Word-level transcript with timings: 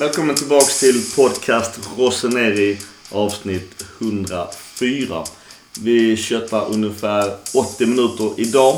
Välkommen 0.00 0.34
tillbaks 0.34 0.80
till 0.80 1.02
podcast 1.16 1.80
Roseneri 1.98 2.78
avsnitt 3.12 3.86
104. 4.00 5.24
Vi 5.82 6.16
köttar 6.16 6.74
ungefär 6.74 7.34
80 7.54 7.86
minuter 7.86 8.32
idag. 8.36 8.74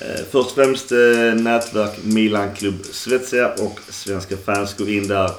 Eh, 0.00 0.24
först 0.30 0.50
och 0.50 0.54
främst 0.54 0.92
eh, 0.92 1.42
nätverk 1.42 1.98
Milan 2.04 2.54
Klubb 2.54 2.84
Svezia 2.84 3.48
och 3.48 3.80
Svenska 3.88 4.36
fans. 4.36 4.76
Gå 4.78 4.88
in 4.88 5.08
där 5.08 5.30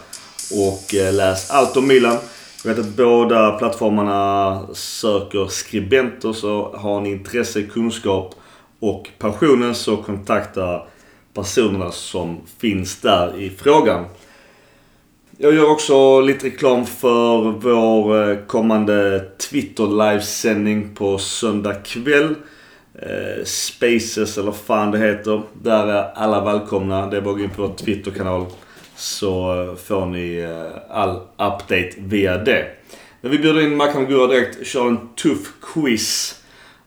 och 0.51 0.95
eh, 0.95 1.13
läs 1.13 1.51
allt 1.51 1.77
om 1.77 1.87
Milan. 1.87 2.17
Jag 2.63 2.75
vet 2.75 2.85
att 2.85 2.95
båda 2.95 3.51
plattformarna 3.51 4.67
söker 4.73 5.47
skribenter 5.47 6.33
så 6.33 6.75
har 6.77 7.01
ni 7.01 7.11
intresse, 7.11 7.63
kunskap 7.63 8.35
och 8.79 9.09
passionen 9.19 9.75
så 9.75 9.97
kontakta 9.97 10.81
personerna 11.33 11.91
som 11.91 12.41
finns 12.59 12.95
där 12.95 13.39
i 13.39 13.49
frågan. 13.49 14.05
Jag 15.41 15.53
gör 15.53 15.69
också 15.69 16.21
lite 16.21 16.45
reklam 16.45 16.85
för 16.85 17.51
vår 17.51 18.29
eh, 18.29 18.37
kommande 18.47 19.25
Twitter 19.37 19.87
livesändning 19.87 20.95
på 20.95 21.17
söndag 21.17 21.73
kväll. 21.73 22.35
Eh, 23.01 23.43
Spaces 23.45 24.37
eller 24.37 24.51
fan 24.51 24.91
det 24.91 24.97
heter. 24.97 25.41
Där 25.53 25.87
är 25.87 26.11
alla 26.15 26.43
välkomna. 26.43 27.07
Det 27.07 27.17
är 27.17 27.21
bara 27.21 27.31
att 27.31 27.37
gå 27.37 27.43
in 27.43 27.49
på 27.49 27.61
vår 27.61 27.73
Twitterkanal. 27.73 28.45
Så 28.95 29.61
eh, 29.61 29.75
får 29.75 30.05
ni 30.05 30.47
all 30.89 31.15
update 31.33 31.91
via 31.97 32.37
det. 32.37 32.65
Men 33.21 33.31
vi 33.31 33.37
bjuder 33.37 33.61
in 33.61 33.77
Mackan 33.77 34.05
Gurra 34.05 34.27
direkt, 34.27 34.67
kör 34.67 34.87
en 34.87 35.09
tuff 35.15 35.53
quiz. 35.61 36.41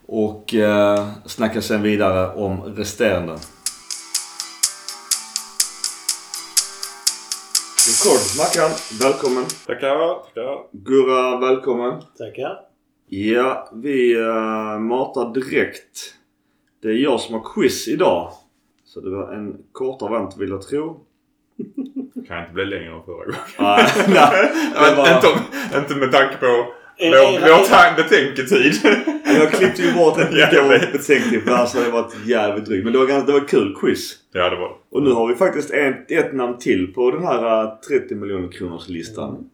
Och 0.06 0.54
eh, 0.54 1.06
snackar 1.26 1.60
sen 1.60 1.82
vidare 1.82 2.34
om 2.34 2.62
resterande. 2.76 3.38
Rekord. 7.88 8.20
Mackan, 8.38 8.70
välkommen. 9.00 9.44
Tackar, 9.66 10.14
tackar. 10.24 10.58
Gurra, 10.72 11.38
välkommen. 11.40 12.02
Tackar. 12.18 12.58
Ja, 13.08 13.68
vi 13.74 14.16
uh, 14.16 14.78
matar 14.78 15.34
direkt. 15.34 16.14
Det 16.82 16.88
är 16.88 16.92
jag 16.92 17.20
som 17.20 17.34
har 17.34 17.42
quiz 17.54 17.88
idag. 17.88 18.32
Så 18.84 19.00
det 19.00 19.10
var 19.10 19.32
en 19.32 19.56
kortare 19.72 20.10
variant 20.10 20.36
vill 20.36 20.48
jag 20.50 20.62
tro. 20.62 21.00
Kan 22.28 22.40
inte 22.40 22.52
bli 22.52 22.64
längre 22.64 22.94
än 22.96 23.02
förra 23.02 23.14
gången. 23.16 23.34
Nej, 23.58 23.88
nej, 24.08 24.52
det 24.90 24.94
var- 24.96 25.14
inte, 25.16 25.26
om- 25.28 25.78
inte 25.80 25.94
med 25.94 26.12
tanke 26.12 26.36
på 26.36 26.66
Är- 26.96 27.40
vår 27.40 27.64
tan- 27.68 27.96
betänketid. 27.96 28.72
Jag 29.24 29.50
klippte 29.50 29.82
ju 29.82 29.92
bort 29.94 30.18
jag 30.18 30.30
mycket 30.32 30.70
vet. 30.82 30.92
betänkligt 30.92 31.44
för 31.44 31.50
annars 31.52 31.74
hade 31.74 31.86
det 31.86 31.92
varit 31.92 32.14
jävligt 32.26 32.64
drygt. 32.64 32.84
Men 32.84 32.92
det 32.92 32.98
var, 32.98 33.06
ganska, 33.06 33.32
det 33.32 33.38
var 33.40 33.48
kul 33.48 33.74
quiz. 33.80 34.14
ja, 34.32 34.50
det 34.50 34.56
var 34.56 34.68
det. 34.68 34.74
Och 34.90 35.02
nu 35.02 35.10
har 35.10 35.26
vi 35.28 35.34
faktiskt 35.34 35.70
ett, 35.70 36.10
ett 36.10 36.34
namn 36.34 36.58
till 36.58 36.94
på 36.94 37.10
den 37.10 37.22
här 37.26 37.64
uh, 37.64 37.74
30 37.88 38.14
miljoner 38.14 38.52
kronors 38.52 38.88
listan. 38.88 39.50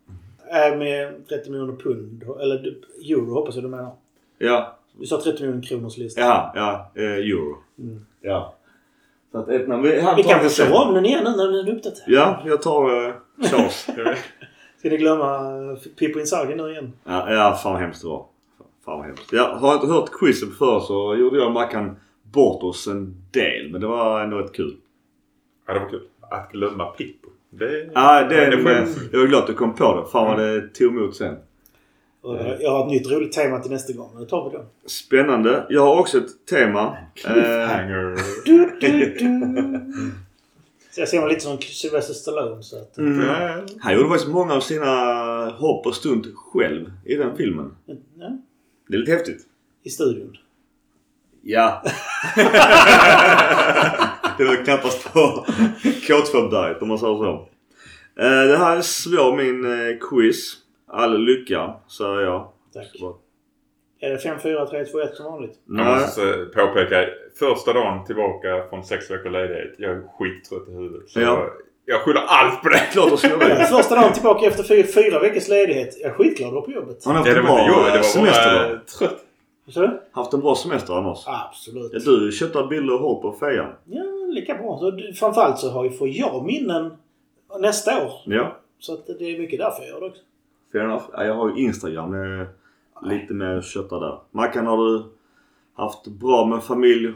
Äh, 0.71 0.79
med 0.79 1.29
30 1.29 1.51
miljoner 1.51 1.77
pund. 1.77 2.23
Eller 2.41 2.75
euro 3.11 3.35
hoppas 3.35 3.55
jag 3.55 3.65
du 3.65 3.69
menar. 3.69 3.93
Ja, 4.39 4.79
Du 5.01 5.07
sa 5.07 5.21
30 5.23 5.43
miljoner 5.43 5.63
kronors 5.63 5.97
lista. 5.97 6.21
ja, 6.21 6.53
ja. 6.57 6.91
eh, 7.03 7.03
euro. 7.13 7.57
Mm. 7.79 8.01
Ja. 8.23 8.55
Så 9.33 9.39
att 9.39 9.49
ett 9.49 9.69
namn. 9.69 9.83
Vi, 9.83 10.01
han 10.01 10.17
Vi 10.17 10.23
kanske 10.23 10.49
kör 10.65 10.73
om 10.89 10.95
den 10.95 11.07
igen 11.07 11.25
nu 11.25 11.31
när 11.31 11.47
den 11.47 11.69
är 11.69 11.73
uppdaterad. 11.77 12.05
Ja, 12.07 12.43
jag 12.47 12.63
tar 12.63 13.07
uh, 13.07 13.13
Charles. 13.51 13.87
Ska 14.79 14.89
ni 14.89 14.97
glömma 14.97 15.35
eh, 15.73 15.79
Pippo 15.99 16.19
Inzaghi 16.21 16.55
nu 16.55 16.71
igen? 16.71 16.93
Ja, 17.05 17.33
ja 17.33 17.59
fan 17.63 17.73
vad 17.73 17.83
hemskt 17.83 18.03
det 18.03 18.09
var. 18.09 18.27
Fan 18.85 18.99
vad 18.99 19.07
hemskt. 19.07 19.33
Jag 19.33 19.55
har 19.55 19.75
inte 19.75 19.87
hört 19.87 20.11
quizen 20.21 20.51
förr 20.59 20.81
så 20.81 21.17
gjorde 21.17 21.37
jag 21.39 21.47
och 21.47 21.53
Mackan 21.53 21.97
bort 22.23 22.63
oss 22.63 22.87
en 22.87 23.15
del. 23.31 23.73
Men 23.73 23.81
det 23.81 23.87
var 23.87 24.21
ändå 24.21 24.39
rätt 24.39 24.53
kul. 24.53 24.77
Ja, 25.67 25.75
det 25.75 25.81
var 25.81 25.89
kul. 25.89 26.03
Att 26.21 26.53
glömma 26.53 26.87
Pippo. 26.87 27.29
Det, 27.51 27.91
Ja, 27.95 28.23
det, 28.29 28.51
det 28.51 28.57
men, 28.57 28.65
skäms. 28.87 28.99
jag 29.13 29.23
är 29.23 29.27
glad 29.27 29.41
att 29.41 29.47
du 29.47 29.55
kom 29.55 29.75
på 29.75 29.97
det. 30.01 30.11
Fan 30.11 30.27
vad 30.27 30.39
det 30.39 30.69
tog 30.69 30.97
emot 30.97 31.17
sen. 31.17 31.37
Och 32.21 32.37
jag 32.61 32.71
har 32.71 32.85
ett 32.85 32.91
nytt 32.91 33.11
roligt 33.11 33.33
tema 33.33 33.59
till 33.59 33.71
nästa 33.71 33.93
gång. 33.93 34.11
Nu 34.19 34.25
tar 34.25 34.51
vi 34.51 34.57
det. 34.57 34.65
Spännande. 34.87 35.67
Jag 35.69 35.83
har 35.83 36.01
också 36.01 36.19
ett 36.19 36.47
tema. 36.51 36.87
Eh, 36.87 36.95
Cliffhanger. 37.15 38.19
Du, 38.45 38.79
du, 38.81 39.15
du. 39.19 39.91
Så 40.91 41.01
jag 41.01 41.09
ser 41.09 41.21
mig 41.21 41.29
lite 41.29 41.41
som 41.41 41.59
Sylvester 41.61 42.15
Stallone. 42.15 42.63
Så 42.63 42.77
att, 42.79 42.99
mm, 42.99 43.27
Ja, 43.27 43.61
han 43.81 43.95
gjorde 43.95 44.09
faktiskt 44.09 44.31
många 44.31 44.55
av 44.55 44.61
sina 44.61 45.51
hopp 45.51 45.87
och 45.87 45.95
stunt 45.95 46.27
själv 46.37 46.93
i 47.05 47.15
den 47.15 47.37
filmen. 47.37 47.75
ja, 48.19 48.39
Det 48.89 48.95
är 48.95 48.99
lite 48.99 49.13
häftigt. 49.13 49.47
I 49.83 49.91
studion. 49.91 50.37
Ja. 51.43 51.83
det 54.39 54.45
var 54.45 54.65
knappast 54.65 55.13
på 55.13 55.45
K2-berget 55.83 56.83
om 56.83 56.89
man 56.89 56.99
säger 56.99 57.15
så. 57.15 57.49
Eh, 58.21 58.49
Det 58.49 58.57
här 58.59 58.77
är 58.77 58.81
svår 58.83 59.37
min 59.37 59.65
eh, 59.65 59.97
quiz. 60.11 60.55
All 60.91 61.25
lycka, 61.25 61.75
säger 61.99 62.21
jag. 62.21 62.49
Tack. 62.75 62.87
Är 64.01 64.11
det 64.11 64.19
5, 64.19 64.39
4, 64.41 64.67
3, 64.67 64.85
2, 64.85 65.01
1 65.01 65.15
som 65.17 65.25
vanligt? 65.33 65.53
Jag 65.67 65.77
Nej. 65.77 66.01
måste 66.01 66.47
påpeka. 66.55 67.05
Första 67.39 67.73
dagen 67.73 68.05
tillbaka 68.05 68.63
från 68.71 68.85
sex 68.85 69.11
veckor 69.11 69.31
ledighet. 69.31 69.75
Jag 69.79 69.91
är 69.91 70.03
skittrött 70.19 70.69
i 70.69 70.73
huvudet. 70.73 71.09
Så 71.11 71.21
Ja. 71.21 71.27
jag, 71.27 71.49
jag 71.85 72.01
skyller 72.01 72.21
allt 72.27 72.63
på 72.63 72.69
det. 72.69 72.79
Klart 72.93 73.23
det. 73.41 73.67
Första 73.71 73.95
dagen 73.95 74.13
tillbaka 74.13 74.47
efter 74.47 74.63
fyra, 74.63 74.87
fyra 74.95 75.19
veckors 75.21 75.49
ledighet. 75.49 75.97
Jag 76.01 76.11
är 76.11 76.15
skitglad 76.15 76.49
att 76.49 76.55
vara 76.55 76.65
på 76.65 76.71
jobbet. 76.73 77.05
Har 77.05 77.13
ni 77.13 77.19
haft 77.19 77.29
Ja, 77.29 77.35
det 77.35 77.41
en 77.41 77.47
bra 77.47 77.59
jag. 77.59 77.85
Det 77.85 77.91
eh, 77.91 77.97
var 77.97 78.03
semester 78.03 78.69
då? 78.69 78.79
trött. 78.99 79.25
Så 79.69 79.81
du? 79.81 80.01
Haft 80.13 80.33
en 80.35 80.41
bra 80.41 80.55
semester 80.55 80.93
annars? 80.95 81.25
Absolut. 81.27 81.91
Ja, 81.95 81.99
du 82.05 82.33
köttar 82.33 82.67
bilder 82.67 82.95
och 82.95 83.01
håll 83.01 83.23
på 83.23 83.33
fejan. 83.33 83.73
Ja, 83.85 84.03
lika 84.29 84.55
bra. 84.55 84.79
Så, 84.79 84.99
framförallt 85.19 85.59
så 85.59 85.71
har 85.71 85.85
ju, 85.85 85.91
får 85.91 86.09
jag 86.09 86.45
minnen 86.47 86.93
nästa 87.61 88.05
år. 88.07 88.13
Ja, 88.25 88.57
Så 88.79 88.95
att 88.95 89.07
det 89.19 89.25
är 89.35 89.39
mycket 89.39 89.59
därför 89.59 89.83
jag 89.83 89.91
gör 89.91 90.01
det 90.01 90.07
också. 90.07 90.23
fair 90.73 90.85
enough. 90.85 91.03
Ja, 91.13 91.25
jag 91.25 91.35
har 91.35 91.49
ju 91.49 91.63
Instagram. 91.65 92.15
Är 92.15 92.47
lite 93.03 93.35
mer 93.35 93.61
köttar 93.63 94.01
där. 94.01 94.19
Mackan, 94.31 94.67
har 94.67 94.77
du 94.89 95.05
haft 95.77 96.07
bra 96.07 96.47
med 96.47 96.65
familj? 96.65 97.13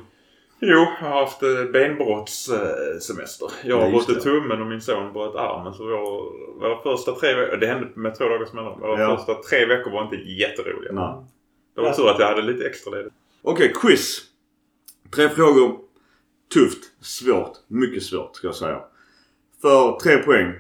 Jo, 0.61 0.69
jag 1.01 1.09
har 1.09 1.21
haft 1.21 1.43
eh, 1.43 1.65
benbrottssemester. 1.73 3.49
Jag 3.65 3.81
Ja, 3.81 3.85
har 3.85 3.91
brutit 3.91 4.23
tummen 4.23 4.61
och 4.61 4.67
min 4.67 4.81
son 4.81 5.13
bröt 5.13 5.35
armen. 5.35 5.75
Så 5.75 5.85
våra, 5.85 5.99
våra 6.61 6.83
första 6.83 7.13
tre 7.13 7.35
veckor, 7.35 7.57
det 7.57 7.67
hände 7.67 7.89
med 7.95 8.19
två 8.19 8.25
dagars 8.25 8.53
mellanrum. 8.53 8.81
Våra 8.81 9.01
Ja. 9.01 9.17
första 9.17 9.35
tre 9.35 9.67
veckor 9.67 9.91
var 9.91 10.03
inte 10.05 10.17
jätteroliga. 10.17 10.93
Nej. 10.93 11.15
Det 11.75 11.81
var 11.81 11.93
tur 11.93 12.09
att 12.09 12.19
jag 12.19 12.27
hade 12.27 12.43
lite 12.43 12.67
extra 12.67 12.91
ledigt. 12.97 13.13
Okej, 13.43 13.73
quiz. 13.75 14.21
Tre 15.15 15.29
frågor. 15.29 15.79
Tufft. 16.55 16.85
Svårt. 17.01 17.53
Mycket 17.69 18.03
svårt 18.03 18.37
ska 18.37 18.47
jag 18.47 18.55
säga. 18.55 18.81
För 19.63 19.99
tre 20.03 20.17
poäng. 20.19 20.53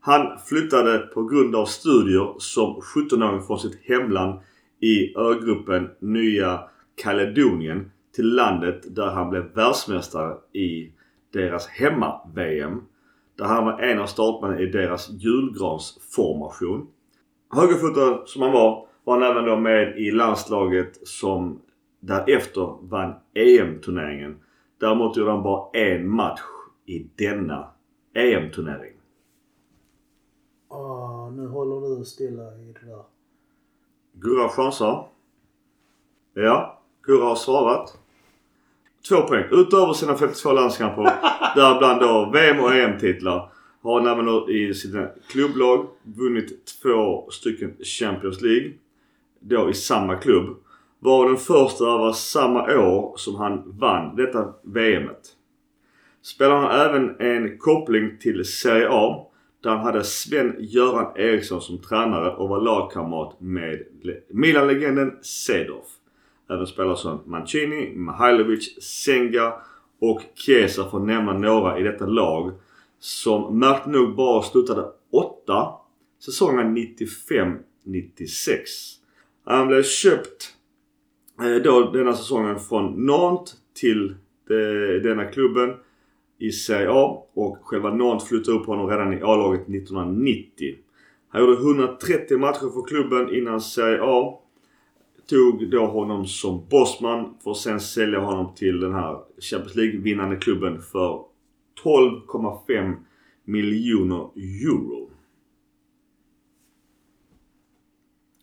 Han 0.00 0.38
flyttade 0.38 0.98
på 0.98 1.24
grund 1.24 1.56
av 1.56 1.66
studier 1.66 2.34
som 2.38 2.80
17-åring 2.94 3.42
från 3.42 3.58
sitt 3.58 3.80
hemland 3.84 4.40
i 4.84 5.14
ögruppen 5.16 5.90
Nya 5.98 6.60
Kaledonien 6.94 7.90
till 8.14 8.34
landet 8.34 8.96
där 8.96 9.06
han 9.06 9.30
blev 9.30 9.54
världsmästare 9.54 10.36
i 10.52 10.92
deras 11.32 11.66
hemma-VM. 11.66 12.82
Där 13.36 13.44
han 13.44 13.64
var 13.64 13.78
en 13.78 13.98
av 13.98 14.06
startmännen 14.06 14.58
i 14.58 14.66
deras 14.66 15.10
julgransformation. 15.10 16.86
Högerfotad 17.54 18.26
som 18.26 18.42
han 18.42 18.52
var 18.52 18.86
var 19.04 19.20
han 19.20 19.30
även 19.30 19.44
då 19.44 19.56
med 19.56 19.98
i 19.98 20.10
landslaget 20.10 21.08
som 21.08 21.60
därefter 22.00 22.78
vann 22.80 23.14
EM-turneringen. 23.34 24.36
Däremot 24.80 25.16
gjorde 25.16 25.30
han 25.30 25.42
bara 25.42 25.70
en 25.72 26.08
match 26.08 26.40
i 26.86 26.98
denna 26.98 27.68
EM-turnering. 28.14 28.94
Ah, 30.68 31.30
nu 31.30 31.46
håller 31.46 31.98
du 31.98 32.04
stilla 32.04 32.42
i 32.42 32.74
det 32.80 32.86
där. 32.86 33.13
Gurra 34.20 34.48
chansar. 34.48 35.06
Ja, 36.34 36.82
Gurra 37.02 37.24
har 37.24 37.36
svarat. 37.36 37.98
Två 39.08 39.22
poäng. 39.22 39.44
Utöver 39.50 39.92
sina 39.92 40.16
52 40.16 40.52
landskamper, 40.52 41.02
däribland 41.56 42.00
då 42.00 42.30
VM 42.32 42.60
och 42.60 42.74
EM-titlar, 42.74 43.50
har 43.82 44.00
han 44.00 44.10
även 44.10 44.26
då 44.26 44.50
i 44.50 44.74
sina 44.74 45.08
klubblag 45.28 45.86
vunnit 46.02 46.66
två 46.82 47.30
stycken 47.30 47.76
Champions 47.84 48.40
League. 48.40 48.72
Då 49.40 49.70
i 49.70 49.74
samma 49.74 50.16
klubb. 50.16 50.56
Var 50.98 51.26
den 51.26 51.36
första 51.36 51.84
var 51.84 52.12
samma 52.12 52.78
år 52.78 53.14
som 53.16 53.34
han 53.34 53.62
vann 53.78 54.16
detta 54.16 54.54
VMet. 54.62 55.28
Spelar 56.22 56.56
han 56.56 56.80
även 56.80 57.20
en 57.20 57.58
koppling 57.58 58.18
till 58.18 58.44
Serie 58.44 58.88
A 58.90 59.26
där 59.64 59.70
han 59.70 59.80
hade 59.80 60.04
Sven-Göran 60.04 61.16
Eriksson 61.16 61.60
som 61.60 61.78
tränare 61.78 62.30
och 62.36 62.48
var 62.48 62.60
lagkamrat 62.60 63.40
med 63.40 63.82
Milan-legenden 64.28 65.18
Sedorf. 65.22 65.86
Även 66.50 66.66
spelare 66.66 66.96
som 66.96 67.20
Mancini, 67.26 67.92
Mihailovic, 67.96 68.82
Senga 68.82 69.52
och 70.00 70.22
Chiesa 70.34 70.90
för 70.90 70.98
att 70.98 71.06
nämna 71.06 71.32
några 71.32 71.78
i 71.78 71.82
detta 71.82 72.06
lag. 72.06 72.52
Som 72.98 73.58
märkt 73.58 73.86
nog 73.86 74.16
bara 74.16 74.42
slutade 74.42 74.84
åtta 75.12 75.68
säsongen 76.24 76.76
95-96. 76.76 77.46
Han 79.44 79.68
blev 79.68 79.82
köpt 79.82 80.52
eh, 81.40 81.62
då 81.62 81.90
denna 81.90 82.12
säsongen 82.12 82.60
från 82.60 83.06
Nantes 83.06 83.54
till 83.74 84.14
de, 84.48 84.54
denna 85.02 85.24
klubben 85.24 85.74
i 86.46 86.52
Serie 86.52 86.90
A 86.90 87.26
och 87.34 87.58
själva 87.62 87.94
Nantes 87.94 88.28
flyttade 88.28 88.58
upp 88.58 88.66
honom 88.66 88.86
redan 88.86 89.12
i 89.12 89.22
A-laget 89.22 89.60
1990. 89.60 90.74
Han 91.28 91.40
gjorde 91.40 91.52
130 91.52 92.38
matcher 92.38 92.72
för 92.72 92.86
klubben 92.88 93.34
innan 93.34 93.60
Serie 93.60 94.00
A. 94.02 94.40
Tog 95.26 95.70
då 95.70 95.86
honom 95.86 96.26
som 96.26 96.66
bossman 96.70 97.34
för 97.44 97.50
att 97.50 97.56
sen 97.56 97.80
sälja 97.80 98.18
honom 98.18 98.54
till 98.54 98.80
den 98.80 98.92
här 98.92 99.18
Champions 99.38 99.76
League-vinnande 99.76 100.36
klubben 100.36 100.82
för 100.82 101.24
12,5 101.84 102.94
miljoner 103.44 104.30
euro. 104.36 105.10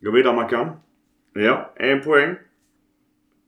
Gå 0.00 0.10
vidare 0.10 0.36
Mackan. 0.36 0.68
Ja, 1.34 1.72
en 1.76 2.00
poäng. 2.00 2.36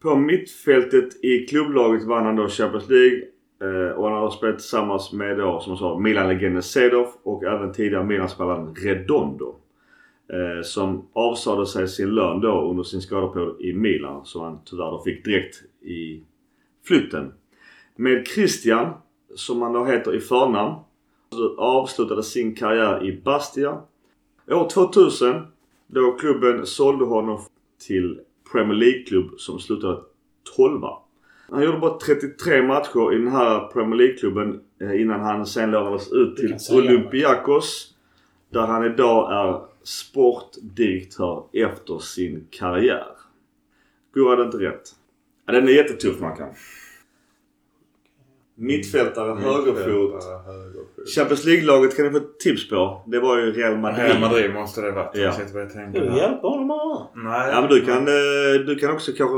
På 0.02 0.16
mittfältet 0.16 1.24
i 1.24 1.46
klubblaget 1.46 2.04
vann 2.04 2.24
han 2.24 2.36
då 2.36 2.48
Champions 2.48 2.88
League. 2.88 3.33
Eh, 3.60 3.96
och 3.96 4.10
han 4.10 4.22
har 4.22 4.30
spelat 4.30 4.58
tillsammans 4.58 5.12
med 5.12 5.38
då, 5.38 5.60
som 5.60 5.70
jag 5.70 5.78
sa, 5.78 5.98
Milan-legenden 5.98 6.62
Sedov 6.62 7.06
och 7.22 7.44
även 7.44 7.72
tidigare 7.72 8.04
Milan-spelaren 8.04 8.74
Redondo. 8.74 9.56
Eh, 10.28 10.62
som 10.62 11.08
avsade 11.12 11.66
sig 11.66 11.88
sin 11.88 12.10
lön 12.10 12.40
då 12.40 12.70
under 12.70 12.82
sin 12.82 13.00
skadeperiod 13.00 13.60
i 13.60 13.72
Milan. 13.72 14.24
Som 14.24 14.42
han 14.42 14.58
tyvärr 14.64 14.90
då 14.90 15.02
fick 15.04 15.24
direkt 15.24 15.62
i 15.82 16.22
flytten. 16.86 17.32
Med 17.96 18.26
Christian, 18.26 18.92
som 19.34 19.62
han 19.62 19.72
då 19.72 19.84
heter 19.84 20.14
i 20.14 20.20
förnamn, 20.20 20.74
avslutade 21.56 22.22
sin 22.22 22.54
karriär 22.54 23.04
i 23.04 23.20
Bastia. 23.24 23.80
År 24.50 24.68
2000, 24.68 25.42
då 25.86 26.12
klubben 26.12 26.66
sålde 26.66 27.04
honom 27.04 27.40
till 27.86 28.20
Premier 28.52 28.78
League-klubb 28.78 29.30
som 29.36 29.60
slutade 29.60 30.00
12 30.56 30.84
han 31.50 31.62
gjorde 31.62 31.78
bara 31.78 31.98
33 31.98 32.62
matcher 32.62 33.12
i 33.14 33.18
den 33.18 33.28
här 33.32 33.68
Premier 33.72 33.96
League-klubben 33.98 34.60
eh, 34.80 35.00
innan 35.00 35.20
han 35.20 35.46
sen 35.46 35.70
lånades 35.70 36.12
ut 36.12 36.36
till 36.36 36.56
Olympiakos. 36.72 37.90
Där 38.52 38.60
han 38.66 38.84
idag 38.84 39.32
är 39.32 39.60
sportdirektör 39.82 41.42
efter 41.52 41.98
sin 41.98 42.46
karriär. 42.50 43.06
Går 44.14 44.36
det 44.36 44.42
inte 44.42 44.58
rätt? 44.58 44.90
Ja, 45.46 45.52
den 45.52 45.68
är 45.68 45.72
jättetuff 45.72 46.20
Mackan. 46.20 46.48
Mittfältare, 48.56 49.34
högerfot. 49.40 49.74
Mittfältare, 49.74 50.42
högerfot. 50.46 51.08
Champions 51.16 51.44
League-laget 51.44 51.96
kan 51.96 52.06
ni 52.06 52.10
få 52.10 52.16
ett 52.16 52.38
tips 52.38 52.68
på. 52.68 53.02
Det 53.06 53.20
var 53.20 53.38
ju 53.38 53.52
Real 53.52 53.78
Madrid. 53.78 54.04
Real 54.06 54.20
Madrid 54.20 54.54
måste 54.54 54.80
det 54.80 54.90
varit. 54.90 55.10
Ja. 55.14 55.20
Jag 55.20 55.34
sitter 55.34 55.66
och 55.66 55.72
tänker 55.72 56.00
Du 56.00 56.06
hjälper 56.06 56.48
honom 56.48 56.68
bara. 56.68 57.06
Nej. 57.14 57.50
Ja 57.50 57.60
men 57.60 57.70
du 57.70 57.80
kan, 57.84 57.98
eh, 57.98 58.66
du 58.66 58.76
kan 58.80 58.90
också 58.90 59.12
kanske 59.12 59.36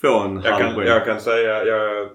få 0.00 0.18
en 0.20 0.40
Jag 0.44 0.52
halv 0.52 0.64
kan, 0.64 0.74
poäng. 0.74 0.86
jag 0.88 1.04
kan 1.04 1.20
säga... 1.20 1.64
Jag, 1.64 2.08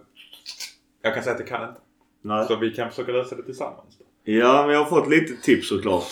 jag 1.01 1.13
kan 1.13 1.23
säga 1.23 1.33
att 1.33 1.39
jag 1.39 1.49
kan 1.49 1.69
inte. 1.69 1.81
Nej. 2.21 2.45
Så 2.47 2.55
vi 2.55 2.71
kan 2.71 2.89
försöka 2.89 3.11
lösa 3.11 3.35
det 3.35 3.43
tillsammans. 3.43 3.97
Ja 4.23 4.63
men 4.65 4.75
jag 4.75 4.83
har 4.83 4.89
fått 5.01 5.09
lite 5.09 5.41
tips 5.41 5.69
såklart. 5.69 6.03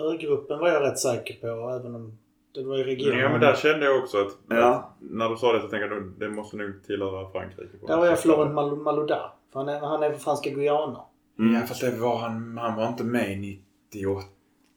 Örgruppen 0.00 0.58
var 0.58 0.68
jag 0.68 0.82
rätt 0.82 0.98
säker 0.98 1.34
på 1.40 1.70
även 1.80 1.94
om 1.94 2.18
det 2.54 2.62
var 2.64 2.78
i 2.78 2.84
regionen. 2.84 3.18
Ja 3.18 3.28
men 3.28 3.40
där 3.40 3.54
kände 3.56 3.86
jag 3.86 3.98
också 4.02 4.18
att... 4.18 4.32
Ja. 4.48 4.96
När 5.00 5.28
du 5.28 5.36
sa 5.36 5.52
det 5.52 5.60
så 5.60 5.68
tänkte 5.68 5.88
jag 5.94 5.98
att 6.06 6.18
det 6.20 6.28
måste 6.28 6.56
nog 6.56 6.84
tillhöra 6.86 7.30
Frankrike. 7.30 7.76
Där 7.86 7.96
var 7.96 8.06
jag 8.06 8.20
Florent 8.20 8.54
Mal- 8.54 8.76
Malouda. 8.76 9.32
För 9.52 9.60
han 9.60 9.68
är, 9.68 9.80
han 9.80 10.02
är 10.02 10.10
från 10.10 10.20
franska 10.20 10.50
Guyana. 10.50 11.00
Mm. 11.38 11.54
Ja 11.54 11.60
fast 11.66 11.80
det 11.80 11.90
var 11.90 12.16
han... 12.18 12.58
Han 12.58 12.76
var 12.76 12.88
inte 12.88 13.04
med 13.04 13.38
98. 13.38 14.22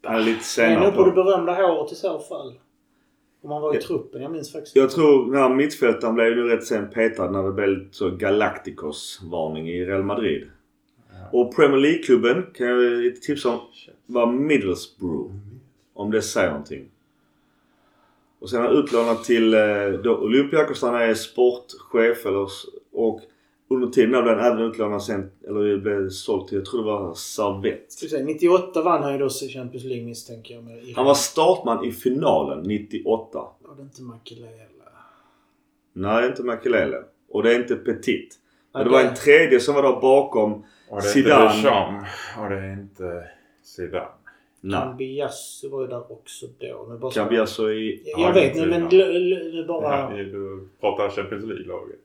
Han 0.04 0.16
är 0.16 0.20
lite 0.20 0.32
Det 0.32 0.40
är 0.40 0.44
senare 0.44 0.86
nog 0.86 0.96
på 0.96 1.06
det 1.06 1.12
berömda 1.12 1.54
håret 1.54 1.92
i 1.92 1.96
så 1.96 2.20
fall. 2.20 2.54
Om 3.48 3.52
han 3.54 3.62
var 3.62 3.74
i 3.74 3.78
Ja. 3.78 3.82
truppen. 3.88 4.22
Jag 4.22 4.32
minns 4.32 4.52
faktiskt 4.52 4.76
Jag 4.76 4.90
tror 4.92 5.32
den 5.32 5.42
här 5.42 5.50
mittfältaren 5.56 6.16
blev 6.16 6.28
ju 6.28 6.44
rätt 6.48 6.64
sen 6.66 6.90
petad 6.90 7.32
när 7.32 7.44
det 7.44 7.52
blev 7.52 7.70
lite 7.70 7.96
så 7.96 8.10
Galacticos-varning 8.10 9.70
i 9.70 9.86
Real 9.86 10.04
Madrid. 10.04 10.48
Och 11.32 11.56
Premier 11.56 11.78
League-klubben 11.80 12.46
kan 12.54 12.68
jag 12.68 13.02
ge 13.04 13.08
ett 13.08 13.22
tips 13.22 13.46
om 13.46 13.60
var 14.06 14.32
Middlesbrough. 14.32 15.32
Om 15.94 16.12
det 16.12 16.22
säger 16.22 16.50
någonting. 16.50 16.86
Och 18.40 18.50
sen 18.50 18.62
är 18.62 18.68
han 18.68 18.76
utlånad 18.78 19.24
till 19.24 19.54
eh, 19.54 19.60
då 20.04 20.18
Olympiakos 20.18 20.82
han 20.82 20.96
är 20.96 21.14
sportchef 21.14 22.26
eller, 22.26 22.48
och 22.94 23.22
under 23.70 23.88
tiden 23.88 24.10
blev 24.10 24.24
han 24.38 24.40
även 24.40 24.60
utlånad 24.66 25.04
sen, 25.04 25.32
eller 25.48 25.78
blev 25.78 26.10
såld 26.10 26.48
till, 26.48 26.58
jag 26.58 26.66
tror 26.66 26.80
det 26.80 26.86
var 26.86 27.14
säga, 28.10 28.26
98 28.26 28.82
vann 28.82 29.04
han 29.04 29.14
ju 29.14 29.20
då 29.20 29.30
Champions 29.30 29.84
League 29.86 30.06
misstänker 30.06 30.54
jag. 30.54 30.64
Med 30.64 30.94
Han 30.96 31.06
var 31.06 31.14
startman 31.14 31.86
i 31.86 31.92
finalen 31.92 32.64
98. 32.64 33.40
Var 33.60 33.76
det 33.76 33.82
inte 33.82 34.02
Makelele? 34.02 34.52
Nej, 35.94 36.28
inte 36.28 36.44
Makelele. 36.44 36.98
Och 37.30 37.44
det 37.44 37.56
är 37.56 37.60
inte 37.60 37.76
Petit. 37.76 38.40
Men 38.74 38.84
det 38.84 38.90
Ja, 38.90 38.92
var 38.92 39.02
en 39.10 39.16
tredje 39.16 39.60
som 39.60 39.76
var 39.76 39.84
där 39.84 40.02
bakom. 40.02 40.54
Och 40.54 40.64
det 40.90 40.96
är 40.98 41.02
Zidane. 41.02 41.44
inte 41.46 41.56
Deschamps. 41.58 42.10
Och 42.44 42.50
det 42.50 42.56
är 42.56 42.74
inte 42.74 43.24
Zidane. 43.64 44.08
Cambiasso 44.72 45.70
var 45.70 45.82
ju 45.82 45.88
där 45.88 46.12
också 46.12 46.46
då. 46.60 47.10
Cambiasso 47.12 47.70
i... 47.70 48.04
Jag, 48.06 48.20
jag 48.20 48.34
vet 48.34 48.56
nu 48.56 48.66
men 48.66 48.90
bara... 49.68 50.18
Ja, 50.18 50.24
du 50.24 50.68
pratar 50.80 51.10
Champions 51.10 51.46
League-laget. 51.46 52.00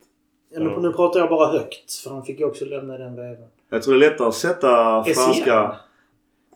Ja, 0.54 0.60
nu, 0.60 0.76
nu 0.80 0.92
pratar 0.92 1.20
jag 1.20 1.28
bara 1.28 1.46
högt. 1.52 1.92
För 1.92 2.10
han 2.10 2.24
fick 2.24 2.38
ju 2.40 2.44
också 2.44 2.64
lämna 2.64 2.98
den 2.98 3.16
väven. 3.16 3.48
Jag 3.70 3.82
tror 3.82 3.94
det 3.94 4.06
är 4.06 4.10
lättare 4.10 4.28
att 4.28 4.34
sätta 4.34 5.04
franska... 5.04 5.76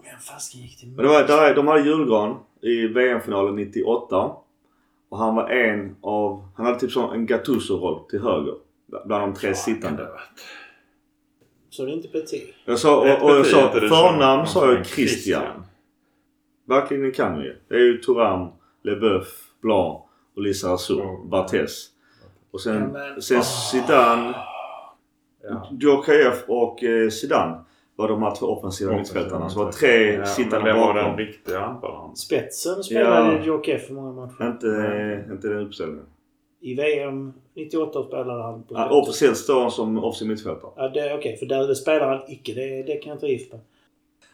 Men 0.05 0.21
fasken 0.21 0.61
gick 0.61 0.79
till 0.79 0.89
Men 0.89 0.97
det 1.05 1.09
var, 1.09 1.23
där, 1.25 1.51
är- 1.51 1.55
de 1.55 1.67
hade 1.67 1.81
julgran 1.81 2.37
i 2.61 2.87
VM-finalen 2.87 3.57
98. 3.57 4.33
Och 5.09 5.19
han 5.19 5.35
var 5.35 5.49
en 5.51 5.97
av... 6.01 6.49
Han 6.57 6.67
hade 6.67 6.79
typ 6.81 6.91
som 6.93 7.11
en 7.13 7.27
Gattuso-roll 7.27 8.01
till 8.11 8.21
höger. 8.21 8.55
Bland 9.05 9.23
de 9.23 9.35
tre 9.41 9.55
sittande. 9.55 10.09
Så 11.71 11.85
det 11.85 11.91
är 11.91 11.95
inte 11.95 12.09
Petit. 12.09 12.55
Jag 12.65 12.79
sa, 12.79 12.97
och, 12.97 13.25
och 13.31 13.37
jag 13.37 13.47
sa 13.47 13.71
förnamn 13.73 14.47
sa 14.47 14.73
jag 14.73 14.87
Christian. 14.87 15.63
Verkligen 16.65 17.13
kan 17.13 17.41
ju. 17.41 17.57
Det 17.69 17.75
är 17.75 17.79
ju 17.81 17.99
Thuram, 17.99 18.49
Leboeuf, 18.83 19.45
Blanc 19.63 20.03
och 20.37 20.43
Lizarazu. 20.43 20.95
Och- 20.95 21.27
Barthez. 21.27 21.89
Och 22.57 22.61
sen, 22.63 22.75
Ja, 22.83 22.89
men- 23.13 23.23
sen 23.23 23.43
Zidane, 23.43 24.35
Ja. 25.43 25.69
Djorkaeff 25.81 26.45
och 26.49 26.85
eh, 26.85 27.09
Zidane 27.11 27.61
var 27.97 28.09
de 28.09 28.23
här 28.23 28.35
två 28.35 28.47
offensiva 28.47 28.93
mittfältarna. 28.97 29.49
Så 29.51 29.65
var 29.65 29.73
tre 29.73 30.13
Ja, 30.15 30.25
sittande 30.25 30.57
men 30.65 30.65
vem 30.65 30.77
var 30.77 30.95
den 30.95 31.05
bakom. 31.05 31.19
riktiga 31.19 31.61
anfallaren? 31.61 32.17
Spetsen 32.17 32.83
spelade 32.85 33.33
Ja. 33.33 33.39
ja. 33.39 33.45
Joker 33.45 33.79
för 33.79 33.95
många 33.95 34.13
matcher. 34.13 34.47
Inte, 34.47 34.67
eh, 34.69 35.33
inte 35.33 35.49
den 35.49 35.67
uppställningen. 35.67 36.07
I 36.61 36.75
VM 36.75 37.33
98 37.55 38.03
spelade 38.09 38.43
han 38.43 38.63
på 38.63 38.75
Ja, 38.75 38.91
officiellt 39.03 39.37
står 39.37 39.61
han 39.61 39.71
som 39.71 39.99
offensiv 39.99 40.29
mittfältare. 40.29 40.71
Ja, 40.77 40.89
det, 40.89 41.15
okej. 41.15 41.37
för 41.37 41.47
där 41.47 41.69
det 41.69 41.75
spelar 41.77 42.09
han 42.09 42.31
icke. 42.31 42.55
Det, 42.55 42.83
det 42.83 42.97
kan 42.97 43.09
jag 43.11 43.17
inte 43.17 43.27
gifta. 43.27 43.57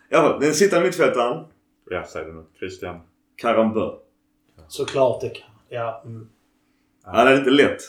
Ja, 0.08 0.38
den 0.40 0.54
sittande 0.54 0.86
mittfältaren, 0.86 1.44
Ja, 1.90 2.04
säg 2.06 2.24
det 2.24 2.32
nu. 2.32 2.44
Christian. 2.58 2.96
Karambö. 3.36 3.90
Såklart 4.68 5.20
det 5.20 5.28
kan. 5.28 5.48
Ja. 5.68 6.02
Mm. 6.04 6.28
Han 7.04 7.26
är 7.28 7.38
inte 7.38 7.50
lätt. 7.50 7.80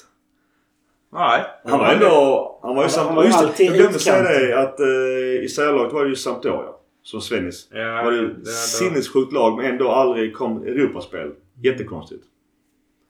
Nej. 1.13 1.43
Han 1.65 1.79
var 1.79 1.89
ändå... 1.93 2.60
Han 2.62 2.75
var 2.75 2.84
ju 2.84 2.88
Han 2.88 2.88
var- 2.88 2.88
samt, 2.88 3.08
han 3.08 3.15
var 3.15 3.24
ju 3.24 3.29
just 3.29 3.58
det, 3.58 3.63
Jag 3.63 3.74
glömde 3.75 4.00
säga 4.00 4.22
det 4.24 4.60
att 4.62 4.79
uh, 4.79 5.43
i 5.43 5.48
serielaget 5.50 5.93
var 5.93 6.03
det 6.03 6.10
ju 6.10 6.15
Sampdoria. 6.15 6.70
Som 7.03 7.22
Svennis. 7.22 7.67
Ja, 7.72 8.01
var 8.03 8.12
det- 8.12 8.34
det- 8.34 8.46
sinnessjukt 8.51 9.34
lag 9.34 9.58
men 9.58 9.65
ändå 9.65 9.89
aldrig 9.89 10.36
kom 10.36 10.63
Europaspel. 10.63 11.32
Jättekonstigt. 11.63 12.24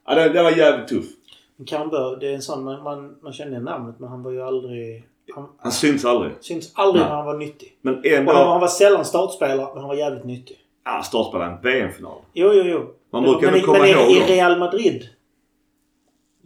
Ja, 0.08 0.16
det, 0.16 0.30
det 0.30 0.44
var 0.44 0.52
jävligt 0.52 0.88
tufft. 0.88 1.16
Men 1.58 1.66
Karambö, 1.66 2.16
det 2.20 2.28
är 2.30 2.34
en 2.36 2.42
sån 2.42 2.64
man, 2.64 2.84
man, 2.84 3.16
man 3.24 3.34
känner 3.34 3.60
namnet 3.60 3.96
men 4.00 4.10
han 4.10 4.24
var 4.24 4.32
ju 4.32 4.42
aldrig... 4.42 5.04
Han 5.36 5.48
Han 5.58 5.72
syns 5.72 6.06
aldrig. 6.06 6.32
syns 6.42 6.72
aldrig 6.76 7.02
Nej. 7.02 7.10
när 7.10 7.16
han 7.18 7.26
var 7.26 7.38
nyttig. 7.38 7.78
Men 7.82 7.94
Och 7.96 8.02
han, 8.06 8.14
ändå... 8.20 8.34
han 8.34 8.62
var 8.62 8.68
sällan 8.68 9.06
startspelare 9.06 9.68
men 9.74 9.78
han 9.78 9.88
var 9.88 9.96
jävligt 9.96 10.24
nyttig. 10.26 10.58
Ja, 10.86 11.02
startspelade 11.04 11.52
en 11.52 11.62
VM-final. 11.62 12.18
Jo, 12.34 12.52
jo, 12.54 12.64
jo. 12.64 12.86
Man 13.12 13.24
brukar 13.24 13.40
men 13.42 13.48
ändå 13.48 13.58
i- 13.58 13.62
komma 13.62 13.78
men 13.80 13.88
ihåg 13.90 14.12
i, 14.12 14.14
i. 14.18 14.36
Real 14.38 14.60
Madrid 14.60 15.04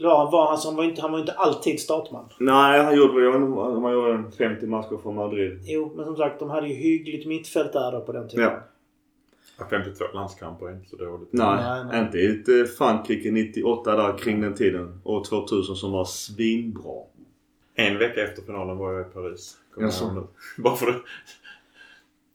var, 0.06 0.32
var 0.32 0.48
han, 0.48 0.58
så 0.58 0.68
han, 0.68 0.75
var 0.77 0.84
inte, 0.84 1.01
han 1.01 1.12
var 1.12 1.20
inte 1.20 1.32
alltid 1.32 1.80
startman. 1.80 2.30
Nej, 2.39 2.84
han 2.84 2.98
gjorde 2.98 3.13
väl... 3.13 3.24
Jag 3.24 3.32
vet 3.32 3.42
inte 3.42 3.60
om 3.60 3.84
han 3.84 3.94
gjorde 3.94 4.13
en 4.13 4.32
50 4.32 4.68
matcher 4.68 5.00
för 5.04 5.12
Madrid. 5.12 5.60
Jo, 5.63 5.94
men 5.96 6.06
som 6.06 6.16
sagt 6.16 6.39
de 6.39 6.50
hade 6.50 6.68
ju 6.68 6.74
hyggligt 6.74 7.27
mittfält 7.27 7.74
där 7.74 7.92
då 7.92 8.01
på 8.01 8.12
den 8.12 8.30
tiden. 8.30 8.46
Ja. 8.46 8.60
Ja, 9.60 9.66
52 9.70 10.06
landskamper 10.13 10.66
är 10.66 10.72
inte 10.72 10.89
så 10.89 10.96
dåligt. 10.96 11.30
Nej, 11.32 11.56
Nej, 11.56 11.86
nej. 11.92 12.01
inte 12.01 12.18
i 12.18 12.25
ett 12.25 12.50
eh, 12.50 12.75
Frankrike 12.77 13.32
98 13.32 13.96
där 13.96 14.18
kring 14.18 14.42
den 14.42 14.56
tiden. 14.56 15.01
År 15.04 15.24
2000 15.24 15.75
som 15.75 15.92
var 15.92 16.06
svinbra. 16.06 17.04
En 17.75 17.98
vecka 17.98 18.24
efter 18.24 18.42
finalen 18.42 18.77
var 18.77 18.94
jag 18.94 19.01
i 19.01 19.13
Paris. 19.13 19.58
Jaså? 19.80 20.27
Bara 20.58 20.75
för 20.75 20.86
det. 20.86 21.00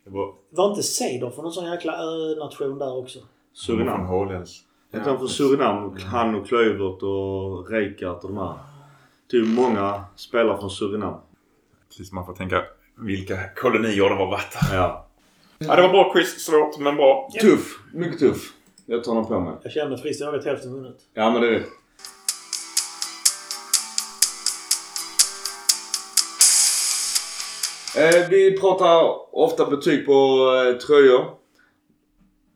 Det 0.04 0.11
var... 0.11 0.35
Var 0.50 0.71
inte 0.71 0.83
Seydorf 0.83 1.35
från 1.35 1.42
någon 1.42 1.52
sån 1.52 1.71
jäkla 1.71 1.92
ö-nation 1.92 2.78
där 2.78 2.97
också? 2.97 3.19
Från 3.19 3.28
Surinam. 3.52 4.07
Holländsk. 4.07 4.64
Jag 4.94 5.04
tar 5.04 5.16
från 5.16 5.28
Surinam. 5.28 5.96
Han 5.96 6.34
och 6.34 6.46
Klövert 6.46 7.02
och 7.02 7.70
Reikart 7.70 8.25
och 8.25 8.30
de 8.30 8.38
här. 8.38 8.54
Typ 9.30 9.49
många 9.49 10.04
spelare 10.16 10.58
från 10.58 10.70
Surinam. 10.70 11.14
Precis, 11.88 12.12
man 12.12 12.26
får 12.26 12.34
tänka 12.34 12.64
vilka 12.96 13.49
kolonier 13.56 14.08
det 14.08 14.14
har 14.14 14.26
varit. 14.26 14.56
Ja. 14.72 15.06
Ja, 15.58 15.76
det 15.76 15.82
var 15.82 15.88
bra 15.88 16.12
quiz. 16.12 16.44
Svårt, 16.44 16.78
men 16.78 16.96
bra. 16.96 17.28
Tuff. 17.40 17.78
Mycket 17.92 18.18
tuff. 18.18 18.52
Jag 18.87 19.04
tar 19.04 19.14
den 19.14 19.26
på 19.26 19.40
mig. 19.40 19.54
Jag 19.62 19.72
kände 19.72 19.99
friskt 19.99 20.20
jag 20.20 20.32
vet 20.32 20.44
hälften 20.44 20.72
vunnit. 20.72 20.96
Ja 21.14 21.30
men 21.30 21.40
det 21.40 21.49
är 21.49 21.50
det. 21.52 21.64
Eh, 27.96 28.28
vi 28.30 28.58
pratar 28.61 29.02
ofta 29.37 29.66
betyg 29.66 30.06
på 30.06 30.12
eh, 30.12 30.78
tröjor. 30.78 31.41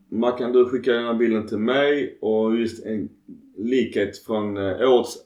Mackan, 0.09 0.51
du 0.51 0.69
skickar 0.69 0.93
den 0.93 1.05
här 1.05 1.13
bilden 1.13 1.47
till 1.47 1.57
mig 1.57 2.17
och 2.21 2.55
just 2.55 2.85
en 2.85 3.09
likhet 3.57 4.17
från 4.17 4.57
eh, 4.57 4.91
årets 4.91 5.17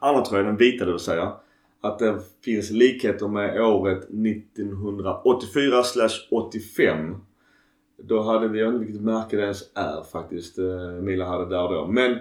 andra 0.00 0.24
tröja, 0.24 0.42
den 0.42 0.56
vita 0.56 0.84
det 0.84 0.90
vill 0.90 1.00
säga. 1.00 1.32
Att 1.80 1.98
det 1.98 2.18
finns 2.44 2.70
likheter 2.70 3.28
med 3.28 3.60
året 3.62 3.98
1984 3.98 5.82
85. 6.30 7.16
Då 8.02 8.22
hade 8.22 8.48
vi, 8.48 8.60
jag 8.60 8.66
vet 8.66 8.74
inte 8.74 8.86
vilket 8.86 9.04
märke 9.04 9.36
det 9.36 9.42
ens 9.42 9.62
är 9.74 10.02
faktiskt, 10.12 10.58
eh, 10.58 10.90
Mila 11.02 11.24
hade 11.24 11.48
där 11.48 11.68
då. 11.68 11.86
Men 11.86 12.18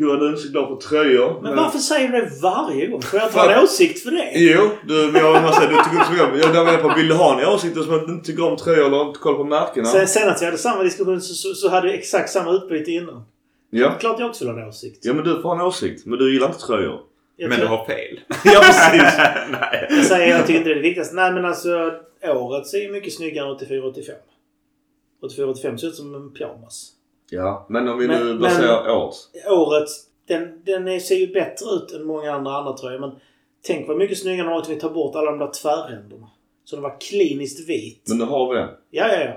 Gud, 0.00 0.20
du 0.20 0.26
är 0.26 0.30
inte 0.30 0.42
så 0.42 0.48
glad 0.48 0.68
på 0.68 0.76
tröjor. 0.76 1.40
Men 1.42 1.56
varför 1.56 1.78
säger 1.78 2.08
du 2.08 2.20
det 2.20 2.30
varje 2.42 2.86
gång? 2.86 3.02
Får 3.02 3.20
jag 3.20 3.32
För 3.32 3.40
ta 3.40 3.52
en 3.52 3.64
åsikt 3.64 4.02
för 4.02 4.10
det? 4.10 4.32
Jo, 4.34 4.70
du, 4.88 4.94
men 5.12 5.22
jag 5.22 5.42
måste 5.42 5.56
säga, 5.56 5.70
du 5.70 5.76
tycker 5.76 5.92
inte 5.92 6.06
så 6.06 6.12
mycket 6.12 6.46
om... 6.46 6.54
Jag 6.54 6.64
menar 6.64 6.78
på, 6.78 6.94
vill 6.96 7.08
du 7.08 7.14
ha 7.14 7.40
en 7.40 7.48
åsikt 7.48 7.84
som 7.84 7.94
att 7.94 8.06
du 8.06 8.12
inte 8.12 8.26
tycker 8.26 8.44
om 8.44 8.56
tröjor 8.56 8.86
eller 8.86 9.06
inte 9.06 9.18
koll 9.18 9.36
på 9.36 9.44
märkena? 9.44 9.86
Sen, 9.86 10.08
senast 10.08 10.42
vi 10.42 10.46
hade 10.46 10.58
samma 10.58 10.82
diskussion 10.82 11.20
så, 11.20 11.34
så, 11.34 11.54
så 11.54 11.68
hade 11.68 11.86
vi 11.86 11.98
exakt 11.98 12.30
samma 12.30 12.50
utbyte 12.52 12.90
innan. 12.90 13.24
Ja. 13.70 13.90
Klart 14.00 14.20
jag 14.20 14.28
också 14.28 14.44
vill 14.44 14.54
ha 14.54 14.62
en 14.62 14.68
åsikt. 14.68 15.04
Ja 15.04 15.14
men 15.14 15.24
du 15.24 15.34
får 15.34 15.48
ha 15.48 15.54
en 15.54 15.60
åsikt. 15.60 16.06
Men 16.06 16.18
du 16.18 16.32
gillar 16.32 16.46
inte 16.46 16.60
tröjor. 16.60 17.00
Jag, 17.36 17.48
Men 17.50 17.60
du 17.60 17.66
har 17.66 17.84
fel. 17.84 18.20
ja 18.44 18.60
precis. 18.60 19.18
Nej. 19.50 19.86
jag 19.90 20.04
säger 20.04 20.36
jag 20.36 20.46
tycker 20.46 20.58
inte 20.58 20.68
det 20.68 20.74
är 20.74 20.76
det 20.76 20.82
viktigaste. 20.82 21.14
Nej 21.14 21.32
men 21.32 21.44
alltså 21.44 21.92
året 22.24 22.66
ser 22.66 22.78
ju 22.78 22.92
mycket 22.92 23.12
snyggare 23.12 23.48
än 23.48 23.56
84-85. 23.56 24.10
84-85 25.22 25.76
ser 25.76 25.88
ut 25.88 25.94
som 25.94 26.14
en 26.14 26.32
pyjamas. 26.32 26.92
Ja, 27.30 27.66
men 27.68 27.88
om 27.88 27.98
vi 27.98 28.06
Men- 28.08 28.26
nu 28.26 28.38
baserar 28.38 28.90
året. 28.96 29.14
Årets, 29.50 30.06
den, 30.28 30.64
den 30.64 31.00
ser 31.00 31.14
ju 31.16 31.32
bättre 31.32 31.66
ut 31.70 31.92
än 31.92 32.04
många 32.06 32.32
andra 32.32 32.52
andra 32.56 32.72
tröjor. 32.72 32.98
Men 32.98 33.10
tänk 33.62 33.88
vad 33.88 33.96
mycket 33.96 34.18
snyggare 34.18 34.48
den 34.48 34.58
att 34.58 34.68
vi 34.68 34.76
tar 34.80 34.90
bort 34.90 35.16
alla 35.16 35.30
de 35.30 35.38
där 35.38 35.50
tvärränderna. 35.62 36.30
Så 36.64 36.76
den 36.76 36.82
var 36.82 37.00
kliniskt 37.00 37.68
vit. 37.68 38.02
Men 38.08 38.18
nu 38.18 38.24
har 38.24 38.52
vi 38.54 38.58
den. 38.60 38.68
Ja, 38.90 39.08
ja, 39.08 39.20
ja. 39.24 39.32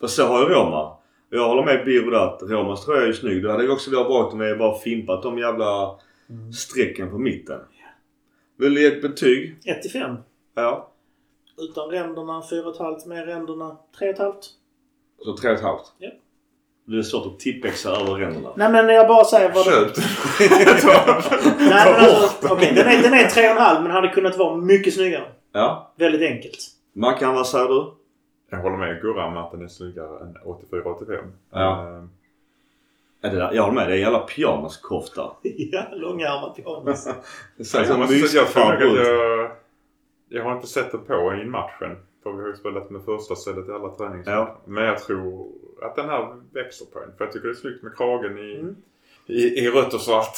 För 0.00 0.06
så 0.06 0.26
har 0.26 0.40
ju 0.40 0.54
Roma. 0.54 0.96
Jag 1.30 1.48
håller 1.48 1.64
med 1.64 1.84
Biro 1.84 2.10
där 2.10 2.18
att 2.18 2.42
Romas 2.42 2.84
tröja 2.84 3.02
är 3.02 3.06
ju 3.06 3.14
snygg. 3.14 3.42
Det 3.42 3.50
hade 3.52 3.64
ju 3.64 3.70
också 3.70 3.90
varit 3.90 4.06
bra 4.06 4.30
om 4.32 4.38
vi 4.38 4.54
bara 4.56 4.78
fimpat 4.78 5.22
de 5.22 5.38
jävla 5.38 5.98
Mm. 6.30 6.52
strecken 6.52 7.10
på 7.10 7.18
mitten. 7.18 7.60
Vill 8.58 8.74
du 8.74 8.80
ge 8.80 8.86
ett 8.86 9.02
betyg? 9.02 9.56
1 9.64 9.82
till 9.82 9.90
5. 9.90 10.16
Ja. 10.54 10.90
Utan 11.58 11.88
ränderna 11.90 12.42
4,5 12.50 13.08
med 13.08 13.26
ränderna 13.26 13.76
3,5. 13.98 14.32
Så 15.18 15.36
tre 15.36 15.50
och 15.50 15.56
ett 15.56 15.62
halvt. 15.62 15.92
Ja. 15.98 16.10
Det 16.84 16.98
är 16.98 17.02
svårt 17.02 17.26
att 17.26 17.40
tippexa 17.40 17.90
över 17.90 18.14
ränderna. 18.14 18.50
Nej 18.56 18.72
men 18.72 18.88
jag 18.88 19.08
bara 19.08 19.24
säger 19.24 19.52
vad. 19.52 19.64
Köp 19.64 19.96
Nej 21.58 21.92
men 21.92 22.04
alltså, 22.04 22.54
okej, 22.54 22.72
den 22.74 22.86
är, 22.88 23.02
den 23.02 23.14
är 23.14 23.24
3,5 23.24 23.82
men 23.82 23.90
hade 23.90 24.08
kunnat 24.08 24.38
vara 24.38 24.56
mycket 24.56 24.94
snyggare. 24.94 25.24
Ja. 25.52 25.92
Väldigt 25.96 26.30
enkelt. 26.30 26.58
Mackan, 26.92 27.34
vad 27.34 27.46
säger 27.46 27.68
du? 27.68 27.92
Jag 28.50 28.58
håller 28.58 28.76
med 28.76 29.00
Gurra 29.02 29.30
med 29.30 29.42
att 29.42 29.50
den 29.50 29.62
är 29.62 29.68
snyggare 29.68 30.20
än 30.20 30.36
84-85. 30.44 31.18
Ja. 31.52 31.88
Eh, 31.88 32.04
Ja, 33.22 33.28
det 33.30 33.36
där, 33.36 33.52
jag 33.52 33.62
håller 33.62 33.74
med. 33.74 33.88
Det 33.88 33.92
är 33.92 33.96
en 33.96 34.00
jävla 34.00 34.18
pyjamaskofta. 34.18 35.30
ja, 35.42 35.82
långärmad 35.92 36.56
pyjamas. 36.56 37.08
Jag, 37.56 37.86
som 37.86 38.00
måste, 38.00 38.14
jag, 38.14 38.46
jag, 38.82 39.50
jag 40.28 40.44
har 40.44 40.54
inte 40.54 40.66
sett 40.66 40.92
det 40.92 40.98
på 40.98 41.34
i 41.34 41.44
matchen. 41.44 41.96
För 42.22 42.32
vi 42.32 42.40
har 42.42 42.48
ju 42.48 42.56
spelat 42.56 42.90
med 42.90 43.02
första 43.04 43.34
stället 43.34 43.68
i 43.68 43.72
alla 43.72 43.88
träningar. 43.88 44.24
Ja. 44.26 44.56
Men 44.64 44.84
jag 44.84 44.98
tror 44.98 45.48
att 45.82 45.96
den 45.96 46.08
här 46.08 46.36
växer 46.52 46.86
på 46.86 46.98
en. 46.98 47.12
För 47.18 47.24
jag 47.24 47.32
tycker 47.32 47.48
det 47.48 47.52
är 47.52 47.56
snyggt 47.56 47.82
med 47.82 47.96
kragen 47.96 48.38
i, 48.38 48.54
Mm. 48.60 48.76
i, 49.26 49.42
i 49.42 49.70
rött 49.70 49.94
och 49.94 50.00
svart. 50.00 50.36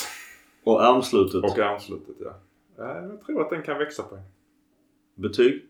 Och 0.65 0.85
armslutet. 0.85 1.45
Och 1.45 1.59
armslutet 1.59 2.15
ja. 2.21 2.35
Ja, 2.79 2.97
Jag 3.03 3.27
tror 3.27 3.41
att 3.43 3.51
den 3.51 3.63
kan 3.63 3.79
växa 3.79 4.03
på 4.03 4.15
en. 4.15 4.23
Betyg? 5.15 5.63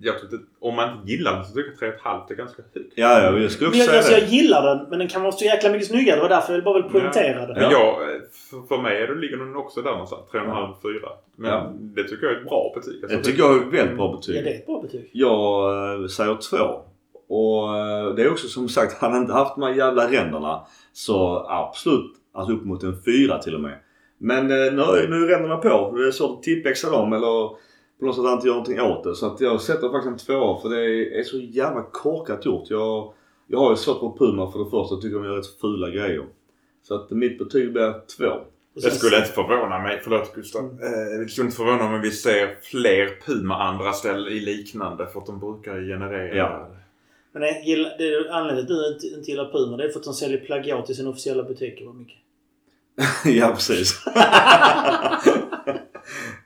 Jag 0.00 0.20
tyckte, 0.20 0.38
om 0.60 0.74
man 0.74 0.96
inte 0.98 1.12
gillar 1.12 1.36
den 1.36 1.44
så 1.44 1.54
tycker 1.54 1.86
jag 1.86 1.94
3,5 1.94 2.30
är 2.30 2.34
ganska 2.34 2.62
högt. 2.74 2.92
Ja, 2.94 3.22
ja. 3.22 3.38
Jag 3.38 3.50
skulle 3.50 3.70
Men 3.70 3.80
också 3.80 3.80
jag, 3.80 3.86
säga 3.86 3.96
alltså, 3.98 4.12
det. 4.12 4.18
jag 4.20 4.28
gillar 4.28 4.62
den 4.76 4.86
men 4.90 4.98
den 4.98 5.08
kan 5.08 5.22
vara 5.22 5.32
så 5.32 5.44
jäkla 5.44 5.70
mycket 5.70 5.86
snyggare. 5.88 6.16
Det 6.16 6.22
var 6.22 6.28
därför 6.28 6.54
jag 6.54 6.64
bara 6.64 6.82
vill 6.82 6.92
poängtera 6.92 7.46
det. 7.46 7.54
Men 7.54 7.70
jag, 7.70 7.96
för, 8.50 8.66
för 8.68 8.82
mig 8.82 9.02
är 9.02 9.06
det, 9.06 9.14
ligger 9.14 9.36
den 9.36 9.56
också 9.56 9.82
där 9.82 9.90
någonstans. 9.90 10.22
3,5-4. 10.32 11.08
Men 11.36 11.50
Ja. 11.50 11.72
det 11.78 12.04
tycker 12.04 12.26
jag 12.26 12.34
är 12.34 12.38
ett 12.40 12.48
bra 12.48 12.72
betyg. 12.74 13.02
Alltså, 13.02 13.16
Det 13.18 13.24
tycker 13.24 13.38
jag 13.42 13.56
är 13.56 13.60
ett 13.66 13.72
väldigt 13.74 13.96
bra 13.96 14.12
betyg. 14.16 14.36
Ja, 14.36 14.42
det 14.42 14.50
är 14.50 14.54
ett 14.58 14.66
bra 14.66 14.82
betyg. 14.82 15.10
Jag 15.12 16.00
eh, 16.02 16.06
säger 16.06 16.36
två. 16.50 16.80
Och 17.28 17.76
eh, 17.78 18.14
det 18.14 18.22
är 18.22 18.30
också 18.32 18.48
som 18.48 18.68
sagt, 18.68 18.92
hade 18.98 19.12
han 19.14 19.22
inte 19.22 19.32
haft 19.34 19.54
de 19.54 19.62
här 19.62 19.74
jävla 19.74 20.10
ränderna 20.10 20.60
så 20.92 21.46
absolut, 21.48 22.12
alltså 22.34 22.52
upp 22.54 22.64
mot 22.64 22.82
en 22.82 23.02
fyra 23.04 23.38
till 23.38 23.54
och 23.54 23.60
med. 23.60 23.78
Men 24.18 24.38
eh, 24.44 24.72
nu, 24.72 24.82
är- 24.82 25.08
nu 25.08 25.16
är 25.24 25.28
ränderna 25.28 25.56
på. 25.56 25.92
Det 25.96 26.06
är 26.06 26.10
svårt 26.10 26.38
att 26.38 26.42
tippexa 26.42 26.90
dem 26.90 27.12
eller 27.12 27.48
på 28.00 28.06
något 28.06 28.14
sätt 28.16 28.24
inte 28.24 28.46
göra 28.46 28.56
någonting 28.56 28.80
åt 28.80 29.04
det. 29.04 29.14
Så 29.14 29.26
att 29.26 29.40
jag 29.40 29.60
sätter 29.60 29.88
faktiskt 29.88 30.06
en 30.06 30.18
tvåa 30.36 30.60
för 30.60 30.68
det 30.68 31.18
är, 31.18 31.22
så 31.22 31.38
jävla 31.38 31.82
korkat 31.92 32.46
gjort. 32.46 32.70
Jag, 32.70 33.12
jag 33.46 33.58
har 33.58 33.70
ju 33.70 33.76
svårt 33.76 34.00
på 34.00 34.16
Puma 34.18 34.50
för 34.52 34.58
det 34.58 34.70
första. 34.70 34.94
Jag 34.94 35.02
tycker 35.02 35.16
de 35.18 35.24
gör 35.24 35.36
rätt 35.36 35.60
fula 35.60 35.90
grejer. 35.90 36.24
Så 36.82 36.94
att 36.94 37.10
mitt 37.10 37.38
betyg 37.38 37.72
blir 37.72 37.92
två. 38.16 38.32
Det 38.74 38.90
skulle 38.90 39.16
inte 39.16 39.28
förvåna 39.28 39.78
mig, 39.78 40.00
förlåt 40.04 40.34
Gustav. 40.34 40.62
Mm. 40.64 40.76
Eh, 40.84 41.20
det 41.20 41.28
skulle 41.28 41.44
inte 41.44 41.56
förvåna 41.56 41.84
mig 41.88 41.94
om 41.96 42.00
vi 42.00 42.10
ser 42.10 42.56
fler 42.62 43.08
Puma 43.26 43.54
andra 43.54 43.92
ställen 43.92 44.32
i 44.32 44.40
liknande 44.40 45.06
för 45.06 45.20
att 45.20 45.26
de 45.26 45.40
brukar 45.40 45.80
generera. 45.80 46.36
Ja. 46.36 46.68
Men 47.38 47.48
jag 47.48 47.64
gillar, 47.64 47.98
det 47.98 48.30
anledningen 48.30 48.66
till 48.66 48.76
att 48.76 49.00
du 49.00 49.14
inte, 49.16 49.30
gillar 49.30 49.52
Puma 49.52 49.76
det 49.76 49.84
är 49.84 49.88
för 49.88 49.98
att 49.98 50.04
de 50.04 50.14
säljer 50.14 50.38
plagiat 50.38 50.90
i 50.90 50.94
sina 50.94 51.10
officiella 51.10 51.42
butiker. 51.42 51.84
Vad 51.84 51.94
mycket. 51.94 52.16
ja 53.24 53.48
precis. 53.48 54.02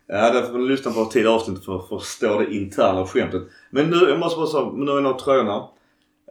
ja 0.06 0.32
därför 0.32 0.46
får 0.46 0.58
man 0.58 0.68
lyssna 0.68 0.92
på 0.92 1.04
tid 1.04 1.26
avsnitt 1.26 1.64
för 1.64 1.76
att 1.76 1.88
förstå 1.88 2.38
det 2.38 2.54
interna 2.54 3.06
skämtet. 3.06 3.42
Men 3.70 3.90
nu, 3.90 3.96
jag 3.96 4.18
måste 4.18 4.36
bara 4.36 4.46
säga, 4.46 4.70
nu 4.74 4.92
är 4.92 5.00
nog 5.00 5.18
tröjorna. 5.18 5.68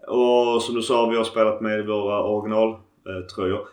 Och 0.07 0.63
som 0.63 0.75
du 0.75 0.81
sa, 0.81 1.05
vi 1.05 1.17
har 1.17 1.23
spelat 1.23 1.61
med 1.61 1.87
våra 1.87 2.23
originaltröjor. 2.23 3.67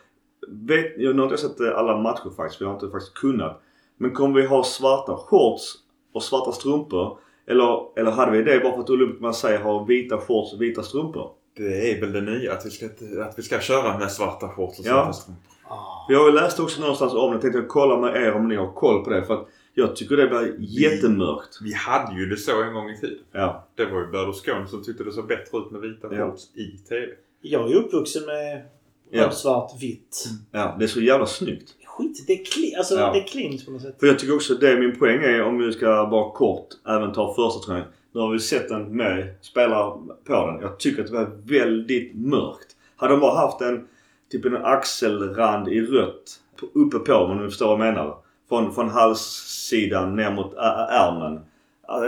Vet, 0.49 0.93
jag 0.97 1.15
har 1.15 1.25
inte 1.25 1.37
sett 1.37 1.61
alla 1.61 1.97
matcher 1.97 2.31
faktiskt, 2.37 2.61
jag 2.61 2.69
har 2.69 2.75
inte 2.75 2.91
faktiskt 2.91 3.15
kunnat. 3.15 3.63
Men 3.97 4.13
kommer 4.13 4.41
vi 4.41 4.47
ha 4.47 4.65
svarta 4.65 5.17
shorts 5.17 5.75
och 6.13 6.23
svarta 6.23 6.53
strumpor? 6.53 7.19
Eller, 7.49 7.99
eller 8.01 8.11
hade 8.11 8.33
vi 8.33 8.43
det 8.43 8.61
bara 8.61 8.73
för 8.75 8.81
att 8.83 8.91
Olympic 8.91 9.21
Marseille 9.21 9.59
har 9.65 9.87
vita 9.87 10.19
shorts 10.19 10.53
och 10.55 10.63
vita 10.63 10.83
strumpor? 10.83 11.31
Det 11.57 11.91
är 11.93 12.01
väl 12.01 12.13
det 12.13 12.21
nya, 12.21 12.53
att 12.53 12.67
vi 12.67 12.71
ska, 12.71 12.87
att 13.23 13.39
vi 13.39 13.43
ska 13.43 13.61
köra 13.61 13.99
med 13.99 14.13
svarta 14.13 14.49
shorts 14.49 14.79
och 14.79 14.87
Ja. 14.87 14.91
svarta 14.93 15.13
strumpor. 15.13 15.43
Ah. 15.71 16.07
Jag 16.09 16.19
har 16.19 16.27
ju 16.27 16.33
läst 16.35 16.61
också 16.61 16.81
någonstans 16.81 17.13
om 17.15 17.31
det. 17.31 17.35
Jag 17.35 17.41
tänkte 17.43 17.63
kolla 17.69 17.97
med 18.01 18.17
er 18.23 18.33
om 18.33 18.49
ni 18.49 18.57
har 18.57 18.73
koll 18.73 19.05
på 19.05 19.11
det. 19.11 19.25
För 19.25 19.35
att 19.35 19.49
jag 19.75 19.97
tycker 19.97 20.17
det 20.17 20.27
blir 20.27 20.57
jättemörkt. 20.59 21.59
Vi 21.63 21.73
hade 21.75 22.21
ju 22.21 22.27
det 22.27 22.37
så 22.37 22.63
en 22.63 22.75
gång 22.75 22.91
i 22.91 23.01
tiden. 23.01 23.19
Ja. 23.33 23.69
Det 23.75 23.85
var 23.85 24.01
ju 24.01 24.07
Berlusconi 24.07 24.67
som 24.69 24.85
tyckte 24.85 25.05
det 25.05 25.13
såg 25.13 25.27
bättre 25.27 25.59
ut 25.59 25.71
med 25.71 25.81
vita 25.81 26.09
Ja. 26.11 26.27
shorts 26.31 26.57
i 26.57 26.79
TV. 26.89 27.07
Jag 27.43 27.71
är 27.71 27.75
uppvuxen 27.75 28.27
med 28.27 28.63
Ja. 29.11 29.31
svart, 29.31 29.71
vitt. 29.83 30.25
ja. 30.53 30.77
Det 30.79 30.85
är 30.85 30.89
så 30.89 31.01
jävla 31.01 31.27
snyggt. 31.27 31.75
Skit, 31.99 32.25
det 32.27 32.33
är, 32.33 32.45
clean, 32.45 32.79
alltså, 32.79 32.95
Ja. 32.95 33.13
det 33.13 33.19
är 33.19 33.27
clean 33.27 33.59
på 33.65 33.71
något 33.71 33.83
sätt. 33.83 33.97
För 34.01 34.07
jag 34.07 34.19
tycker 34.19 34.35
också 34.35 34.55
det 34.55 34.81
min 34.81 34.99
poäng 34.99 35.23
är 35.23 35.43
om 35.43 35.59
vi 35.59 35.73
ska 35.73 36.05
vara 36.05 36.31
kort 36.31 36.67
även 36.89 37.13
ta 37.13 37.35
första 37.35 37.67
tröjan. 37.67 37.87
Nu 38.13 38.21
har 38.21 38.33
vi 38.33 38.39
sett 38.39 38.69
den 38.69 38.97
med 38.97 39.35
spelare 39.41 39.93
på 40.27 40.47
den. 40.47 40.61
Jag 40.61 40.79
tycker 40.79 41.03
att 41.03 41.09
det 41.09 41.15
var 41.15 41.31
väldigt 41.45 42.15
mörkt. 42.15 42.77
Hade 42.97 43.13
de 43.13 43.21
bara 43.21 43.39
haft 43.41 43.61
en 43.61 43.87
typ 44.31 44.45
en 44.45 44.57
axelrand 44.57 45.69
i 45.69 45.81
rött 45.81 46.41
uppe 46.75 46.99
på 46.99 47.15
om 47.15 47.39
du 47.39 47.49
förstår 47.49 47.67
vad 47.67 47.87
jag 47.87 47.95
menar. 47.95 48.17
Från, 48.49 48.75
från 48.75 48.89
halssidan 48.89 50.17
ner 50.17 50.33
mot 50.33 50.55
ärmen. 50.55 51.41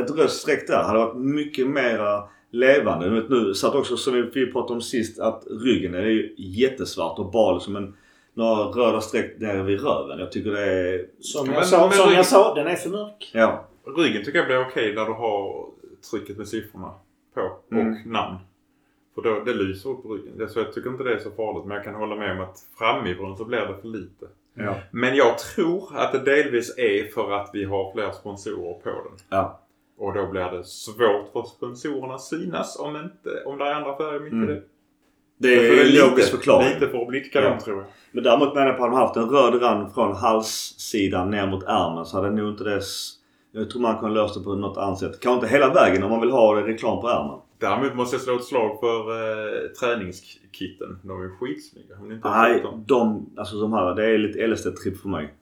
Ett 0.04 0.10
rött 0.18 0.30
streck 0.30 0.66
där 0.66 0.82
hade 0.82 0.98
varit 0.98 1.16
mycket 1.16 1.66
mera 1.66 2.22
levande. 2.50 3.10
Nu 3.28 3.54
satt 3.54 3.74
också 3.74 3.96
som 3.96 4.30
vi 4.34 4.52
pratade 4.52 4.74
om 4.74 4.80
sist 4.82 5.20
att 5.20 5.44
ryggen 5.64 5.94
är 5.94 6.06
ju 6.06 6.34
jättesvart 6.36 7.18
och 7.18 7.30
bara 7.30 7.54
liksom 7.54 7.76
en 7.76 7.94
några 8.34 8.62
röda 8.64 9.00
streck 9.00 9.38
nere 9.38 9.62
vid 9.62 9.80
röven. 9.84 10.18
Jag 10.18 10.32
tycker 10.32 10.50
det 10.50 10.64
är... 10.66 11.06
Som, 11.20 11.46
Men- 11.46 11.54
jag, 11.54 11.66
sa, 11.66 11.86
men 11.88 11.92
som 11.98 12.06
rygg- 12.10 12.16
jag 12.18 12.26
sa, 12.26 12.54
den 12.54 12.66
är 12.66 12.74
för 12.74 12.90
mörk. 12.90 13.30
Ja. 13.34 13.64
Ryggen 13.96 14.24
tycker 14.24 14.38
jag 14.38 14.46
blir 14.46 14.60
okej 14.68 14.92
där 14.92 15.04
du 15.06 15.12
har 15.12 15.66
trycket 16.10 16.36
med 16.38 16.48
siffrorna 16.48 16.90
på 17.34 17.40
och 17.40 17.72
Mm. 17.72 17.96
namn. 18.06 18.36
För 19.14 19.22
då, 19.22 19.40
det 19.44 19.54
lyser 19.54 19.90
upp 19.90 20.02
på 20.02 20.08
ryggen. 20.14 20.38
Det- 20.38 20.48
Så 20.48 20.58
jag 20.58 20.72
tycker 20.72 20.90
inte 20.90 21.04
det 21.04 21.14
är 21.14 21.18
så 21.18 21.30
farligt. 21.30 21.64
Men 21.66 21.74
jag 21.76 21.84
kan 21.84 21.94
hålla 21.94 22.16
med 22.16 22.32
om 22.32 22.40
att 22.40 22.58
framifrån 22.78 23.36
så 23.36 23.44
blir 23.44 23.58
det 23.60 23.74
för 23.80 23.88
lite. 23.88 24.26
Ja. 24.54 24.74
Men 24.90 25.14
jag 25.16 25.38
tror 25.38 25.88
att 25.96 26.12
det 26.12 26.18
delvis 26.18 26.78
är 26.78 27.04
för 27.04 27.32
att 27.32 27.50
vi 27.52 27.64
har 27.64 27.92
fler 27.92 28.10
sponsorer 28.10 28.72
på 28.74 28.88
den. 28.90 29.16
Ja. 29.28 29.60
Och 29.98 30.14
då 30.14 30.26
blir 30.26 30.50
det 30.50 30.64
svårt 30.64 31.32
för 31.32 31.42
sponsorerna 31.42 32.18
synas 32.18 32.78
om, 32.78 32.96
inte, 32.96 33.42
om 33.46 33.58
det 33.58 33.64
är 33.64 33.74
andra 33.74 33.96
färger 33.96 34.20
mitt 34.20 34.32
Mm. 34.32 34.50
i 34.50 34.62
det. 35.40 35.48
Det 35.56 35.68
är 35.68 35.80
en 35.80 35.86
lite- 35.86 36.06
logisk 36.08 36.30
förklaring. 36.30 36.68
Lite 36.68 36.88
för 36.88 37.06
blidkanon 37.06 37.52
Ja. 37.52 37.60
tror 37.64 37.76
jag. 37.76 37.86
Men 38.12 38.24
däremot 38.24 38.54
menar 38.54 38.66
jag 38.66 38.76
på 38.78 38.84
att 38.84 38.90
de 38.90 38.96
haft 38.96 39.16
en 39.16 39.28
röd 39.30 39.62
rand 39.62 39.94
från 39.94 40.16
halssidan 40.16 41.30
ner 41.30 41.46
mot 41.46 41.62
ärmen 41.64 42.04
så 42.04 42.16
hade 42.16 42.30
nog 42.30 42.48
inte 42.48 42.64
det... 42.64 42.80
Jag 43.52 43.70
tror 43.70 43.82
man 43.82 43.98
kan 43.98 44.14
lösa 44.14 44.38
det 44.38 44.44
på 44.44 44.54
något 44.54 44.78
annat 44.78 44.98
sätt. 44.98 45.20
Kanske 45.20 45.44
inte 45.46 45.56
hela 45.58 45.74
vägen 45.74 46.02
om 46.02 46.10
man 46.10 46.20
vill 46.20 46.30
ha 46.30 46.66
reklam 46.66 47.00
på 47.00 47.08
ärmen. 47.08 47.38
Däremot 47.60 47.94
måste 47.94 48.16
jag 48.16 48.22
slå 48.22 48.36
ett 48.36 48.44
slag 48.44 48.80
för 48.80 48.98
eh, 49.10 49.68
träningskitten. 49.80 50.98
De 51.02 51.22
är 51.22 51.28
skitsnygga. 51.38 51.94
Ni 52.02 52.14
inte 52.14 52.28
Nej, 52.30 52.64
de, 52.86 53.30
alltså 53.36 53.56
de 53.60 53.72
här, 53.72 53.94
det 53.94 54.06
är 54.06 54.18
lite 54.18 54.46
LSD-tripp 54.46 54.96
för 55.02 55.08
mig. 55.08 55.34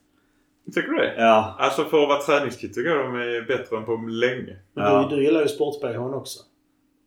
Tycker 0.74 0.88
du 0.88 0.96
det? 0.98 1.14
Ja. 1.18 1.56
Alltså 1.58 1.84
för 1.84 2.02
att 2.02 2.08
vara 2.08 2.18
träningskit 2.20 2.74
tycker 2.74 2.90
jag 2.90 2.98
de 3.04 3.14
är 3.14 3.42
bättre 3.46 3.76
än 3.76 3.84
på 3.84 3.96
länge. 4.08 4.56
Ja. 4.74 5.06
du, 5.10 5.16
du 5.16 5.22
gillar 5.24 5.40
ju 5.42 5.48
sport-bhn 5.48 6.14
också. 6.14 6.38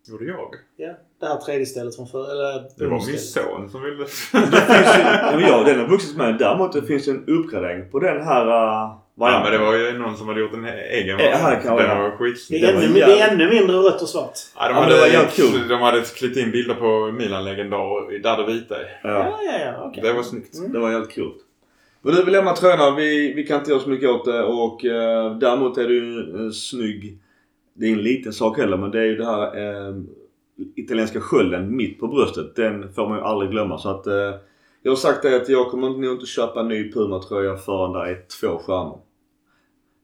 Gjorde 0.09 0.25
jag? 0.25 0.49
Ja. 0.77 0.93
Det 1.19 1.25
här 1.25 1.37
tredje 1.37 1.65
stället 1.65 1.95
från 1.95 2.07
förr. 2.07 2.31
Eller 2.31 2.63
Det 2.77 2.85
var 2.87 3.07
min 3.07 3.17
son 3.19 3.69
som 3.69 3.83
ville... 3.83 3.97
Ju, 3.97 4.05
ja, 4.33 5.31
men 5.35 5.41
ja, 5.41 5.63
den 5.63 5.79
har 5.79 5.87
vuxit 5.87 6.17
med. 6.17 6.37
Däremot 6.37 6.73
det 6.73 6.81
finns 6.81 7.07
en 7.07 7.25
uppgradering 7.27 7.89
på 7.91 7.99
den 7.99 8.23
här 8.23 8.45
uh, 8.45 8.51
Ja 8.51 9.01
varianten. 9.15 9.51
men 9.51 9.59
det 9.61 9.65
var 9.65 9.75
ju 9.75 9.97
någon 9.97 10.17
som 10.17 10.27
hade 10.27 10.39
gjort 10.39 10.53
en 10.53 10.65
egen 10.65 11.19
Ja, 11.19 11.35
här 11.35 11.61
kan 11.61 11.77
Den 11.77 11.97
var 11.97 12.09
Det 12.09 12.17
skitsnygg. 12.17 12.63
är, 12.63 12.67
Det 12.67 12.73
var 12.73 12.83
ännu, 12.83 12.93
det 12.93 13.19
är 13.19 13.31
ännu 13.31 13.49
mindre 13.49 13.75
rött 13.77 14.01
och 14.01 14.09
svart. 14.09 14.33
Ja, 14.55 14.67
de, 14.67 14.73
Ja, 14.75 14.81
hade, 14.81 14.95
det 15.11 15.17
var 15.17 15.25
kul. 15.25 15.67
de 15.67 15.81
hade 15.81 16.01
klippt 16.01 16.37
in 16.37 16.51
bilder 16.51 16.75
på 16.75 17.11
Milan-legendar 17.11 18.19
där 18.21 18.37
det 18.37 18.53
vita 18.53 18.75
är. 18.75 18.99
Ja, 19.03 19.09
Ja, 19.09 19.39
ja, 19.43 19.59
ja. 19.65 19.83
Okej. 19.89 20.03
Det 20.03 20.13
var 20.13 20.23
snyggt. 20.23 20.57
Mm. 20.57 20.71
det 20.71 20.79
var 20.79 20.91
jävligt 20.91 21.15
coolt. 21.15 21.37
Men 22.01 22.15
du, 22.15 22.23
vi 22.23 22.31
lämnar 22.31 22.53
tröjorna. 22.53 22.95
Vi, 22.95 23.33
vi 23.33 23.43
kan 23.43 23.57
inte 23.59 23.71
göra 23.71 23.81
så 23.81 23.89
mycket 23.89 24.09
åt 24.09 24.25
det 24.25 24.43
och 24.43 24.83
uh, 24.85 25.37
däremot 25.37 25.77
är 25.77 25.87
det 25.87 25.93
ju 25.93 26.19
en 26.39 26.51
snygg... 26.53 27.17
Det 27.81 27.87
är 27.87 27.93
en 27.93 28.03
liten 28.03 28.33
sak 28.33 28.57
heller 28.57 28.77
men 28.77 28.91
det 28.91 28.99
är 28.99 29.05
ju 29.05 29.15
det 29.15 29.25
här 29.25 29.43
eh, 29.57 29.95
italienska 30.75 31.21
skölden 31.21 31.75
mitt 31.75 31.99
på 31.99 32.07
bröstet. 32.07 32.55
Den 32.55 32.93
får 32.93 33.09
man 33.09 33.17
ju 33.17 33.23
aldrig 33.23 33.51
glömma 33.51 33.77
så 33.77 33.89
att 33.89 34.07
eh, 34.07 34.13
jag 34.83 34.91
har 34.91 34.95
sagt 34.95 35.21
det 35.21 35.35
att 35.35 35.49
jag 35.49 35.71
kommer 35.71 35.89
nog 35.89 36.13
inte 36.13 36.25
köpa 36.25 36.59
en 36.59 36.67
ny 36.67 36.91
Puma-tröja 36.91 37.57
förrän 37.57 37.93
det 37.93 38.11
är 38.11 38.21
två 38.41 38.57
stjärnor. 38.57 38.99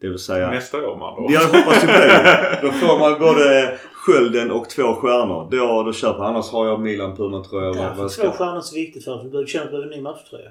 Det 0.02 0.10
vill 0.10 0.20
säga... 0.20 0.50
Nästa 0.50 0.78
år 0.78 0.98
med 0.98 1.08
andra 1.08 1.22
ord. 1.22 1.32
Jag 1.32 1.42
hoppas 1.42 1.84
ju 1.84 1.88
på 1.88 1.94
det. 1.94 2.60
Då 2.62 2.72
får 2.72 3.00
man 3.00 3.20
både 3.20 3.78
skölden 3.94 4.52
och 4.52 4.70
två 4.70 4.94
stjärnor. 4.94 5.48
Då, 5.52 5.84
då 5.84 5.94
köper 5.94 6.20
jag. 6.20 6.28
Annars 6.28 6.52
har 6.52 6.68
jag 6.68 6.80
Milan 6.80 7.16
Puma-tröja. 7.16 7.74
Därför 7.74 8.06
är 8.06 8.10
två 8.10 8.32
stjärnor 8.32 8.62
så 8.62 8.76
viktigt 8.76 9.04
för. 9.04 9.20
För 9.20 9.38
du 9.38 9.48
känner 9.48 9.66
att 9.66 9.72
du 9.72 9.78
behöver 9.78 9.94
en 9.94 9.98
ny 9.98 10.04
matchtröja. 10.04 10.50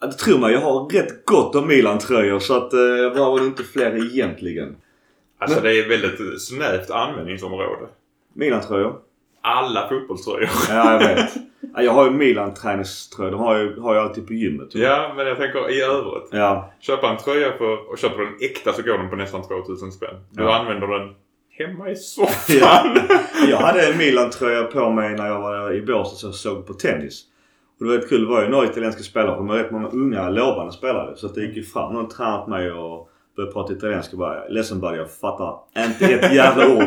Ja, 0.00 0.06
det 0.06 0.12
tror 0.12 0.38
man. 0.38 0.52
Jag 0.52 0.60
har 0.60 0.88
rätt 0.88 1.24
gott 1.24 1.54
om 1.54 1.68
Milan-tröjor 1.68 2.38
så 2.38 2.56
att 2.56 2.72
eh, 2.72 2.80
jag 2.80 3.12
behöver 3.12 3.44
inte 3.44 3.62
fler 3.62 4.10
egentligen. 4.10 4.76
Alltså 5.38 5.60
det 5.60 5.78
är 5.78 5.88
väldigt 5.88 6.42
snävt 6.42 6.90
användningsområde. 6.90 7.86
Milan-tröjor? 8.34 8.94
Alla 9.40 9.88
fotbollströjor. 9.88 10.48
Ja, 10.68 10.92
jag 10.92 10.98
vet. 11.14 11.32
Ja, 11.74 11.82
jag 11.82 11.92
har 11.92 12.04
ju 12.04 12.10
Milan-träningströjor. 12.10 13.30
De 13.30 13.40
har, 13.40 13.56
ju, 13.58 13.80
har 13.80 13.94
jag 13.94 14.04
alltid 14.04 14.26
på 14.26 14.32
gymmet. 14.32 14.74
Ja, 14.74 15.12
men 15.16 15.26
jag 15.26 15.36
tänker 15.38 15.70
i 15.70 15.80
övrigt. 15.82 16.28
Ja. 16.32 16.72
Köpa 16.80 17.10
en 17.10 17.16
tröja 17.16 17.52
för, 17.58 17.90
och 17.90 17.98
köper 17.98 18.18
du 18.18 18.24
den 18.24 18.34
äkta 18.40 18.72
så 18.72 18.82
går 18.82 18.98
den 18.98 19.10
på 19.10 19.16
nästan 19.16 19.42
2000 19.42 19.92
spänn. 19.92 20.14
Du 20.30 20.42
Ja. 20.42 20.54
använder 20.58 20.86
den 20.86 21.14
hemma 21.58 21.90
i 21.90 21.96
soffan. 21.96 22.98
Jag 23.48 23.56
hade 23.56 23.86
en 23.86 23.98
Milan-tröja 23.98 24.62
på 24.64 24.90
mig 24.90 25.14
när 25.16 25.26
jag 25.26 25.40
var 25.40 25.72
i 25.72 25.82
Båstad 25.82 26.28
och 26.28 26.34
såg 26.34 26.66
på 26.66 26.72
tennis. 26.74 27.22
Och 27.78 27.84
det 27.86 27.90
var 27.90 27.98
rätt 27.98 28.08
kul. 28.08 28.20
Det 28.20 28.26
var 28.30 28.42
ju 28.42 28.48
några 28.48 28.66
italienska 28.66 29.02
spelare. 29.02 29.36
De 29.36 29.46
var 29.46 29.56
rätt 29.56 29.70
många 29.70 29.88
unga 29.88 30.28
lovande 30.30 30.72
spelare. 30.72 31.16
Så 31.16 31.26
att 31.26 31.34
det 31.34 31.40
gick 31.40 31.56
ju 31.56 31.62
fram 31.62 31.94
någon 31.94 32.08
tränat 32.08 32.48
mig 32.48 32.72
och 32.72 33.10
började 33.36 33.52
prata 33.52 33.72
italienska. 33.72 34.12
och 34.16 34.18
Bara, 34.18 34.48
Ledsen 34.48 34.80
buddy, 34.80 34.96
jag 34.96 35.10
fattar 35.10 35.58
inte 35.78 36.04
ett 36.14 36.34
jävla 36.34 36.66
ord. 36.76 36.84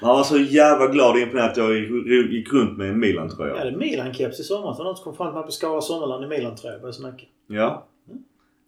Men 0.00 0.08
han 0.08 0.16
var 0.16 0.22
så 0.22 0.38
jävla 0.38 0.86
glad 0.86 1.10
och 1.14 1.18
imponerad 1.20 1.50
att 1.50 1.56
jag 1.56 1.74
gick- 1.76 2.32
gick 2.32 2.52
runt 2.52 2.78
med 2.78 2.86
en 2.86 2.92
Jag 2.92 2.98
Milan-tröja. 3.00 3.58
hade 3.58 3.76
Milan-keps 3.76 4.40
i 4.40 4.42
somras. 4.42 4.76
Det 4.76 4.82
var 4.82 4.90
någon 4.90 4.96
som 4.96 5.04
kom 5.04 5.16
fram 5.16 5.26
till 5.28 5.34
mig 5.34 5.44
på 5.44 5.52
Skara 5.52 5.80
Sommarland 5.80 6.24
i 6.24 6.26
Milan-tröja 6.28 6.74
och 6.74 6.80
började 6.80 6.96
snacka. 6.98 7.24
Ja. 7.46 7.86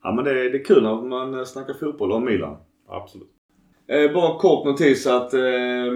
Ja 0.02 0.12
men 0.12 0.24
det, 0.24 0.32
det 0.50 0.58
är 0.58 0.64
kul 0.64 0.82
när 0.82 0.94
man 0.94 1.46
snackar 1.46 1.74
fotboll 1.74 2.12
om 2.12 2.24
Milan. 2.24 2.56
Absolut. 2.88 3.28
Eh, 3.88 4.12
bara 4.12 4.32
en 4.32 4.38
kort 4.38 4.64
notis 4.66 5.06
att 5.06 5.34
eh, 5.34 5.40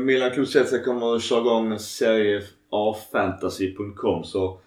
Milan 0.04 0.30
Kulusevski 0.30 0.78
kommer 0.84 1.14
att 1.16 1.22
köra 1.22 1.40
igång 1.40 1.78
Serie 1.78 2.42
A-fantasy.com 2.70 4.24
så 4.24 4.58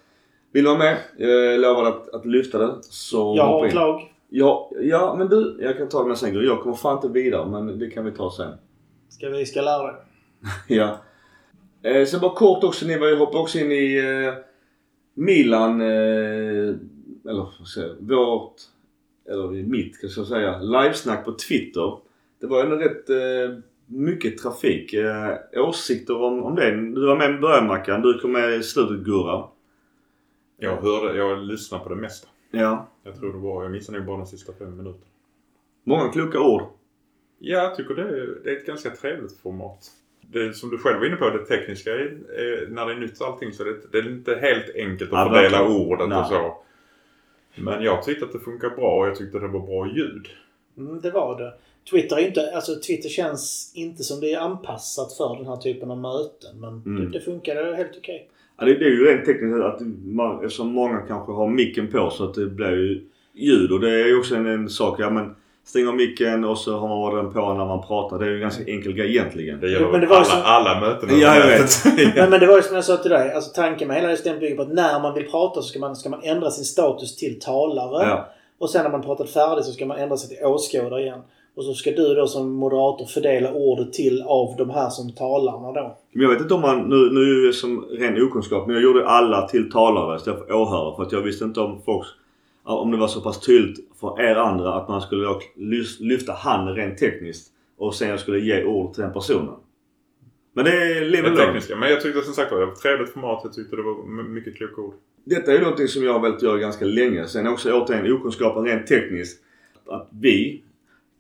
vill 0.54 0.64
du 0.64 0.70
vara 0.70 0.80
med, 0.80 0.98
jag 1.18 1.60
lovar 1.60 1.86
att, 1.86 2.14
att 2.14 2.26
lyfta 2.26 2.58
det. 2.58 2.74
Så 2.82 3.34
Jag 3.38 3.44
har 3.44 3.66
ett 3.66 3.72
in. 3.72 3.78
lag. 3.80 4.12
Ja, 4.30 4.72
ja 4.82 5.16
men 5.18 5.28
du, 5.28 5.58
jag 5.60 5.78
kan 5.78 5.90
ta 5.90 6.02
det 6.02 6.08
med 6.08 6.18
sen. 6.18 6.46
Jag 6.46 6.62
kommer 6.62 6.76
fan 6.76 6.96
inte 6.96 7.10
vidare 7.10 7.50
men 7.50 7.80
det 7.80 7.90
kan 7.90 8.06
vi 8.06 8.12
ta 8.12 8.32
sen. 8.32 8.54
Ska 9.10 9.30
vi 9.30 9.46
ska 9.46 9.62
lära 9.62 9.84
dig. 9.84 10.02
ja. 10.78 11.02
Eh, 11.84 12.06
sen 12.06 12.22
bara 12.22 12.36
kort 12.36 12.64
också, 12.64 12.86
ni 12.86 12.98
var 12.98 13.08
ju 13.08 13.16
hoppade 13.16 13.38
också 13.38 13.58
in 13.58 13.72
i 13.72 13.98
eh, 13.98 14.34
Milan, 15.14 15.82
eh, 15.82 16.76
eller 17.28 17.52
vad 17.60 17.68
säger 17.68 17.88
jag, 17.88 17.96
vårt, 18.16 18.56
eller 19.30 19.48
mitt 19.48 19.96
ska 19.96 20.08
jag 20.08 20.28
säga, 20.28 20.60
livesnack 20.60 21.26
på 21.26 21.32
Twitter. 21.32 21.98
Det 22.42 22.48
var 22.48 22.64
ändå 22.64 22.76
rätt 22.76 23.10
eh, 23.10 23.58
mycket 23.86 24.38
trafik. 24.38 24.94
Eh, 24.94 25.38
åsikter 25.54 26.22
om, 26.22 26.44
om 26.44 26.56
det? 26.56 26.72
Du 26.72 27.08
var 27.08 27.16
med 27.16 27.30
i 27.30 27.40
början 27.40 27.68
Mackan, 27.68 28.02
du 28.02 28.20
kom 28.20 28.32
med 28.32 28.54
i 28.54 28.64
slutet 28.64 29.06
Gurra. 29.06 29.48
Jag 30.58 30.82
hörde, 30.82 31.18
jag 31.18 31.44
lyssnade 31.44 31.84
på 31.84 31.90
det 31.90 31.96
mesta. 31.96 32.28
Ja. 32.60 32.88
Jag 33.04 33.16
tror 33.20 33.34
det 33.34 33.40
var, 33.40 33.64
jag 33.64 33.72
missade 33.72 33.98
nog 33.98 34.08
bara 34.08 34.18
de 34.18 34.26
sista 34.28 34.54
fem 34.54 34.78
minuterna. 34.78 35.06
Många 35.84 36.10
kloka 36.12 36.40
ord. 36.42 36.62
Ja, 37.40 37.58
jag 37.64 37.76
tycker 37.76 37.94
det 37.96 38.02
är, 38.02 38.38
det 38.44 38.52
är 38.52 38.56
ett 38.58 38.66
ganska 38.66 38.90
trevligt 38.90 39.38
format. 39.38 39.92
Det 40.22 40.54
som 40.54 40.70
du 40.70 40.78
själv 40.78 41.00
var 41.00 41.06
inne 41.06 41.16
på, 41.16 41.30
det 41.30 41.46
tekniska, 41.46 41.92
är, 41.92 41.98
är, 42.40 42.68
när 42.70 42.86
det 42.86 42.92
är 42.92 42.96
nytt 42.98 43.22
allting 43.22 43.54
så 43.54 43.64
det, 43.64 43.92
det 43.92 43.98
är 43.98 44.08
inte 44.12 44.36
helt 44.36 44.76
enkelt 44.76 45.14
att 45.14 45.20
Ja, 45.20 45.30
fördela 45.30 45.68
ordet 45.68 46.10
Nej. 46.10 46.18
och 46.20 46.26
så. 46.28 46.58
Men 47.56 47.84
jag 47.84 48.04
tyckte 48.04 48.26
att 48.26 48.32
det 48.34 48.40
funkar 48.40 48.70
bra 48.70 49.00
och 49.00 49.08
jag 49.08 49.16
tyckte 49.16 49.38
att 49.38 49.44
det 49.44 49.50
var 49.50 49.68
bra 49.68 49.88
ljud. 49.88 50.28
Mm, 50.78 51.02
det 51.02 51.12
var 51.12 51.40
det. 51.40 51.54
Twitter 51.92 52.16
är 52.18 52.28
inte... 52.28 52.52
Alltså 52.56 52.76
Twitter 52.80 53.10
känns 53.10 53.72
inte 53.76 54.04
som 54.04 54.20
det 54.20 54.34
är 54.34 54.40
anpassat 54.40 55.14
för 55.18 55.36
den 55.38 55.46
här 55.48 55.58
typen 55.58 55.92
av 55.92 55.98
möten. 55.98 56.60
Men 56.60 56.84
Mm. 56.86 57.12
det, 57.12 57.20
det 57.20 57.26
funkade 57.26 57.76
helt 57.76 57.98
okej. 57.98 58.30
Ja, 58.60 58.66
det, 58.66 58.74
det 58.74 58.86
är 58.86 58.90
ju 58.90 59.06
rent 59.06 59.26
tekniskt 59.26 59.64
att 59.64 59.80
man, 60.06 60.36
eftersom 60.44 60.68
många 60.68 60.98
kanske 60.98 61.32
har 61.32 61.48
micken 61.50 61.88
på 61.92 62.10
så 62.10 62.24
att 62.24 62.34
det 62.34 62.46
blir 62.46 62.72
ju 62.72 63.02
ljud. 63.34 63.72
Och 63.72 63.80
det 63.80 63.90
är 63.90 64.06
ju 64.08 64.18
också 64.20 64.36
en, 64.36 64.46
en 64.46 64.70
sak. 64.70 65.00
Ja 65.00 65.10
men 65.10 65.36
stäng 65.66 65.88
av 65.88 65.96
micken 65.96 66.44
och 66.46 66.58
så 66.58 66.78
har 66.78 66.88
man 67.12 67.24
den 67.24 67.34
på 67.34 67.54
när 67.54 67.66
man 67.66 67.88
pratar. 67.88 68.20
Det 68.20 68.26
är 68.26 68.30
ju 68.30 68.36
en 68.36 68.42
ganska 68.42 68.64
enkel 68.72 68.94
grej 68.94 69.10
egentligen. 69.10 69.60
Det 69.60 69.70
gäller 69.72 69.92
Men 69.92 70.02
det 70.02 70.08
var 70.08 70.16
alla, 70.16 70.26
som- 70.26 70.42
alla 70.44 70.80
möten. 70.80 71.10
Ja, 71.20 71.36
jag 71.36 71.48
vet. 71.48 71.70
Men, 72.16 72.30
men 72.30 72.40
det 72.40 72.48
var 72.48 72.56
ju 72.56 72.62
som 72.62 72.76
jag 72.76 72.86
sa 72.86 72.98
till 72.98 73.12
dig. 73.12 73.34
Alltså 73.34 73.52
tanken 73.56 73.88
med 73.88 73.98
hela 74.02 74.16
systemet 74.16 74.40
bygger 74.40 74.56
på 74.56 74.62
att 74.62 74.74
när 74.74 75.00
man 75.02 75.14
vill 75.14 75.26
prata 75.26 75.62
så 75.62 75.68
ska 75.68 75.80
man, 75.80 75.96
ska 75.96 76.10
man 76.10 76.24
ändra 76.24 76.52
sin 76.52 76.66
status 76.66 77.16
till 77.16 77.40
talare. 77.40 78.08
Ja. 78.10 78.30
Och 78.60 78.70
sen 78.70 78.84
när 78.84 78.92
man 78.92 79.02
pratat 79.02 79.30
färdigt 79.30 79.66
så 79.66 79.72
ska 79.72 79.86
man 79.86 79.98
ändra 79.98 80.18
sig 80.18 80.38
till 80.38 80.46
åskådare 80.46 81.02
igen. 81.02 81.20
Och 81.56 81.64
så 81.64 81.74
ska 81.74 81.92
du 81.92 82.14
då 82.16 82.28
som 82.28 82.54
moderator 82.54 83.06
fördela 83.06 83.54
ordet 83.54 83.94
till 83.94 84.22
av 84.22 84.56
de 84.58 84.70
här 84.70 84.90
som 84.90 85.12
talarna 85.12 85.72
då. 85.72 85.98
Men 86.12 86.22
jag 86.22 86.30
vet 86.30 86.42
inte 86.42 86.54
om 86.54 86.62
man, 86.62 86.90
nu, 86.90 86.96
nu 86.96 87.22
är 87.22 87.48
det 87.48 87.54
som 87.54 87.82
ren 87.82 88.24
okunskap, 88.24 88.68
men 88.68 88.76
jag 88.76 88.84
gjorde 88.84 89.08
alla 89.08 89.48
till 89.48 89.72
talare 89.72 90.16
istället 90.16 90.40
för 90.40 90.54
åhörare. 90.54 90.96
För 90.96 91.04
att 91.04 91.12
jag 91.12 91.22
visste 91.22 91.46
inte 91.46 91.60
om 91.60 91.82
folk, 91.86 92.08
om 92.64 92.92
det 92.92 92.98
var 92.98 93.08
så 93.08 93.22
pass 93.22 93.40
tydligt 93.40 93.80
för 94.00 94.22
er 94.22 94.36
andra 94.36 94.74
att 94.74 94.88
man 94.88 95.02
skulle 95.02 95.28
lyfta 96.00 96.34
handen 96.34 96.76
rent 96.76 96.98
tekniskt. 96.98 97.52
Och 97.78 97.96
sen 97.96 98.10
jag 98.10 98.20
skulle 98.20 98.40
ge 98.40 98.64
ord 98.64 98.94
till 98.94 99.04
den 99.04 99.14
personen. 99.14 99.56
Men 100.54 100.66
det 100.66 100.72
är 100.72 101.06
live 101.06 101.30
Det 101.30 101.36
tekniska. 101.36 101.76
Men 101.76 101.90
jag 101.90 102.02
tyckte 102.02 102.22
som 102.22 102.34
sagt 102.34 102.52
var 102.52 102.60
det 102.60 102.66
var 102.66 102.74
ett 102.74 102.80
trevligt 102.80 103.10
format. 103.10 103.42
Jag 103.44 103.54
tyckte 103.54 103.76
det 103.76 103.82
var 103.82 104.24
mycket 104.24 104.56
kloka 104.58 104.82
ord. 104.82 104.94
Detta 105.24 105.52
är 105.52 105.56
ju 105.56 105.62
någonting 105.62 105.88
som 105.88 106.04
jag 106.04 106.14
har 106.14 106.20
velat 106.20 106.42
göra 106.42 106.58
ganska 106.58 106.86
länge. 106.86 107.28
Sen 107.28 107.48
också 107.48 107.74
återigen 107.74 108.14
okunskapen 108.14 108.66
rent 108.66 108.88
tekniskt. 108.88 109.42
Att 109.88 110.10
vi 110.12 110.64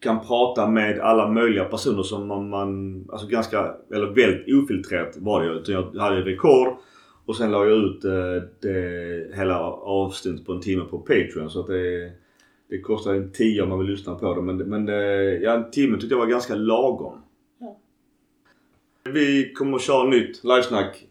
kan 0.05 0.25
prata 0.25 0.67
med 0.67 0.99
alla 0.99 1.31
möjliga 1.31 1.65
personer 1.65 2.03
som 2.03 2.27
man, 2.27 2.49
man 2.49 3.05
alltså 3.11 3.27
ganska, 3.27 3.73
eller 3.93 4.07
väldigt 4.07 4.55
ofiltrerat 4.63 5.17
var 5.17 5.43
det. 5.43 5.53
Utan 5.53 5.91
Jag 5.93 6.01
hade 6.01 6.21
rekord 6.21 6.77
och 7.25 7.35
sen 7.35 7.51
la 7.51 7.65
jag 7.65 7.77
ut 7.77 8.05
eh, 8.05 8.11
det, 8.61 9.37
hela 9.37 9.59
avsnittet 9.69 10.45
på 10.45 10.53
en 10.53 10.61
timme 10.61 10.83
på 10.89 10.99
Patreon. 10.99 11.49
Så 11.49 11.59
att 11.59 11.67
det, 11.67 12.11
det 12.69 12.79
kostar 12.79 13.13
en 13.13 13.31
tio 13.31 13.61
om 13.61 13.69
man 13.69 13.79
vill 13.79 13.87
lyssna 13.87 14.15
på 14.15 14.35
det. 14.35 14.41
Men, 14.41 14.57
men 14.57 14.85
det, 14.85 15.37
ja, 15.37 15.53
en 15.53 15.71
timme 15.71 15.97
tyckte 15.97 16.13
jag 16.13 16.19
var 16.19 16.27
ganska 16.27 16.55
lagom. 16.55 17.21
Ja. 17.59 17.77
Vi 19.03 19.53
kommer 19.53 19.75
att 19.75 19.81
köra 19.81 20.03
nytt 20.03 20.43
livesnack 20.43 21.05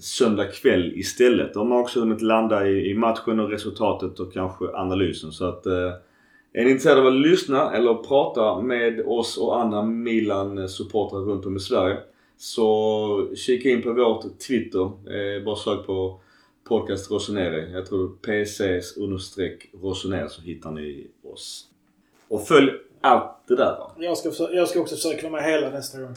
söndag 0.00 0.46
kväll 0.46 0.92
istället. 0.96 1.54
De 1.54 1.70
har 1.70 1.80
också 1.80 2.00
hunnit 2.00 2.22
landa 2.22 2.68
i, 2.68 2.90
i 2.90 2.94
matchen 2.94 3.40
och 3.40 3.50
resultatet 3.50 4.20
och 4.20 4.32
kanske 4.32 4.64
analysen. 4.74 5.32
Så 5.32 5.44
att 5.44 5.66
eh, 5.66 5.92
är 6.52 6.64
ni 6.64 6.70
intresserade 6.70 7.00
av 7.00 7.06
att 7.06 7.20
lyssna 7.20 7.72
eller 7.72 7.94
prata 7.94 8.60
med 8.60 9.00
oss 9.06 9.38
och 9.38 9.60
andra 9.60 9.82
Milan-supportrar 9.82 11.20
runt 11.20 11.46
om 11.46 11.56
i 11.56 11.60
Sverige 11.60 11.96
så 12.36 13.28
kika 13.36 13.68
in 13.68 13.82
på 13.82 13.92
vårt 13.92 14.38
Twitter. 14.38 14.84
Eh, 14.84 15.44
bara 15.44 15.56
sök 15.56 15.86
på 15.86 16.20
podcast 16.68 17.10
Rossoneri. 17.10 17.72
Jag 17.72 17.86
tror 17.86 18.08
PCs 18.08 18.96
understreck 18.96 19.70
Rossoneri 19.82 20.28
så 20.28 20.42
hittar 20.42 20.70
ni 20.70 21.06
oss. 21.32 21.64
Och 22.28 22.46
följ 22.46 22.70
allt 23.00 23.48
det 23.48 23.56
där 23.56 23.78
va. 23.78 23.92
Jag 23.98 24.18
ska, 24.18 24.52
jag 24.52 24.68
ska 24.68 24.80
också 24.80 24.94
försöka 24.94 25.30
vara 25.30 25.42
med 25.42 25.50
hela 25.50 25.70
nästa 25.70 26.00
gång. 26.00 26.14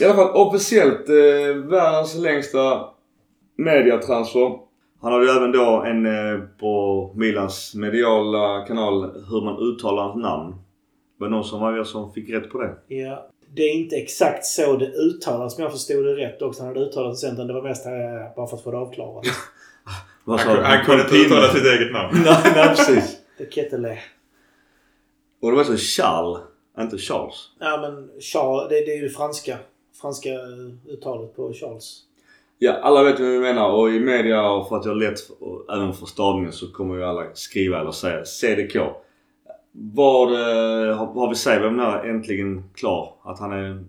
I 0.00 0.04
alla 0.04 0.14
fall 0.14 0.30
officiellt 0.30 1.08
eh, 1.08 1.56
världens 1.56 2.14
längsta 2.14 2.93
mediatransfer. 3.56 4.58
Han 5.00 5.12
hade 5.12 5.24
ju 5.24 5.30
även 5.30 5.52
då 5.52 5.82
en 5.86 6.06
eh, 6.06 6.40
på 6.60 7.12
Milans 7.16 7.74
mediala 7.74 8.64
kanal 8.66 9.02
hur 9.30 9.44
man 9.44 9.58
uttalar 9.58 10.02
hans 10.02 10.22
namn. 10.22 10.54
Var 11.18 11.28
det 11.28 11.34
någon 11.34 11.44
som 11.44 11.60
var 11.60 11.84
som 11.84 12.12
fick 12.12 12.30
rätt 12.30 12.50
på 12.50 12.58
det? 12.58 12.74
Ja. 12.96 13.30
det 13.56 13.62
är 13.62 13.74
inte 13.74 13.96
exakt 13.96 14.44
så 14.44 14.76
det 14.76 14.86
uttalas, 14.86 15.58
men 15.58 15.62
jag 15.62 15.72
förstod 15.72 16.04
det 16.04 16.16
rätt 16.16 16.42
också. 16.42 16.62
Han 16.62 16.68
hade 16.68 16.80
uttalat 16.86 17.12
det 17.12 17.16
sen. 17.16 17.34
utan 17.34 17.46
Det 17.46 17.52
var 17.52 17.62
mest 17.62 17.86
eh, 17.86 17.92
bara 18.36 18.46
för 18.46 18.56
att 18.56 18.62
få 18.62 18.70
det 18.70 18.78
avklarat. 18.78 19.24
Vad 20.24 20.40
sa 20.40 20.48
Han, 20.48 20.56
du? 20.56 20.62
han 20.62 20.84
kunde 20.84 21.02
inte 21.02 21.16
uttala 21.16 21.48
sitt 21.48 21.66
eget 21.66 21.92
namn. 21.92 22.16
Nej, 22.24 22.52
nej 22.54 22.68
precis. 22.68 23.16
Det 23.38 23.52
Ketele. 23.54 23.98
Och 25.42 25.50
det 25.50 25.56
var 25.56 25.64
så 25.64 25.76
Charles, 25.76 26.40
inte 26.80 26.98
Charles. 26.98 27.50
Ja 27.60 27.78
men 27.80 28.10
Charles, 28.20 28.68
det, 28.68 28.74
det 28.74 28.92
är 28.92 28.96
ju 28.96 29.02
det 29.08 29.14
franska. 29.14 29.56
Franska 30.00 30.28
eh, 30.28 30.92
uttalet 30.92 31.36
på 31.36 31.52
Charles. 31.52 32.00
Ja, 32.58 32.72
alla 32.72 33.02
vet 33.02 33.20
vad 33.20 33.28
vi 33.28 33.38
menar 33.38 33.70
och 33.70 33.90
i 33.90 34.00
media 34.00 34.50
och 34.50 34.68
för 34.68 34.76
att 34.76 34.84
jag 34.84 34.96
lätt 34.96 35.18
och 35.40 35.74
även 35.74 35.92
för 35.92 36.06
stavningen 36.06 36.52
så 36.52 36.72
kommer 36.72 36.94
ju 36.94 37.04
alla 37.04 37.24
skriva 37.34 37.80
eller 37.80 37.90
säga 37.90 38.24
CDK. 38.24 38.76
Vad 39.72 40.32
eh, 40.32 40.96
har, 40.96 41.28
vi 41.28 41.34
sagt 41.34 41.62
vem 41.62 41.80
är 41.80 42.04
äntligen 42.04 42.64
klar? 42.74 43.14
Att 43.24 43.40
han 43.40 43.52
är 43.52 43.84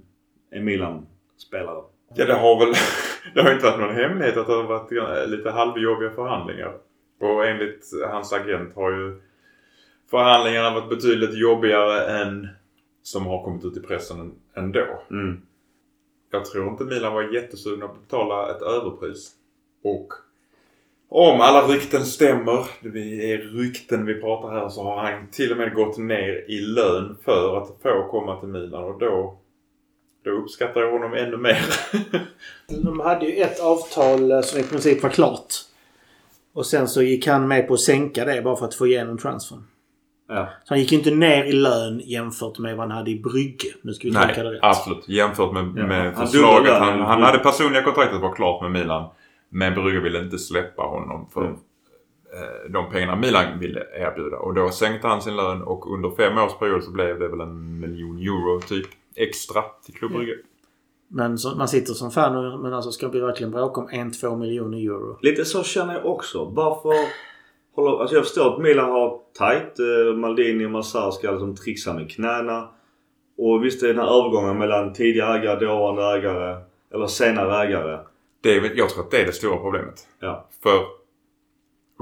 en 0.52 0.66
Milan-spelare? 0.66 1.82
Ja, 2.16 2.26
det 2.26 2.34
har 2.34 2.60
väl 2.60 2.74
det 3.34 3.42
har 3.42 3.54
inte 3.54 3.66
varit 3.66 3.80
någon 3.80 3.96
hemlighet 3.96 4.38
att 4.38 4.48
det 4.48 4.54
har 4.54 4.64
varit 4.64 5.30
lite 5.30 5.52
halvjobbiga 5.52 6.10
förhandlingar. 6.10 6.74
Och 7.22 7.46
enligt 7.48 7.86
hans 8.12 8.34
agent 8.34 8.76
har 8.76 8.92
ju 8.92 9.22
förhandlingarna 10.12 10.74
varit 10.74 10.90
betydligt 10.90 11.38
jobbigare 11.38 12.22
än 12.22 12.48
som 13.02 13.26
har 13.26 13.44
kommit 13.44 13.66
ut 13.66 13.78
i 13.78 13.82
pressen 13.82 14.32
ändå. 14.56 14.86
Mm. 15.12 15.42
Jag 16.36 16.46
tror 16.46 16.68
inte 16.68 16.84
Milan 16.84 17.14
var 17.14 17.34
jättesugna 17.34 17.88
på 17.88 17.94
att 17.94 18.02
betala 18.02 18.56
ett 18.56 18.62
överpris. 18.62 19.32
Och 19.84 20.14
om 21.10 21.42
alla 21.42 21.68
rykten 21.68 22.06
stämmer, 22.06 22.68
det 22.82 23.34
är 23.34 23.38
rykten 23.38 24.06
vi 24.06 24.22
pratar 24.22 24.50
här, 24.50 24.70
så 24.70 24.84
har 24.84 24.98
han 24.98 25.28
till 25.32 25.52
och 25.52 25.58
med 25.58 25.74
gått 25.74 25.98
ner 25.98 26.46
i 26.50 26.60
lön 26.60 27.18
för 27.26 27.58
att 27.58 27.68
få 27.82 28.08
komma 28.12 28.40
till 28.40 28.50
Milan 28.50 28.84
och 28.84 29.00
då, 29.00 29.38
då 30.24 30.32
uppskattar 30.32 30.82
jag 30.82 30.92
honom 30.92 31.14
ännu 31.14 31.38
mer. 31.38 31.66
De 32.84 33.00
hade 33.00 33.26
ju 33.26 33.42
ett 33.42 33.60
avtal 33.60 34.32
eh, 34.32 34.42
som 34.42 34.60
i 34.60 34.64
princip 34.64 35.04
var 35.04 35.10
klart. 35.10 35.54
Och 36.54 36.66
sen 36.66 36.88
så 36.88 37.02
gick 37.02 37.28
han 37.28 37.48
med 37.48 37.68
på 37.68 37.74
att 37.74 37.80
sänka 37.80 38.26
det 38.26 38.42
bara 38.42 38.56
för 38.56 38.66
att 38.66 38.76
få 38.76 38.88
igenom 38.88 39.18
transfern. 39.18 39.64
Ja. 40.28 40.48
Så 40.64 40.74
han 40.74 40.80
gick 40.80 40.92
ju 40.92 40.98
inte 40.98 41.12
ner 41.12 41.44
i 41.44 41.52
lön 41.54 42.02
jämfört 42.06 42.60
med 42.60 42.78
vad 42.78 42.88
han 42.88 42.98
hade 42.98 43.12
i 43.12 43.20
Brygge. 43.20 43.68
Nu 43.82 43.94
ska 43.94 44.08
vi 44.08 44.14
tolka 44.14 44.44
det 44.44 44.52
rätt. 44.52 44.60
absolut. 44.62 45.10
Jämfört 45.10 45.54
med, 45.54 45.64
Ja. 45.76 45.88
med 45.88 46.14
Han 46.16 46.28
förslaget. 46.28 46.74
Han, 46.74 47.02
han 47.02 47.24
hade 47.24 47.38
personliga 47.40 47.84
kontraktet 47.84 48.22
var 48.22 48.36
klart 48.36 48.62
med 48.62 48.72
Milan. 48.72 49.10
Men 49.50 49.74
Brygge 49.74 50.00
ville 50.00 50.20
inte 50.20 50.38
släppa 50.38 50.82
honom 50.84 51.30
för 51.34 51.42
Mm. 51.42 51.54
eh, 52.34 52.72
de 52.72 52.92
pengarna 52.92 53.16
Milan 53.16 53.60
ville 53.60 53.80
erbjuda. 54.00 54.38
Och 54.38 54.54
då 54.54 54.70
sänkte 54.70 55.08
han 55.08 55.22
sin 55.22 55.36
lön 55.36 55.62
och 55.62 55.94
under 55.94 56.10
fem 56.10 56.38
års 56.38 56.54
period 56.60 56.84
så 56.84 56.92
blev 56.92 57.20
det 57.20 57.28
väl 57.28 57.40
en 57.40 57.80
miljon 57.80 58.18
euro 58.20 58.60
typ 58.62 58.88
extra 59.16 59.62
till 59.86 59.94
Klubb 59.94 60.12
Ja. 60.12 60.18
Brygge. 60.18 60.34
Men 61.08 61.38
så, 61.38 61.56
man 61.56 61.68
sitter 61.68 61.94
som 61.94 62.12
fan 62.12 62.36
och 62.36 62.60
men 62.60 62.74
alltså 62.74 62.92
ska 62.92 63.08
vi 63.08 63.20
verkligen 63.20 63.52
bråka 63.52 63.82
om 63.82 63.90
en, 63.92 64.12
två 64.12 64.36
miljoner 64.36 64.78
euro? 64.78 65.18
Lite 65.22 65.46
så 65.46 65.64
känner 65.64 65.94
jag 65.94 66.06
också. 66.06 66.46
Varför 66.46 66.94
håller... 67.76 68.02
Alltså 68.02 68.16
jag 68.16 68.26
förstår 68.26 68.54
att 68.54 68.62
Milan 68.62 68.92
har 68.92 69.20
tight. 69.38 69.80
Eh, 69.80 70.16
Maldini 70.16 70.66
och 70.66 70.72
Massar 70.72 71.12
ska 71.12 71.32
liksom 71.32 71.56
trixa 71.56 71.94
med 71.94 72.12
knäna. 72.12 72.70
Och 73.38 73.66
visst 73.66 73.84
är 73.84 73.88
den 73.88 73.98
här 73.98 74.20
övergången 74.20 74.58
mellan 74.58 74.94
tidigare 74.94 75.40
ägare, 75.40 75.66
dåvarande 75.66 76.04
ägare 76.04 76.62
eller 76.94 77.08
senare 77.08 77.64
ägare. 77.64 78.00
Det 78.42 78.56
är, 78.56 78.72
jag 78.76 78.90
tror 78.90 79.04
att 79.04 79.12
det 79.12 79.22
är 79.22 79.26
det 79.26 79.32
stora 79.32 79.58
problemet. 79.58 80.08
Ja. 80.20 80.48
För 80.64 80.80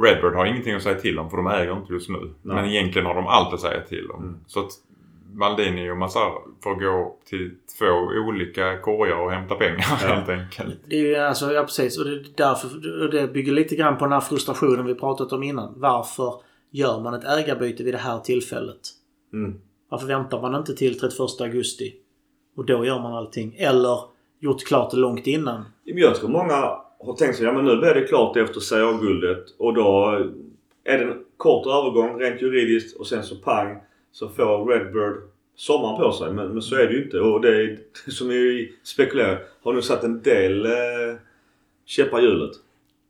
Redbird 0.01 0.33
har 0.33 0.45
ingenting 0.45 0.75
att 0.75 0.83
säga 0.83 0.99
till 0.99 1.19
om 1.19 1.29
för 1.29 1.37
de 1.37 1.47
äger 1.47 1.77
inte 1.77 1.93
just 1.93 2.09
nu. 2.09 2.19
Nej. 2.41 2.55
Men 2.55 2.65
egentligen 2.65 3.05
har 3.05 3.15
de 3.15 3.27
allt 3.27 3.53
att 3.53 3.61
säga 3.61 3.81
till 3.81 4.11
om. 4.11 4.23
Mm. 4.23 4.39
Så 4.47 4.59
att 4.59 4.71
Maldini 5.33 5.91
och 5.91 5.97
Massar 5.97 6.31
får 6.63 6.75
gå 6.75 7.17
till 7.25 7.51
två 7.79 7.85
olika 8.27 8.77
korgar 8.77 9.17
och 9.17 9.31
hämta 9.31 9.55
pengar 9.55 9.85
Ja. 9.89 9.95
helt 9.95 10.29
enkelt. 10.29 10.79
Det 10.87 10.95
är 10.95 10.99
ju 11.01 11.15
alltså, 11.15 11.53
ja 11.53 11.63
precis. 11.63 11.97
Och 11.99 12.05
det, 12.05 12.11
är 12.11 12.25
därför, 12.35 13.01
och 13.03 13.09
det 13.11 13.33
bygger 13.33 13.51
lite 13.51 13.75
grann 13.75 13.97
på 13.97 14.05
den 14.05 14.11
här 14.13 14.19
frustrationen 14.21 14.85
vi 14.85 14.95
pratat 14.95 15.31
om 15.33 15.43
innan. 15.43 15.73
Varför 15.77 16.33
gör 16.71 16.99
man 16.99 17.13
ett 17.13 17.25
ägarbyte 17.25 17.83
vid 17.83 17.93
det 17.93 17.97
här 17.97 18.19
tillfället? 18.19 18.79
Mm. 19.33 19.59
Varför 19.89 20.07
väntar 20.07 20.41
man 20.41 20.55
inte 20.55 20.75
till 20.75 20.99
31 20.99 21.19
augusti? 21.41 21.93
Och 22.57 22.65
då 22.65 22.85
gör 22.85 22.99
man 22.99 23.13
allting. 23.13 23.55
Eller 23.57 23.99
gjort 24.39 24.63
klart 24.67 24.91
det 24.91 24.97
långt 24.97 25.27
innan. 25.27 25.63
Jag 25.83 26.15
tror 26.15 26.29
många 26.29 26.53
har 27.05 27.15
tänkt 27.17 27.35
sig 27.37 27.45
ja 27.45 27.53
men 27.53 27.65
nu 27.65 27.77
blir 27.77 27.93
det 27.93 28.07
klart 28.07 28.37
efter 28.37 28.59
CA-guldet 28.59 29.45
och 29.59 29.73
då 29.73 30.19
är 30.83 30.97
det 30.97 31.03
en 31.03 31.23
kort 31.37 31.67
övergång 31.67 32.19
rent 32.19 32.41
juridiskt 32.41 32.99
och 32.99 33.07
sen 33.07 33.23
så 33.23 33.35
pang 33.35 33.77
så 34.13 34.29
får 34.29 34.65
Redbird 34.65 35.15
sommaren 35.55 35.97
på 35.97 36.11
sig. 36.11 36.33
Men, 36.33 36.47
men 36.47 36.61
så 36.61 36.75
är 36.75 36.87
det 36.87 36.93
ju 36.93 37.03
inte 37.03 37.19
och 37.19 37.41
det 37.41 37.61
är 37.61 37.77
som 38.11 38.27
vi 38.27 38.73
spekulerar 38.83 39.39
har 39.63 39.73
nu 39.73 39.81
satt 39.81 40.03
en 40.03 40.21
del 40.21 40.65
eh, 40.65 41.15
käppar 41.85 42.19
i 42.19 42.23
hjulet. 42.23 42.51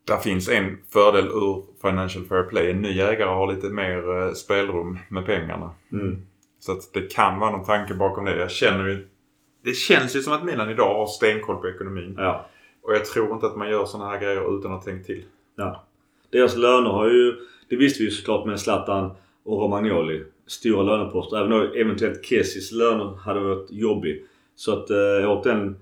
Där 0.07 0.17
finns 0.17 0.49
en 0.49 0.77
fördel 0.93 1.27
ur 1.27 1.63
Financial 1.81 2.25
Fair 2.25 2.43
Play. 2.43 2.71
En 2.71 2.81
ny 2.81 2.99
ägare 2.99 3.29
har 3.29 3.53
lite 3.53 3.69
mer 3.69 4.21
eh, 4.21 4.33
spelrum 4.33 4.99
med 5.09 5.25
pengarna. 5.25 5.71
Mm. 5.91 6.21
Så 6.59 6.71
att 6.71 6.93
det 6.93 7.13
kan 7.13 7.39
vara 7.39 7.51
någon 7.51 7.65
tanke 7.65 7.93
bakom 7.93 8.25
det. 8.25 8.37
Jag 8.37 8.51
känner 8.51 8.87
ju... 8.87 9.07
Det 9.63 9.73
känns 9.73 10.15
ju 10.15 10.21
som 10.21 10.33
att 10.33 10.43
Milan 10.43 10.69
idag 10.69 10.93
har 10.93 11.07
stenkoll 11.07 11.55
på 11.55 11.69
ekonomin. 11.69 12.15
Ja. 12.17 12.45
Och 12.81 12.93
jag 12.93 13.05
tror 13.05 13.33
inte 13.33 13.45
att 13.45 13.55
man 13.55 13.69
gör 13.69 13.85
sådana 13.85 14.09
här 14.09 14.19
grejer 14.19 14.59
utan 14.59 14.73
att 14.73 14.85
tänkt 14.85 15.05
till. 15.05 15.23
ja. 15.55 15.83
Deras 16.31 16.55
löner 16.55 16.89
har 16.89 17.09
ju, 17.09 17.35
det 17.69 17.75
visste 17.75 18.03
vi 18.03 18.09
ju 18.09 18.11
såklart 18.11 18.45
med 18.45 18.59
Zlatan 18.59 19.11
och 19.43 19.61
Romagnoli. 19.61 20.23
Stora 20.47 20.83
löneposter. 20.83 21.37
Även 21.37 21.53
om 21.53 21.71
eventuellt 21.75 22.25
Kessis 22.25 22.71
löner 22.71 23.15
hade 23.15 23.39
varit 23.39 23.71
jobbig. 23.71 24.25
Så 24.55 24.73
att 24.73 24.89
eh, 24.89 25.31
åt 25.31 25.43
den 25.43 25.75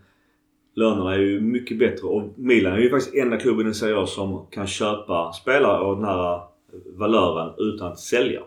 lönerna 0.74 1.14
är 1.14 1.20
ju 1.20 1.42
mycket 1.42 1.80
bättre. 1.80 2.08
Och 2.08 2.24
Milan 2.36 2.74
är 2.74 2.78
ju 2.78 2.90
faktiskt 2.90 3.16
enda 3.16 3.38
klubben 3.38 3.68
i 3.68 3.74
Serie 3.74 3.98
A 3.98 4.06
som 4.06 4.46
kan 4.52 4.68
köpa 4.68 5.34
spelare 5.34 5.78
av 5.78 5.96
den 5.96 6.06
här 6.06 6.42
valören 6.86 7.54
utan 7.58 7.92
att 7.92 8.00
sälja. 8.00 8.42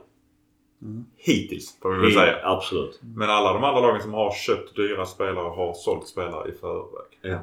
Hittills, 1.17 1.79
får 1.83 1.95
vi 1.95 2.01
väl 2.01 2.13
säga. 2.13 2.37
Absolut. 2.43 3.01
Men 3.17 3.31
alla 3.31 3.53
de 3.53 3.65
andra 3.65 3.81
lagen 3.81 4.03
som 4.03 4.13
har 4.13 4.33
köpt 4.33 4.77
dyra 4.77 5.07
spelare 5.07 5.49
har 5.49 5.75
sålt 5.75 6.09
spelare 6.09 6.49
i 6.49 6.53
förväg. 6.53 7.19
Ja. 7.23 7.39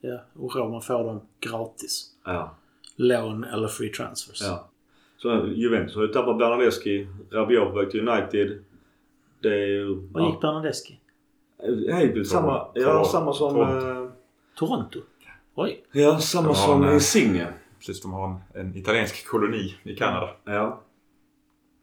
Ja, 0.00 0.20
och 0.36 0.56
Roma 0.56 0.80
får 0.80 1.04
dem 1.04 1.20
gratis. 1.40 2.10
Ja. 2.24 2.56
Lån 2.96 3.44
eller 3.44 3.68
free 3.68 3.88
transfers. 3.88 4.42
ja. 4.42 4.68
Så 5.22 5.46
Juventus 5.46 5.94
har 5.96 6.02
ju 6.02 6.08
tappat 6.08 6.38
Bernadeschi. 6.38 7.06
Rabiot 7.30 7.72
på 7.72 7.78
väg 7.78 7.90
till 7.90 8.08
United. 8.08 8.64
Det 9.42 9.48
är 9.48 9.66
ju... 9.66 9.94
Vad 10.12 10.26
gick 10.30 10.40
Bernadeschi? 10.40 11.00
Hej, 11.92 12.24
samma, 12.24 12.66
ja, 12.74 13.04
samma 13.04 13.32
som... 13.32 13.54
Toronto. 13.54 13.88
eh, 13.88 14.08
Toronto? 14.58 14.98
Oj. 15.54 15.84
Ja, 15.92 16.18
samma 16.18 16.54
som 16.54 16.82
en, 16.82 16.88
eh, 16.88 16.94
Insigne. 16.94 17.46
Precis, 17.78 18.02
de 18.02 18.12
har 18.12 18.28
en, 18.28 18.36
en 18.54 18.76
italiensk 18.76 19.26
koloni 19.28 19.74
i 19.82 19.94
Kanada. 19.96 20.30
Ja. 20.44 20.80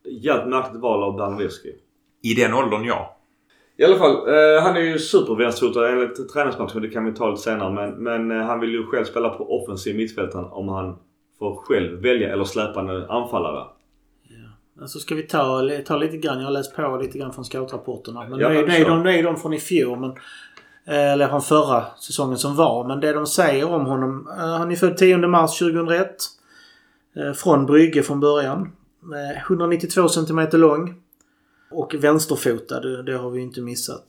Jävligt 0.04 0.48
märkligt 0.48 0.82
val 0.82 1.04
av 1.04 1.18
Bernadeschi. 1.18 1.76
I 2.22 2.34
den 2.34 2.54
åldern, 2.54 2.86
ja. 2.86 3.18
I 3.78 3.84
alla 3.84 3.98
fall, 3.98 4.14
eh, 4.14 4.62
han 4.62 4.76
är 4.76 4.82
ju 4.82 5.00
supervänsterfotad 5.00 5.90
enligt 5.90 6.30
träningsmatchen. 6.34 6.82
Det 6.82 6.90
kan 6.90 7.06
vi 7.06 7.14
ta 7.14 7.30
lite 7.30 7.42
senare. 7.42 7.74
Men, 7.74 8.04
men 8.04 8.40
eh, 8.40 8.46
han 8.46 8.60
vill 8.60 8.72
ju 8.72 8.86
själv 8.86 9.06
spela 9.06 9.30
på 9.30 9.64
offensiv 9.64 9.96
mittfältare 9.96 10.46
om 10.46 10.68
han 10.68 10.98
får 11.40 11.56
själv 11.56 12.02
välja 12.02 12.34
eller 12.34 12.44
släpande 12.44 13.08
anfallare. 13.10 13.66
Alltså 14.82 15.00
ska 15.00 15.16
vi 15.16 15.24
ta, 15.24 15.70
ta 15.86 15.98
lite 15.98 16.18
grann. 16.18 16.38
Jag 16.40 16.46
har 16.46 16.52
läst 16.52 16.76
på 16.76 16.98
lite 17.02 17.18
grann 17.18 17.34
från 17.34 17.46
scoutrapporterna. 17.46 18.28
Men 18.30 18.40
Ja, 18.40 18.50
det, 18.50 18.60
är, 18.60 18.68
det, 18.68 18.76
är 18.78 18.90
de, 18.90 19.04
det 19.04 19.20
är 19.20 19.24
de 19.24 19.38
från 19.38 19.54
i 19.54 19.60
fjol. 19.60 20.00
Men, 20.00 20.10
eh, 20.86 21.12
eller 21.12 21.28
från 21.28 21.42
förra 21.42 21.86
säsongen 22.00 22.38
som 22.38 22.56
var. 22.56 22.88
Men 22.88 23.00
det 23.00 23.14
de 23.14 23.28
säger 23.28 23.66
om 23.74 23.86
honom. 23.86 24.28
eh, 24.38 24.46
Han 24.58 24.72
är 24.72 24.76
född 24.76 24.98
10 24.98 25.18
mars 25.18 25.60
2001. 25.60 26.16
eh, 27.16 27.34
Från 27.34 27.66
Brygge 27.66 28.04
från 28.04 28.20
början. 28.20 28.72
Eh, 29.36 29.42
192 29.48 30.08
cm 30.10 30.48
lång. 30.54 30.96
Och 31.72 31.96
vänsterfotad. 32.00 32.80
Det, 32.80 33.04
det 33.04 33.18
har 33.18 33.30
vi 33.30 33.42
inte 33.42 33.62
missat. 33.62 34.04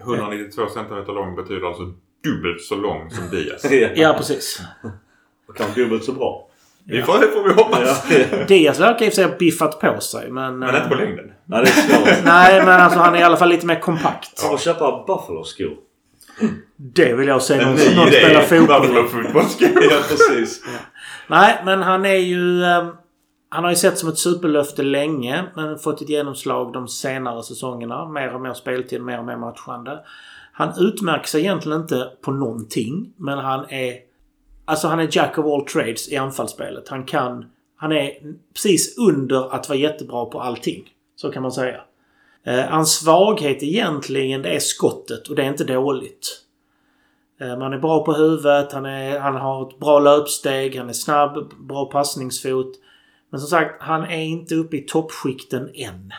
192 0.00 0.66
cm 0.66 1.04
lång 1.06 1.36
betyder 1.36 1.66
alltså 1.68 1.82
dubbelt 2.24 2.60
så 2.62 2.76
lång 2.76 3.10
som 3.10 3.28
Diaz. 3.30 3.64
Ja, 3.96 4.14
precis. 4.16 4.60
Och 5.48 5.56
kanske 5.56 5.82
dubbelt 5.84 6.04
så 6.04 6.12
bra. 6.12 6.47
Vi 6.90 7.02
får, 7.02 7.18
det 7.18 7.26
får 7.26 7.42
vi 7.42 7.54
hoppas. 7.54 8.06
Ja. 8.10 8.44
Diaz 8.48 8.80
verkar 8.80 9.06
i 9.06 9.08
och 9.08 9.12
för 9.12 9.16
sig 9.22 9.24
ha 9.30 9.36
biffat 9.38 9.80
på 9.80 10.00
sig. 10.00 10.30
Men, 10.30 10.58
Men 10.58 10.74
inte 10.76 10.88
på 10.88 10.94
eh, 10.94 11.00
längden. 11.00 11.32
Nej, 11.44 11.64
det 11.64 11.70
är 11.70 11.72
svårt. 11.72 12.08
Nej, 12.24 12.58
men 12.64 12.80
alltså 12.80 12.98
han 12.98 13.14
är 13.14 13.18
i 13.18 13.22
alla 13.22 13.36
fall 13.36 13.48
lite 13.48 13.66
mer 13.66 13.80
kompakt. 13.80 14.42
Han 14.42 14.50
får 14.50 14.58
köpa 14.58 15.04
Buffalo-skor. 15.06 15.76
Det 16.76 17.14
vill 17.14 17.28
jag 17.28 17.42
se 17.42 17.56
någon, 17.56 17.74
någon 17.96 18.06
spela 18.12 18.40
fotboll. 18.40 18.80
Buffalo 18.80 19.08
fotbollsskor. 19.08 19.68
ja, 19.90 19.96
precis. 20.08 20.62
Nej, 21.26 21.62
men 21.64 21.82
han 21.82 22.04
är 22.06 22.14
ju... 22.14 22.64
eh, 22.64 22.86
Han 23.48 23.64
har 23.64 23.70
ju 23.70 23.76
sett 23.76 23.98
som 23.98 24.08
ett 24.08 24.18
superlöfte 24.18 24.82
länge 24.82 25.44
men 25.56 25.78
fått 25.78 26.02
ett 26.02 26.08
genomslag 26.08 26.72
de 26.72 26.88
senare 26.88 27.42
säsongerna. 27.42 28.08
Mer 28.08 28.34
och 28.34 28.40
mer 28.40 28.54
speltid, 28.54 29.02
mer 29.02 29.18
och 29.18 29.24
mer 29.24 29.36
matchande. 29.36 29.98
Han 30.52 30.72
utmärker 30.78 31.26
sig 31.28 31.40
egentligen 31.40 31.80
inte 31.80 32.08
på 32.24 32.30
någonting. 32.30 33.12
Men 33.16 33.38
han 33.38 33.64
är... 33.70 34.07
Alltså 34.68 34.88
han 34.88 35.00
är 35.00 35.08
jack 35.10 35.38
of 35.38 35.46
all 35.46 35.64
trades 35.64 36.08
i 36.08 36.16
anfallsspelet. 36.16 36.88
Han 36.88 37.04
kan... 37.04 37.44
Han 37.76 37.92
är 37.92 38.10
precis 38.54 38.98
under 38.98 39.54
att 39.54 39.68
vara 39.68 39.78
jättebra 39.78 40.24
på 40.24 40.40
allting. 40.40 40.90
Så 41.16 41.32
kan 41.32 41.42
man 41.42 41.52
säga. 41.52 41.80
Eh, 42.44 42.60
hans 42.60 42.94
svaghet 42.94 43.62
egentligen 43.62 44.42
det 44.42 44.48
är 44.48 44.58
skottet 44.58 45.28
och 45.28 45.36
det 45.36 45.42
är 45.42 45.48
inte 45.48 45.64
dåligt. 45.64 46.42
Eh, 47.40 47.58
man 47.58 47.72
är 47.72 47.78
bra 47.78 48.04
på 48.04 48.12
huvudet, 48.12 48.72
han, 48.72 48.86
är, 48.86 49.18
han 49.18 49.34
har 49.34 49.68
ett 49.68 49.78
bra 49.78 49.98
löpsteg, 49.98 50.76
han 50.76 50.88
är 50.88 50.92
snabb, 50.92 51.54
bra 51.58 51.84
passningsfot. 51.84 52.72
Men 53.30 53.40
som 53.40 53.48
sagt, 53.48 53.82
han 53.82 54.04
är 54.04 54.22
inte 54.22 54.54
uppe 54.54 54.76
i 54.76 54.80
toppskikten 54.80 55.70
än. 55.74 56.12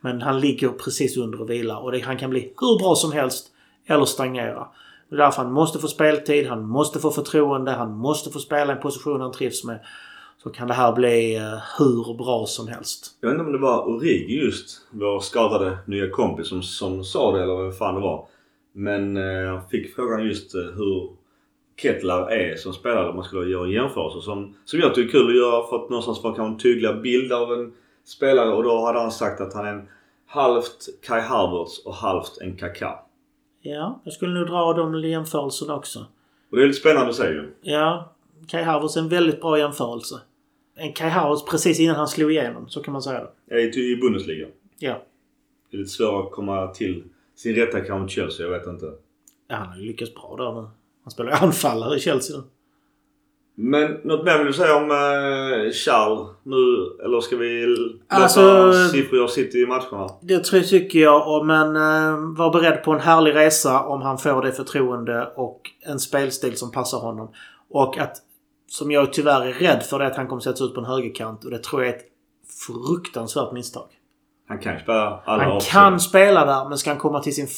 Men 0.00 0.22
han 0.22 0.40
ligger 0.40 0.68
precis 0.68 1.16
under 1.16 1.40
och 1.40 1.50
vilar 1.50 1.78
och 1.78 1.92
det, 1.92 2.00
han 2.00 2.18
kan 2.18 2.30
bli 2.30 2.40
hur 2.40 2.78
bra 2.78 2.94
som 2.94 3.12
helst 3.12 3.48
eller 3.86 4.04
stagnera. 4.04 4.68
Det 5.10 5.16
är 5.16 5.18
därför 5.18 5.42
han 5.42 5.52
måste 5.52 5.78
få 5.78 5.88
speltid, 5.88 6.46
han 6.46 6.68
måste 6.68 6.98
få 6.98 7.10
förtroende, 7.10 7.70
han 7.70 7.96
måste 7.96 8.30
få 8.30 8.38
spela 8.38 8.72
i 8.72 8.76
en 8.76 8.82
position 8.82 9.20
han 9.20 9.32
trivs 9.32 9.64
med. 9.64 9.80
Så 10.42 10.50
kan 10.50 10.68
det 10.68 10.74
här 10.74 10.92
bli 10.92 11.36
eh, 11.36 11.58
hur 11.78 12.14
bra 12.14 12.46
som 12.46 12.68
helst. 12.68 13.06
Jag 13.20 13.28
vet 13.28 13.34
inte 13.34 13.46
om 13.46 13.52
det 13.52 13.58
var 13.58 13.88
Origi 13.88 14.40
just, 14.44 14.80
vår 14.90 15.20
skadade 15.20 15.78
nya 15.86 16.10
kompis 16.10 16.48
som, 16.48 16.62
som 16.62 17.04
sa 17.04 17.32
det 17.32 17.42
eller 17.42 17.54
vad 17.54 17.78
fan 17.78 17.94
det 17.94 18.00
var. 18.00 18.26
Men 18.72 19.16
eh, 19.16 19.60
fick 19.70 19.94
frågan 19.94 20.24
just 20.24 20.54
eh, 20.54 20.60
hur 20.60 21.10
Kettlar 21.82 22.30
är 22.30 22.56
som 22.56 22.72
spelare 22.72 23.08
om 23.08 23.16
man 23.16 23.24
skulle 23.24 23.50
göra 23.50 23.68
jämförelser. 23.68 24.20
Som, 24.20 24.54
som 24.64 24.80
jag 24.80 24.94
tycker 24.94 25.08
är 25.08 25.12
kul 25.12 25.30
att 25.30 25.36
göra 25.36 25.66
för 25.66 25.76
att 25.76 25.90
någonstans 25.90 26.22
få 26.22 26.42
en 26.42 26.58
tydligare 26.58 27.00
bild 27.00 27.32
av 27.32 27.52
en 27.52 27.72
spelare. 28.04 28.52
Och 28.52 28.62
då 28.62 28.86
hade 28.86 29.00
han 29.00 29.12
sagt 29.12 29.40
att 29.40 29.54
han 29.54 29.66
är 29.66 29.72
en 29.72 29.88
halvt 30.26 30.88
Kai 31.02 31.20
Havertz 31.20 31.86
och 31.86 31.94
halvt 31.94 32.38
en 32.40 32.56
Kaká. 32.56 33.09
Ja, 33.62 34.00
jag 34.04 34.12
skulle 34.12 34.38
nog 34.38 34.48
dra 34.48 34.72
de 34.72 35.08
jämförelserna 35.08 35.74
också. 35.74 36.06
Och 36.50 36.56
det 36.56 36.62
är 36.62 36.66
lite 36.66 36.80
spännande 36.80 37.10
att 37.10 37.16
se 37.16 37.28
ju. 37.28 37.54
Ja, 37.62 38.14
Kai 38.48 38.62
Havertz 38.62 38.96
är 38.96 39.00
en 39.00 39.08
väldigt 39.08 39.40
bra 39.40 39.58
jämförelse. 39.58 40.20
En 40.74 40.92
Kai 40.92 41.08
Havertz 41.08 41.44
precis 41.44 41.80
innan 41.80 41.96
han 41.96 42.08
slog 42.08 42.32
igenom, 42.32 42.68
så 42.68 42.82
kan 42.82 42.92
man 42.92 43.02
säga 43.02 43.26
det. 43.48 43.60
I, 43.60 43.92
i 43.92 43.96
Bundesliga. 43.96 44.48
Ja. 44.78 45.02
Det 45.70 45.76
är 45.76 45.78
lite 45.78 45.90
svårare 45.90 46.22
att 46.22 46.30
komma 46.30 46.66
till 46.66 47.04
sin 47.36 47.54
rätta 47.54 47.80
kanske 47.80 48.14
Chelsea, 48.14 48.46
jag 48.46 48.58
vet 48.58 48.66
inte. 48.66 48.86
Ja, 49.48 49.56
han 49.56 49.68
har 49.68 49.76
ju 49.76 49.86
lyckats 49.86 50.14
bra 50.14 50.36
där 50.36 50.62
nu. 50.62 50.68
Han 51.04 51.10
spelar 51.10 51.32
anfallare 51.32 51.96
i 51.96 52.00
Chelsea 52.00 52.36
nu. 52.36 52.42
Men 53.62 53.92
något 54.04 54.24
mer 54.24 54.38
vill 54.38 54.46
du 54.46 54.52
säga 54.52 54.76
om 54.76 54.90
eh, 54.90 55.72
Charles 55.72 56.28
nu? 56.42 56.96
Eller 57.04 57.20
ska 57.20 57.36
vi 57.36 57.66
låta 57.66 58.22
Alltså- 58.22 58.88
siffror 58.92 59.18
göra 59.18 59.28
sitt 59.28 59.54
i 59.54 59.66
matcherna? 59.66 60.08
Det 60.22 60.38
tror, 60.38 60.60
tycker 60.60 60.98
jag. 60.98 61.46
Men 61.46 61.76
eh, 61.76 62.36
var 62.36 62.52
beredd 62.52 62.82
på 62.84 62.92
en 62.92 63.00
härlig 63.00 63.34
resa 63.34 63.80
om 63.80 64.02
han 64.02 64.18
får 64.18 64.42
det 64.42 64.52
förtroende 64.52 65.32
och 65.36 65.60
en 65.80 65.98
spelstil 65.98 66.56
som 66.56 66.70
passar 66.72 66.98
honom. 66.98 67.32
Och 67.70 67.98
att, 67.98 68.16
som 68.68 68.90
jag 68.90 69.12
tyvärr 69.12 69.46
är 69.46 69.52
rädd 69.52 69.82
för, 69.82 69.98
det 69.98 70.06
att 70.06 70.16
han 70.16 70.26
kommer 70.26 70.40
sättas 70.40 70.60
ut 70.60 70.74
på 70.74 70.80
en 70.80 70.86
högerkant. 70.86 71.44
Och 71.44 71.50
det 71.50 71.58
tror 71.62 71.82
jag 71.82 71.90
är 71.94 71.96
ett 71.96 72.04
fruktansvärt 72.66 73.52
misstag. 73.52 73.86
Han 74.48 74.58
kan 74.58 74.78
spela 74.80 75.22
alla 75.24 75.42
Han 75.44 75.60
kan 75.60 76.00
spela 76.00 76.44
där, 76.44 76.68
men 76.68 76.78
ska 76.78 76.90
han 76.90 76.98
komma 76.98 77.20
till 77.20 77.34
sin 77.34 77.48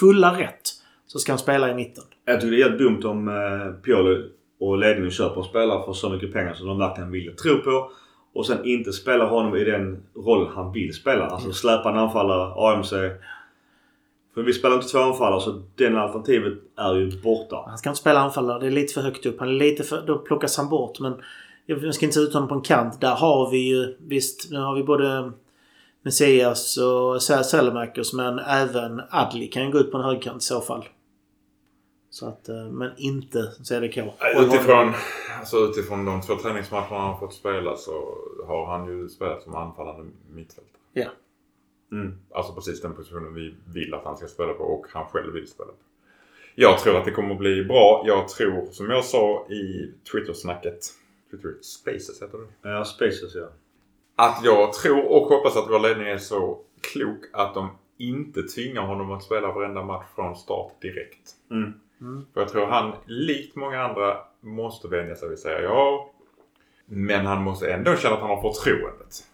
fulla 0.00 0.38
rätt 0.38 0.62
så 1.06 1.18
ska 1.18 1.32
han 1.32 1.38
spela 1.38 1.70
i 1.70 1.74
mitten. 1.74 2.04
Jag 2.24 2.40
tycker 2.40 2.56
det 2.56 2.62
är 2.62 2.68
helt 2.68 2.78
dumt 2.78 3.04
om 3.04 3.28
eh, 3.28 3.82
Pioli 3.82 4.30
och 4.60 4.78
ledningen 4.78 5.10
köper 5.10 5.40
en 5.40 5.44
spelare 5.44 5.84
för 5.84 5.92
så 5.92 6.10
mycket 6.10 6.32
pengar 6.32 6.54
som 6.54 6.66
de 6.66 6.78
verkligen 6.78 7.10
vill 7.10 7.36
tro 7.36 7.58
på. 7.58 7.90
Och 8.34 8.46
sen 8.46 8.64
inte 8.64 8.92
spela 8.92 9.28
honom 9.28 9.56
i 9.56 9.64
den 9.64 10.02
roll 10.16 10.48
han 10.54 10.72
vill 10.72 10.94
spela. 10.94 11.26
Alltså 11.26 11.52
släpa 11.52 11.90
en 11.90 11.98
anfallare, 11.98 12.72
AMC. 12.74 12.90
För 14.34 14.42
vi 14.42 14.52
spelar 14.52 14.76
inte 14.76 14.88
två 14.88 14.98
anfallare 14.98 15.40
så 15.40 15.62
den 15.74 15.96
alternativet 15.96 16.52
är 16.76 16.94
ju 16.94 17.20
borta. 17.22 17.64
Han 17.66 17.78
ska 17.78 17.88
inte 17.88 18.00
spela 18.00 18.20
anfallare. 18.20 18.60
Det 18.60 18.66
är 18.66 18.70
lite 18.70 18.94
för 18.94 19.00
högt 19.00 19.26
upp. 19.26 19.40
Han 19.40 19.48
är 19.48 19.52
lite 19.52 19.82
för, 19.82 20.02
då 20.06 20.18
plockas 20.18 20.56
han 20.56 20.68
bort. 20.68 21.00
Men 21.00 21.14
jag 21.66 21.94
ska 21.94 22.06
inte 22.06 22.14
ta 22.14 22.22
ut 22.22 22.34
honom 22.34 22.48
på 22.48 22.54
en 22.54 22.60
kant. 22.60 23.00
Där 23.00 23.14
har 23.14 23.50
vi 23.50 23.58
ju... 23.58 23.96
Visst, 23.98 24.50
nu 24.50 24.58
har 24.58 24.74
vi 24.74 24.82
både 24.82 25.32
Messias 26.02 26.76
och 26.76 27.22
Selemakers 27.22 28.12
men 28.12 28.38
även 28.38 29.02
Adli 29.10 29.46
kan 29.46 29.64
ju 29.64 29.70
gå 29.70 29.78
ut 29.78 29.92
på 29.92 29.98
en 29.98 30.04
högkant 30.04 30.42
i 30.42 30.44
så 30.44 30.60
fall. 30.60 30.84
Så 32.18 32.26
att, 32.26 32.48
eh, 32.48 32.64
men 32.70 32.90
inte 32.96 33.52
CDK. 33.64 33.98
Utifrån, 34.38 34.92
alltså 35.38 35.56
utifrån 35.56 36.04
de 36.04 36.20
två 36.20 36.34
träningsmatcherna 36.34 36.98
han 36.98 37.20
fått 37.20 37.34
spela 37.34 37.76
så 37.76 38.18
har 38.46 38.66
han 38.66 38.88
ju 38.88 39.08
spelat 39.08 39.42
som 39.42 39.54
anfallande 39.54 40.10
mittfältare. 40.30 40.80
Ja. 40.92 41.08
Mm. 41.92 42.18
Alltså 42.30 42.54
precis 42.54 42.82
den 42.82 42.94
positionen 42.94 43.34
vi 43.34 43.54
vill 43.66 43.94
att 43.94 44.04
han 44.04 44.16
ska 44.16 44.26
spela 44.26 44.52
på 44.52 44.64
och 44.64 44.86
han 44.92 45.06
själv 45.06 45.32
vill 45.32 45.48
spela 45.48 45.68
på. 45.68 45.78
Jag 46.54 46.78
tror 46.78 46.96
att 46.96 47.04
det 47.04 47.10
kommer 47.10 47.32
att 47.32 47.38
bli 47.38 47.64
bra. 47.64 48.02
Jag 48.06 48.28
tror, 48.28 48.66
som 48.70 48.90
jag 48.90 49.04
sa 49.04 49.46
i 49.50 49.92
Twitter-snacket, 50.12 50.80
Twitter 51.30 51.54
Spaces 51.62 52.22
heter 52.22 52.38
det. 52.38 52.68
Ja, 52.70 52.84
Spaces 52.84 53.34
ja. 53.34 53.48
Att 54.16 54.44
jag 54.44 54.72
tror 54.72 55.04
och 55.04 55.26
hoppas 55.26 55.56
att 55.56 55.70
vår 55.70 55.80
ledning 55.80 56.08
är 56.08 56.18
så 56.18 56.58
klok 56.92 57.20
att 57.32 57.54
de 57.54 57.70
inte 57.98 58.42
tvingar 58.42 58.82
honom 58.82 59.12
att 59.12 59.22
spela 59.22 59.52
varenda 59.52 59.82
match 59.82 60.06
från 60.14 60.36
start 60.36 60.82
direkt. 60.82 61.30
Mm. 61.50 61.72
För 62.34 62.40
jag 62.40 62.48
tror 62.48 62.66
han, 62.66 62.92
likt 63.06 63.56
många 63.56 63.82
andra, 63.82 64.16
måste 64.40 64.88
vänja 64.88 65.14
sig 65.14 65.28
vid 65.28 65.38
säga 65.38 65.62
ja. 65.62 66.10
Men 66.86 67.26
han 67.26 67.42
måste 67.42 67.72
ändå 67.72 67.96
känna 67.96 68.14
att 68.14 68.20
han 68.20 68.30
har 68.30 68.52
förtroendet. 68.52 69.24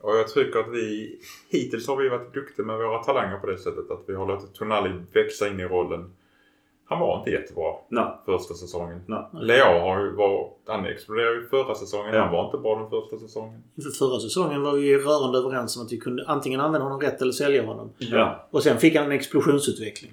Och 0.00 0.16
jag 0.16 0.28
tycker 0.28 0.58
att 0.58 0.68
vi 0.72 1.18
hittills 1.48 1.88
har 1.88 1.96
vi 1.96 2.08
varit 2.08 2.34
duktiga 2.34 2.66
med 2.66 2.76
våra 2.76 2.98
talanger 3.02 3.38
på 3.38 3.46
det 3.46 3.58
sättet 3.58 3.90
att 3.90 4.04
vi 4.06 4.14
har 4.14 4.26
låtit 4.26 4.54
Tonali 4.54 4.90
växa 5.12 5.48
in 5.48 5.60
i 5.60 5.64
rollen. 5.64 6.10
Han 6.88 7.00
var 7.00 7.18
inte 7.18 7.30
jättebra 7.30 7.74
Nej. 7.88 8.04
första 8.24 8.54
säsongen. 8.54 9.00
Nej. 9.06 9.24
Leo 9.32 9.80
har 9.80 10.00
ju 10.00 10.12
var, 10.12 10.50
han 10.66 10.86
exploderade 10.86 11.36
ju 11.36 11.46
förra 11.46 11.74
säsongen. 11.74 12.14
Ja. 12.14 12.20
Han 12.20 12.32
var 12.32 12.44
inte 12.44 12.58
bra 12.58 12.78
den 12.78 12.90
första 12.90 13.18
säsongen. 13.18 13.62
Förra 13.98 14.20
säsongen 14.20 14.62
var 14.62 14.72
vi 14.72 14.98
rörande 14.98 15.38
överens 15.38 15.76
om 15.76 15.82
att 15.82 15.92
vi 15.92 15.98
kunde 15.98 16.24
antingen 16.26 16.60
använda 16.60 16.84
honom 16.84 17.00
rätt 17.00 17.22
eller 17.22 17.32
sälja 17.32 17.66
honom. 17.66 17.90
Ja. 17.98 18.48
Och 18.50 18.62
sen 18.62 18.78
fick 18.78 18.96
han 18.96 19.04
en 19.04 19.12
explosionsutveckling. 19.12 20.12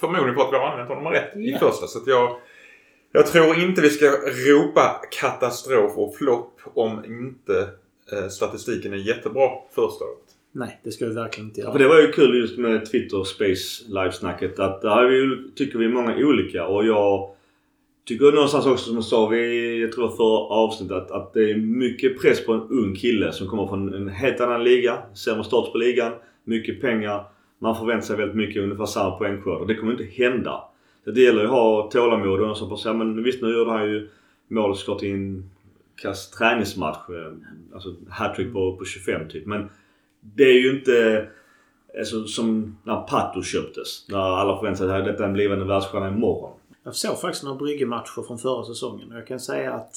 Förmodligen 0.00 0.34
för 0.34 0.42
att 0.42 0.52
vi 0.52 0.56
har 0.56 0.66
använt 0.66 0.88
honom 0.88 1.12
rätt 1.12 1.36
i 1.36 1.50
Ja. 1.50 1.58
första. 1.58 1.86
Så 1.86 1.98
att 1.98 2.06
jag, 2.06 2.36
jag 3.12 3.26
tror 3.26 3.58
inte 3.58 3.82
vi 3.82 3.90
ska 3.90 4.06
ropa 4.48 5.00
katastrof 5.20 5.92
och 5.98 6.16
flopp 6.16 6.60
om 6.74 7.04
inte 7.04 7.68
eh, 8.12 8.28
statistiken 8.28 8.92
är 8.92 8.96
jättebra 8.96 9.48
första 9.74 10.04
året. 10.04 10.16
Nej, 10.52 10.80
det 10.84 10.90
ska 10.90 11.06
vi 11.06 11.14
verkligen 11.14 11.48
inte 11.48 11.60
Ja, 11.60 11.64
göra. 11.64 11.72
för 11.72 11.78
det 11.78 11.88
var 11.88 12.00
ju 12.00 12.12
kul 12.12 12.38
just 12.40 12.58
med 12.58 12.90
Twitter 12.90 13.24
Space 13.24 13.84
livesnacket 13.88 14.58
att 14.58 14.82
där 14.82 15.04
är 15.04 15.08
vi, 15.08 15.50
tycker 15.56 15.78
vi 15.78 15.88
många 15.88 16.16
olika 16.16 16.66
och 16.66 16.86
jag 16.86 17.34
tycker 18.08 18.32
någonstans 18.32 18.66
också 18.66 18.84
som 18.84 18.94
jag 18.94 19.04
sa 19.04 19.26
vi, 19.26 19.80
jag 19.80 19.92
tror 19.92 20.08
förra 20.08 20.38
avsnittet 20.54 20.96
att, 20.96 21.10
att 21.10 21.32
det 21.34 21.50
är 21.50 21.56
mycket 21.56 22.20
press 22.20 22.46
på 22.46 22.52
en 22.52 22.60
ung 22.60 22.94
kille 22.96 23.32
som 23.32 23.48
kommer 23.48 23.66
från 23.66 23.94
en 23.94 24.08
helt 24.08 24.40
annan 24.40 24.64
liga. 24.64 24.98
Sämre 25.14 25.44
start 25.44 25.72
på 25.72 25.78
ligan. 25.78 26.12
Mycket 26.44 26.80
pengar. 26.80 27.24
Man 27.62 27.76
förväntar 27.76 28.06
sig 28.06 28.16
väldigt 28.16 28.36
mycket 28.36 28.62
ungefär 28.62 28.86
samma 28.86 29.10
poängskörd 29.10 29.60
och 29.60 29.66
det 29.66 29.74
kommer 29.74 29.92
inte 29.92 30.04
hända. 30.04 30.64
Så 31.04 31.10
det 31.10 31.20
gäller 31.20 31.40
ju 31.40 31.46
att 31.46 31.52
ha 31.52 31.90
tålamod 31.90 32.40
och 32.40 32.46
någon 32.46 32.56
som 32.56 32.68
bara 32.68 32.78
säger 32.78 32.96
men 32.96 33.22
visst 33.22 33.42
nu 33.42 33.54
gjorde 33.54 33.70
han 33.70 33.90
ju 33.90 34.08
mål 34.48 34.76
såklart 34.76 35.02
i 35.02 35.10
en 35.10 35.50
kass 36.02 36.30
träningsmatch. 36.30 37.08
Eh, 37.08 37.32
alltså 37.74 37.94
hattrick 38.08 38.52
på, 38.52 38.76
på 38.76 38.84
25 38.84 39.28
typ. 39.28 39.46
Men 39.46 39.68
det 40.20 40.44
är 40.44 40.58
ju 40.58 40.78
inte 40.78 41.26
alltså, 41.98 42.24
som 42.24 42.76
när 42.84 43.00
Pato 43.00 43.42
köptes. 43.42 44.08
När 44.08 44.18
alla 44.18 44.58
förväntade 44.58 44.90
sig 44.90 44.98
att 44.98 45.04
detta 45.04 45.22
är 45.22 45.28
en 45.28 45.34
blivande 45.34 45.64
världsstjärna 45.64 46.08
imorgon. 46.08 46.52
Jag 46.84 46.94
såg 46.94 47.20
faktiskt 47.20 47.44
några 47.44 47.58
Brygge-matcher 47.58 48.22
från 48.26 48.38
förra 48.38 48.64
säsongen 48.64 49.12
och 49.12 49.18
jag 49.18 49.26
kan 49.26 49.40
säga 49.40 49.72
att 49.72 49.96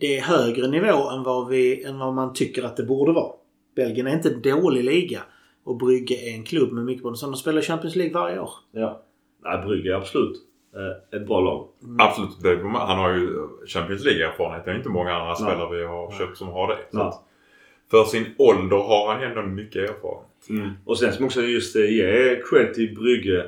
det 0.00 0.18
är 0.18 0.22
högre 0.22 0.68
nivå 0.68 1.10
än 1.10 1.22
vad, 1.22 1.48
vi, 1.48 1.84
än 1.84 1.98
vad 1.98 2.14
man 2.14 2.32
tycker 2.32 2.62
att 2.62 2.76
det 2.76 2.82
borde 2.82 3.12
vara. 3.12 3.32
Belgien 3.76 4.06
är 4.06 4.12
inte 4.12 4.28
en 4.28 4.42
dålig 4.42 4.84
liga 4.84 5.22
och 5.64 5.76
Brygge 5.76 6.14
är 6.14 6.34
en 6.34 6.44
klubb 6.44 6.72
med 6.72 6.84
mycket 6.84 7.02
på 7.02 7.10
De 7.10 7.34
spelar 7.34 7.62
Champions 7.62 7.96
League 7.96 8.14
varje 8.14 8.40
år. 8.40 8.50
Ja. 8.72 9.02
Nej, 9.44 9.66
Brygge 9.66 9.92
är 9.92 9.96
absolut 9.96 10.36
eh, 10.74 11.18
ett 11.20 11.26
bra 11.26 11.40
lag. 11.40 11.68
Absolut. 11.98 12.42
Det, 12.42 12.68
han 12.78 12.98
har 12.98 13.10
ju 13.10 13.48
Champions 13.66 14.04
League-erfarenhet. 14.04 14.64
Det 14.64 14.70
är 14.70 14.76
inte 14.76 14.88
många 14.88 15.12
andra 15.12 15.26
Nej. 15.26 15.36
spelare 15.36 15.76
vi 15.78 15.84
har 15.84 16.10
köpt 16.18 16.38
som 16.38 16.48
har 16.48 16.68
det. 16.68 16.78
Så 16.90 17.14
för 17.90 18.04
sin 18.04 18.26
ålder 18.38 18.76
har 18.76 19.12
han 19.12 19.22
ändå 19.22 19.42
mycket 19.42 19.90
erfarenhet. 19.90 20.30
Och 20.84 20.98
sen 20.98 21.12
som 21.12 21.24
också 21.24 21.42
just 21.42 21.76
eh, 21.76 21.82
ge 21.82 22.42
cred 22.50 22.74
till 22.74 22.94
Brygge 22.94 23.46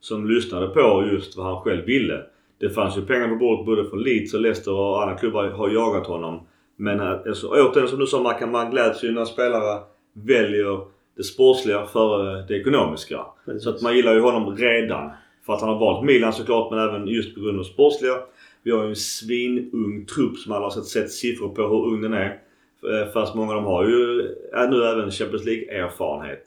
som 0.00 0.26
lyssnade 0.26 0.66
på 0.68 1.08
just 1.12 1.36
vad 1.36 1.46
han 1.46 1.62
själv 1.62 1.84
ville. 1.84 2.22
Det 2.58 2.70
fanns 2.70 2.96
ju 2.96 3.02
pengar 3.02 3.28
på 3.28 3.36
bordet 3.36 3.66
både 3.66 3.84
för 3.84 3.96
Leeds 3.96 4.34
och 4.34 4.40
Leicester 4.40 4.72
och 4.72 5.02
andra 5.02 5.16
klubbar 5.16 5.48
har 5.48 5.68
jagat 5.68 6.06
honom. 6.06 6.46
Men 6.76 7.00
eh, 7.00 7.10
alltså, 7.10 7.48
återigen 7.48 7.88
som 7.88 7.98
du 7.98 8.06
sa 8.06 8.22
Mackan, 8.22 8.50
man 8.50 8.70
gläds 8.70 9.04
ju 9.04 9.12
när 9.12 9.24
spelare 9.24 9.82
väljer 10.12 10.95
det 11.16 11.22
sportsliga 11.22 11.86
före 11.86 12.44
det 12.48 12.60
ekonomiska. 12.60 13.26
Precis. 13.44 13.62
Så 13.62 13.70
att 13.70 13.82
man 13.82 13.96
gillar 13.96 14.14
ju 14.14 14.20
honom 14.20 14.56
redan. 14.56 15.10
För 15.46 15.52
att 15.52 15.60
han 15.60 15.70
har 15.70 15.78
valt 15.78 16.04
Milan 16.04 16.32
såklart 16.32 16.70
men 16.70 16.88
även 16.88 17.08
just 17.08 17.34
på 17.34 17.40
grund 17.40 17.58
av 17.58 17.64
sportsliga. 17.64 18.14
Vi 18.62 18.70
har 18.70 18.82
ju 18.82 18.88
en 18.88 18.96
svinung 18.96 20.06
trupp 20.14 20.36
som 20.36 20.52
alla 20.52 20.64
har 20.64 20.70
sett, 20.70 20.84
sett 20.84 21.12
siffror 21.12 21.48
på 21.48 21.62
hur 21.62 21.86
ung 21.86 22.02
den 22.02 22.12
är. 22.12 22.38
Eh, 22.82 23.12
Fast 23.12 23.34
många 23.34 23.50
av 23.50 23.56
dem 23.56 23.64
har 23.64 23.84
ju 23.84 24.20
är 24.52 24.68
nu 24.68 24.84
även 24.84 25.10
Champions 25.10 25.44
League-erfarenhet. 25.44 26.42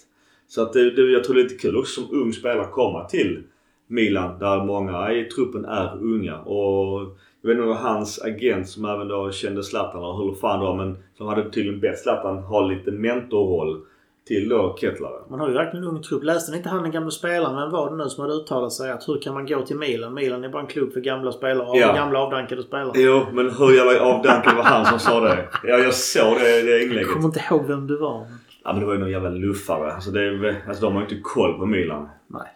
Så 0.48 0.62
att 0.62 0.74
det, 0.74 0.92
det, 0.92 1.02
jag 1.02 1.24
tror 1.24 1.36
det 1.36 1.42
är 1.42 1.44
lite 1.44 1.56
kul 1.56 1.78
också 1.78 2.02
som 2.02 2.22
ung 2.22 2.34
spelare 2.34 2.68
komma 2.72 3.06
till 3.06 3.44
Milan 3.88 4.40
där 4.40 4.66
många 4.66 5.14
i 5.14 5.24
truppen 5.24 5.66
är 5.66 5.98
unga. 6.02 6.40
Och 6.40 7.18
jag 7.42 7.50
vet 7.50 7.58
inte 7.58 7.74
hans 7.74 8.22
agent 8.22 8.70
som 8.70 8.86
även 8.86 9.08
då 9.08 9.32
kände 9.32 9.64
Zlatan 9.64 10.04
och 10.04 10.18
hur 10.18 10.34
fan 10.34 10.60
var 10.60 10.76
men 10.76 10.98
som 11.18 11.28
hade 11.28 11.50
tydligen 11.50 11.80
bett 11.80 12.00
Zlatan 12.00 12.38
ha 12.38 12.68
lite 12.68 12.92
mentorroll 12.92 13.82
till 14.30 14.50
då 14.50 14.76
Kettlare. 14.82 15.22
Man 15.30 15.40
har 15.40 15.48
ju 15.48 15.54
verkligen 15.54 15.84
en 15.84 15.90
ung 15.90 16.02
trupp. 16.02 16.24
Läste 16.24 16.52
ni 16.52 16.58
inte 16.58 16.70
han 16.70 16.84
den 16.84 16.92
gamla 16.92 17.12
spelaren, 17.12 17.56
vem 17.56 17.72
var 17.72 17.90
det 17.90 17.98
nu 18.04 18.10
som 18.10 18.22
hade 18.22 18.34
uttalat 18.34 18.74
sig 18.74 18.92
att 18.92 19.08
hur 19.08 19.22
kan 19.22 19.34
man 19.34 19.46
gå 19.46 19.62
till 19.62 19.76
Milan? 19.78 20.14
Milan 20.14 20.44
är 20.44 20.50
bara 20.50 20.62
en 20.62 20.68
klubb 20.68 20.94
för 20.94 21.00
gamla 21.00 21.32
spelare. 21.32 21.78
Ja. 21.78 21.94
gamla 21.94 22.20
avdankade 22.20 22.64
spelare. 22.64 22.92
Jo, 22.96 23.26
men 23.34 23.50
hur 23.50 23.72
jävla 23.76 24.02
avdankad 24.02 24.56
var 24.56 24.64
han 24.64 24.86
som 24.86 25.00
sa 25.00 25.20
det? 25.20 25.48
Ja, 25.64 25.78
jag 25.78 25.94
såg 25.94 26.38
det, 26.40 26.62
det 26.62 26.72
Jag 26.72 26.84
inlägget. 26.84 27.12
kommer 27.12 27.26
inte 27.26 27.44
ihåg 27.50 27.66
vem 27.68 27.88
du 27.88 27.98
var. 27.98 28.28
Ja, 28.64 28.72
men 28.74 28.80
det 28.80 28.86
var 28.86 28.94
ju 28.94 29.00
någon 29.00 29.12
jävla 29.12 29.30
luffare. 29.30 29.94
Alltså, 29.94 30.12
det 30.12 30.56
alltså 30.68 30.84
de 30.84 30.94
har 30.94 31.02
ju 31.02 31.08
inte 31.08 31.22
koll 31.24 31.54
på 31.60 31.66
Milan. 31.66 32.10
Nej. 32.28 32.48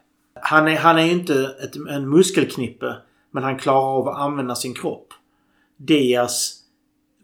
Han 0.41 0.67
är, 0.67 0.77
han 0.77 0.97
är 0.97 1.03
ju 1.03 1.11
inte 1.11 1.33
ett, 1.63 1.75
en 1.89 2.09
muskelknippe. 2.09 2.95
Men 3.31 3.43
han 3.43 3.57
klarar 3.57 3.97
av 3.99 4.07
att 4.07 4.19
använda 4.19 4.55
sin 4.55 4.73
kropp. 4.73 5.07
Diaz 5.77 6.59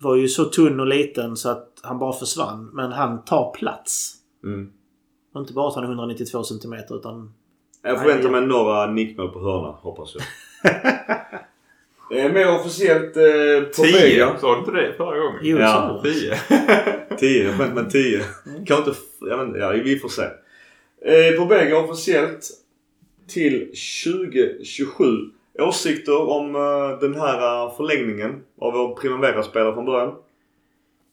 var 0.01 0.15
ju 0.15 0.27
så 0.27 0.45
tunn 0.45 0.79
och 0.79 0.87
liten 0.87 1.37
så 1.37 1.49
att 1.49 1.67
han 1.83 1.99
bara 1.99 2.13
försvann. 2.13 2.69
Men 2.73 2.91
han 2.91 3.25
tar 3.25 3.51
plats. 3.51 4.15
Mm. 4.43 4.71
Och 5.33 5.41
inte 5.41 5.53
bara 5.53 5.67
att 5.67 5.75
han 5.75 5.83
är 5.83 5.87
192 5.87 6.43
cm 6.43 6.73
utan... 6.89 7.33
Jag 7.81 7.99
förväntar 8.01 8.29
mig 8.29 8.41
några 8.41 8.85
nickmål 8.91 9.29
på 9.29 9.39
hörna, 9.39 9.67
hoppas 9.71 10.15
jag. 10.15 10.23
Eh, 12.11 12.31
Mer 12.33 12.55
officiellt 12.55 13.17
eh, 13.17 13.63
på 13.75 13.83
Tio! 13.83 14.37
Sa 14.39 14.53
du 14.53 14.59
inte 14.59 14.71
det 14.71 14.93
förra 14.97 15.17
gången? 15.19 15.39
Jo, 15.41 15.57
Ja. 15.57 16.01
Tio. 16.03 16.35
10, 17.19 17.43
jag 17.43 17.55
förväntar 17.55 17.81
mig 17.83 17.91
10. 17.91 18.23
Kan 18.65 18.77
inte... 18.77 18.91
Ja, 19.21 19.37
men, 19.37 19.61
ja, 19.61 19.69
vi 19.69 19.99
får 19.99 20.09
se. 20.09 20.21
Eh, 21.01 21.37
på 21.39 21.45
Vega 21.45 21.77
officiellt 21.77 22.49
till 23.27 23.71
2027. 24.05 25.05
Åsikter 25.59 26.29
om 26.29 26.55
eh, 26.55 26.99
den 27.01 27.15
här 27.15 27.65
eh, 27.65 27.75
förlängningen 27.77 28.41
av 28.61 28.73
vår 28.73 28.95
Primavera-spelare 28.95 29.73
från 29.73 29.85
början? 29.85 30.15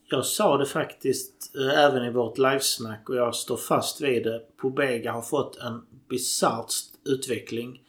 Jag 0.09 0.25
sa 0.25 0.57
det 0.57 0.67
faktiskt 0.67 1.57
eh, 1.57 1.85
även 1.85 2.05
i 2.05 2.11
vårt 2.11 2.39
livesnack 2.39 3.09
och 3.09 3.17
jag 3.17 3.35
står 3.35 3.57
fast 3.57 4.01
vid 4.01 4.25
det. 4.25 4.41
Pobega 4.57 5.13
har 5.13 5.23
fått 5.23 5.57
en 5.57 5.87
bisarrt 6.09 6.73
utveckling. 7.05 7.83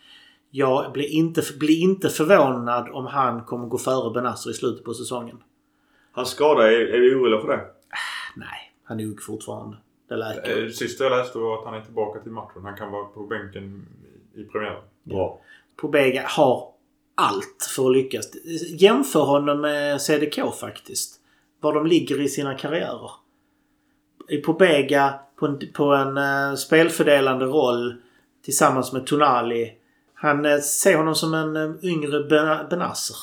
Jag 0.49 0.91
blir 0.91 1.08
inte, 1.08 1.41
blir 1.60 1.80
inte 1.80 2.10
förvånad 2.10 2.89
om 2.89 3.06
han 3.06 3.43
kommer 3.43 3.67
gå 3.67 3.77
före 3.77 4.13
Benazzo 4.13 4.49
i 4.49 4.53
slutet 4.53 4.84
på 4.84 4.93
säsongen. 4.93 5.43
Hans 6.12 6.30
skada, 6.30 6.67
är, 6.67 6.80
är 6.80 6.99
vi 6.99 7.15
oroliga 7.15 7.41
för 7.41 7.47
det? 7.47 7.65
Nej, 8.36 8.73
han 8.84 8.99
är 8.99 9.03
ung 9.06 9.17
fortfarande. 9.17 9.77
Det 10.10 10.17
läker. 10.17 10.63
Eh, 10.63 10.69
sista 10.69 11.03
jag 11.03 11.19
läste 11.19 11.38
var 11.38 11.60
att 11.60 11.65
han 11.65 11.73
är 11.73 11.82
tillbaka 11.82 12.19
till 12.19 12.32
matchen. 12.32 12.62
Han 12.63 12.77
kan 12.77 12.91
vara 12.91 13.06
på 13.06 13.23
bänken 13.23 13.86
i 14.36 14.43
premiären. 14.43 14.84
Bra. 15.03 15.41
Pobega 15.75 16.27
har 16.27 16.73
allt 17.15 17.71
för 17.75 17.86
att 17.86 17.93
lyckas. 17.93 18.30
Jämför 18.82 19.19
honom 19.19 19.62
med 19.62 20.01
CDK 20.01 20.56
faktiskt. 20.60 21.16
Var 21.62 21.74
de 21.74 21.86
ligger 21.86 22.22
i 22.22 22.30
sina 22.30 22.54
karriärer. 22.54 23.12
I 24.30 24.38
Pobega 24.38 25.13
på 25.39 25.46
en, 25.46 25.60
på 25.74 25.84
en 25.84 26.17
uh, 26.17 26.56
spelfördelande 26.56 27.46
roll 27.46 27.96
tillsammans 28.46 28.93
med 28.93 29.08
Tonali. 29.08 29.74
Han 30.13 30.46
uh, 30.46 30.60
ser 30.60 30.98
honom 30.98 31.15
som 31.15 31.34
en 31.34 31.58
uh, 31.58 31.76
yngre 31.84 32.24
ben 32.24 32.70
Benasser. 32.70 33.17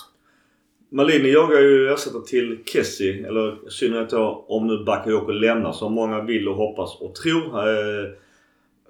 Malini 0.94 1.32
jagar 1.32 1.60
ju 1.60 1.92
ersättare 1.92 2.22
till 2.22 2.58
Kessie. 2.66 3.26
Eller 3.28 3.68
i 3.68 3.70
synnerhet 3.70 4.10
då 4.10 4.44
om 4.48 4.66
nu 4.66 4.84
Bakayoko 4.84 5.32
lämnar 5.32 5.72
som 5.72 5.92
många 5.92 6.20
vill 6.20 6.48
och 6.48 6.56
hoppas 6.56 7.00
och 7.00 7.14
tror. 7.14 7.68
Eh, 7.68 8.10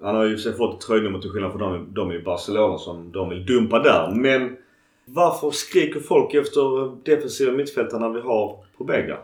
han 0.01 0.15
har 0.15 0.23
ju 0.23 0.37
sig 0.37 0.53
fått 0.53 0.75
ett 0.75 0.87
tröjnummer 0.87 1.19
till 1.19 1.29
skillnad 1.29 1.51
från 1.51 1.61
dem, 1.61 1.93
dem 1.93 2.11
i 2.11 2.19
Barcelona 2.19 2.77
som 2.77 3.11
de 3.11 3.29
vill 3.29 3.45
dumpa 3.45 3.79
där. 3.79 4.11
Men 4.11 4.57
varför 5.05 5.51
skriker 5.51 5.99
folk 5.99 6.33
efter 6.33 6.95
defensiva 7.05 7.51
mittfältare 7.51 7.99
när 7.99 8.09
vi 8.09 8.21
har 8.21 8.57
på 8.77 8.83
Bega? 8.83 9.17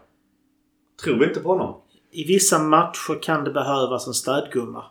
Tror 1.03 1.19
vi 1.19 1.25
inte 1.25 1.39
på 1.39 1.49
honom? 1.49 1.81
I 2.11 2.23
vissa 2.23 2.59
matcher 2.59 3.21
kan 3.21 3.43
det 3.43 3.51
behövas 3.51 4.07
en 4.07 4.13
stödgumma. 4.13 4.83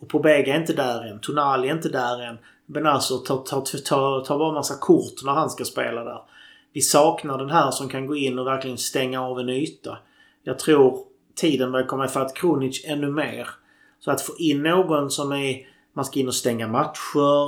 Och 0.00 0.08
Pobega 0.08 0.54
är 0.54 0.60
inte 0.60 0.72
där 0.72 1.10
än. 1.10 1.20
Tonali 1.20 1.68
är 1.68 1.72
inte 1.72 1.88
där 1.88 2.22
än. 2.22 2.38
Benazzo 2.66 3.18
tar, 3.18 3.36
tar, 3.36 3.60
tar, 3.60 4.24
tar 4.24 4.38
bara 4.38 4.52
massa 4.52 4.74
kort 4.80 5.24
när 5.24 5.32
han 5.32 5.50
ska 5.50 5.64
spela 5.64 6.04
där. 6.04 6.20
Vi 6.72 6.80
saknar 6.80 7.38
den 7.38 7.50
här 7.50 7.70
som 7.70 7.88
kan 7.88 8.06
gå 8.06 8.16
in 8.16 8.38
och 8.38 8.46
verkligen 8.46 8.78
stänga 8.78 9.22
av 9.22 9.40
en 9.40 9.48
yta. 9.48 9.98
Jag 10.44 10.58
tror 10.58 10.98
tiden 11.34 11.72
börjar 11.72 11.86
komma 11.86 12.04
ifatt 12.04 12.36
Kronic 12.36 12.84
ännu 12.84 13.10
mer. 13.10 13.48
Så 14.00 14.10
att 14.10 14.22
få 14.22 14.32
in 14.38 14.62
någon 14.62 15.10
som 15.10 15.32
är... 15.32 15.66
Man 15.92 16.04
ska 16.04 16.20
in 16.20 16.28
och 16.28 16.34
stänga 16.34 16.68
matcher. 16.68 17.46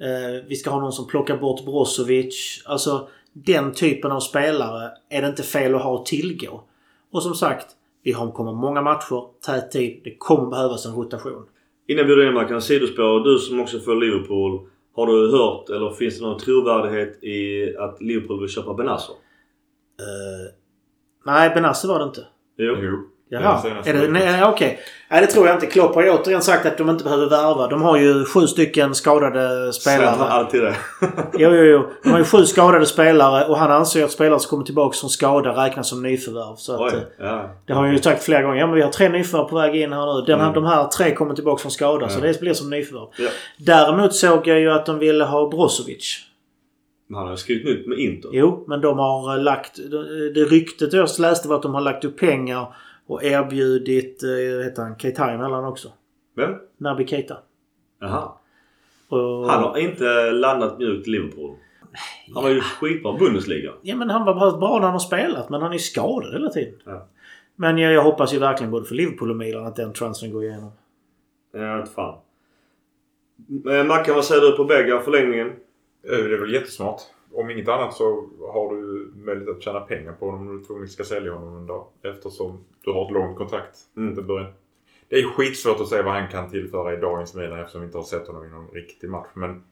Eh, 0.00 0.44
vi 0.48 0.56
ska 0.56 0.70
ha 0.70 0.80
någon 0.80 0.92
som 0.92 1.06
plockar 1.06 1.36
bort 1.36 1.64
Brozovic. 1.64 2.62
Alltså 2.66 3.08
den 3.32 3.72
typen 3.72 4.12
av 4.12 4.20
spelare 4.20 4.90
är 5.08 5.22
det 5.22 5.28
inte 5.28 5.42
fel 5.42 5.74
att 5.74 5.82
ha 5.82 6.00
att 6.00 6.06
tillgå. 6.06 6.64
Och 7.14 7.22
som 7.22 7.34
sagt, 7.34 7.66
vi 8.02 8.12
har 8.12 8.32
kommer 8.32 8.52
många 8.52 8.82
matcher, 8.82 9.40
tät 9.46 9.70
tid. 9.70 10.00
Det 10.04 10.16
kommer 10.18 10.50
behövas 10.50 10.86
en 10.86 10.94
rotation. 10.94 11.46
Innan 11.88 12.06
vi 12.06 12.14
går 12.14 12.26
in 12.26 12.34
Mark, 12.34 12.50
en 12.50 12.62
sidospår. 12.62 13.24
Du 13.24 13.38
som 13.38 13.60
också 13.60 13.80
följer 13.80 14.10
Liverpool. 14.10 14.68
Har 14.94 15.06
du 15.06 15.30
hört 15.30 15.70
eller 15.70 15.90
finns 15.90 16.18
det 16.18 16.24
någon 16.26 16.38
trovärdighet 16.38 17.24
i 17.24 17.76
att 17.76 18.02
Liverpool 18.02 18.40
vill 18.40 18.48
köpa 18.48 18.74
Benazzo? 18.74 19.12
Uh, 19.12 20.52
nej, 21.24 21.50
Benassi 21.54 21.88
var 21.88 21.98
det 21.98 22.04
inte. 22.04 22.26
Jo. 22.56 22.76
Jo. 22.80 23.08
Jaha. 23.28 23.62
Är 23.84 23.92
det, 23.94 24.08
nej, 24.08 24.44
okej. 24.44 24.78
Nej, 25.10 25.20
det 25.20 25.26
tror 25.26 25.46
jag 25.46 25.56
inte. 25.56 25.66
Klopp 25.66 25.94
har 25.94 26.02
ju 26.02 26.10
återigen 26.10 26.42
sagt 26.42 26.66
att 26.66 26.78
de 26.78 26.90
inte 26.90 27.04
behöver 27.04 27.26
värva. 27.30 27.66
De 27.66 27.82
har 27.82 27.96
ju 27.98 28.24
sju 28.24 28.46
stycken 28.46 28.94
skadade 28.94 29.72
Säger 29.72 29.98
spelare. 29.98 30.30
alltid 30.30 30.62
det. 30.62 30.74
Jo, 31.38 31.50
jo, 31.50 31.62
jo. 31.64 31.86
De 32.02 32.10
har 32.10 32.18
ju 32.18 32.24
sju 32.24 32.44
skadade 32.44 32.86
spelare 32.86 33.44
och 33.44 33.58
han 33.58 33.70
anser 33.70 34.04
att 34.04 34.10
spelare 34.10 34.40
som 34.40 34.50
kommer 34.50 34.64
tillbaka 34.64 34.96
från 34.96 35.10
skada 35.10 35.64
räknas 35.64 35.88
som 35.88 36.02
nyförvärv. 36.02 36.56
Så 36.56 36.72
att, 36.74 36.92
eh, 36.92 36.98
Oj. 36.98 37.06
Ja. 37.18 37.50
det 37.66 37.72
har 37.72 37.82
han 37.82 37.92
ju 37.92 37.98
sagt 37.98 38.22
flera 38.22 38.42
gånger. 38.42 38.56
Ja, 38.60 38.66
men 38.66 38.74
vi 38.76 38.82
har 38.82 38.90
tre 38.90 39.08
nyförvärv 39.08 39.48
på 39.48 39.56
väg 39.56 39.76
in 39.76 39.92
här 39.92 40.14
nu. 40.20 40.26
Den 40.26 40.40
Mm. 40.40 40.52
De 40.54 40.64
här 40.64 40.84
tre 40.84 41.14
kommer 41.14 41.34
tillbaka 41.34 41.60
från 41.62 41.70
skada. 41.72 42.08
Så 42.08 42.18
Ja. 42.18 42.26
det 42.26 42.40
blir 42.40 42.52
som 42.54 42.70
nyförvärv. 42.70 43.08
Ja. 43.18 43.28
Däremot 43.58 44.14
såg 44.14 44.46
jag 44.46 44.60
ju 44.60 44.70
att 44.70 44.86
de 44.86 44.98
ville 44.98 45.24
ha 45.24 45.48
Brozovic. 45.48 46.18
Men 47.08 47.18
Han 47.18 47.28
har 47.28 47.36
skrivit 47.36 47.64
nytt 47.64 47.86
med 47.86 47.98
Inter. 47.98 48.30
Jo, 48.32 48.64
men 48.68 48.80
de 48.80 48.98
har 48.98 49.36
eh, 49.36 49.42
lagt... 49.42 49.76
Det 49.90 50.32
det 50.34 50.44
ryktet 50.44 50.92
jag 50.92 51.08
läste 51.18 51.48
var 51.48 51.56
att 51.56 51.62
de 51.62 51.74
har 51.74 51.80
lagt 51.80 52.04
upp 52.04 52.18
pengar 52.20 52.66
och 53.06 53.24
erbjudit... 53.24 54.22
eh, 54.22 54.64
heter 54.64 54.82
han? 54.82 54.98
Keita 54.98 55.30
emellan 55.30 55.64
också. 55.64 55.88
Vem? 56.36 56.54
Naby 56.76 57.06
Keita. 57.06 57.36
Jaha. 58.00 58.32
Och, 59.08 59.50
Han 59.50 59.62
har 59.62 59.78
inte 59.78 60.30
landat 60.30 60.78
mjukt 60.78 61.06
i 61.08 61.10
Liverpool. 61.10 61.56
Han 62.34 62.42
var 62.42 62.50
ju 62.50 62.60
skitbra 62.60 63.14
i 63.16 63.18
Bundesliga. 63.18 63.72
Ja, 63.82 63.96
men 63.96 64.10
han 64.10 64.24
var 64.24 64.34
bara 64.34 64.58
bra 64.58 64.74
när 64.74 64.82
han 64.84 64.92
har 64.92 64.98
spelat. 64.98 65.50
Men 65.50 65.62
han 65.62 65.72
är 65.72 65.78
skadad 65.78 66.32
hela 66.32 66.48
tiden. 66.48 66.74
Ja. 66.84 67.06
Men 67.56 67.78
jag, 67.78 67.92
jag 67.92 68.02
hoppas 68.02 68.34
ju 68.34 68.38
verkligen 68.38 68.70
både 68.70 68.84
för 68.86 68.94
Liverpool 68.94 69.30
och 69.30 69.36
Milan 69.36 69.66
att 69.66 69.76
den 69.76 69.92
transfern 69.92 70.32
går 70.32 70.44
igenom. 70.44 70.70
Jag 71.52 71.78
vet 71.78 71.88
fan. 71.94 72.18
Eh, 73.70 73.84
Mackan, 73.84 74.14
vad 74.14 74.24
säger 74.24 74.40
du 74.42 74.52
på 74.56 74.64
bägge 74.64 75.00
förlängningen? 75.00 75.46
Eh, 75.48 75.54
Det 76.18 76.34
är 76.34 76.40
väl 76.40 76.52
jättesmart. 76.52 77.00
Om 77.34 77.50
inget 77.50 77.68
annat 77.68 77.94
så 77.94 78.28
har 78.52 78.74
du 78.74 79.12
möjlighet 79.14 79.56
att 79.56 79.62
tjäna 79.62 79.80
pengar 79.80 80.12
på 80.12 80.30
honom 80.30 80.48
om 80.48 80.58
du 80.58 80.64
tvunget 80.64 80.90
ska 80.90 81.04
sälja 81.04 81.32
honom 81.32 81.56
en 81.56 81.66
dag. 81.66 81.86
Eftersom 82.02 82.64
du 82.84 82.90
har 82.90 83.06
ett 83.06 83.12
långt 83.12 83.38
kontrakt. 83.38 83.78
Mm. 83.96 84.26
Det, 85.08 85.18
är 85.18 85.22
skitsvårt 85.22 85.80
att 85.80 85.88
säga 85.88 86.02
vad 86.02 86.12
han 86.12 86.28
kan 86.28 86.50
tillföra 86.50 86.94
i 86.94 86.96
dagens 86.96 87.34
Milan 87.34 87.60
eftersom 87.60 87.80
vi 87.80 87.86
inte 87.86 87.98
har 87.98 88.04
sett 88.04 88.26
honom 88.26 88.44
i 88.44 88.48
någon 88.48 88.68
riktig 88.68 89.10
match. 89.10 89.28
Men 89.34 89.64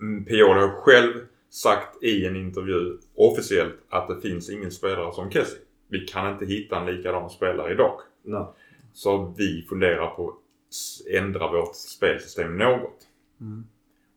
mm, 0.00 0.24
Pioli 0.24 0.60
har 0.60 0.68
själv 0.68 1.12
sagt 1.50 2.02
i 2.02 2.26
en 2.26 2.36
intervju 2.36 2.98
officiellt 3.14 3.74
att 3.88 4.08
det 4.08 4.20
finns 4.20 4.50
ingen 4.50 4.70
spelare 4.70 5.12
som 5.12 5.30
Kessie. 5.30 5.58
Vi 5.88 6.00
kan 6.00 6.32
inte 6.32 6.46
hitta 6.46 6.80
en 6.80 6.86
likadan 6.86 7.30
spelare 7.30 7.72
idag. 7.72 8.00
Nej. 8.22 8.46
Så 8.92 9.34
vi 9.38 9.66
funderar 9.68 10.06
på 10.06 10.28
att 10.28 11.14
ändra 11.14 11.52
vårt 11.52 11.76
spelsystem 11.76 12.56
något. 12.56 12.98
Mm. 13.40 13.64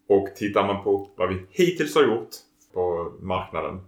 Och 0.07 0.35
tittar 0.35 0.67
man 0.67 0.83
på 0.83 1.09
vad 1.15 1.29
vi 1.29 1.45
hittills 1.49 1.95
har 1.95 2.03
gjort 2.03 2.29
på 2.73 3.13
marknaden 3.19 3.79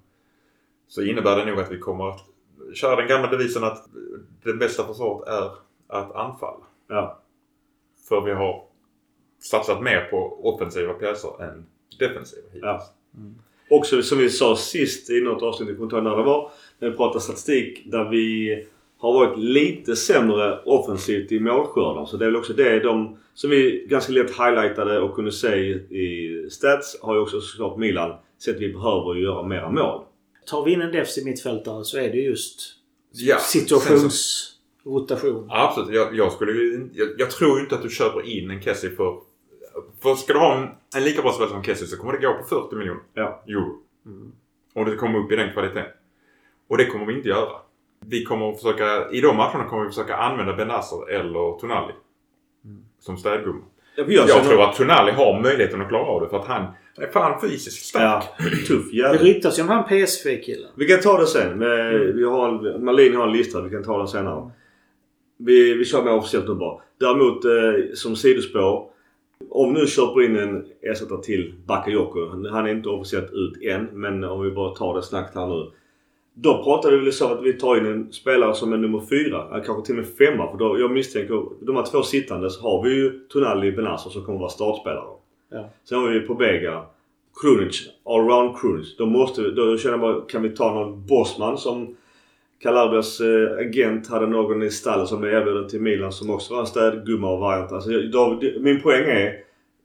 så 0.87 1.01
innebär 1.01 1.35
det 1.35 1.45
nog 1.45 1.59
att 1.59 1.71
vi 1.71 1.79
kommer 1.79 2.09
att 2.09 2.25
köra 2.73 2.95
den 2.95 3.07
gamla 3.07 3.29
devisen 3.29 3.63
att 3.63 3.85
det 4.43 4.53
bästa 4.53 4.83
försvaret 4.83 5.27
är 5.27 5.51
att 5.87 6.15
anfalla. 6.15 6.65
Ja. 6.87 7.19
För 8.09 8.21
vi 8.21 8.31
har 8.31 8.63
satsat 9.39 9.83
mer 9.83 10.07
på 10.11 10.49
offensiva 10.49 10.93
pjäser 10.93 11.43
än 11.43 11.65
defensiva 11.99 12.47
hittills. 12.47 12.63
Ja. 12.63 12.83
Också 13.69 14.01
som 14.01 14.17
vi 14.17 14.29
sa 14.29 14.55
sist 14.55 15.09
i 15.09 15.21
något 15.21 15.43
avsnitt, 15.43 15.69
jag 15.69 15.77
kommer 15.77 15.85
inte 15.85 15.95
ihåg 15.95 16.03
när 16.03 16.17
det 16.17 16.23
var. 16.23 16.51
När 16.79 16.89
vi 16.89 16.97
pratade 16.97 17.21
statistik 17.21 17.91
där 17.91 18.09
vi 18.09 18.67
har 18.99 19.13
varit 19.13 19.39
lite 19.39 19.95
sämre 19.95 20.59
offensivt 20.65 21.31
i 21.31 21.39
målskörden. 21.39 22.07
Så 22.07 22.17
det 22.17 22.25
är 22.25 22.29
väl 22.29 22.35
också 22.35 22.53
det 22.53 22.79
de 22.79 23.17
som 23.33 23.49
vi 23.49 23.85
ganska 23.89 24.13
lätt 24.13 24.29
highlightade 24.31 24.99
och 24.99 25.15
kunde 25.15 25.31
se 25.31 25.55
i 25.55 26.47
stats 26.51 26.99
har 27.01 27.15
ju 27.15 27.21
också 27.21 27.41
såklart 27.41 27.77
Milan 27.77 28.15
sett 28.45 28.55
att 28.55 28.61
vi 28.61 28.73
behöver 28.73 29.15
göra 29.15 29.47
mera 29.47 29.71
mål. 29.71 30.01
Tar 30.45 30.65
vi 30.65 30.73
in 30.73 30.81
en 30.81 30.91
defensiv 30.91 31.25
mittfältare 31.25 31.83
så 31.83 31.97
är 31.97 32.09
det 32.09 32.17
just 32.17 32.75
Ja, 33.11 33.37
situationsrotation. 33.39 35.47
Absolut. 35.49 35.95
Jag, 35.95 36.15
jag, 36.15 36.31
skulle, 36.31 36.51
jag, 36.93 37.07
jag 37.17 37.31
tror 37.31 37.57
ju 37.57 37.63
inte 37.63 37.75
att 37.75 37.81
du 37.83 37.89
köper 37.89 38.29
in 38.29 38.51
en 38.51 38.61
Kessie 38.61 38.89
för... 38.89 39.17
För 40.01 40.15
ska 40.15 40.33
du 40.33 40.39
ha 40.39 40.57
en, 40.57 40.67
en 40.95 41.03
lika 41.03 41.21
bra 41.21 41.31
spelare 41.31 41.51
som 41.53 41.63
Kessie 41.63 41.87
så 41.87 41.97
kommer 41.97 42.13
det 42.13 42.27
gå 42.27 42.33
på 42.33 42.43
40 42.43 42.75
miljoner 42.75 43.01
Ja. 43.13 43.43
euro. 43.47 43.75
Och 44.75 44.85
det 44.85 44.95
kommer 44.95 45.19
upp 45.19 45.31
i 45.31 45.35
den 45.35 45.53
kvaliteten. 45.53 45.85
Och 46.67 46.77
det 46.77 46.85
kommer 46.85 47.05
vi 47.05 47.13
inte 47.13 47.29
göra. 47.29 47.51
Vi 48.05 48.23
kommer 48.23 48.49
att 48.49 48.61
försöka, 48.61 49.09
i 49.11 49.21
de 49.21 49.37
matcherna 49.37 49.63
kommer 49.65 49.83
vi 49.83 49.89
försöka 49.89 50.15
använda 50.15 50.53
Benazzo 50.53 51.05
eller 51.07 51.59
Tonali. 51.59 51.93
som 52.99 53.17
städgumma. 53.17 53.61
Jag 53.95 54.11
Jag 54.11 54.43
tror 54.43 54.61
att 54.61 54.75
Tonali 54.75 55.11
har 55.11 55.41
möjligheten 55.41 55.81
att 55.81 55.87
klara 55.89 56.03
av 56.05 56.21
det 56.21 56.29
för 56.29 56.37
att 56.37 56.45
han 56.47 56.65
är 56.97 57.07
fan 57.07 57.41
fysiskt 57.41 57.85
stark. 57.85 58.23
Ja, 58.39 58.45
tuff 58.67 58.91
Det 58.91 58.97
jävel. 58.97 59.17
ryktas 59.19 59.59
ju 59.59 59.63
om 59.63 59.69
han 59.69 59.83
PSV-killen. 59.83 60.69
Vi 60.75 60.87
kan 60.87 60.99
ta 61.01 61.19
det 61.19 61.27
sen. 61.27 61.57
Med, 61.57 61.93
vi 62.15 62.23
har 62.25 62.79
Malin 62.79 63.15
har 63.15 63.27
en 63.27 63.33
lista. 63.33 63.61
Vi 63.61 63.69
kan 63.69 63.83
ta 63.83 63.97
den 63.97 64.07
senare. 64.07 64.51
Vi, 65.37 65.73
vi 65.73 65.85
kör 65.85 66.03
med 66.03 66.13
officiellt 66.13 66.47
nu 66.47 66.53
bara. 66.55 66.81
Däremot 66.99 67.45
eh, 67.45 67.51
som 67.93 68.15
sidospår. 68.15 68.89
Om 69.49 69.73
nu 69.73 69.87
köper 69.87 70.21
in 70.21 70.37
en 70.37 70.65
ersättare 70.81 71.21
till 71.23 71.53
Bakayoko. 71.65 72.47
Han 72.51 72.65
är 72.65 72.71
inte 72.71 72.89
officiellt 72.89 73.31
ut 73.31 73.63
än. 73.63 73.85
Men 73.93 74.23
om 74.23 74.41
vi 74.41 74.51
bara 74.51 74.75
tar 74.75 74.95
det 74.95 75.03
snabbt 75.03 75.35
här 75.35 75.47
nu. 75.47 75.71
Då 76.41 76.63
pratar 76.63 76.91
vi 76.91 76.97
väl 76.97 77.13
så 77.13 77.33
att 77.33 77.43
vi 77.43 77.53
tar 77.53 77.77
in 77.77 77.85
en 77.85 78.11
spelare 78.11 78.53
som 78.53 78.73
är 78.73 78.77
nummer 78.77 79.01
fyra. 79.09 79.47
eller 79.51 79.63
Kanske 79.63 79.85
till 79.85 79.99
och 79.99 80.05
med 80.05 80.27
femma. 80.27 80.51
För 80.51 80.57
då, 80.57 80.79
jag 80.79 80.91
misstänker, 80.91 81.43
de 81.61 81.75
här 81.75 81.83
två 81.83 82.01
sittande 82.01 82.49
så 82.49 82.61
har 82.61 82.83
vi 82.83 82.95
ju 82.95 83.19
Tonali 83.29 83.71
Benazzo 83.71 84.09
som 84.09 84.25
kommer 84.25 84.39
vara 84.39 84.49
startspelare. 84.49 85.05
Ja. 85.51 85.69
Sen 85.83 85.99
har 85.99 86.09
vi 86.09 86.19
Pobega, 86.19 86.85
Krunic, 87.41 87.89
allround 88.05 88.57
Krunic. 88.57 88.97
Då 88.97 89.05
måste 89.05 89.41
vi, 89.41 89.51
då 89.51 89.77
känner 89.77 89.93
jag 89.93 90.01
bara, 90.01 90.21
kan 90.21 90.41
vi 90.41 90.49
ta 90.49 90.73
någon 90.73 91.05
bossman 91.07 91.57
som 91.57 91.95
Calabrias 92.59 93.21
eh, 93.21 93.57
agent 93.57 94.07
hade 94.07 94.27
någon 94.27 94.63
i 94.63 94.69
stallet 94.69 95.07
som 95.07 95.21
blev 95.21 95.33
erbjuden 95.33 95.67
till 95.67 95.81
Milan 95.81 96.11
som 96.11 96.29
också 96.29 96.53
var 96.53 96.61
en 96.61 96.67
städgumma 96.67 97.27
av 97.27 97.39
variant. 97.39 97.71
Alltså, 97.71 97.89
då, 97.89 98.39
min 98.59 98.81
poäng 98.81 99.09
är, 99.09 99.35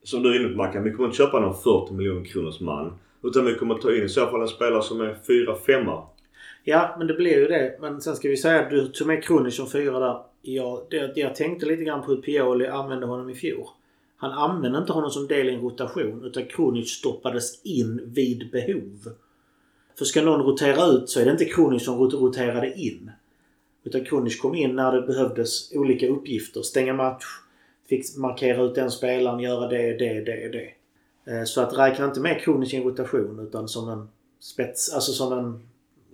som 0.02 0.22
du 0.22 0.34
är 0.34 0.40
inne 0.40 0.48
på 0.48 0.56
Mackan, 0.56 0.84
vi 0.84 0.92
kommer 0.92 1.08
inte 1.08 1.18
köpa 1.18 1.40
någon 1.40 1.54
40 1.54 1.92
miljoner 1.94 2.24
kronors 2.24 2.60
man. 2.60 2.92
Utan 3.22 3.44
vi 3.44 3.54
kommer 3.54 3.74
ta 3.74 3.94
in 3.94 4.02
i 4.02 4.08
så 4.08 4.26
fall 4.26 4.40
en 4.40 4.48
spelare 4.48 4.82
som 4.82 5.00
är 5.00 5.16
4-5. 5.28 6.02
Ja, 6.64 6.94
men 6.98 7.06
det 7.06 7.14
blir 7.14 7.38
ju 7.38 7.46
det. 7.46 7.76
Men 7.80 8.00
sen 8.00 8.16
ska 8.16 8.28
vi 8.28 8.36
säga 8.36 8.60
att 8.60 8.70
du 8.70 8.88
tog 8.88 9.06
med 9.06 9.24
Krunic 9.24 9.56
som 9.56 9.70
fyra 9.70 9.98
där. 9.98 10.22
Ja, 10.42 10.86
det, 10.90 11.12
jag 11.16 11.34
tänkte 11.34 11.66
lite 11.66 11.84
grann 11.84 12.02
på 12.02 12.10
hur 12.10 12.22
Pioli 12.22 12.66
använde 12.66 13.06
honom 13.06 13.30
i 13.30 13.34
fjol. 13.34 13.66
Han 14.16 14.32
använde 14.32 14.78
inte 14.78 14.92
honom 14.92 15.10
som 15.10 15.26
del 15.26 15.48
i 15.48 15.54
en 15.54 15.60
rotation 15.60 16.24
utan 16.24 16.44
Krunic 16.44 16.90
stoppades 16.90 17.64
in 17.64 18.00
vid 18.04 18.50
behov. 18.50 19.14
För 19.98 20.04
ska 20.04 20.22
någon 20.22 20.42
rotera 20.42 20.86
ut 20.86 21.10
så 21.10 21.20
är 21.20 21.24
det 21.24 21.30
inte 21.30 21.44
Kronich 21.44 21.82
som 21.82 21.98
roterade 21.98 22.80
in. 22.80 23.10
Utan 23.84 24.04
Kronich 24.04 24.40
kom 24.40 24.54
in 24.54 24.76
när 24.76 24.92
det 24.92 25.02
behövdes 25.02 25.72
olika 25.74 26.08
uppgifter. 26.08 26.62
Stänga 26.62 26.94
match, 26.94 27.24
fix, 27.88 28.16
markera 28.16 28.62
ut 28.62 28.74
den 28.74 28.90
spelaren, 28.90 29.40
göra 29.40 29.68
det, 29.68 29.98
det, 29.98 30.20
det, 30.20 30.48
det. 30.48 30.70
Eh, 31.32 31.44
så 31.44 31.60
att 31.60 31.78
räkna 31.78 32.04
inte 32.04 32.20
med 32.20 32.40
Kronich 32.40 32.74
i 32.74 32.76
en 32.76 32.82
rotation 32.82 33.46
utan 33.48 33.68
som 33.68 33.88
en 33.88 34.08
spets, 34.40 34.94
alltså 34.94 35.12
som 35.12 35.32
en 35.32 35.62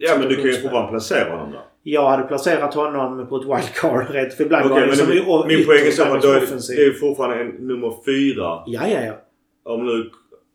Ja 0.03 0.17
men 0.19 0.29
du 0.29 0.35
kan 0.37 0.45
ju 0.45 0.53
fortfarande 0.53 0.91
placera 0.91 1.31
honom 1.31 1.53
där. 1.53 1.61
jag 1.83 2.09
hade 2.11 2.23
placerat 2.23 2.75
honom 2.75 3.27
på 3.27 3.37
ett 3.37 3.43
wildcard 3.45 4.11
rätt. 4.11 4.35
För 4.35 4.45
ibland 4.45 4.65
Okej 4.67 4.75
var 4.75 4.81
det 4.81 4.87
men 4.87 4.97
som 4.97 5.09
det, 5.09 5.17
i- 5.17 5.57
min 5.57 5.67
poäng 5.67 5.87
är 5.87 5.91
så 5.91 6.03
att 6.03 6.23
då 6.23 6.29
är, 6.29 6.41
det 6.77 6.85
är 6.85 6.93
fortfarande 6.93 7.37
en 7.41 7.49
nummer 7.49 7.91
4. 8.07 8.63
Ja, 8.67 8.89
ja, 8.89 9.01
ja. 9.05 9.13
Om 9.73 9.87
nu... 9.87 10.11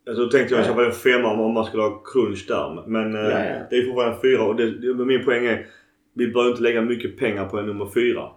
Alltså 0.08 0.24
då 0.26 0.30
tänkte 0.32 0.56
jag 0.56 0.66
så 0.66 0.74
fall 0.74 0.86
en 0.86 0.92
femma 0.92 1.32
om 1.32 1.54
man 1.54 1.66
skulle 1.66 1.84
ha 1.84 2.04
crunch 2.14 2.46
där. 2.48 2.84
Men 2.88 3.16
eh, 3.16 3.22
Ja, 3.22 3.46
ja. 3.46 3.56
det 3.70 3.76
är 3.76 3.86
fortfarande 3.86 4.16
en 4.16 4.22
fyra 4.22 4.44
och 4.44 4.56
det, 4.56 5.06
min 5.06 5.26
poäng 5.26 5.46
är 5.46 5.66
vi 6.14 6.28
bör 6.28 6.50
inte 6.50 6.62
lägga 6.62 6.82
mycket 6.82 7.18
pengar 7.20 7.46
på 7.46 7.58
en 7.60 7.66
nummer 7.66 7.90
fyra. 7.94 8.30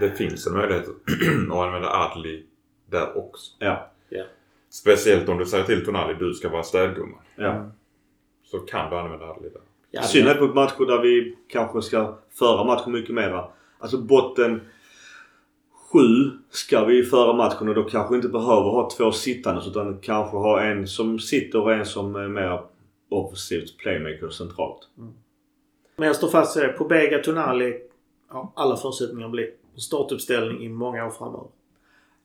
Det 0.00 0.10
finns 0.10 0.46
en 0.46 0.52
möjlighet 0.52 0.84
att 1.50 1.56
använda 1.56 1.88
Adli 1.88 2.42
där 2.90 3.18
också. 3.18 3.52
Ja. 3.58 3.90
Speciellt 4.70 5.28
om 5.28 5.38
du 5.38 5.46
säger 5.46 5.64
till 5.64 5.84
Tonali 5.84 6.14
du 6.18 6.34
ska 6.34 6.48
vara 6.48 6.62
städgumma. 6.62 7.16
ja. 7.36 7.70
Så 8.44 8.58
kan 8.58 8.90
du 8.90 8.96
använda 8.96 9.24
Adli 9.26 9.48
där. 9.48 9.60
Ja 9.90 10.02
I 10.02 10.04
synnerhet 10.04 10.38
på 10.38 10.46
matcher 10.46 10.86
där 10.86 11.02
vi 11.02 11.36
kanske 11.48 11.82
ska 11.82 12.18
föra 12.30 12.64
matchen 12.64 12.92
mycket 12.92 13.14
mera. 13.14 13.44
Alltså 13.78 13.98
botten 13.98 14.60
sju 15.92 16.30
ska 16.50 16.84
vi 16.84 17.02
föra 17.02 17.32
matchen 17.32 17.68
och 17.68 17.74
då 17.74 17.84
kanske 17.84 18.16
inte 18.16 18.28
behöver 18.28 18.70
ha 18.70 18.90
två 18.96 19.12
sittande 19.12 19.62
utan 19.66 19.98
kanske 19.98 20.36
ha 20.36 20.62
en 20.62 20.86
som 20.86 21.18
sitter 21.18 21.60
och 21.60 21.72
en 21.72 21.86
som 21.86 22.16
är 22.16 22.28
mer 22.28 22.60
offensivt 23.08 23.76
playmaker 23.78 24.28
centralt. 24.28 24.88
Men 25.96 26.06
jag 26.06 26.16
står 26.16 26.28
fast 26.28 26.56
vid 26.56 26.64
det. 26.64 26.68
Pobega 26.68 27.18
Tonali 27.18 27.80
har 28.28 28.48
alla 28.54 28.76
förutsättningar 28.76 29.26
att 29.26 29.32
bli 29.32 29.50
startuppställning 29.76 30.64
i 30.64 30.68
många 30.68 31.06
år 31.06 31.10
framöver. 31.10 31.46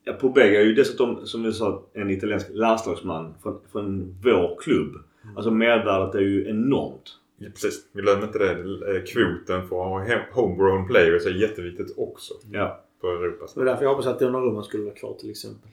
Ja, 0.04 0.14
Pobega 0.14 0.62
är 0.62 0.66
ju 0.66 0.74
dessutom 0.74 1.26
som 1.26 1.44
vi 1.44 1.54
sa 1.54 1.84
en 1.94 2.10
italiensk 2.10 2.48
landslagsman 2.50 3.34
från, 3.44 3.60
från 3.72 4.16
vår 4.24 4.60
klubb. 4.62 4.96
Alltså 5.36 5.52
mervärdet 5.52 6.16
är 6.16 6.20
ju 6.20 6.50
enormt. 6.50 7.18
Ja, 7.44 7.50
precis. 7.54 7.92
Glöm 7.94 8.24
inte 8.24 8.40
det. 8.40 8.52
Eh, 8.52 9.04
Kvoten 9.04 9.68
för 9.68 10.02
att 10.02 10.08
ha 10.10 10.18
homegrown 10.42 10.88
players 10.88 11.26
är 11.26 11.42
jätteviktigt 11.42 11.94
också 11.98 12.34
Ja. 12.52 12.84
på 13.02 13.08
Europas. 13.08 13.54
Det 13.54 13.60
var 13.60 13.66
därför 13.66 13.84
jag 13.84 13.90
hoppas 13.90 14.08
att 14.08 14.20
Donnarumma 14.20 14.64
skulle 14.64 14.84
vara 14.84 14.96
kvar 14.96 15.14
till 15.20 15.30
exempel. 15.30 15.70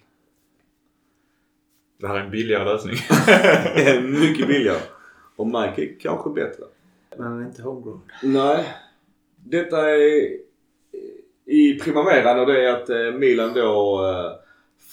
Det 2.01 2.07
här 2.09 2.17
är 2.17 2.25
en 2.25 2.31
billigare 2.31 2.65
lösning. 2.65 2.95
Mycket 4.21 4.49
billigare. 4.49 4.81
Och 5.37 5.47
Mike 5.47 5.83
är 5.83 5.99
kanske 6.01 6.31
bättre. 6.31 6.65
Men 7.17 7.27
han 7.27 7.43
är 7.43 7.47
inte 7.47 7.63
homegrown. 7.63 8.01
Nej. 8.23 8.65
Detta 9.37 9.91
är 9.91 10.39
i 11.45 11.79
primaveran 11.81 12.41
och 12.41 12.47
det 12.47 12.65
är 12.65 12.73
att 12.73 12.91
eh, 12.91 13.13
Milan 13.19 13.55
då 13.55 14.05
eh, 14.07 14.33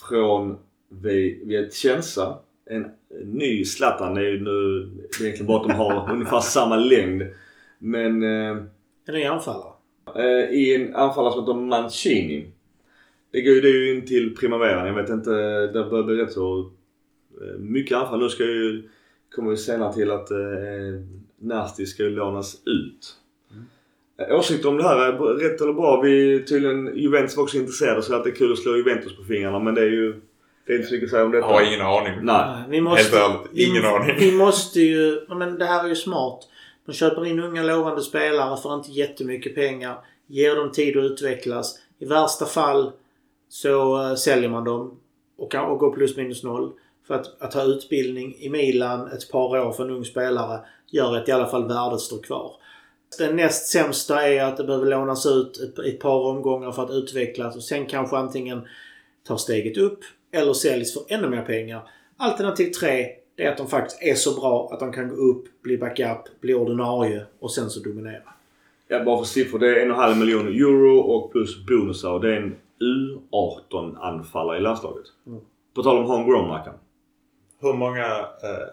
från 0.10 0.58
Vi- 0.90 1.42
Vicenza. 1.46 2.40
En 2.66 2.92
ny 3.24 3.66
Zlatan. 3.66 4.14
Det 4.16 4.22
är 4.22 4.32
ju 4.32 4.40
nu 4.44 4.80
det 5.20 5.24
är 5.24 5.26
egentligen 5.26 5.48
bara 5.48 5.62
att 5.62 5.68
de 5.68 5.74
har 5.76 6.12
ungefär 6.14 6.40
samma 6.40 6.76
längd. 6.76 7.24
Men 7.80 8.24
eh, 8.24 8.58
En 9.08 9.14
ny 9.16 9.24
anfallare. 9.24 9.72
eh, 10.16 10.50
i 10.54 10.76
en 10.76 10.96
anfallare 10.96 11.34
som 11.34 11.42
heter 11.42 11.54
Mancini. 11.54 12.46
Det 13.32 13.42
går 13.42 13.54
ju 13.54 13.62
det 13.62 13.68
är 13.68 13.74
ju 13.74 13.96
in 13.96 14.06
till 14.06 14.36
primaveran. 14.36 14.88
Jag 14.88 14.94
vet 14.94 15.10
inte. 15.10 15.32
Det 15.68 15.84
börjar 15.90 16.04
bli 16.04 16.16
rätt 16.16 16.32
så 16.32 16.60
eh, 17.42 17.60
mycket 17.60 17.98
anfall. 17.98 18.20
Nu 18.20 18.30
ska 18.30 18.44
ju, 18.44 18.90
kommer 19.36 19.52
vi 19.52 19.58
senare 19.58 19.94
till 19.94 20.12
att 20.12 20.32
eh, 20.32 20.38
Nasti 21.40 21.86
ska 21.86 22.04
ju 22.04 22.10
lånas 22.10 22.62
ut. 22.66 23.16
Eh, 24.20 24.40
Åsikter 24.40 24.70
om 24.70 24.78
det 24.78 24.84
här 24.84 24.98
är 24.98 25.18
rätt 25.18 25.62
eller 25.62 25.74
bra? 25.74 26.02
Vi 26.02 26.44
tydligen 26.46 26.98
Juventus 26.98 27.38
var 27.38 27.44
också 27.44 27.58
intresserade 27.58 28.02
så 28.02 28.16
att 28.16 28.24
det 28.24 28.30
är 28.30 28.36
kul 28.36 28.52
att 28.52 28.60
slå 28.60 28.78
Juventus 28.78 29.18
på 29.18 29.24
fingrarna 29.24 29.60
men 29.60 29.76
det 29.76 29.82
är 29.82 29.90
ju 29.92 30.22
det 30.68 30.74
är 30.74 30.78
inte 30.78 30.88
så 30.88 30.94
mycket 30.94 31.08
att 31.08 31.12
säga 31.12 31.26
om 31.26 31.34
Jag 31.34 31.44
detta. 31.44 31.54
har 31.54 31.62
ingen 31.62 31.82
aning. 31.82 32.14
Nej. 32.22 32.64
Vi 32.70 32.82
måste, 32.82 33.04
Helt 33.04 33.14
ärligt, 33.14 33.68
ingen 33.70 33.82
vi, 33.82 33.88
aning. 33.88 34.16
Vi 34.20 34.32
måste 34.32 34.80
ju... 34.80 35.26
Men 35.30 35.58
det 35.60 35.66
här 35.66 35.84
är 35.84 35.88
ju 35.88 35.96
smart. 35.96 36.40
Man 36.86 36.94
köper 36.94 37.26
in 37.26 37.40
unga 37.40 37.64
lovande 37.64 38.02
spelare 38.02 38.58
för 38.58 38.76
inte 38.76 38.92
jättemycket 38.92 39.56
pengar. 39.56 39.98
Ger 40.28 40.56
dem 40.56 40.72
tid 40.72 40.98
att 40.98 41.04
utvecklas. 41.04 41.80
I 42.00 42.06
värsta 42.06 42.46
fall 42.46 42.92
så 43.50 44.02
eh, 44.10 44.16
säljer 44.16 44.50
man 44.50 44.64
dem 44.64 45.00
och, 45.38 45.52
kan- 45.52 45.66
och 45.72 45.80
går 45.80 45.92
plus 45.92 46.18
minus 46.18 46.44
noll. 46.44 46.72
För 47.08 47.14
att, 47.16 47.42
att 47.42 47.54
ha 47.54 47.64
utbildning 47.64 48.36
i 48.40 48.50
Milan 48.50 49.08
ett 49.12 49.32
par 49.32 49.60
år 49.68 49.72
för 49.72 49.84
en 49.84 49.90
ung 49.92 50.06
spelare 50.06 50.60
gör 50.92 51.16
att 51.18 51.30
i 51.30 51.32
alla 51.32 51.48
fall 51.48 51.68
värdet 51.68 52.00
står 52.00 52.22
kvar. 52.24 52.52
Det 53.18 53.34
näst 53.34 53.68
sämsta 53.68 54.28
är 54.28 54.44
att 54.44 54.58
det 54.58 54.64
behöver 54.64 54.86
lånas 54.86 55.26
ut 55.26 55.58
ett, 55.58 55.80
ett 55.80 56.00
par 56.00 56.20
omgångar 56.26 56.72
för 56.72 56.84
att 56.84 56.92
utvecklas 56.92 57.56
och 57.56 57.64
sen 57.64 57.86
kanske 57.86 58.18
antingen 58.18 58.68
tar 59.28 59.38
steget 59.38 59.78
upp 59.78 60.00
eller 60.36 60.54
säljs 60.54 60.94
för 60.94 61.04
ännu 61.08 61.30
mer 61.30 61.42
pengar. 61.42 61.90
Alternativ 62.18 62.72
3 62.72 63.08
det 63.36 63.44
är 63.44 63.52
att 63.52 63.58
de 63.58 63.68
faktiskt 63.68 64.02
är 64.02 64.16
så 64.16 64.40
bra 64.40 64.70
att 64.72 64.80
de 64.80 64.92
kan 64.92 65.10
gå 65.10 65.16
upp, 65.16 65.62
bli 65.62 65.78
backup, 65.78 66.42
bli 66.42 66.54
ordinarie 66.54 67.26
och 67.40 67.52
sen 67.52 67.70
så 67.70 67.80
dominera. 67.80 68.22
Ja, 68.88 69.04
bara 69.04 69.18
för 69.18 69.26
siffror. 69.26 69.60
Det 69.60 69.68
är 69.68 69.86
en 69.86 69.92
och 69.92 69.98
en 69.98 70.04
halv 70.04 70.18
miljon 70.18 70.48
euro 70.48 71.00
och 71.00 71.32
plus 71.32 71.66
bonusar 71.66 72.20
det 72.20 72.36
är 72.36 72.42
en 72.42 72.56
U18 72.80 73.98
anfallare 73.98 74.58
i 74.58 74.62
landslaget. 74.62 75.06
Mm. 75.28 75.40
På 75.74 75.84
tal 75.84 75.98
om 75.98 76.06
homegrown 76.06 76.48
Mackan. 76.48 76.74
Hur 77.62 77.74
många 77.74 78.06
eh, 78.20 78.68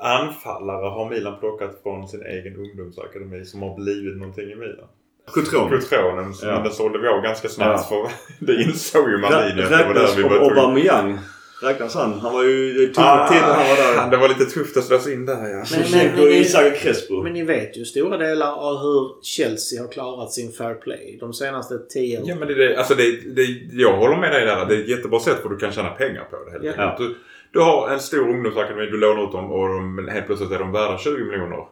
anfallare 0.00 0.88
har 0.88 1.10
Milan 1.10 1.40
plockat 1.40 1.82
från 1.82 2.08
sin 2.08 2.22
egen 2.22 2.56
ungdomsakademi 2.56 3.44
som 3.44 3.62
har 3.62 3.76
blivit 3.76 4.16
någonting 4.16 4.50
i 4.50 4.54
Milan? 4.54 4.88
Cutron. 5.32 5.70
Kutronen, 5.70 6.32
Ja. 6.42 6.46
men 6.52 6.62
den 6.62 6.72
sålde 6.72 6.98
vi 6.98 7.08
av 7.08 7.20
ganska 7.22 7.48
snabbt 7.48 7.86
Ja. 7.90 8.08
för 8.38 8.46
det 8.46 8.62
insåg 8.62 9.10
ju 9.10 9.18
Maldini 9.18 9.62
att 9.62 9.70
det 9.70 9.84
var 9.86 9.94
där 9.94 10.06
vi 10.16 10.22
tvungna. 10.22 10.36
Aubameyang? 10.40 11.18
Räknas 11.62 11.94
han? 11.94 12.12
Han 12.20 12.32
var 12.34 12.42
ju... 12.44 12.72
Det 12.72 12.94
tog 12.94 13.04
ah, 13.04 13.28
tid 13.28 13.40
när 13.40 13.48
han 13.54 13.68
var 13.68 13.76
där. 14.04 14.10
Det 14.10 14.16
var 14.16 14.28
lite 14.28 14.44
tufft 14.44 14.76
att 14.76 14.84
slås 14.84 15.08
in 15.08 15.26
där 15.26 15.32
ja. 15.48 15.64
Men- 15.72 15.90
men- 16.14 16.20
och 16.24 16.26
Isak 16.30 16.76
Crespo. 16.76 17.22
Men 17.22 17.32
ni 17.32 17.42
vet 17.44 17.76
ju 17.78 17.84
stora 17.84 18.16
delar 18.16 18.52
av 18.52 18.76
hur 18.82 19.22
Chelsea 19.22 19.82
har 19.82 19.88
klarat 19.92 20.32
sin 20.32 20.52
fair 20.52 20.74
play 20.74 21.16
de 21.20 21.32
senaste 21.32 21.78
10 21.78 22.16
åren. 22.18 22.26
Ja 22.28 22.34
men 22.34 22.48
det, 22.48 22.54
det, 22.54 22.76
alltså 22.78 22.94
det, 22.94 23.34
det, 23.36 23.42
jag 23.72 23.96
håller 23.96 24.16
med 24.16 24.32
dig 24.32 24.46
där. 24.46 24.66
Det 24.66 24.74
är 24.76 24.80
ett 24.80 24.88
jättebra 24.88 25.20
sätt 25.20 25.42
för 25.42 25.48
du 25.48 25.56
kan 25.56 25.72
tjäna 25.72 25.88
pengar 25.90 26.24
på 26.30 26.36
det 26.44 26.50
helt 26.50 26.76
Ja. 26.78 26.82
enkelt. 26.90 26.98
Du, 27.10 27.16
du 27.52 27.60
har 27.60 27.90
en 27.90 28.00
stor 28.00 28.28
ungdomsakademi, 28.28 28.86
du 28.90 28.96
lånar 28.98 29.24
ut 29.24 29.32
dem 29.32 29.52
och 29.52 29.68
de, 29.68 30.08
helt 30.12 30.26
plötsligt 30.26 30.50
är 30.52 30.58
de 30.58 30.72
värda 30.72 30.98
20 30.98 31.24
miljoner. 31.24 31.64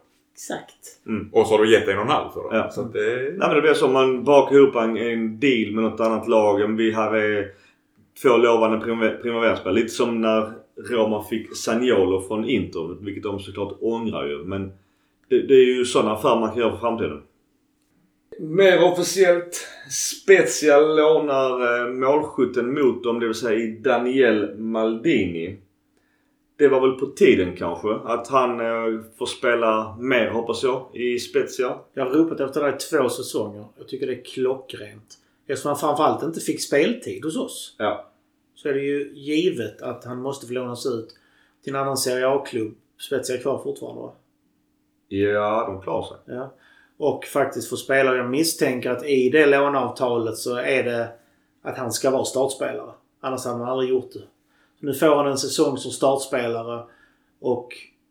Exakt. 0.43 0.99
Och 1.33 1.47
så 1.47 1.57
har 1.57 1.65
du 1.65 1.73
gett 1.73 1.89
en 1.89 1.97
och 1.99 2.05
en 2.05 2.09
halv 2.11 2.31
för 2.31 2.41
dem. 2.43 2.51
Ja. 2.53 2.71
Så 2.71 2.81
att 2.81 2.93
det, 2.93 3.17
Nej 3.17 3.49
men 3.49 3.55
det 3.55 3.61
blir 3.63 3.75
så. 3.75 3.89
Man 3.89 4.25
bakar 4.25 4.57
ihop 4.57 4.77
en, 4.77 4.97
en 4.97 5.41
deal 5.41 5.73
med 5.75 5.85
något 5.85 6.01
annat 6.01 6.29
lag. 6.29 6.77
Vi 6.77 6.93
här 6.93 7.15
är 7.15 7.49
två 8.23 8.37
lovande 8.37 8.87
prima- 8.87 9.23
primaveraspel. 9.23 9.75
Lite 9.75 9.89
som 9.89 10.21
när 10.21 10.53
Roma 10.91 11.25
fick 11.25 11.57
Sagnolo 11.57 12.21
från 12.21 12.45
Inter. 12.45 13.05
Vilket 13.05 13.23
de 13.23 13.41
såklart 13.41 13.79
ångrar 13.81 14.27
ju. 14.27 14.45
Men 14.45 14.73
det, 15.29 15.43
det 15.43 15.55
är 15.55 15.77
ju 15.77 15.85
sådana 15.85 16.13
affärer 16.13 16.41
man 16.41 16.51
kan 16.51 16.59
göra 16.59 16.71
för 16.71 16.79
framtiden. 16.79 17.23
Mer 18.39 18.85
officiellt. 18.93 19.67
Special 19.91 20.97
lånar 20.97 21.81
eh, 21.81 21.93
målskytten 21.93 22.75
mot 22.75 23.05
dem, 23.05 23.21
det 23.21 23.27
vill 23.27 23.35
säga 23.35 23.59
i 23.59 23.79
Daniel 23.85 24.59
Maldini. 24.59 25.57
Det 26.63 26.69
var 26.69 26.81
väl 26.81 26.99
på 26.99 27.07
tiden 27.07 27.57
kanske 27.57 27.95
att 27.95 28.29
han 28.29 28.61
eh, 28.61 29.01
får 29.19 29.27
spela 29.27 29.97
mer 29.99 30.31
hoppas 30.31 30.63
jag 30.63 30.91
i 30.93 31.19
Spezia. 31.19 31.79
Jag 31.95 32.05
har 32.05 32.11
ropat 32.11 32.41
efter 32.41 32.63
det 32.63 32.69
i 32.69 32.73
två 32.73 33.09
säsonger. 33.09 33.65
Jag 33.79 33.89
tycker 33.89 34.07
det 34.07 34.13
är 34.13 34.25
klockrent. 34.25 35.19
Eftersom 35.47 35.69
han 35.69 35.79
framförallt 35.79 36.23
inte 36.23 36.41
fick 36.41 36.63
speltid 36.63 37.25
hos 37.25 37.37
oss. 37.37 37.77
Ja. 37.79 38.11
Så 38.55 38.69
är 38.69 38.75
det 38.75 38.81
ju 38.81 39.13
givet 39.15 39.83
att 39.83 40.05
han 40.05 40.23
måste 40.23 40.47
få 40.47 40.53
lånas 40.53 40.87
ut 40.87 41.09
till 41.65 41.75
en 41.75 41.81
annan 41.81 41.97
Serie 41.97 42.29
A-klubb. 42.29 42.75
Spezia 43.01 43.37
är 43.37 43.41
kvar 43.41 43.63
fortfarande 43.63 44.03
va? 44.03 44.13
Ja, 45.09 45.67
de 45.67 45.83
klarar 45.83 46.03
sig. 46.03 46.17
Ja. 46.25 46.53
Och 46.97 47.25
faktiskt 47.25 47.69
få 47.69 47.77
spela. 47.77 48.17
Jag 48.17 48.31
misstänker 48.31 48.91
att 48.91 49.07
i 49.07 49.31
det 49.31 49.47
låneavtalet 49.47 50.37
så 50.37 50.57
är 50.57 50.85
det 50.85 51.09
att 51.63 51.79
han 51.79 51.93
ska 51.93 52.11
vara 52.11 52.25
startspelare. 52.25 52.93
Annars 53.21 53.45
hade 53.45 53.59
han 53.59 53.69
aldrig 53.69 53.91
gjort 53.91 54.13
det. 54.13 54.23
Nu 54.83 54.95
får 54.95 55.17
han 55.17 55.27
en 55.27 55.39
säsong 55.39 55.77
som 55.77 55.91
startspelare. 55.91 56.83
Och 57.41 57.69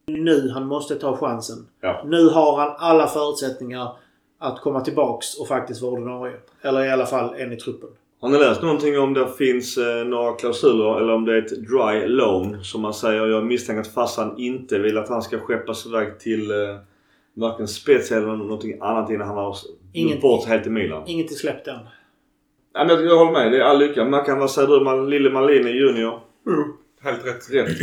nu 0.08 0.50
han 0.50 0.68
måste 0.68 0.96
ta 0.96 1.18
chansen. 1.18 1.68
Ja. 1.82 2.04
Nu 2.06 2.30
har 2.30 2.58
han 2.58 2.76
alla 2.78 3.08
förutsättningar 3.08 3.92
att 4.40 4.62
komma 4.62 4.82
tillbaks 4.82 5.40
och 5.40 5.48
faktiskt 5.48 5.82
vara 5.82 5.92
ordinarie. 5.92 6.36
Eller 6.62 6.86
i 6.86 6.90
alla 6.90 7.06
fall 7.06 7.34
en 7.38 7.54
i 7.54 7.58
truppen. 7.58 7.90
Har 8.22 8.30
ni 8.30 8.38
läst 8.38 8.62
någonting 8.62 9.00
om 9.00 9.14
det 9.14 9.28
finns 9.28 9.78
eh, 9.78 10.06
några 10.06 10.34
klausuler 10.34 10.98
eller 10.98 11.14
om 11.14 11.26
det 11.26 11.34
är 11.34 11.38
ett 11.38 11.50
dry 11.50 12.08
loan 12.08 12.64
som 12.64 12.82
man 12.82 12.94
säger? 12.94 13.28
Jag 13.28 13.46
misstänker 13.46 13.82
att 13.82 13.94
farsan 13.94 14.36
inte 14.38 14.80
vill 14.80 14.98
att 14.98 15.10
han 15.10 15.22
ska 15.22 15.40
skeppas 15.40 15.86
iväg 15.86 16.20
till 16.20 16.52
eh, 16.52 16.78
varken 17.34 17.68
Spezia 17.68 18.18
eller 18.18 18.28
någonting 18.28 18.78
annat 18.82 19.10
innan 19.10 19.28
han 19.28 19.38
har 19.38 19.58
gått 19.94 20.22
bort 20.22 20.46
helt 20.46 20.68
i 20.68 20.70
Milan. 20.70 21.04
Inget 21.06 21.32
är 21.32 21.36
släppt 21.36 21.68
än. 21.68 21.80
Ja, 22.74 22.84
men 22.84 22.90
jag, 22.90 23.06
jag 23.06 23.18
håller 23.18 23.32
med. 23.32 23.52
Det 23.52 23.58
är 23.58 23.62
all 23.62 23.80
lycka. 23.80 24.06
Man 24.06 24.26
kan 24.26 24.38
vara 24.38 24.48
säger 24.48 24.68
du, 24.68 25.10
lille 25.10 25.30
Malini 25.30 25.72
junior. 25.72 26.20
Helt 27.02 27.26
rätt. 27.26 27.52
Rätt. 27.52 27.78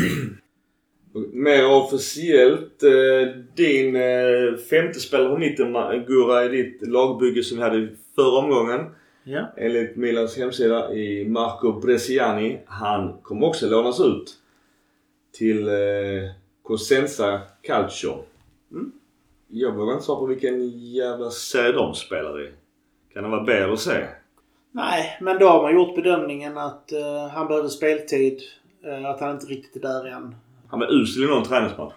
Mer 1.33 1.67
officiellt. 1.67 2.83
Eh, 2.83 3.29
din 3.55 3.97
eh, 3.97 4.57
femte 4.71 5.01
spelare 5.01 5.29
på 5.29 5.39
mitten 5.39 5.73
Gurra 6.07 6.45
i 6.45 6.49
ditt 6.49 6.89
lagbygge 6.89 7.43
som 7.43 7.57
vi 7.59 7.63
hade 7.63 7.79
i 7.79 7.89
förra 8.15 8.39
omgången. 8.39 8.81
Ja. 9.25 9.53
Enligt 9.57 9.97
Milans 9.97 10.37
hemsida 10.37 10.95
i 10.95 11.29
Marco 11.29 11.81
Bresciani. 11.81 12.61
Han 12.67 13.19
kommer 13.23 13.47
också 13.47 13.69
lånas 13.69 14.01
ut 14.01 14.35
till 15.33 15.69
eh, 15.69 15.75
Cosenza 16.63 17.41
Calcio. 17.63 18.25
Mm. 18.73 18.93
Jag 19.49 19.73
vågar 19.73 19.93
inte 19.93 20.05
svara 20.05 20.19
på 20.19 20.27
vilken 20.27 20.69
jävla 20.69 21.31
serie 21.31 21.73
de 21.73 21.95
spelar 21.95 22.45
i. 22.45 22.51
Kan 23.13 23.23
det 23.23 23.29
vara 23.29 23.45
B 23.45 23.53
eller 23.53 23.77
C? 23.77 23.91
Nej, 24.73 25.19
men 25.21 25.39
då 25.39 25.49
har 25.49 25.63
man 25.63 25.75
gjort 25.75 25.95
bedömningen 25.97 26.59
att 26.59 26.93
eh, 26.93 27.29
han 27.33 27.47
behöver 27.49 27.69
speltid. 27.69 28.41
eh, 28.85 29.11
att 29.11 29.21
han 29.21 29.31
inte 29.31 29.47
riktigt 29.47 29.85
är 29.85 29.89
där 29.89 30.05
än. 30.07 30.35
Han 30.69 30.81
var 30.81 30.93
usel 31.03 31.25
i 31.25 31.27
någon 31.27 31.45
träningsmatch. 31.45 31.93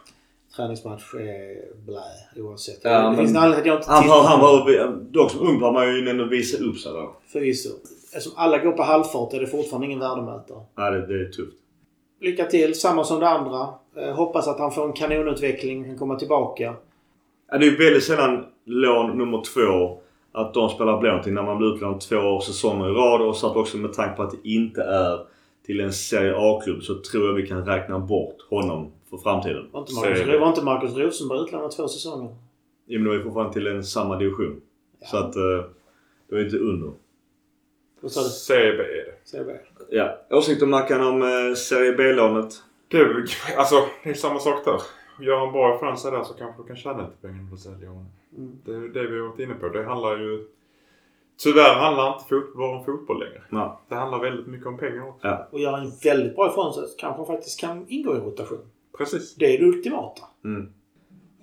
Träningsmatch 0.56 1.14
är 1.14 1.76
blä 1.86 2.02
oavsett. 2.44 2.80
Ja, 2.84 2.90
det 3.02 3.04
men- 3.10 3.18
finns 3.18 3.32
en 3.32 3.38
anledning 3.38 3.60
att 3.60 3.66
jag 3.66 3.78
inte 3.78 3.92
Han, 3.92 4.08
var, 4.08 4.24
han 4.24 4.40
var, 4.40 4.98
dock 5.12 5.32
som 5.32 5.48
ung 5.48 5.60
var 5.60 5.72
man 5.74 5.96
ju 5.96 6.10
ändå 6.10 6.26
visa 6.26 6.64
upp 6.64 6.78
sig 6.78 6.92
då. 6.92 7.16
Förvisso. 7.28 7.70
Eftersom 8.16 8.34
alla 8.36 8.58
går 8.58 8.72
på 8.72 8.84
halvfart 8.84 9.34
är 9.34 9.40
det 9.40 9.48
fortfarande 9.48 9.88
ingen 9.88 10.00
värdemätare. 10.00 10.60
Ja, 10.76 10.90
det, 10.90 11.08
det 11.08 11.14
är 11.22 11.26
tufft. 11.32 11.54
Lycka 12.22 12.46
till. 12.46 12.80
Samma 12.80 13.04
som 13.04 13.20
det 13.20 13.30
andra. 13.30 13.68
Eh, 13.98 14.14
hoppas 14.16 14.48
att 14.48 14.60
han 14.60 14.72
får 14.72 14.86
en 14.86 14.94
kanonutveckling. 14.94 15.84
Kan 15.86 15.98
komma 15.98 16.16
tillbaka. 16.16 16.74
Ja, 17.52 17.58
det 17.58 17.68
är 17.68 17.78
väldigt 17.78 18.04
sällan 18.04 18.46
lån 18.66 19.18
nummer 19.18 19.44
två 19.54 19.98
att 20.32 20.54
de 20.54 20.70
spelar 20.70 21.00
blånt 21.00 21.28
innan 21.28 21.46
man 21.46 21.58
blir 21.58 21.76
utlånad 21.76 22.02
två 22.02 22.40
säsonger 22.42 22.90
i 22.90 22.94
rad. 22.94 23.22
Och 23.22 23.36
så 23.36 23.52
att 23.52 23.56
också 23.58 23.78
med 23.78 23.94
tanke 23.94 24.16
på 24.16 24.24
att 24.24 24.32
det 24.32 24.50
inte 24.50 24.82
är 24.82 25.26
till 25.66 25.80
en 25.80 25.94
Serie 25.94 26.34
A-klubb 26.38 26.84
så 26.84 27.00
tror 27.02 27.28
jag 27.28 27.34
vi 27.34 27.48
kan 27.48 27.66
räkna 27.66 28.00
bort 28.00 28.38
honom 28.50 28.92
för 29.10 29.18
framtiden. 29.18 29.68
Var 29.72 29.80
inte 29.82 29.94
Marcus, 29.94 30.20
Så- 30.32 30.40
var 30.40 30.48
inte 30.50 30.64
Marcus 30.64 30.96
Rosenberg 30.98 31.40
utlånad 31.40 31.72
två 31.72 31.88
säsonger? 31.88 32.36
Jo, 32.86 33.00
men 33.00 33.04
det 33.04 33.10
var 33.10 33.18
ju 33.18 33.24
fortfarande 33.24 33.54
till 33.54 33.68
en 33.68 33.84
samma 33.84 34.16
division. 34.18 34.62
Så 35.06 35.18
att 35.18 35.36
eh, 35.36 35.42
det 36.28 36.36
var 36.36 36.38
ju 36.40 36.46
inte 36.46 36.58
under. 36.58 36.92
Vad 38.02 38.12
sa 38.12 38.22
du? 38.22 38.30
CB 38.30 38.84
är 38.84 39.06
det. 39.06 39.14
CB? 39.26 39.52
Ja. 39.90 40.18
Åsikter 40.30 40.66
Mackan 40.66 41.02
om 41.08 41.22
eh, 41.22 41.54
Serie 41.56 41.94
B-lånet? 41.98 42.54
Väl- 42.92 43.26
alltså, 43.58 43.76
det 44.04 44.10
är 44.10 44.14
samma 44.14 44.40
sak 44.40 44.66
där. 44.66 44.82
Gör 45.26 45.46
en 45.48 45.52
bra 45.54 45.76
affär 45.76 46.12
där 46.12 46.24
så 46.24 46.34
kanske 46.34 46.62
du 46.62 46.68
kan 46.68 46.76
tjäna 46.78 46.98
lite 46.98 47.22
pengar 47.28 47.50
på 47.50 47.54
att 47.56 47.60
sälja 47.62 47.88
honom. 47.90 48.06
Mm. 48.38 48.60
Det 48.66 48.72
är 48.72 49.04
det 49.04 49.08
vi 49.08 49.20
har 49.20 49.28
varit 49.28 49.40
inne 49.40 49.54
på. 49.54 49.70
Det 49.70 49.84
handlar 49.84 50.18
ju... 50.18 50.48
Tyvärr 51.44 51.76
handlar 51.76 52.14
inte 52.14 52.30
fotboll 52.30 52.78
om 52.78 52.86
fotboll 52.86 53.20
längre. 53.20 53.42
Ja. 53.50 53.82
Det 53.90 53.96
handlar 53.96 54.20
väldigt 54.20 54.48
mycket 54.48 54.68
om 54.68 54.78
pengar 54.78 55.10
också. 55.10 55.28
Ja. 55.28 55.48
Och 55.52 55.60
gör 55.60 55.78
en 55.78 55.92
väldigt 56.04 56.36
bra 56.36 56.52
ifrån 56.52 56.74
sig. 56.74 56.84
Kanske 56.98 57.26
faktiskt 57.26 57.60
kan 57.60 57.86
ingå 57.88 58.16
i 58.16 58.20
rotation. 58.20 58.66
Precis. 58.98 59.36
Det 59.36 59.56
är 59.56 59.60
det 59.60 59.66
ultimata. 59.66 60.22
Mm. 60.46 60.74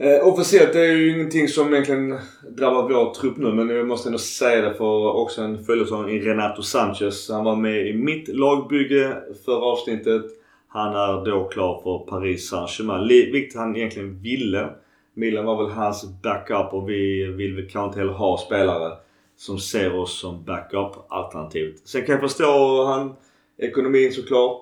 Eh, 0.00 0.28
officiellt 0.28 0.74
är 0.74 0.84
ju 0.84 1.10
ingenting 1.10 1.48
som 1.48 1.72
egentligen 1.72 2.18
drabbar 2.48 2.82
vår 2.82 3.14
trupp 3.14 3.36
nu 3.36 3.52
men 3.52 3.68
jag 3.68 3.86
måste 3.86 4.08
ändå 4.08 4.18
säga 4.18 4.68
det 4.68 4.74
för 4.74 5.16
också 5.16 5.42
en 5.42 5.64
följetong 5.64 6.10
i 6.10 6.20
Renato 6.20 6.62
Sanchez. 6.62 7.30
Han 7.30 7.44
var 7.44 7.56
med 7.56 7.86
i 7.86 7.94
mitt 7.94 8.28
lagbygge 8.28 9.16
förra 9.44 9.64
avsnittet. 9.64 10.22
Han 10.68 10.94
är 10.96 11.24
då 11.24 11.48
klar 11.48 11.80
för 11.82 12.10
Paris 12.10 12.48
Saint-Germain. 12.48 13.32
Vilket 13.32 13.56
han 13.56 13.76
egentligen 13.76 14.22
ville. 14.22 14.70
Milan 15.18 15.44
var 15.44 15.64
väl 15.64 15.72
hans 15.72 16.22
backup 16.22 16.72
och 16.72 16.90
vi 16.90 17.24
vill 17.24 17.54
väl 17.54 17.70
kanske 17.70 17.86
inte 17.86 17.98
heller 17.98 18.12
ha 18.12 18.38
spelare 18.38 18.92
som 19.36 19.58
ser 19.58 19.96
oss 19.96 20.20
som 20.20 20.44
backup-alternativet. 20.44 21.80
Sen 21.84 22.04
kan 22.04 22.12
jag 22.12 22.20
förstå 22.20 22.84
han, 22.84 23.14
ekonomin 23.56 24.12
såklart. 24.12 24.60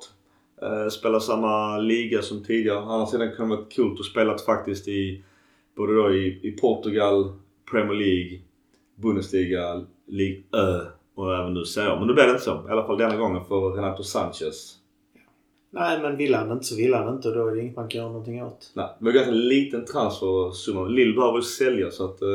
Eh, 0.63 0.89
spelar 0.89 1.21
samma 1.21 1.79
liga 1.79 2.23
som 2.23 2.45
tidigare. 2.45 2.79
Å 2.79 2.91
andra 2.91 3.07
sidan 3.07 3.33
kan 3.37 3.49
det 3.49 3.57
vara 3.57 3.67
coolt 3.77 4.01
att 4.01 4.07
spela 4.07 4.39
faktiskt 4.39 4.89
i 4.89 5.25
både 5.77 5.95
då 5.95 6.15
i, 6.15 6.41
i 6.43 6.53
Portugal, 6.53 7.33
Premier 7.71 7.95
League, 7.95 8.41
Bundesliga, 8.95 9.85
League 10.07 10.43
Ö 10.53 10.87
och 11.15 11.35
även 11.35 11.55
nu 11.55 11.65
Serie 11.65 11.91
A. 11.91 11.97
Men 11.99 12.09
nu 12.09 12.15
blev 12.15 12.27
det 12.27 12.33
inte 12.33 12.45
så. 12.45 12.69
I 12.69 12.71
alla 12.71 12.87
fall 12.87 12.99
denna 12.99 13.17
gången 13.17 13.45
för 13.45 13.71
Renato 13.71 14.03
Sanchez. 14.03 14.75
Nej, 15.77 15.99
men 16.03 16.17
vill 16.17 16.35
han 16.35 16.53
inte 16.53 16.65
så 16.65 16.77
vill 16.77 16.95
han 16.95 17.15
inte 17.17 17.29
och 17.29 17.35
då 17.35 17.47
är 17.49 17.55
det 17.55 17.61
inget 17.63 17.77
man 17.77 17.89
kan 17.89 17.99
göra 17.99 18.09
någonting 18.09 18.43
åt. 18.45 18.71
Nej, 18.75 18.87
det 18.99 19.05
var 19.05 19.13
ganska 19.13 19.31
liten 19.33 19.85
transfersumma. 19.85 20.85
Lill 20.85 21.15
behöver 21.15 21.37
ju 21.39 21.43
sälja 21.43 21.91
så 21.91 22.05
att 22.05 22.23
eh, 22.23 22.29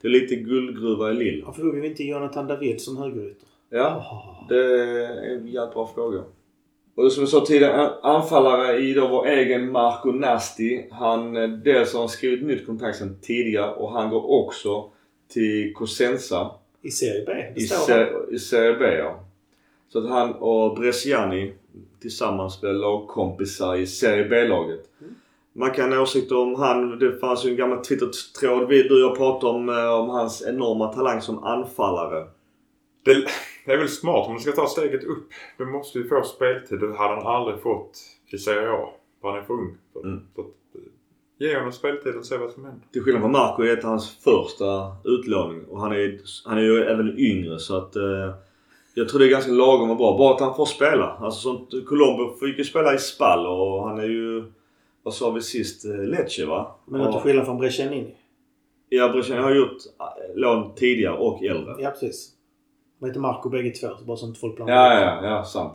det 0.00 0.08
är 0.08 0.12
lite 0.12 0.34
guldgruva 0.34 1.10
i 1.10 1.14
Lill. 1.14 1.42
Varför 1.46 1.62
hugger 1.62 1.80
vi 1.80 1.88
inte 1.88 2.04
Jonathan 2.04 2.46
David 2.46 2.80
som 2.80 2.96
högerytter? 2.96 3.48
Ja, 3.70 4.46
det 4.48 4.56
är 4.56 5.36
en 5.36 5.46
jävligt 5.46 5.74
bra 5.74 5.90
fråga. 5.94 6.22
Och 6.94 7.12
som 7.12 7.22
jag 7.22 7.28
sa 7.28 7.40
tidigare, 7.46 7.90
anfallare 8.02 8.78
i 8.78 8.92
då 8.94 9.08
vår 9.08 9.26
egen 9.26 9.72
Marco 9.72 10.12
Nasti. 10.12 10.86
Han, 10.90 11.36
eh, 11.36 11.48
dels 11.48 11.92
har 11.92 12.00
han 12.00 12.08
skrivit 12.08 12.42
nytt 12.46 12.66
kontrakt 12.66 12.98
sedan 12.98 13.16
tidigare 13.22 13.72
och 13.74 13.92
han 13.92 14.10
går 14.10 14.30
också 14.30 14.90
till 15.32 15.74
Cosenza 15.74 16.50
I 16.82 16.90
Serie 16.90 17.24
B. 17.26 17.32
I, 17.56 17.60
står 17.60 17.94
här. 17.94 18.12
Se- 18.28 18.34
i 18.34 18.38
Serie 18.38 18.76
B. 18.78 18.84
Ja. 18.98 19.24
Så 19.88 19.98
att 19.98 20.08
han 20.08 20.32
och 20.34 20.76
Bresciani 20.76 21.52
tillsammans 22.00 22.54
spelar 22.54 22.74
lagkompisar 22.74 23.76
i 23.76 23.86
Serie 23.86 24.28
B-laget. 24.28 24.80
Man 25.52 25.70
kan 25.70 25.92
ha 25.92 26.00
åsikter 26.00 26.38
om 26.38 26.54
han. 26.54 26.98
Det 26.98 27.18
fanns 27.18 27.44
ju 27.44 27.50
en 27.50 27.56
gammal 27.56 27.84
Twitter-tråd 27.84 28.68
vi, 28.68 28.82
du 28.82 28.94
och 28.94 29.10
jag 29.10 29.16
pratade 29.16 29.52
om, 29.52 29.68
eh, 29.68 30.00
om 30.00 30.08
hans 30.08 30.46
enorma 30.46 30.92
talang 30.92 31.20
som 31.20 31.44
anfallare. 31.44 32.26
Det, 33.04 33.26
det 33.66 33.72
är 33.72 33.78
väl 33.78 33.88
smart 33.88 34.28
om 34.28 34.34
du 34.34 34.40
ska 34.40 34.52
ta 34.52 34.66
steget 34.66 35.04
upp. 35.04 35.28
Du 35.58 35.66
måste 35.66 35.98
ju 35.98 36.08
få 36.08 36.22
speltid. 36.22 36.80
Det 36.80 36.86
hade 36.86 37.14
han 37.14 37.26
aldrig 37.26 37.60
fått 37.62 37.98
i 38.32 38.38
Serie 38.38 38.70
A. 38.70 38.88
För 39.20 39.28
han 39.28 39.38
är 39.38 39.42
för 39.42 39.54
ung. 39.54 39.76
Mm. 40.04 40.20
så 40.34 40.40
eh, 40.40 40.48
ge 41.38 41.56
honom 41.56 41.72
speltid 41.72 42.14
och 42.14 42.26
se 42.26 42.36
vad 42.36 42.50
som 42.50 42.64
händer. 42.64 42.82
Till 42.92 43.02
skillnad 43.02 43.22
från 43.22 43.32
Marco 43.32 43.62
är 43.62 43.76
det 43.76 43.82
hans 43.82 44.24
första 44.24 44.96
utlåning 45.04 45.64
och 45.64 45.80
han 45.80 45.92
är, 45.92 46.20
han 46.44 46.58
är 46.58 46.62
ju 46.62 46.82
även 46.82 47.18
yngre 47.18 47.58
så 47.58 47.76
att 47.76 47.96
eh, 47.96 48.34
jag 49.00 49.08
tror 49.08 49.18
det 49.20 49.26
är 49.26 49.30
ganska 49.30 49.52
lagom 49.52 49.90
och 49.90 49.96
bra. 49.96 50.18
Bara 50.18 50.34
att 50.34 50.40
han 50.40 50.54
får 50.54 50.66
spela. 50.66 51.06
Alltså 51.20 51.40
sånt, 51.40 51.86
Colombo 51.88 52.36
fick 52.40 52.58
ju 52.58 52.64
spela 52.64 52.94
i 52.94 52.98
Spal 52.98 53.46
och 53.46 53.88
han 53.88 53.98
är 53.98 54.04
ju, 54.04 54.44
vad 55.02 55.14
sa 55.14 55.30
vi 55.30 55.40
sist, 55.42 55.84
eh, 55.84 55.90
Lecce 56.04 56.46
va? 56.46 56.74
Men 56.84 57.00
inte 57.00 57.16
Och- 57.16 57.22
skillnad 57.22 57.44
från 57.46 57.58
Brescianini. 57.58 58.14
Ja, 58.88 59.08
Bresciani 59.08 59.42
har 59.42 59.54
gjort 59.54 59.76
eh, 60.00 60.36
lån 60.36 60.74
tidigare 60.74 61.16
och 61.16 61.42
äldre. 61.42 61.74
Ja, 61.78 61.90
precis. 61.90 62.30
De 63.00 63.06
heter 63.06 63.20
Marco 63.20 63.48
bägge 63.48 63.70
två, 63.70 63.88
så 63.98 64.04
bara 64.04 64.16
så 64.16 64.26
inte 64.26 64.40
folk 64.40 64.56
blandar 64.56 64.74
Ja, 64.74 65.00
ja, 65.00 65.28
ja, 65.30 65.44
sant. 65.44 65.72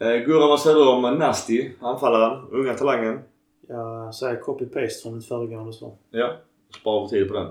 Eh, 0.00 0.08
Gurra, 0.16 0.46
vad 0.46 0.60
säger 0.60 0.76
du 0.76 0.88
om 0.88 1.02
Nasti, 1.02 1.72
anfallaren, 1.80 2.42
unga 2.50 2.74
talangen? 2.74 3.18
Jag 3.68 4.14
säger 4.14 4.40
copy-paste 4.40 5.02
från 5.02 5.14
mitt 5.14 5.26
föregående 5.28 5.72
svar. 5.72 5.92
Ja, 6.10 6.32
sparar 6.80 7.02
vi 7.04 7.08
tid 7.08 7.28
på 7.28 7.34
den. 7.34 7.46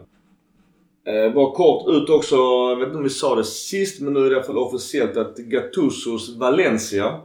Eh, 1.04 1.34
bara 1.34 1.52
kort 1.52 1.90
ut 1.90 2.10
också, 2.10 2.36
jag 2.36 2.76
vet 2.76 2.88
inte 2.88 2.98
om 2.98 3.04
vi 3.04 3.10
sa 3.10 3.36
det 3.36 3.44
sist 3.44 4.02
men 4.02 4.14
nu 4.14 4.20
är 4.20 4.24
det 4.24 4.32
i 4.32 4.36
alla 4.36 4.44
fall 4.44 4.58
officiellt 4.58 5.18
att 5.18 5.38
Gattusos 5.38 6.36
Valencia. 6.36 7.22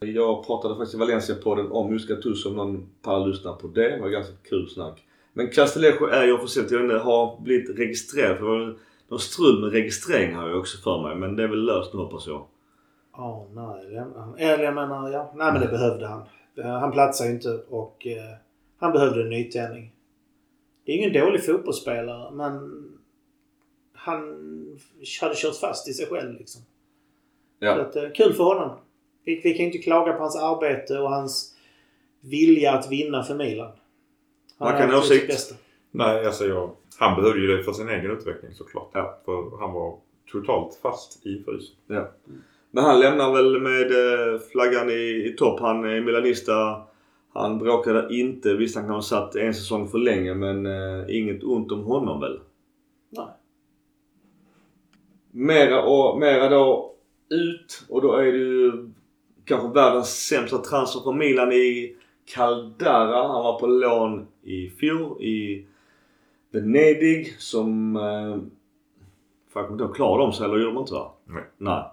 Jag 0.00 0.46
pratade 0.46 0.76
faktiskt 0.76 0.94
i 0.94 0.98
Valencia-podden 0.98 1.70
om 1.70 1.92
just 1.92 2.08
Gattuso 2.08 2.48
om 2.48 2.56
någon 2.56 2.88
pallar 3.02 3.26
lyssna 3.26 3.52
på 3.52 3.66
det. 3.66 3.88
Det 3.96 4.00
var 4.00 4.08
ganska 4.08 4.34
kul 4.48 4.68
snack. 4.68 5.04
Men 5.32 5.50
Castellejo 5.50 6.06
är 6.06 6.24
ju 6.24 6.32
officiellt, 6.32 6.70
jag 6.70 6.78
vet 6.78 6.84
inte, 6.84 7.04
har 7.04 7.40
blivit 7.40 7.78
registrerad. 7.78 8.38
För 8.38 8.66
det 8.66 8.76
var 9.08 9.18
strul 9.18 9.60
med 9.60 9.72
registrering 9.72 10.34
har 10.34 10.48
jag 10.48 10.58
också 10.58 10.78
för 10.78 11.02
mig. 11.02 11.16
Men 11.16 11.36
det 11.36 11.42
är 11.42 11.48
väl 11.48 11.64
löst 11.64 11.94
nu 11.94 12.00
hoppas 12.00 12.26
jag. 12.26 12.46
Ja, 13.12 13.46
nej. 13.54 13.96
Eller 14.38 14.64
jag 14.64 14.74
menar, 14.74 15.10
ja. 15.10 15.32
Nej 15.36 15.52
men 15.52 15.62
det 15.62 15.68
behövde 15.68 16.06
han. 16.06 16.22
Han 16.80 16.92
platsar 16.92 17.24
ju 17.24 17.30
inte 17.30 17.60
och 17.68 18.06
eh, 18.06 18.36
han 18.78 18.92
behövde 18.92 19.22
en 19.22 19.30
nytändning. 19.30 19.92
Det 20.86 20.92
är 20.92 20.96
ingen 20.96 21.12
dålig 21.12 21.44
fotbollsspelare 21.44 22.30
men 22.30 22.84
han 23.98 24.20
hade 25.20 25.34
kört 25.34 25.56
fast 25.60 25.88
i 25.88 25.92
sig 25.92 26.06
själv 26.06 26.38
liksom. 26.38 26.62
Ja. 27.58 27.74
Så 27.74 27.80
att, 27.80 27.96
eh, 27.96 28.10
kul 28.14 28.32
för 28.32 28.44
honom. 28.44 28.78
Vi, 29.24 29.40
vi 29.44 29.50
kan 29.54 29.58
ju 29.58 29.64
inte 29.64 29.78
klaga 29.78 30.12
på 30.12 30.18
hans 30.18 30.36
arbete 30.36 30.98
och 30.98 31.10
hans 31.10 31.54
vilja 32.20 32.72
att 32.72 32.90
vinna 32.90 33.22
för 33.22 33.34
Milan. 33.34 33.72
Man 34.58 34.72
har 34.72 34.80
kan 34.80 34.90
ha 34.90 34.98
åsikt. 34.98 35.26
bästa. 35.26 35.54
Nej, 35.90 36.26
alltså 36.26 36.46
jag, 36.46 36.70
han 36.98 37.20
behövde 37.20 37.40
ju 37.40 37.56
det 37.56 37.62
för 37.62 37.72
sin 37.72 37.88
egen 37.88 38.10
utveckling 38.10 38.52
såklart. 38.54 38.90
Ja. 38.94 39.18
För 39.24 39.58
han 39.60 39.72
var 39.72 39.98
totalt 40.32 40.78
fast 40.82 41.26
i 41.26 41.42
frysen. 41.44 41.76
Ja. 41.86 42.08
Men 42.70 42.84
han 42.84 43.00
lämnar 43.00 43.32
väl 43.32 43.60
med 43.60 43.90
eh, 43.90 44.40
flaggan 44.52 44.90
i, 44.90 45.24
i 45.26 45.34
topp. 45.38 45.60
Han 45.60 45.84
är 45.84 46.00
Milanista. 46.00 46.82
Han 47.34 47.58
bråkade 47.58 48.14
inte. 48.14 48.54
Visst 48.54 48.76
han 48.76 48.84
kan 48.84 48.94
ha 48.94 49.02
satt 49.02 49.36
en 49.36 49.54
säsong 49.54 49.88
för 49.88 49.98
länge 49.98 50.34
men 50.34 50.66
eh, 50.66 51.16
inget 51.16 51.44
ont 51.44 51.72
om 51.72 51.84
honom 51.84 52.20
väl. 52.20 52.40
Nej. 53.10 53.26
Mera, 55.30 55.82
och, 55.82 56.18
mera 56.18 56.48
då 56.48 56.94
ut 57.30 57.84
och 57.88 58.02
då 58.02 58.12
är 58.16 58.24
det 58.24 58.38
ju 58.38 58.90
kanske 59.44 59.68
världens 59.68 60.26
sämsta 60.26 60.58
transfer 60.58 61.00
för 61.00 61.12
Milan 61.12 61.52
i 61.52 61.96
Caldara. 62.34 63.28
Han 63.28 63.44
var 63.44 63.58
på 63.58 63.66
lån 63.66 64.26
i 64.42 64.70
fjol 64.70 65.22
i 65.22 65.66
Venedig 66.50 67.34
som... 67.38 67.96
Eh, 67.96 68.36
fan, 69.52 69.62
jag 69.62 69.66
kommer 69.66 69.72
inte 69.72 69.84
ihåg, 69.84 69.96
klarade 69.96 70.24
de 70.24 70.32
sig 70.32 70.44
eller 70.44 70.58
gjorde 70.58 70.74
de 70.74 70.78
inte 70.78 70.94
va? 70.94 71.12
Nej. 71.24 71.44
Nej. 71.58 71.84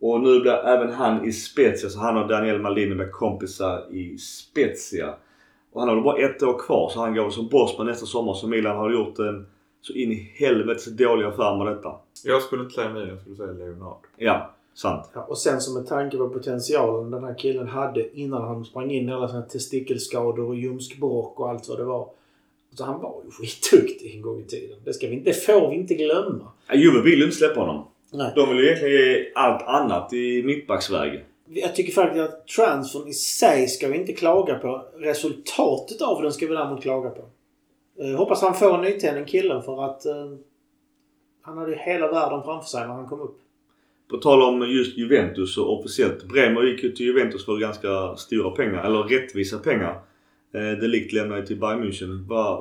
Och 0.00 0.20
nu 0.20 0.40
blir 0.40 0.52
även 0.52 0.92
han 0.92 1.24
i 1.24 1.32
Spezia 1.32 1.90
så 1.90 2.00
han 2.00 2.16
och 2.16 2.28
Daniel 2.28 2.60
Maldini 2.60 2.94
blir 2.94 3.10
kompisar 3.10 3.94
i 3.94 4.18
Spezia. 4.18 5.14
Och 5.72 5.80
han 5.80 5.88
har 5.88 6.00
bara 6.00 6.18
ett 6.18 6.42
år 6.42 6.58
kvar 6.58 6.88
så 6.88 7.00
han 7.00 7.14
går 7.14 7.30
som 7.30 7.48
bossman 7.48 7.86
nästa 7.86 8.06
sommar 8.06 8.34
så 8.34 8.48
Milan 8.48 8.76
har 8.76 8.90
gjort 8.90 9.18
en 9.18 9.46
så 9.82 9.92
in 9.92 10.12
i 10.12 10.32
helvetes 10.34 10.84
dålig 10.86 11.24
affär 11.26 11.56
med 11.64 11.66
detta. 11.76 11.94
Jag 12.24 12.42
skulle 12.42 12.62
inte 12.62 12.74
säga 12.74 12.88
Milan, 12.92 13.08
jag 13.08 13.20
skulle 13.20 13.36
säga 13.36 13.52
Leonard. 13.52 13.96
Ja, 14.16 14.50
sant. 14.74 15.10
Ja, 15.14 15.22
och 15.22 15.38
sen 15.38 15.60
som 15.60 15.74
med 15.74 15.86
tanke 15.86 16.16
på 16.16 16.28
potentialen 16.28 17.10
den 17.10 17.24
här 17.24 17.34
killen 17.38 17.68
hade 17.68 18.18
innan 18.18 18.42
han 18.42 18.64
sprang 18.64 18.90
in 18.90 19.08
i 19.08 19.12
alla 19.12 19.28
sina 19.28 19.42
testikelskador 19.42 20.48
och 20.48 20.56
ljumskbråck 20.56 21.40
och 21.40 21.48
allt 21.50 21.68
vad 21.68 21.78
det 21.78 21.84
var. 21.84 22.08
Så 22.74 22.84
han 22.84 23.00
var 23.02 23.14
ju 23.24 23.30
skitduktig 23.30 24.14
en 24.16 24.22
gång 24.22 24.40
i 24.40 24.44
tiden. 24.44 24.78
Det, 24.84 24.92
ska 24.92 25.06
vi, 25.08 25.14
inte- 25.14 25.30
det 25.30 25.34
får 25.46 25.70
vi 25.70 25.76
inte 25.76 25.94
glömma. 25.94 26.52
Ja, 26.68 26.74
Juve 26.74 27.02
vill 27.02 27.18
ju 27.18 27.24
inte 27.24 27.36
släppa 27.36 27.60
honom. 27.60 27.84
Nej. 28.12 28.32
De 28.36 28.48
vill 28.48 28.58
ju 28.58 28.64
egentligen 28.66 28.94
ge 28.94 29.32
allt 29.34 29.62
annat 29.62 30.12
i 30.12 30.42
mittbacksväg. 30.42 31.24
Jag 31.52 31.74
tycker 31.74 31.92
faktiskt 31.92 32.24
att 32.24 32.46
transfern 32.48 33.08
i 33.08 33.12
sig 33.12 33.68
ska 33.68 33.88
vi 33.88 33.98
inte 33.98 34.12
klaga 34.12 34.54
på. 34.58 34.84
Resultatet 34.98 36.02
av 36.02 36.22
den 36.22 36.32
ska 36.32 36.46
vi 36.46 36.54
däremot 36.54 36.82
klaga 36.82 37.10
på. 37.10 37.22
Eh, 38.00 38.16
hoppas 38.16 38.42
han 38.42 38.54
får 38.54 38.74
en 38.74 38.80
nytändning 38.80 39.24
killen 39.24 39.62
för 39.62 39.84
att 39.84 40.06
eh, 40.06 40.32
han 41.42 41.58
hade 41.58 41.70
ju 41.70 41.76
hela 41.76 42.10
världen 42.12 42.42
framför 42.42 42.68
sig 42.68 42.86
när 42.86 42.94
han 42.94 43.06
kom 43.06 43.20
upp. 43.20 43.38
På 44.10 44.16
tal 44.16 44.42
om 44.42 44.70
just 44.70 44.98
Juventus 44.98 45.58
och 45.58 45.78
officiellt. 45.78 46.24
Bremer 46.24 46.62
gick 46.62 46.82
ju 46.82 46.92
till 46.92 47.06
Juventus 47.06 47.44
för 47.44 47.58
ganska 47.58 48.16
stora 48.16 48.50
pengar. 48.50 48.84
Eller 48.84 49.02
rättvisa 49.02 49.58
pengar. 49.58 50.00
Eh, 50.52 50.78
Delikt 50.80 51.12
lämnade 51.12 51.46
till 51.46 51.60
Bayern 51.60 51.84
München. 51.84 52.26
Bara, 52.26 52.60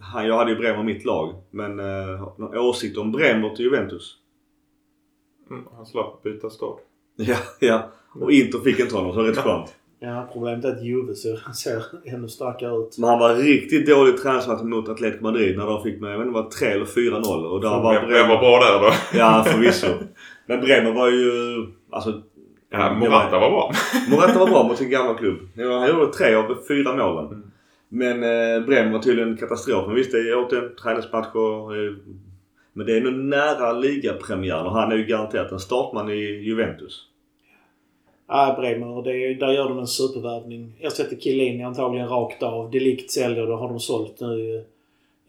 han, 0.00 0.26
jag 0.26 0.36
hade 0.36 0.50
ju 0.50 0.56
Bremer 0.56 0.80
i 0.80 0.84
mitt 0.84 1.04
lag. 1.04 1.34
Men 1.50 1.80
eh, 1.80 2.28
någon 2.36 2.58
åsikt 2.58 2.98
om 2.98 3.12
Bremer 3.12 3.54
till 3.54 3.64
Juventus? 3.64 4.16
Mm, 5.50 5.64
han 5.76 5.86
slapp 5.86 6.22
byta 6.22 6.50
stad. 6.50 6.78
Ja, 7.16 7.36
ja. 7.60 7.90
Och 8.20 8.32
Inter 8.32 8.58
fick 8.58 8.78
inte 8.80 8.96
honom 8.96 9.12
så 9.12 9.22
det 9.22 9.30
rätt 9.30 9.38
skönt. 9.44 9.74
Ja, 10.00 10.28
problemet 10.32 10.64
är 10.64 10.68
att 10.68 10.84
Juve 10.84 11.14
ser, 11.14 11.52
ser 11.54 11.82
ännu 12.04 12.28
starkare 12.28 12.76
ut. 12.76 12.98
Men 12.98 13.10
han 13.10 13.18
var 13.18 13.34
riktigt 13.34 13.86
dålig 13.86 14.16
träningsmatch 14.16 14.62
mot 14.62 14.88
Atletico 14.88 15.22
Madrid 15.22 15.56
när 15.56 15.66
de 15.66 15.82
fick 15.82 16.00
med, 16.00 16.12
jag 16.12 16.18
vet 16.18 16.26
inte, 16.26 16.40
var 16.40 16.50
3 16.50 16.68
eller 16.68 16.84
4-0. 16.84 17.44
Och 17.44 17.60
där 17.60 18.28
var 18.28 18.38
bra 18.38 18.58
där 18.58 18.80
då? 18.80 18.92
Ja, 19.18 19.44
förvisso. 19.46 19.86
Men 20.46 20.60
Bremer 20.60 20.92
var 20.92 21.10
ju... 21.10 21.32
Alltså... 21.90 22.22
Ja, 22.70 22.94
Morata 22.94 23.38
var 23.38 23.50
bra. 23.50 23.72
Morata 24.10 24.38
var 24.38 24.46
bra 24.46 24.62
mot 24.62 24.78
sin 24.78 24.90
gamla 24.90 25.14
klubb. 25.14 25.38
Ja, 25.54 25.78
Han 25.78 25.88
gjorde 25.88 26.12
tre 26.12 26.34
av 26.34 26.56
fyra 26.68 26.96
målen. 26.96 27.26
Mm. 27.26 27.50
Men 27.88 28.22
eh, 28.22 28.66
Bremer 28.66 28.92
var 28.92 28.98
tydligen 28.98 29.28
en 29.28 29.36
katastrof. 29.36 29.86
Men 29.86 29.96
visst, 29.96 30.12
det 30.12 30.18
är 30.18 30.46
återigen 30.46 30.74
träningsmatcher. 30.82 31.86
Eh, 31.86 31.92
men 32.72 32.86
det 32.86 32.96
är 32.96 33.00
nog 33.00 33.14
nära 33.14 33.72
ligapremiären 33.72 34.66
och 34.66 34.72
han 34.72 34.92
är 34.92 34.96
ju 34.96 35.04
garanterat 35.04 35.52
en 35.52 35.58
startman 35.58 36.10
i 36.10 36.20
Juventus. 36.20 37.08
Ja, 38.28 38.56
Bremer. 38.60 39.02
Det 39.02 39.10
är, 39.10 39.34
där 39.34 39.52
gör 39.52 39.68
de 39.68 39.78
en 39.78 39.86
supervärvning. 39.86 40.72
Ersätter 40.80 41.16
Chiellini 41.16 41.62
antagligen 41.64 42.08
rakt 42.08 42.42
av. 42.42 42.70
Delikt 42.70 43.10
säljer. 43.10 43.46
Då 43.46 43.56
har 43.56 43.68
de 43.68 43.80
sålt 43.80 44.20
nu. 44.20 44.64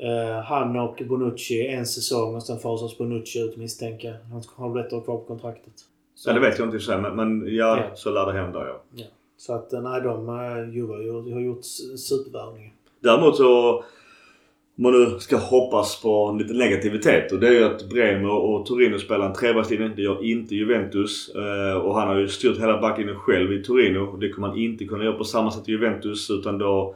Uh, 0.03 0.39
han 0.45 0.75
och 0.79 1.01
Bonucci 1.09 1.67
en 1.67 1.85
säsong 1.85 2.35
och 2.35 2.43
sen 2.43 2.59
fasas 2.59 2.97
Bonucci 2.97 3.39
ut 3.39 3.57
misstänker. 3.57 4.17
Han 4.31 4.43
har 4.55 4.69
väl 4.73 4.85
ett 4.85 4.93
år 4.93 5.01
kvar 5.01 5.17
på 5.17 5.23
kontraktet. 5.25 5.73
Så, 6.15 6.29
Ja, 6.29 6.33
det 6.33 6.39
vet 6.39 6.59
jag 6.59 6.67
inte 6.67 6.77
i 6.77 6.79
sig, 6.79 6.97
men, 7.01 7.15
men 7.15 7.55
ja, 7.55 7.77
Ja. 7.77 7.83
så 7.95 8.11
lär 8.11 8.25
det 8.25 8.31
hända 8.39 8.67
ja. 8.93 9.03
så 9.37 9.53
att 9.53 9.73
eh, 9.73 9.81
nej, 9.81 10.01
de 10.01 10.29
uh, 10.29 10.75
Juve 10.75 10.93
har 10.93 11.01
gjort- 11.01 11.33
har 11.33 11.39
gjort 11.41 11.63
supervärvningar. 11.97 12.71
Däremot 12.99 13.35
så, 13.37 13.83
om 14.77 14.83
man 14.83 14.93
nu 14.93 15.19
ska 15.19 15.37
hoppas 15.37 16.01
på 16.01 16.35
lite 16.39 16.53
negativitet 16.53 17.31
och 17.31 17.39
det 17.39 17.47
är 17.47 17.51
ju 17.51 17.63
att 17.63 17.89
Bremer 17.89 18.31
och 18.31 18.65
Torino 18.65 18.99
spelar 18.99 19.25
en 19.25 19.33
trebackslinje. 19.33 19.91
Det 19.95 20.01
gör 20.01 20.25
inte 20.25 20.55
Juventus. 20.55 21.35
Eh, 21.35 21.77
och 21.77 21.95
han 21.95 22.07
har 22.07 22.15
ju 22.15 22.27
styrt 22.27 22.59
hela 22.59 22.81
backlinjen 22.81 23.19
själv 23.19 23.53
i 23.53 23.63
Torino. 23.63 24.17
Det 24.17 24.29
kommer 24.29 24.47
han 24.47 24.57
inte 24.57 24.85
kunna 24.85 25.03
göra 25.03 25.17
på 25.17 25.23
samma 25.23 25.51
sätt 25.51 25.69
i 25.69 25.71
Juventus 25.71 26.29
utan 26.29 26.57
då... 26.57 26.95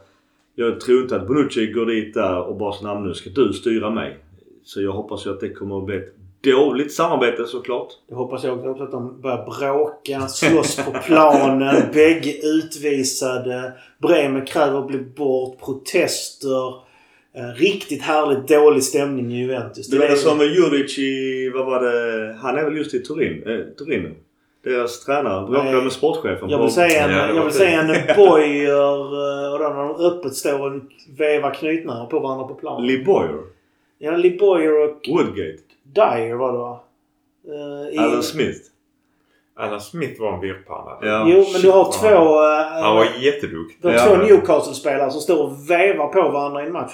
Jag 0.54 0.80
tror 0.80 1.02
inte 1.02 1.16
att 1.16 1.26
Bonucci 1.26 1.66
går 1.66 1.86
dit 1.86 2.14
där 2.14 2.42
och 2.42 2.56
bara 2.56 2.72
säger 2.72 3.00
nu 3.00 3.14
ska 3.14 3.30
du 3.30 3.52
styra 3.52 3.90
mig. 3.90 4.18
Så 4.64 4.82
jag 4.82 4.92
hoppas 4.92 5.26
ju 5.26 5.30
att 5.30 5.40
det 5.40 5.50
kommer 5.50 5.78
att 5.78 5.84
bli 5.84 5.96
ett 5.96 6.14
dåligt 6.40 6.92
samarbete 6.92 7.44
såklart. 7.44 7.88
Det 8.08 8.14
hoppas 8.14 8.44
jag 8.44 8.70
också. 8.70 8.84
Att 8.84 8.90
de 8.90 9.20
börjar 9.20 9.44
bråka, 9.44 10.28
slåss 10.28 10.76
på 10.76 10.90
planen, 11.06 11.82
bägge 11.92 12.46
utvisade. 12.46 13.72
Bremer 13.98 14.46
kräver 14.46 14.78
att 14.78 14.86
bli 14.86 14.98
bort, 14.98 15.60
protester. 15.60 16.89
Eh, 17.36 17.54
riktigt 17.60 18.02
härligt 18.02 18.48
dålig 18.48 18.82
stämning 18.84 19.32
i 19.32 19.38
Juventus. 19.40 19.88
Du 19.90 19.98
menar 19.98 20.14
som 20.14 20.38
Juric 20.40 20.98
i, 20.98 21.50
vad 21.54 21.66
var 21.66 21.80
det? 21.82 22.34
Han 22.42 22.58
är 22.58 22.64
väl 22.64 22.76
just 22.76 22.94
i 22.94 22.98
Turin, 23.02 23.42
eh, 23.46 23.58
Torino? 23.78 24.14
Deras 24.64 25.04
tränare 25.04 25.46
bråkade 25.46 25.82
med 25.82 25.92
sportchefen 25.92 26.48
Jag 26.50 26.62
vill 26.62 26.70
säga 26.70 27.04
en, 27.04 27.10
Ja, 27.10 27.22
det 27.22 27.28
jag 27.28 27.34
var 27.34 27.42
vill 27.42 27.42
fint. 27.42 27.54
säga 27.54 27.80
en 27.80 28.16
Boyer 28.16 28.72
eh, 29.46 29.52
och 29.52 29.58
då 29.58 29.68
när 29.68 29.88
de 29.88 29.96
öppet 30.06 30.34
står 30.34 30.66
och 30.66 30.82
vevar 31.18 31.54
knytnävar 31.54 32.06
på 32.06 32.18
varandra 32.20 32.44
på 32.46 32.54
planen. 32.54 32.86
Lee 32.86 33.04
Boyer. 33.04 33.40
ja, 33.98 34.10
Lee 34.16 34.36
Boyer 34.38 34.84
och 34.84 35.08
Woodgate. 35.08 35.58
Dyer 35.82 36.34
var 36.34 36.52
det 36.52 36.58
va? 36.58 36.80
Eh, 37.48 37.94
i- 37.94 37.98
Alan 37.98 38.22
Smith. 38.22 38.58
Alan 39.56 39.80
Smith 39.80 40.20
var 40.20 40.32
en 40.34 40.40
virrpanna. 40.40 40.98
Ja. 41.02 41.26
Jo, 41.28 41.44
men 41.52 41.62
du 41.62 41.70
har 41.70 41.92
två... 41.92 42.24
vad 42.24 42.64
han- 42.66 42.82
Han 42.82 42.96
var 42.96 43.06
jätteduktig. 43.20 43.78
du 43.82 43.88
har 43.88 43.94
Ja. 43.94 44.04
två 44.06 44.16
Newcastle-spelare 44.16 45.10
som 45.10 45.20
står 45.20 45.42
och 45.44 45.70
vevar 45.70 46.06
på 46.08 46.22
varandra 46.28 46.62
i 46.62 46.66
en 46.66 46.72
match. 46.72 46.92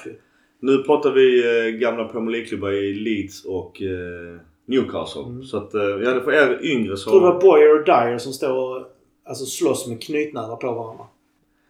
Nu 0.61 0.83
pratar 0.83 1.11
vi 1.11 1.45
eh, 1.45 1.71
gamla 1.71 2.09
Premier 2.09 2.31
League-klubbar 2.31 2.73
i 2.73 2.95
Leeds 2.95 3.45
och 3.45 3.83
eh, 3.83 4.41
Newcastle. 4.67 5.23
Mm. 5.23 5.43
Så 5.43 5.57
att, 5.57 5.75
eh, 5.75 5.83
ja 5.83 6.15
det 6.15 6.21
för 6.21 6.33
er 6.33 6.59
yngre 6.63 6.97
så... 6.97 7.09
Jag 7.09 7.13
tror 7.13 7.21
det 7.21 7.33
var 7.33 7.41
Boyer 7.41 7.79
och 7.79 7.85
Dyer 7.85 8.19
som 8.19 8.33
står 8.33 8.77
och 8.79 8.87
alltså, 9.25 9.47
slåss 9.47 9.89
med 9.89 10.03
knytnävar 10.03 10.57
på 10.57 10.73
varandra. 10.73 11.05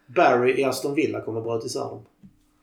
Barry 0.06 0.60
i 0.60 0.64
Aston 0.64 0.94
Villa 0.94 1.20
kommer 1.20 1.40
bröt 1.40 1.64
isär 1.64 1.80
dem. 1.80 2.00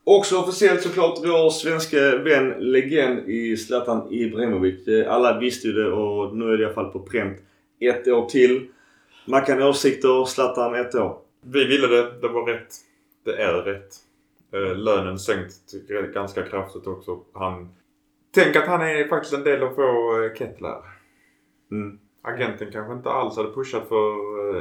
Också 0.04 0.38
officiellt 0.38 0.82
såklart 0.82 1.20
vår 1.24 1.50
svenska 1.50 2.18
vän, 2.18 2.50
legend 2.60 3.30
i 3.30 3.58
Zlatan 3.58 4.08
Ibrahimovic. 4.12 5.08
Alla 5.08 5.40
visste 5.40 5.68
ju 5.68 5.74
det 5.74 5.92
och 5.92 6.36
nu 6.36 6.46
är 6.46 6.58
det 6.58 6.64
i 6.64 6.66
alla 6.66 6.74
fall 6.74 6.92
på 6.92 7.00
pränt 7.00 7.38
ett 7.80 8.08
år 8.08 8.26
till. 8.26 8.68
Mackan 9.26 9.64
åsikter, 9.64 10.26
Zlatan 10.26 10.76
ett 10.76 10.96
år. 10.96 11.18
Vi 11.42 11.66
ville 11.66 11.88
det. 11.88 12.12
Det 12.22 12.28
var 12.28 12.46
rätt. 12.46 12.76
Det 13.26 13.42
är 13.42 13.54
rätt. 13.54 13.96
Eh, 14.54 14.76
lönen 14.78 15.20
sänkt 15.20 15.54
ganska 16.14 16.44
kraftigt 16.44 16.88
också. 16.88 17.20
Han... 17.34 17.70
Tänk 18.34 18.56
att 18.56 18.68
han 18.68 18.82
är 18.82 19.08
faktiskt 19.08 19.34
en 19.34 19.44
del 19.44 19.64
av 19.64 19.76
vår 19.76 20.26
eh, 20.26 20.34
Kettler. 20.34 20.78
Mm. 21.72 22.00
Agenten 22.22 22.72
kanske 22.72 22.94
inte 22.94 23.10
alls 23.10 23.38
hade 23.38 23.54
pushat 23.54 23.88
för 23.88 24.12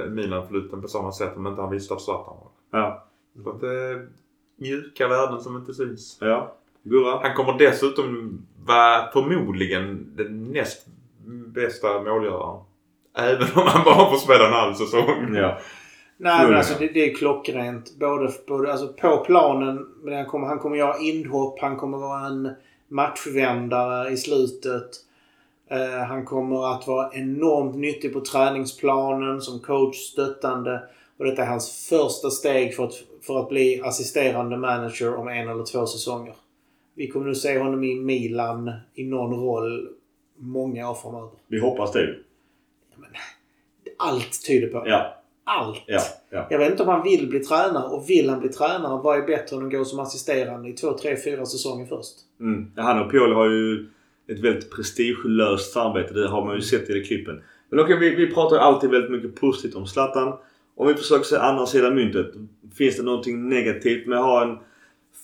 eh, 0.02 0.10
Milan-flytten 0.10 0.82
på 0.82 0.88
samma 0.88 1.12
sätt 1.12 1.36
om 1.36 1.46
inte 1.46 1.62
han 1.62 1.70
visste 1.70 1.94
att 1.94 2.02
Zlatan 2.02 2.36
var 2.36 2.80
Ja. 2.80 3.06
Så 3.44 3.50
att 3.50 3.62
mjuka 4.56 5.08
värden 5.08 5.40
som 5.40 5.56
inte 5.56 5.74
syns. 5.74 6.18
Ja. 6.20 6.56
Gurra? 6.82 7.20
Han 7.22 7.34
kommer 7.34 7.58
dessutom 7.58 8.38
vara 8.64 9.10
förmodligen 9.12 10.16
den 10.16 10.52
näst 10.52 10.86
bästa 11.46 12.02
målgöraren. 12.02 12.64
Även 13.14 13.48
om 13.54 13.66
han 13.66 13.84
bara 13.84 14.10
får 14.10 14.16
spela 14.16 14.46
en 14.46 14.52
halv 14.52 14.74
säsong. 14.74 15.34
Ja. 15.34 15.58
Nej 16.22 16.46
men 16.46 16.56
alltså 16.56 16.74
det, 16.78 16.86
det 16.86 17.10
är 17.10 17.14
klockrent. 17.14 17.98
Både, 17.98 18.32
både 18.46 18.72
alltså, 18.72 18.88
på 18.88 19.24
planen. 19.26 19.86
Men 20.02 20.14
han 20.14 20.26
kommer, 20.26 20.46
han 20.46 20.58
kommer 20.58 20.76
göra 20.76 20.98
inhopp. 20.98 21.60
Han 21.60 21.76
kommer 21.76 21.98
vara 21.98 22.26
en 22.26 22.50
matchvändare 22.88 24.10
i 24.10 24.16
slutet. 24.16 24.90
Eh, 25.70 26.04
han 26.08 26.24
kommer 26.24 26.72
att 26.74 26.86
vara 26.86 27.12
enormt 27.12 27.76
nyttig 27.76 28.12
på 28.12 28.20
träningsplanen 28.20 29.40
som 29.40 29.60
coach, 29.60 29.96
stöttande. 29.96 30.82
Och 31.16 31.24
detta 31.24 31.42
är 31.42 31.46
hans 31.46 31.88
första 31.88 32.30
steg 32.30 32.76
för 32.76 32.84
att, 32.84 32.94
för 33.22 33.40
att 33.40 33.48
bli 33.48 33.80
assisterande 33.84 34.56
manager 34.56 35.14
om 35.14 35.28
en 35.28 35.48
eller 35.48 35.64
två 35.64 35.86
säsonger. 35.86 36.34
Vi 36.94 37.08
kommer 37.08 37.26
nu 37.26 37.34
se 37.34 37.58
honom 37.58 37.84
i 37.84 37.94
Milan 37.94 38.72
i 38.94 39.04
någon 39.04 39.40
roll 39.40 39.88
många 40.36 40.90
år 40.90 40.94
framöver. 40.94 41.30
Vi 41.46 41.60
hoppas 41.60 41.92
det. 41.92 42.16
Allt 43.98 44.46
tyder 44.46 44.68
på 44.68 44.84
det. 44.84 44.90
Ja. 44.90 45.21
Allt. 45.44 45.82
Ja. 45.86 46.00
ja. 46.30 46.46
Jag 46.50 46.58
vet 46.58 46.70
inte 46.70 46.82
om 46.82 46.88
han 46.88 47.02
vill 47.02 47.28
bli 47.28 47.40
tränare. 47.40 47.84
Och 47.84 48.10
vill 48.10 48.30
han 48.30 48.40
bli 48.40 48.48
tränare, 48.48 49.02
vad 49.02 49.18
är 49.18 49.26
bättre 49.26 49.56
än 49.56 49.66
att 49.66 49.72
gå 49.72 49.84
som 49.84 50.00
assisterande 50.00 50.68
i 50.68 50.72
två, 50.72 50.98
tre, 50.98 51.16
fyra 51.24 51.46
säsonger 51.46 51.86
först? 51.86 52.14
Mm. 52.40 52.72
Ja, 52.76 52.82
Han 52.82 53.00
och 53.00 53.10
Pioli 53.10 53.34
har 53.34 53.48
ju 53.50 53.86
ett 54.28 54.40
väldigt 54.40 54.70
prestigelöst 54.70 55.72
samarbete. 55.72 56.14
Det 56.14 56.28
har 56.28 56.44
man 56.44 56.54
ju 56.54 56.60
sett 56.62 56.90
i 56.90 56.94
de 56.94 57.04
klippen. 57.04 57.42
Men 57.70 57.80
okej, 57.80 57.98
vi, 57.98 58.14
vi 58.14 58.34
pratar 58.34 58.56
alltid 58.56 58.90
väldigt 58.90 59.10
mycket 59.10 59.40
positivt 59.40 59.74
om 59.74 59.86
Zlatan. 59.86 60.38
Om 60.76 60.86
vi 60.88 60.94
försöker 60.94 61.24
se 61.24 61.36
andra 61.36 61.66
sidan 61.66 61.94
myntet. 61.94 62.26
Finns 62.78 62.96
det 62.96 63.02
någonting 63.02 63.48
negativt 63.48 64.06
med 64.06 64.18
att 64.18 64.24
ha 64.24 64.42
en 64.42 64.58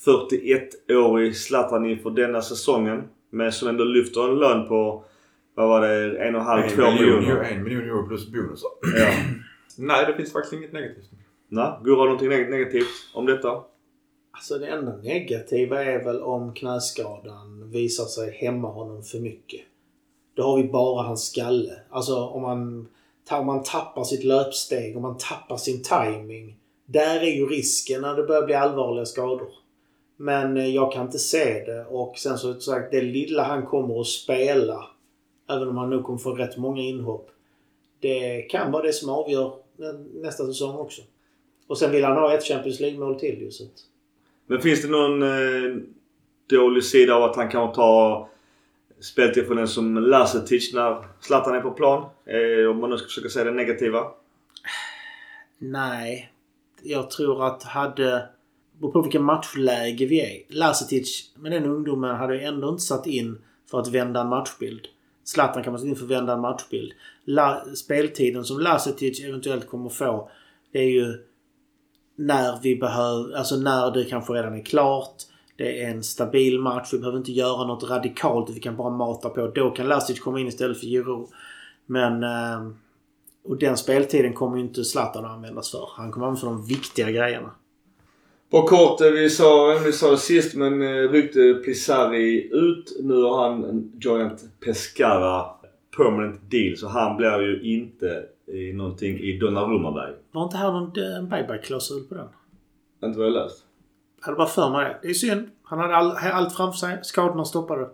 41-årig 0.06 1.36
Zlatan 1.36 1.86
inför 1.86 2.10
denna 2.10 2.42
säsongen? 2.42 3.02
Men 3.30 3.52
som 3.52 3.68
ändå 3.68 3.84
lyfter 3.84 4.28
en 4.28 4.38
lön 4.38 4.68
på, 4.68 5.04
vad 5.54 5.68
var 5.68 5.80
det, 5.80 6.18
en 6.18 6.34
och 6.34 6.40
en 6.40 6.46
halv, 6.46 6.62
En 6.62 6.70
två 6.70 6.90
miljon, 6.90 7.18
miljoner? 7.18 7.42
en 7.42 7.64
miljon 7.64 7.82
euro 7.82 8.08
plus 8.08 8.32
bonusar. 8.32 8.70
Ja. 8.98 9.10
Nej, 9.78 10.06
det 10.06 10.14
finns 10.14 10.32
faktiskt 10.32 10.52
inget 10.52 10.72
negativt. 10.72 11.10
Nej, 11.48 11.72
Gurra 11.84 11.96
har 11.98 12.04
någonting 12.04 12.28
neg- 12.30 12.50
negativt 12.50 12.86
om 13.14 13.26
detta? 13.26 13.64
Alltså 14.30 14.58
det 14.58 14.66
enda 14.66 14.96
negativa 14.96 15.84
är 15.84 16.04
väl 16.04 16.22
om 16.22 16.54
knäskadan 16.54 17.70
visar 17.70 18.04
sig 18.04 18.30
hämma 18.30 18.68
honom 18.68 19.02
för 19.02 19.18
mycket. 19.18 19.60
Då 20.34 20.42
har 20.42 20.56
vi 20.56 20.64
bara 20.64 21.02
hans 21.02 21.26
skalle. 21.30 21.72
Alltså 21.90 22.16
om 22.16 22.42
man, 22.42 22.88
om 23.30 23.46
man 23.46 23.62
tappar 23.62 24.04
sitt 24.04 24.24
löpsteg, 24.24 24.96
om 24.96 25.02
man 25.02 25.16
tappar 25.18 25.56
sin 25.56 25.82
timing. 25.82 26.56
Där 26.86 27.20
är 27.20 27.36
ju 27.36 27.46
risken 27.46 28.00
när 28.02 28.16
det 28.16 28.22
börjar 28.22 28.46
bli 28.46 28.54
allvarliga 28.54 29.04
skador. 29.06 29.48
Men 30.16 30.56
eh, 30.56 30.66
jag 30.66 30.92
kan 30.92 31.06
inte 31.06 31.18
se 31.18 31.64
det 31.66 31.84
och 31.84 32.18
sen 32.18 32.38
så 32.38 32.60
sagt 32.60 32.90
det 32.90 33.00
lilla 33.00 33.42
han 33.42 33.66
kommer 33.66 34.00
att 34.00 34.06
spela. 34.06 34.84
Även 35.50 35.68
om 35.68 35.76
han 35.76 35.90
nu 35.90 36.02
kommer 36.02 36.18
få 36.18 36.34
rätt 36.34 36.56
många 36.56 36.82
inhopp. 36.82 37.30
Det 38.00 38.42
kan 38.42 38.72
vara 38.72 38.82
det 38.82 38.92
som 38.92 39.10
avgör 39.10 39.52
nästa 40.22 40.46
säsong 40.46 40.76
också. 40.76 41.02
Och 41.66 41.78
sen 41.78 41.92
vill 41.92 42.04
han 42.04 42.16
ha 42.16 42.34
ett 42.34 42.44
Champions 42.44 42.80
League-mål 42.80 43.20
till 43.20 43.40
ju. 43.40 43.50
Så 43.50 43.64
att... 43.64 43.70
Men 44.46 44.60
finns 44.60 44.82
det 44.82 44.88
någon 44.88 45.22
eh, 45.22 45.76
dålig 46.46 46.84
sida 46.84 47.14
av 47.14 47.22
att 47.22 47.36
han 47.36 47.48
kan 47.48 47.72
ta 47.72 48.28
speltid 49.00 49.46
från 49.46 49.58
en 49.58 49.68
som 49.68 49.96
Lasetic 49.96 50.74
när 50.74 51.04
Zlatan 51.20 51.54
är 51.54 51.60
på 51.60 51.70
plan? 51.70 52.04
Eh, 52.24 52.70
om 52.70 52.80
man 52.80 52.90
nu 52.90 52.96
ska 52.96 53.06
försöka 53.06 53.28
säga 53.28 53.44
det 53.44 53.50
negativa. 53.50 54.04
Nej. 55.58 56.32
Jag 56.82 57.10
tror 57.10 57.46
att 57.46 57.62
hade... 57.62 58.28
beror 58.78 58.92
på 58.92 59.02
vilket 59.02 59.22
matchläge 59.22 60.06
vi 60.06 60.20
är. 60.20 60.42
Lasetic 60.48 61.32
med 61.36 61.52
den 61.52 61.64
ungdomen 61.64 62.16
hade 62.16 62.40
ändå 62.40 62.68
inte 62.68 62.82
satt 62.82 63.06
in 63.06 63.38
för 63.70 63.80
att 63.80 63.88
vända 63.88 64.20
en 64.20 64.28
matchbild. 64.28 64.88
Zlatan 65.28 65.62
kan 65.62 65.72
man 65.72 65.80
sätta 65.80 65.88
in 65.88 65.96
för 65.96 66.04
att 66.04 66.10
vända 66.10 66.32
en 66.32 66.40
matchbild. 66.40 66.92
La, 67.24 67.64
speltiden 67.74 68.44
som 68.44 68.60
Lasetic 68.60 69.24
eventuellt 69.24 69.66
kommer 69.66 69.88
få. 69.88 70.30
Det 70.72 70.78
är 70.78 70.90
ju 70.90 71.18
när 72.16 72.60
vi 72.62 72.76
behöver... 72.76 73.36
Alltså 73.36 73.56
när 73.56 73.90
det 73.90 74.04
kanske 74.04 74.32
redan 74.32 74.54
är 74.54 74.64
klart. 74.64 75.22
Det 75.56 75.82
är 75.82 75.90
en 75.90 76.02
stabil 76.02 76.60
match. 76.60 76.88
Vi 76.92 76.98
behöver 76.98 77.18
inte 77.18 77.32
göra 77.32 77.66
något 77.66 77.90
radikalt. 77.90 78.50
Vi 78.50 78.60
kan 78.60 78.76
bara 78.76 78.90
mata 78.90 79.28
på. 79.28 79.46
Då 79.46 79.70
kan 79.70 79.88
Lasic 79.88 80.20
komma 80.20 80.40
in 80.40 80.48
istället 80.48 80.80
för 80.80 80.86
Giroud. 80.86 81.28
Men... 81.86 82.22
Ehm, 82.22 82.76
och 83.44 83.58
den 83.58 83.76
speltiden 83.76 84.34
kommer 84.34 84.56
ju 84.56 84.62
inte 84.62 84.84
Zlatan 84.84 85.24
att 85.24 85.30
användas 85.30 85.70
för. 85.70 85.88
Han 85.96 86.12
kommer 86.12 86.26
användas 86.26 86.40
för 86.40 86.48
de 86.48 86.66
viktiga 86.66 87.10
grejerna. 87.10 87.50
På 88.50 88.62
kort, 88.62 89.00
eh, 89.00 89.10
vi 89.10 89.30
sa, 89.30 89.78
vi 89.84 89.92
sa 89.92 90.10
det 90.10 90.18
sist 90.18 90.54
men 90.54 90.82
eh, 90.82 91.10
ryckte 91.10 91.54
Pizarri 91.54 92.50
ut. 92.52 92.96
Nu 93.00 93.22
har 93.22 93.48
han 93.48 93.92
joinat 94.00 94.44
Pescara 94.64 95.46
permanent 95.96 96.50
deal 96.50 96.76
så 96.76 96.88
han 96.88 97.16
blir 97.16 97.40
ju 97.40 97.60
inte 97.62 98.24
i 98.46 98.72
någonting 98.72 99.18
i 99.18 99.38
Donnarumma-väg. 99.38 100.14
Var 100.32 100.44
inte 100.44 100.56
här 100.56 100.72
någon 100.72 100.98
eh, 100.98 101.16
en 101.18 101.28
buyback-klausul 101.28 102.04
på 102.08 102.14
den? 102.14 102.28
Inte 103.04 103.18
vad 103.18 103.26
jag 103.26 103.34
läst. 103.34 103.64
Jag 104.20 104.26
hade 104.26 104.36
bara 104.36 104.48
för 104.48 104.70
mig 104.70 104.84
det. 104.84 104.98
Det 105.02 105.08
är 105.08 105.14
synd. 105.14 105.50
Han 105.62 105.78
hade 105.78 105.96
all, 105.96 106.16
allt 106.32 106.56
framför 106.56 106.78
sig. 106.78 106.98
Skadorna 107.02 107.44
stoppade. 107.44 107.88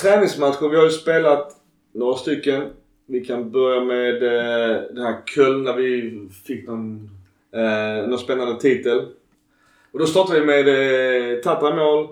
Träningsmatcher. 0.00 0.68
Vi 0.68 0.76
har 0.76 0.84
ju 0.84 0.90
spelat 0.90 1.56
några 1.92 2.16
stycken. 2.16 2.70
Vi 3.06 3.24
kan 3.24 3.50
börja 3.50 3.80
med 3.80 4.22
eh, 4.22 4.82
den 4.90 5.04
här 5.04 5.22
Köln 5.26 5.62
när 5.62 5.76
vi 5.76 6.20
fick 6.44 6.68
någon, 6.68 7.10
eh, 7.52 8.08
någon 8.08 8.18
spännande 8.18 8.60
titel. 8.60 8.98
Och 9.92 9.98
då 9.98 10.06
startade 10.06 10.40
vi 10.40 10.46
med 10.46 10.68
eh, 10.68 11.40
Tatra 11.40 11.70
i 11.70 11.76
mål. 11.76 12.08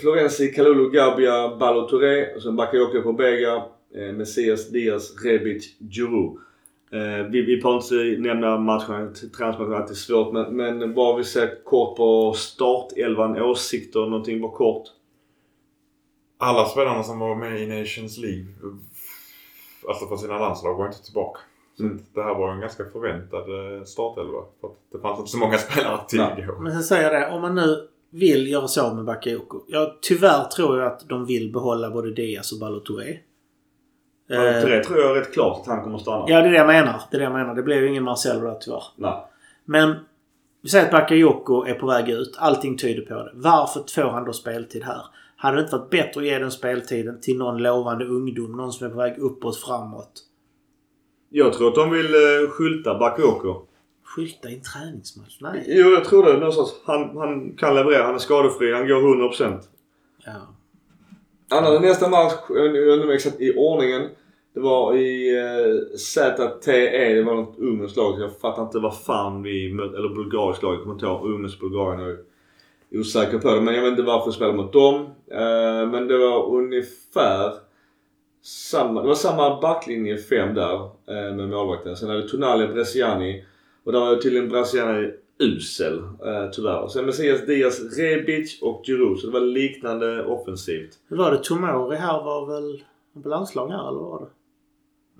Florenzi, 0.00 0.48
Kalulu, 0.48 0.90
Gabia, 0.90 1.56
Balo 1.56 1.88
Touré 1.88 2.34
och 2.34 2.42
sen 2.42 2.56
Bakayoko 2.56 3.02
på 3.02 3.12
Bega. 3.12 3.62
Eh, 3.94 4.12
Messias, 4.12 4.70
Diaz, 4.70 5.24
Rebic, 5.24 5.76
Giroud. 5.90 6.38
Eh, 6.92 7.26
vi, 7.30 7.42
vi 7.42 7.60
får 7.60 7.74
inte 7.74 8.22
nämna 8.28 8.58
matcherna, 8.58 9.12
träningsmatcherna 9.36 9.76
är 9.76 9.80
alltid 9.80 9.96
svårt 9.96 10.32
men, 10.32 10.56
men 10.56 10.94
bara 10.94 11.16
vi 11.16 11.24
ser 11.24 11.64
kort 11.64 11.96
på 11.96 12.32
startelvan, 12.32 13.42
åsikter, 13.42 14.00
någonting 14.00 14.40
bara 14.40 14.52
kort. 14.52 14.88
Alla 16.38 16.64
spelarna 16.64 17.02
som 17.02 17.18
var 17.18 17.36
med 17.36 17.62
i 17.62 17.66
Nations 17.66 18.18
League, 18.18 18.44
alltså 19.88 20.06
för 20.06 20.16
sina 20.16 20.38
landslag, 20.38 20.74
var 20.78 20.86
inte 20.86 21.04
tillbaka. 21.04 21.40
Så 21.76 21.82
Mm. 21.82 22.00
det 22.14 22.22
här 22.22 22.34
var 22.34 22.52
en 22.52 22.60
ganska 22.60 22.84
förväntad 22.92 23.40
eh, 23.78 23.84
startelva. 23.84 24.38
För 24.60 24.68
att 24.68 24.74
det 24.92 24.98
fanns 24.98 25.18
inte 25.18 25.30
så 25.30 25.38
många 25.38 25.58
spelare 25.58 25.94
att 25.94 26.08
tillgå. 26.08 26.58
Men 26.60 26.72
sen 26.72 26.82
säger 26.82 27.12
jag 27.12 27.22
det. 27.22 27.34
Om 27.36 27.40
man 27.42 27.54
nu 27.54 27.88
vill 28.10 28.48
göra 28.50 28.68
så 28.68 28.94
med 28.94 29.04
Bakayoko. 29.04 29.60
Ja, 29.68 29.96
tyvärr 30.02 30.44
tror 30.44 30.78
jag 30.78 30.86
att 30.92 31.08
de 31.08 31.26
vill 31.26 31.52
behålla 31.52 31.90
både 31.90 32.10
Diaz 32.10 32.52
och 32.52 32.58
Balotelli. 32.60 33.20
Ballo 34.28 34.42
Eh, 34.42 34.82
tror 34.82 34.98
jag 34.98 35.10
är 35.10 35.14
rätt 35.14 35.32
klart 35.32 35.60
att 35.60 35.66
han 35.66 35.82
kommer 35.82 35.96
att 35.96 36.02
stanna. 36.02 36.24
ja, 36.28 36.40
det 36.40 36.46
är 36.48 36.50
det 36.50 36.56
jag 36.58 36.66
menar. 36.66 37.00
Det 37.10 37.16
är 37.16 37.18
det 37.18 37.24
jag 37.24 37.32
menar. 37.32 37.54
Det 37.54 37.62
blev 37.62 37.82
ju 37.82 37.88
ingen 37.88 38.04
Marcelo 38.04 38.40
där 38.40 38.54
tyvärr. 38.60 38.82
Nej. 38.96 39.24
Men 39.64 39.94
vi 40.62 40.68
säger 40.68 40.84
att 40.84 40.90
Bakayoko 40.90 41.64
är 41.64 41.74
på 41.74 41.86
väg 41.86 42.08
ut. 42.08 42.36
Allting 42.38 42.76
tyder 42.78 43.02
på 43.02 43.14
det. 43.14 43.30
Varför 43.34 43.84
får 43.94 44.10
han 44.10 44.24
då 44.24 44.32
speltid 44.32 44.82
här? 44.84 45.02
Hade 45.44 45.56
det 45.56 45.62
inte 45.62 45.76
varit 45.76 45.90
bättre 45.90 46.20
att 46.20 46.26
ge 46.26 46.38
den 46.38 46.50
speltiden 46.50 47.20
till 47.20 47.38
någon 47.38 47.62
lovande 47.62 48.04
ungdom? 48.04 48.52
Någon 48.52 48.72
som 48.72 48.86
är 48.86 48.90
på 48.90 48.96
väg 48.96 49.18
uppåt, 49.18 49.56
framåt? 49.56 50.12
Jag 51.28 51.52
tror 51.52 51.68
att 51.68 51.74
de 51.74 51.90
vill 51.90 52.14
uh, 52.14 52.50
skylta 52.50 52.98
Bakayoko. 52.98 53.66
Skylta 54.04 54.48
i 54.48 54.54
en 54.54 54.60
träningsmatch? 54.60 55.38
Nej. 55.40 55.64
Jo, 55.66 55.88
jag 55.88 56.04
tror 56.04 56.24
det. 56.24 56.32
Någonstans. 56.32 56.74
Han, 56.84 57.16
han 57.16 57.56
kan 57.56 57.74
leverera. 57.74 58.04
Han 58.04 58.14
är 58.14 58.18
skadefri. 58.18 58.72
Han 58.72 58.88
går 58.88 59.30
100%. 59.30 59.60
Ja. 60.24 60.32
Annars 61.50 61.80
nästa 61.80 62.08
match, 62.08 62.34
jag 62.48 62.72
vet 62.72 63.02
inte 63.02 63.14
exakt 63.14 63.40
i 63.40 63.54
ordningen. 63.56 64.08
Det 64.54 64.60
var 64.60 64.94
i 64.96 65.40
uh, 65.40 65.96
ZTE. 65.96 67.14
Det 67.14 67.22
var 67.22 67.34
något 67.34 67.58
ungerskt 67.58 67.96
lag. 67.96 68.20
Jag 68.20 68.38
fattar 68.38 68.62
inte 68.62 68.78
vad 68.78 68.98
fan 68.98 69.42
vi 69.42 69.72
mötte. 69.72 69.96
Eller 69.96 70.08
bulgariskt 70.08 70.62
lag. 70.62 70.74
Jag 70.74 70.82
kommer 70.82 70.94
inte 70.94 71.06
ihåg. 71.06 71.26
Ungersk 71.26 71.60
Bulgarien. 71.60 72.00
Jag 72.00 72.10
är 72.10 72.18
osäker 72.98 73.38
på 73.38 73.54
det. 73.54 73.60
Men 73.60 73.74
jag 73.74 73.82
vet 73.82 73.90
inte 73.90 74.02
varför 74.02 74.26
vi 74.26 74.32
spelade 74.32 74.56
mot 74.56 74.72
dem. 74.72 74.94
Eh, 75.30 75.90
men 75.90 76.08
det 76.08 76.18
var 76.18 76.54
ungefär 76.54 77.52
samma, 78.42 79.02
det 79.02 79.08
var 79.08 79.14
samma 79.14 79.60
backlinje 79.60 80.18
5 80.18 80.54
där 80.54 80.74
eh, 80.84 81.36
med 81.36 81.48
målvakten. 81.48 81.96
Sen 81.96 82.08
hade 82.08 82.28
Tonali 82.28 82.66
Bresciani. 82.66 83.44
Och 83.84 83.92
där 83.92 84.00
var 84.00 84.16
tydligen 84.16 84.48
Bresciani 84.48 85.12
usel 85.38 85.98
eh, 85.98 86.50
tyvärr. 86.52 86.82
Och 86.82 86.92
sen 86.92 87.06
Messias 87.06 87.46
Diaz, 87.46 87.98
Rebic 87.98 88.62
och 88.62 88.82
Giroud. 88.86 89.18
Så 89.18 89.26
det 89.26 89.32
var 89.32 89.40
liknande 89.40 90.24
offensivt. 90.24 90.98
Hur 91.08 91.16
var 91.16 91.30
det? 91.30 91.44
Tomori 91.44 91.96
här 91.96 92.24
var 92.24 92.46
väl 92.46 92.84
på 93.22 93.28
landslag 93.28 93.68
här 93.68 93.88
eller 93.88 94.00
vad 94.00 94.10
var 94.10 94.20
det? 94.20 94.30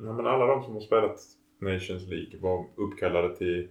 Ja, 0.07 0.13
men 0.13 0.27
alla 0.27 0.47
de 0.47 0.63
som 0.63 0.73
har 0.73 0.81
spelat 0.81 1.21
Nations 1.61 2.09
League 2.09 2.39
var 2.41 2.67
uppkallade 2.77 3.37
till 3.37 3.69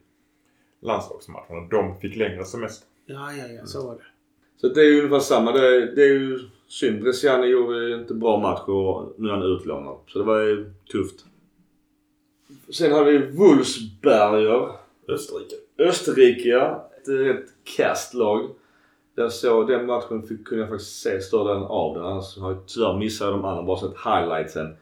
landslagsmatcherna. 0.81 1.67
De 1.71 1.99
fick 1.99 2.15
längre 2.15 2.45
semester. 2.45 2.87
Ja, 3.05 3.33
ja, 3.33 3.47
ja. 3.47 3.65
Så 3.65 3.87
var 3.87 3.95
det. 3.95 4.03
Så 4.61 4.67
det 4.67 4.81
är 4.81 4.85
ju 4.85 4.97
ungefär 4.97 5.19
samma. 5.19 5.51
Det, 5.51 5.95
det 5.95 6.03
är 6.03 6.13
ju 6.13 6.39
synd. 6.67 7.03
Bresciani 7.03 7.47
gjorde 7.47 7.87
ju 7.89 7.95
inte 7.95 8.13
bra 8.13 8.39
match 8.39 8.61
och 8.67 9.13
nu 9.17 9.27
är 9.27 9.31
han 9.31 9.43
utlånad. 9.43 9.97
Så 10.07 10.19
det 10.19 10.25
var 10.25 10.39
ju 10.39 10.73
tufft. 10.91 11.25
Sen 12.73 12.91
har 12.91 13.05
vi 13.05 13.17
Wolfsberger. 13.17 14.69
Österrike. 15.07 15.55
Österrike 15.77 16.49
ja. 16.49 16.89
Ett 16.97 17.09
rätt 17.09 17.45
kasst 17.77 18.13
lag. 18.13 18.49
Jag 19.15 19.31
såg 19.31 19.67
den 19.67 19.85
matchen 19.85 20.23
fick, 20.23 20.47
kunde 20.47 20.63
jag 20.63 20.69
faktiskt 20.69 21.01
se 21.01 21.21
större 21.21 21.47
delen 21.47 21.63
av 21.63 21.95
den. 21.95 22.03
Annars 22.05 22.37
har 22.37 22.51
jag 22.51 22.67
tyvärr 22.67 22.97
missat 22.97 23.31
de 23.31 23.45
andra. 23.45 23.63
Bara 23.63 23.79
sett 23.79 23.97
highlightsen. 24.05 24.75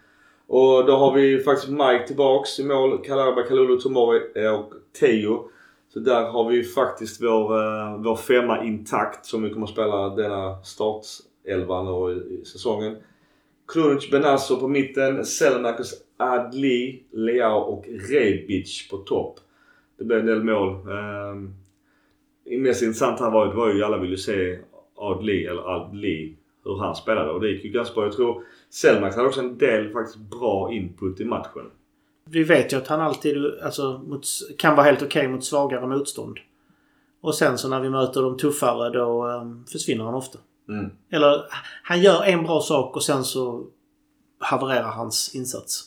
Och 0.48 0.86
då 0.86 0.96
har 0.96 1.14
vi 1.14 1.44
faktiskt 1.44 1.72
Mike 1.72 2.04
tillbaks 2.08 2.60
i 2.60 2.64
mål. 2.64 3.06
Kalaba, 3.06 3.44
Kalulu, 3.44 3.78
Tomori 3.78 4.20
och 4.58 4.74
Teo. 5.00 5.50
Så 5.94 6.00
där 6.00 6.24
har 6.24 6.50
vi 6.50 6.64
faktiskt 6.64 7.22
vår, 7.22 7.60
eh, 7.60 7.98
vår 7.98 8.16
femma 8.16 8.64
intakt 8.64 9.26
som 9.26 9.44
vi 9.44 9.50
kommer 9.50 9.66
att 9.66 9.72
spela 9.72 10.10
denna 10.10 10.64
startelvan 10.64 11.88
och 11.88 12.12
i, 12.12 12.16
i 12.16 12.46
säsongen. 12.46 12.98
Krunic 13.74 14.12
Benasso 14.12 14.60
på 14.60 14.68
mitten, 14.68 15.26
Selmakers 15.26 15.94
Adli, 16.18 17.04
Leao 17.12 17.58
och 17.58 17.86
Rebic 18.10 18.90
på 18.90 18.98
topp. 18.98 19.40
Det 19.98 20.04
blev 20.04 20.20
en 20.20 20.26
del 20.26 20.44
mål. 20.44 20.70
Um, 20.70 21.56
det 22.46 22.58
mest 22.58 22.82
intressanta 22.82 23.24
här 23.24 23.32
var, 23.32 23.46
ju 23.46 23.54
var 23.54 23.74
ju 23.74 23.84
alla 23.84 23.98
ville 23.98 24.18
se 24.18 24.60
Adli, 24.96 25.46
eller 25.46 25.76
Adli, 25.76 26.36
hur 26.64 26.78
han 26.78 26.96
spelade 26.96 27.32
och 27.32 27.42
det 27.42 27.50
gick 27.50 27.64
ju 27.64 27.72
ganska 27.72 27.96
bra. 27.96 28.04
Jag 28.04 28.14
tror 28.14 28.44
Selmax 28.70 29.16
hade 29.16 29.28
också 29.28 29.42
en 29.42 29.58
del 29.58 29.92
faktiskt 29.92 30.18
bra 30.18 30.72
input 30.72 31.20
i 31.20 31.26
matchen. 31.26 31.72
Vi 32.26 32.44
vet 32.44 32.74
ju 32.74 32.78
att 32.78 32.88
han 32.88 33.02
alltid 33.02 33.38
alltså, 33.64 34.02
mot, 34.08 34.26
kan 34.58 34.76
vara 34.76 34.86
helt 34.86 35.02
okej 35.02 35.20
okay 35.20 35.28
mot 35.28 35.46
svagare 35.46 35.88
motstånd. 35.88 36.38
Och 37.22 37.36
sen 37.36 37.58
så 37.58 37.68
när 37.68 37.80
vi 37.80 37.90
möter 37.90 38.22
de 38.22 38.38
tuffare 38.38 38.90
då 38.90 39.28
um, 39.28 39.66
försvinner 39.72 40.04
han 40.04 40.14
ofta. 40.14 40.40
Mm. 40.70 40.92
Eller 41.12 41.46
han 41.84 42.02
gör 42.02 42.24
en 42.24 42.44
bra 42.44 42.62
sak 42.62 42.96
och 42.96 43.04
sen 43.04 43.24
så 43.24 43.68
havererar 44.40 44.92
hans 44.92 45.36
insats. 45.36 45.84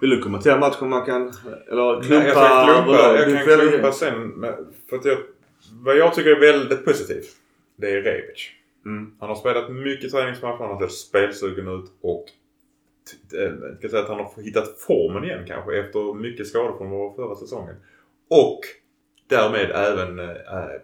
Vill 0.00 0.10
du 0.10 0.22
kommentera 0.22 0.58
matchen 0.58 0.88
man 0.88 1.06
kan... 1.06 1.22
Eller 1.70 2.02
klumpa? 2.02 2.24
Nej, 2.24 2.26
jag 2.26 2.34
kan 2.34 2.84
klumpa, 2.84 3.16
jag 3.16 3.46
kan 3.46 3.70
klumpa 3.70 3.92
sen. 3.92 4.44
För 4.90 4.96
att 4.96 5.04
jag, 5.04 5.18
vad 5.72 5.96
jag 5.96 6.14
tycker 6.14 6.30
är 6.30 6.40
väldigt 6.40 6.84
positivt. 6.84 7.26
Det 7.76 7.90
är 7.90 8.02
Rebic. 8.02 8.50
Mm. 8.86 9.14
Han 9.20 9.28
har 9.28 9.36
spelat 9.36 9.70
mycket 9.72 10.10
träningsmatcher. 10.10 10.58
Han 10.58 10.70
har 10.70 10.80
sett 10.80 10.92
spelsugen 10.92 11.68
ut 11.68 11.92
och 12.00 12.24
jag 13.30 13.78
ska 13.78 13.88
säga 13.88 14.02
att 14.02 14.08
han 14.08 14.18
har 14.18 14.42
hittat 14.42 14.78
formen 14.78 15.24
igen 15.24 15.44
kanske 15.46 15.78
efter 15.78 16.14
mycket 16.14 16.46
skador 16.46 16.78
från 16.78 17.14
förra 17.14 17.34
säsongen. 17.34 17.74
Och 18.30 18.60
därmed 19.28 19.70
även 19.70 20.18
äh, 20.18 20.34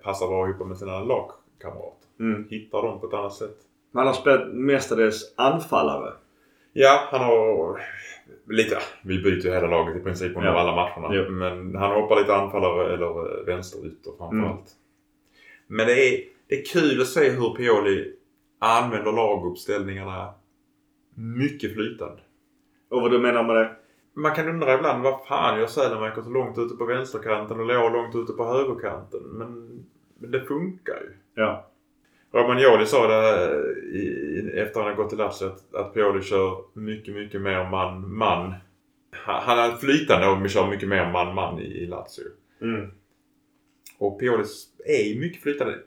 passar 0.02 0.28
bra 0.28 0.48
ihop 0.48 0.66
med 0.66 0.78
sina 0.78 1.00
lagkamrater. 1.00 2.08
Mm. 2.20 2.48
Hittar 2.50 2.82
dem 2.82 3.00
på 3.00 3.06
ett 3.06 3.14
annat 3.14 3.34
sätt. 3.34 3.56
Men 3.90 3.98
han 3.98 4.06
har 4.06 4.14
spelat 4.14 4.54
mestadels 4.54 5.34
anfallare. 5.36 6.12
Ja, 6.72 7.08
han 7.10 7.20
har 7.20 7.80
lite... 8.48 8.78
Vi 9.02 9.22
byter 9.22 9.44
ju 9.46 9.52
hela 9.52 9.66
laget 9.66 9.96
i 9.96 10.00
princip 10.00 10.36
under 10.36 10.48
ja. 10.48 10.58
alla 10.58 10.74
matcherna. 10.74 11.14
Ja. 11.14 11.30
Men 11.30 11.76
han 11.76 12.02
hoppar 12.02 12.20
lite 12.20 12.34
anfallare 12.34 12.94
eller 12.94 13.44
vänsterytor 13.46 14.14
framförallt. 14.18 14.50
Mm. 14.50 14.66
Men 15.66 15.86
det 15.86 16.08
är, 16.08 16.20
det 16.48 16.54
är 16.54 16.64
kul 16.64 17.00
att 17.00 17.06
se 17.06 17.30
hur 17.30 17.54
Pioli 17.54 18.12
använder 18.58 19.12
laguppställningarna 19.12 20.34
mycket 21.20 21.74
flytande. 21.74 22.22
Och 22.88 23.02
vad 23.02 23.10
du 23.10 23.18
menar 23.18 23.44
med 23.44 23.56
det? 23.56 23.76
Man 24.14 24.34
kan 24.34 24.48
undra 24.48 24.74
ibland 24.74 25.02
vad 25.02 25.26
fan 25.26 25.58
gör 25.58 25.66
Sälenmarker 25.66 26.22
så 26.22 26.30
långt 26.30 26.58
ute 26.58 26.74
på 26.74 26.84
vänsterkanten 26.84 27.60
och 27.60 27.66
Leo 27.66 27.88
långt 27.88 28.14
ute 28.14 28.32
på 28.32 28.44
högerkanten. 28.44 29.20
Men, 29.22 29.84
men 30.18 30.30
det 30.30 30.40
funkar 30.40 30.94
ju. 30.94 31.10
Ja. 31.34 31.70
Romagnoli 32.32 32.86
sa 32.86 33.08
det 33.08 33.54
i, 33.92 34.50
efter 34.56 34.80
han 34.80 34.96
gått 34.96 35.08
till 35.08 35.18
Lazio 35.18 35.46
att, 35.46 35.74
att 35.74 35.94
Pioli 35.94 36.22
kör 36.22 36.56
mycket, 36.72 37.14
mycket 37.14 37.40
mer 37.40 37.70
man-man. 37.70 38.54
Han 39.22 39.58
är 39.58 39.76
flytande 39.76 40.28
och 40.28 40.50
kör 40.50 40.70
mycket 40.70 40.88
mer 40.88 41.12
man-man 41.12 41.60
i, 41.60 41.64
i 41.64 41.86
Lazio. 41.86 42.24
Mm. 42.60 42.90
Och 43.98 44.20
Pioli 44.20 44.44
är 44.84 45.20
mycket 45.20 45.42
flytande. 45.42 45.78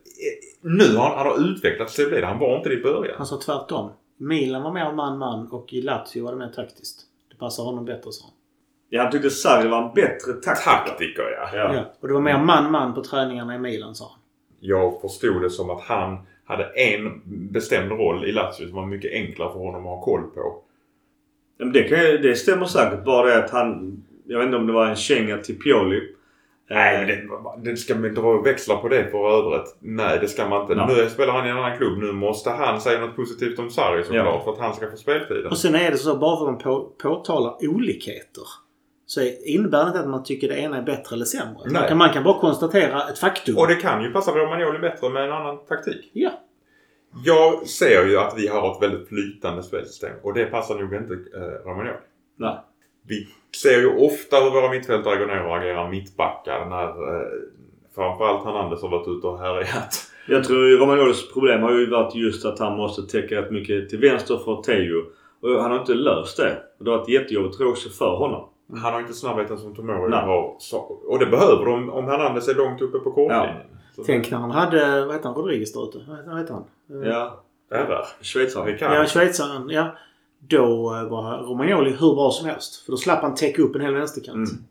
Nu 0.61 0.95
har 0.95 1.09
han, 1.09 1.17
han 1.17 1.27
har 1.27 1.51
utvecklats 1.51 1.95
till 1.95 2.09
det. 2.09 2.25
Han 2.25 2.39
var 2.39 2.57
inte 2.57 2.69
det 2.69 2.75
i 2.75 2.83
början. 2.83 3.15
Han 3.17 3.25
sa 3.25 3.39
tvärtom. 3.41 3.91
Milan 4.23 4.63
var 4.63 4.71
mer 4.71 4.91
man-man 4.91 5.47
och 5.47 5.73
i 5.73 5.81
Lazio 5.81 6.23
var 6.23 6.31
det 6.31 6.37
mer 6.37 6.49
taktiskt. 6.55 7.01
Det 7.29 7.37
passar 7.37 7.63
honom 7.63 7.85
bättre 7.85 8.11
han. 8.23 8.31
Ja, 8.89 9.03
han 9.03 9.11
tyckte 9.11 9.29
Sarri 9.29 9.67
var 9.67 9.87
en 9.87 9.93
bättre 9.93 10.33
taktiker. 10.33 10.85
Taktiker 10.85 11.23
ja. 11.23 11.57
ja. 11.57 11.75
ja. 11.75 11.85
Och 11.99 12.07
det 12.07 12.13
var 12.13 12.21
mer 12.21 12.37
man-man 12.37 12.93
på 12.93 13.03
träningarna 13.03 13.55
i 13.55 13.59
Milan 13.59 13.95
sa 13.95 14.05
han. 14.05 14.19
Jag 14.59 15.01
förstod 15.01 15.41
det 15.41 15.49
som 15.49 15.69
att 15.69 15.81
han 15.81 16.17
hade 16.45 16.63
en 16.63 17.21
bestämd 17.25 17.91
roll 17.91 18.25
i 18.25 18.31
Lazio 18.31 18.67
som 18.67 18.75
var 18.75 18.85
mycket 18.85 19.11
enklare 19.11 19.51
för 19.51 19.59
honom 19.59 19.81
att 19.81 19.95
ha 19.97 20.01
koll 20.01 20.21
på. 20.21 20.61
Det, 21.73 21.83
kan, 21.83 21.99
det 21.99 22.35
stämmer 22.35 22.65
säkert. 22.65 23.05
Bara 23.05 23.27
det 23.27 23.43
att 23.45 23.51
han... 23.51 24.03
Jag 24.25 24.37
vet 24.37 24.45
inte 24.45 24.57
om 24.57 24.67
det 24.67 24.73
var 24.73 24.87
en 24.87 24.95
känga 24.95 25.37
till 25.37 25.59
Pioli. 25.59 26.01
Nej, 26.69 27.05
det, 27.05 27.71
det 27.71 27.77
ska 27.77 27.95
man 27.95 28.13
dra 28.13 28.41
växlar 28.41 28.77
på 28.77 28.87
det 28.87 29.11
för 29.11 29.29
övrigt. 29.29 29.75
Nej, 29.79 30.19
det 30.21 30.27
ska 30.27 30.49
man 30.49 30.61
inte. 30.61 30.73
Ja. 30.73 30.87
Nu 30.87 31.09
spelar 31.09 31.33
han 31.33 31.47
i 31.47 31.49
en 31.49 31.57
annan 31.57 31.77
klubb. 31.77 31.97
Nu 31.97 32.11
måste 32.11 32.49
han 32.49 32.81
säga 32.81 32.99
något 32.99 33.15
positivt 33.15 33.59
om 33.59 33.69
Sarri 33.69 34.03
såklart 34.03 34.25
ja. 34.25 34.41
för 34.43 34.51
att 34.51 34.59
han 34.59 34.73
ska 34.73 34.91
få 34.91 34.97
speltiden. 34.97 35.51
Och 35.51 35.57
sen 35.57 35.75
är 35.75 35.91
det 35.91 35.97
så 35.97 36.17
bara 36.17 36.37
för 36.37 36.45
att 36.45 36.51
man 36.51 36.61
på, 36.61 36.89
påtalar 37.01 37.55
olikheter 37.61 38.43
så 39.05 39.21
innebär 39.45 39.83
det 39.83 39.87
inte 39.87 39.99
att 39.99 40.09
man 40.09 40.23
tycker 40.23 40.47
det 40.47 40.57
ena 40.57 40.77
är 40.77 40.81
bättre 40.81 41.15
eller 41.15 41.25
sämre. 41.25 41.69
Man 41.71 41.87
kan, 41.87 41.97
man 41.97 42.09
kan 42.09 42.23
bara 42.23 42.39
konstatera 42.39 43.09
ett 43.09 43.19
faktum. 43.19 43.57
Och 43.57 43.67
det 43.67 43.75
kan 43.75 44.03
ju 44.03 44.11
passa 44.11 44.31
Romagnoli 44.31 44.79
bättre 44.79 45.09
med 45.09 45.23
en 45.23 45.31
annan 45.31 45.65
taktik. 45.65 46.11
Ja. 46.13 46.31
Jag 47.25 47.67
ser 47.67 48.05
ju 48.05 48.17
att 48.17 48.33
vi 48.37 48.47
har 48.47 48.71
ett 48.71 48.83
väldigt 48.83 49.07
flytande 49.07 49.63
spelsystem 49.63 50.15
och 50.23 50.33
det 50.33 50.45
passar 50.45 50.75
nog 50.75 50.93
inte 50.93 51.13
eh, 51.13 51.69
Romagnoli. 51.69 51.97
Nej. 52.35 52.57
Vi 53.07 53.27
ser 53.61 53.79
ju 53.79 53.97
ofta 53.97 54.35
hur 54.39 54.51
våra 54.51 54.69
mittfältare 54.69 55.17
går 55.17 55.25
ner 55.25 55.45
och 55.45 55.57
agerar 55.57 55.89
mittbackar 55.89 56.65
när 56.69 56.87
eh, 56.87 57.27
framförallt 57.95 58.45
Hernandez 58.45 58.81
har 58.81 58.89
varit 58.89 59.07
ute 59.07 59.27
och 59.27 59.39
härjat. 59.39 60.09
Jag 60.27 60.43
tror 60.43 60.67
ju 60.67 60.77
Romagnolis 60.77 61.33
problem 61.33 61.61
har 61.61 61.71
ju 61.71 61.89
varit 61.89 62.15
just 62.15 62.45
att 62.45 62.59
han 62.59 62.77
måste 62.77 63.01
täcka 63.01 63.41
rätt 63.41 63.51
mycket 63.51 63.89
till 63.89 63.99
vänster 63.99 64.37
för 64.37 64.61
Teo. 64.61 65.03
Och 65.41 65.61
han 65.61 65.71
har 65.71 65.79
inte 65.79 65.93
löst 65.93 66.37
det. 66.37 66.57
Och 66.79 66.85
det 66.85 66.91
har 66.91 66.97
varit 66.97 67.09
jättejobbigt 67.09 67.57
tror 67.57 67.67
jag 67.67 67.71
också 67.71 67.89
för 67.89 68.15
honom. 68.15 68.49
Han 68.75 68.93
har 68.93 68.99
inte 68.99 69.13
snabbheten 69.13 69.57
som 69.57 69.75
Tomori 69.75 70.11
har. 70.11 70.57
Och 71.07 71.19
det 71.19 71.25
behöver 71.25 71.65
de 71.65 71.89
om 71.89 72.05
Hernandez 72.07 72.47
är 72.47 72.55
långt 72.55 72.81
uppe 72.81 72.99
på 72.99 73.11
kortlinjen. 73.11 73.55
Ja. 73.97 74.03
Tänk 74.05 74.31
när 74.31 74.37
han 74.37 74.51
hade, 74.51 75.05
vad 75.05 75.15
heter 75.15 75.29
han, 75.29 75.37
Rodriguez 75.37 75.73
där 75.73 75.89
ute? 75.89 75.99
Vad 76.27 76.39
heter 76.39 76.53
han? 76.53 76.63
Ja. 77.05 77.43
RR. 77.71 78.23
Schweizaren. 78.23 78.77
Ja, 78.79 79.05
schweizaren. 79.05 79.69
Ja. 79.69 79.95
Då 80.47 80.95
eh, 80.95 81.09
var 81.09 81.43
Romagnoli 81.43 81.91
hur 81.91 82.15
bra 82.15 82.31
som 82.31 82.49
helst. 82.49 82.85
För 82.85 82.91
då 82.91 82.97
slapp 82.97 83.21
han 83.21 83.35
täcka 83.35 83.61
upp 83.61 83.75
en 83.75 83.81
hel 83.81 83.93
vänsterkant. 83.93 84.49
Mm. 84.49 84.63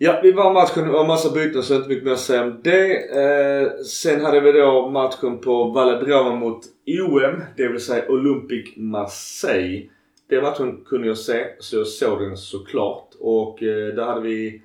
Ja, 0.00 0.20
vi 0.22 0.32
var 0.32 0.52
matchen. 0.52 0.84
Det 0.84 0.92
var 0.92 1.06
massa 1.06 1.30
byten 1.30 1.62
så 1.62 1.74
inte 1.76 1.88
mycket 1.88 2.04
mer 2.04 2.12
att 2.12 2.20
säga 2.20 2.42
om 2.42 2.60
det. 2.62 2.96
Eh, 3.20 3.70
sen 3.84 4.24
hade 4.24 4.40
vi 4.40 4.52
då 4.52 4.88
matchen 4.88 5.38
på 5.38 5.64
Valedroma 5.64 6.34
mot 6.34 6.64
OM. 6.86 7.42
Det 7.56 7.68
vill 7.68 7.80
säga 7.80 8.08
Olympic 8.08 8.76
Marseille. 8.76 9.88
Den 10.28 10.42
matchen 10.42 10.84
kunde 10.84 11.08
jag 11.08 11.18
se, 11.18 11.46
så 11.58 11.76
jag 11.76 11.86
såg 11.86 12.20
den 12.20 12.36
såklart. 12.36 13.08
Och 13.20 13.62
eh, 13.62 13.94
där 13.94 14.04
hade 14.04 14.20
vi 14.20 14.62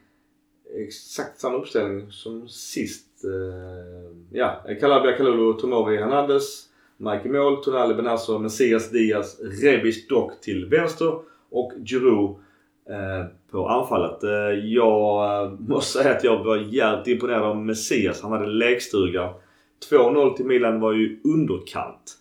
exakt 0.88 1.40
samma 1.40 1.58
uppställning 1.58 2.12
som 2.12 2.48
sist. 2.48 3.08
Eh, 3.24 4.18
ja, 4.32 4.64
Calabria, 4.80 5.18
Kalulu, 5.18 5.54
Tomori, 5.54 5.98
Hernandez. 5.98 6.70
Mike 6.98 7.30
mål, 7.30 7.64
Tonali, 7.64 7.94
Benasso, 7.94 8.40
Messias, 8.40 8.92
Diaz, 8.92 9.40
Rebis 9.64 10.08
dock 10.08 10.42
till 10.42 10.66
vänster 10.66 11.14
och 11.52 11.72
Giroud 11.86 12.30
eh, 12.90 13.26
på 13.52 13.68
anfallet. 13.68 14.24
Eh, 14.24 14.30
jag 14.64 15.44
eh, 15.44 15.52
måste 15.52 16.00
säga 16.00 16.16
att 16.16 16.24
jag 16.24 16.44
var 16.44 16.58
jävligt 16.58 17.08
imponerad 17.08 17.44
av 17.44 17.58
Messias. 17.58 18.22
Han 18.22 18.32
hade 18.32 18.48
lekstuga. 18.48 19.34
2-0 19.92 20.36
till 20.36 20.46
Milan 20.46 20.80
var 20.80 20.94
ju 20.94 21.20
underkant. 21.24 22.18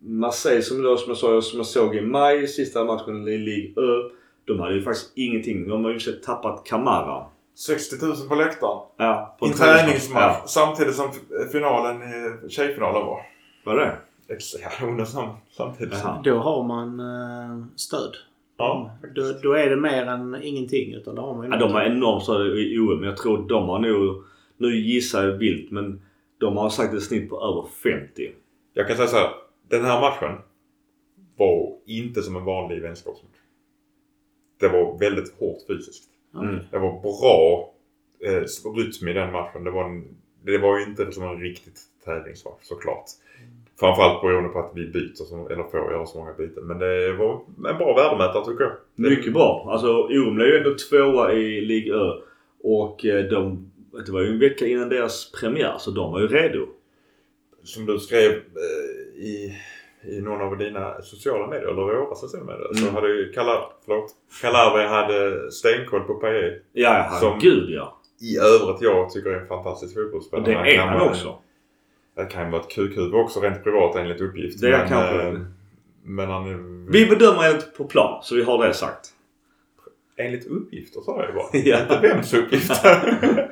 Marseille 0.00 0.62
som, 0.62 0.82
då, 0.82 0.96
som, 0.96 1.08
jag 1.08 1.16
sa, 1.16 1.42
som 1.42 1.58
jag 1.58 1.66
såg 1.66 1.96
i 1.96 2.00
maj, 2.00 2.48
sista 2.48 2.84
matchen 2.84 3.28
i 3.28 3.38
Ligue 3.38 3.82
Ö. 3.82 4.10
De 4.44 4.60
hade 4.60 4.74
ju 4.74 4.82
faktiskt 4.82 5.12
ingenting. 5.14 5.68
De 5.68 5.84
har 5.84 5.90
ju 5.90 5.98
tappat 5.98 6.66
Kamara. 6.66 7.26
60 7.54 8.06
000 8.06 8.16
på 8.28 8.34
läktaren. 8.34 8.78
Ja, 8.96 9.36
på 9.38 9.46
en 9.46 9.52
träningsmatch. 9.52 10.36
Ja. 10.40 10.44
Samtidigt 10.46 10.94
som 10.94 11.10
finalen 11.52 12.02
i 12.02 12.48
tjejfinalen 12.48 13.06
var. 13.06 13.20
Var 13.64 13.76
det? 13.76 13.96
Under 14.82 15.04
samtidigt. 15.50 15.94
Jaha. 16.02 16.22
Då 16.24 16.38
har 16.38 16.64
man 16.64 17.00
uh, 17.00 17.64
stöd. 17.76 18.16
Ja, 18.56 18.90
då, 19.14 19.32
då, 19.42 19.52
är 19.52 19.70
det 19.70 19.76
mer 19.76 20.06
än 20.06 20.42
ingenting. 20.42 20.94
Utan 20.94 21.14
då 21.14 21.22
har 21.22 21.34
man 21.34 21.50
ja, 21.50 21.56
de 21.56 21.72
har 21.72 21.82
enormt 21.82 22.22
stöd 22.22 22.58
i 22.58 22.78
OM. 22.78 23.04
Jag 23.04 23.16
tror 23.16 23.48
de 23.48 23.68
har 23.68 23.78
nog... 23.78 24.24
Nu 24.56 24.76
gissar 24.76 25.24
jag 25.24 25.32
vilt 25.32 25.70
men 25.70 26.02
de 26.38 26.56
har 26.56 26.70
sagt 26.70 26.94
ett 26.94 27.02
snitt 27.02 27.30
på 27.30 27.36
över 27.36 27.68
50. 28.02 28.30
Jag 28.74 28.88
kan 28.88 28.96
säga 28.96 29.08
så 29.08 29.16
här 29.16 29.30
den 29.68 29.84
här 29.84 30.00
matchen 30.00 30.38
var 31.36 31.78
inte 31.86 32.22
som 32.22 32.36
en 32.36 32.44
vanlig 32.44 32.82
vänskapsmatch. 32.82 33.36
Det 34.60 34.68
var 34.68 34.98
väldigt 34.98 35.34
hårt 35.38 35.66
fysiskt. 35.66 36.04
Mm. 36.34 36.58
Det 36.70 36.78
var 36.78 37.00
bra 37.00 37.70
eh, 38.24 38.72
rytm 38.76 39.08
i 39.08 39.12
den 39.12 39.32
matchen. 39.32 39.64
Det 39.64 39.70
var, 39.70 39.84
en, 39.84 40.16
det 40.42 40.58
var 40.58 40.78
ju 40.78 40.84
inte 40.84 41.12
som 41.12 41.22
en 41.22 41.40
riktigt 41.40 41.80
tävlingsmatch 42.04 42.62
såklart. 42.62 43.04
Framförallt 43.80 44.22
beroende 44.22 44.48
på 44.48 44.58
att 44.58 44.72
vi 44.74 44.86
byter, 44.86 45.14
som, 45.14 45.46
eller 45.46 45.62
får 45.62 45.92
göra 45.92 46.06
så 46.06 46.18
många 46.18 46.32
byten. 46.32 46.64
Men 46.66 46.78
det 46.78 47.12
var 47.12 47.40
en 47.70 47.78
bra 47.78 47.94
värdemätare 47.94 48.44
tycker 48.44 48.64
jag. 48.64 48.72
Mycket 48.94 49.32
bra. 49.32 49.68
Alltså 49.70 49.88
Orum 49.88 50.34
blev 50.34 50.48
ju 50.48 50.58
ändå 50.58 50.74
tvåa 50.90 51.32
i 51.32 51.60
Ligue 51.60 51.94
Ö. 51.94 52.12
Och 52.62 53.04
eh, 53.04 53.24
de, 53.24 53.70
det 54.06 54.12
var 54.12 54.20
ju 54.20 54.28
en 54.28 54.38
vecka 54.38 54.66
innan 54.66 54.88
deras 54.88 55.32
premiär 55.32 55.74
så 55.78 55.90
de 55.90 56.12
var 56.12 56.20
ju 56.20 56.26
redo. 56.26 56.66
Som 57.62 57.86
du 57.86 57.98
skrev 57.98 58.30
eh, 58.30 59.22
i, 59.24 59.54
i 60.02 60.20
någon 60.20 60.40
av 60.40 60.58
dina 60.58 61.02
sociala 61.02 61.46
medier, 61.46 61.68
eller 61.68 61.82
våra 61.82 62.14
sociala 62.14 62.46
medier, 62.46 62.66
mm. 62.66 62.76
så 62.76 62.90
hade 62.90 63.08
ju 63.08 63.32
Kalar, 63.32 63.72
förlåt, 63.84 64.10
Calabria 64.40 64.88
hade 64.88 65.50
stenkoll 65.52 66.00
på 66.00 66.14
Paille. 66.14 66.58
Ja, 66.72 67.18
som, 67.20 67.38
gud 67.38 67.70
ja. 67.70 68.00
i 68.20 68.38
övrigt 68.38 68.82
jag 68.82 69.10
tycker 69.10 69.30
är 69.30 69.40
en 69.40 69.48
fantastisk 69.48 69.94
fotbollsspelare. 69.94 70.64
Det 70.64 70.76
är 70.76 70.78
han 70.78 70.98
vara- 70.98 71.10
också. 71.10 71.38
Det 72.14 72.24
kan 72.24 72.44
ju 72.44 72.50
vara 72.50 72.62
ett 72.62 72.70
kukhuvud 72.70 73.14
också 73.14 73.40
rent 73.40 73.64
privat 73.64 73.96
enligt 73.96 74.20
uppgift. 74.20 74.60
Det 74.60 74.70
men, 74.70 74.88
kanske 74.88 75.22
eh, 75.22 75.32
det. 75.32 75.46
Men 76.02 76.28
han 76.28 76.46
är... 76.46 76.90
Vi 76.92 77.06
bedömer 77.06 77.44
enligt 77.44 77.76
på 77.76 77.84
plan, 77.84 78.22
så 78.22 78.34
vi 78.34 78.42
har 78.42 78.66
det 78.66 78.74
sagt. 78.74 79.10
Enligt 80.16 80.46
uppgifter 80.46 81.00
sa 81.00 81.20
jag 81.20 81.28
ju 81.28 81.34
bara. 81.34 81.46
Ja. 81.52 81.82
Inte 81.82 82.08
vems 82.08 82.34
uppgifter. 82.34 82.76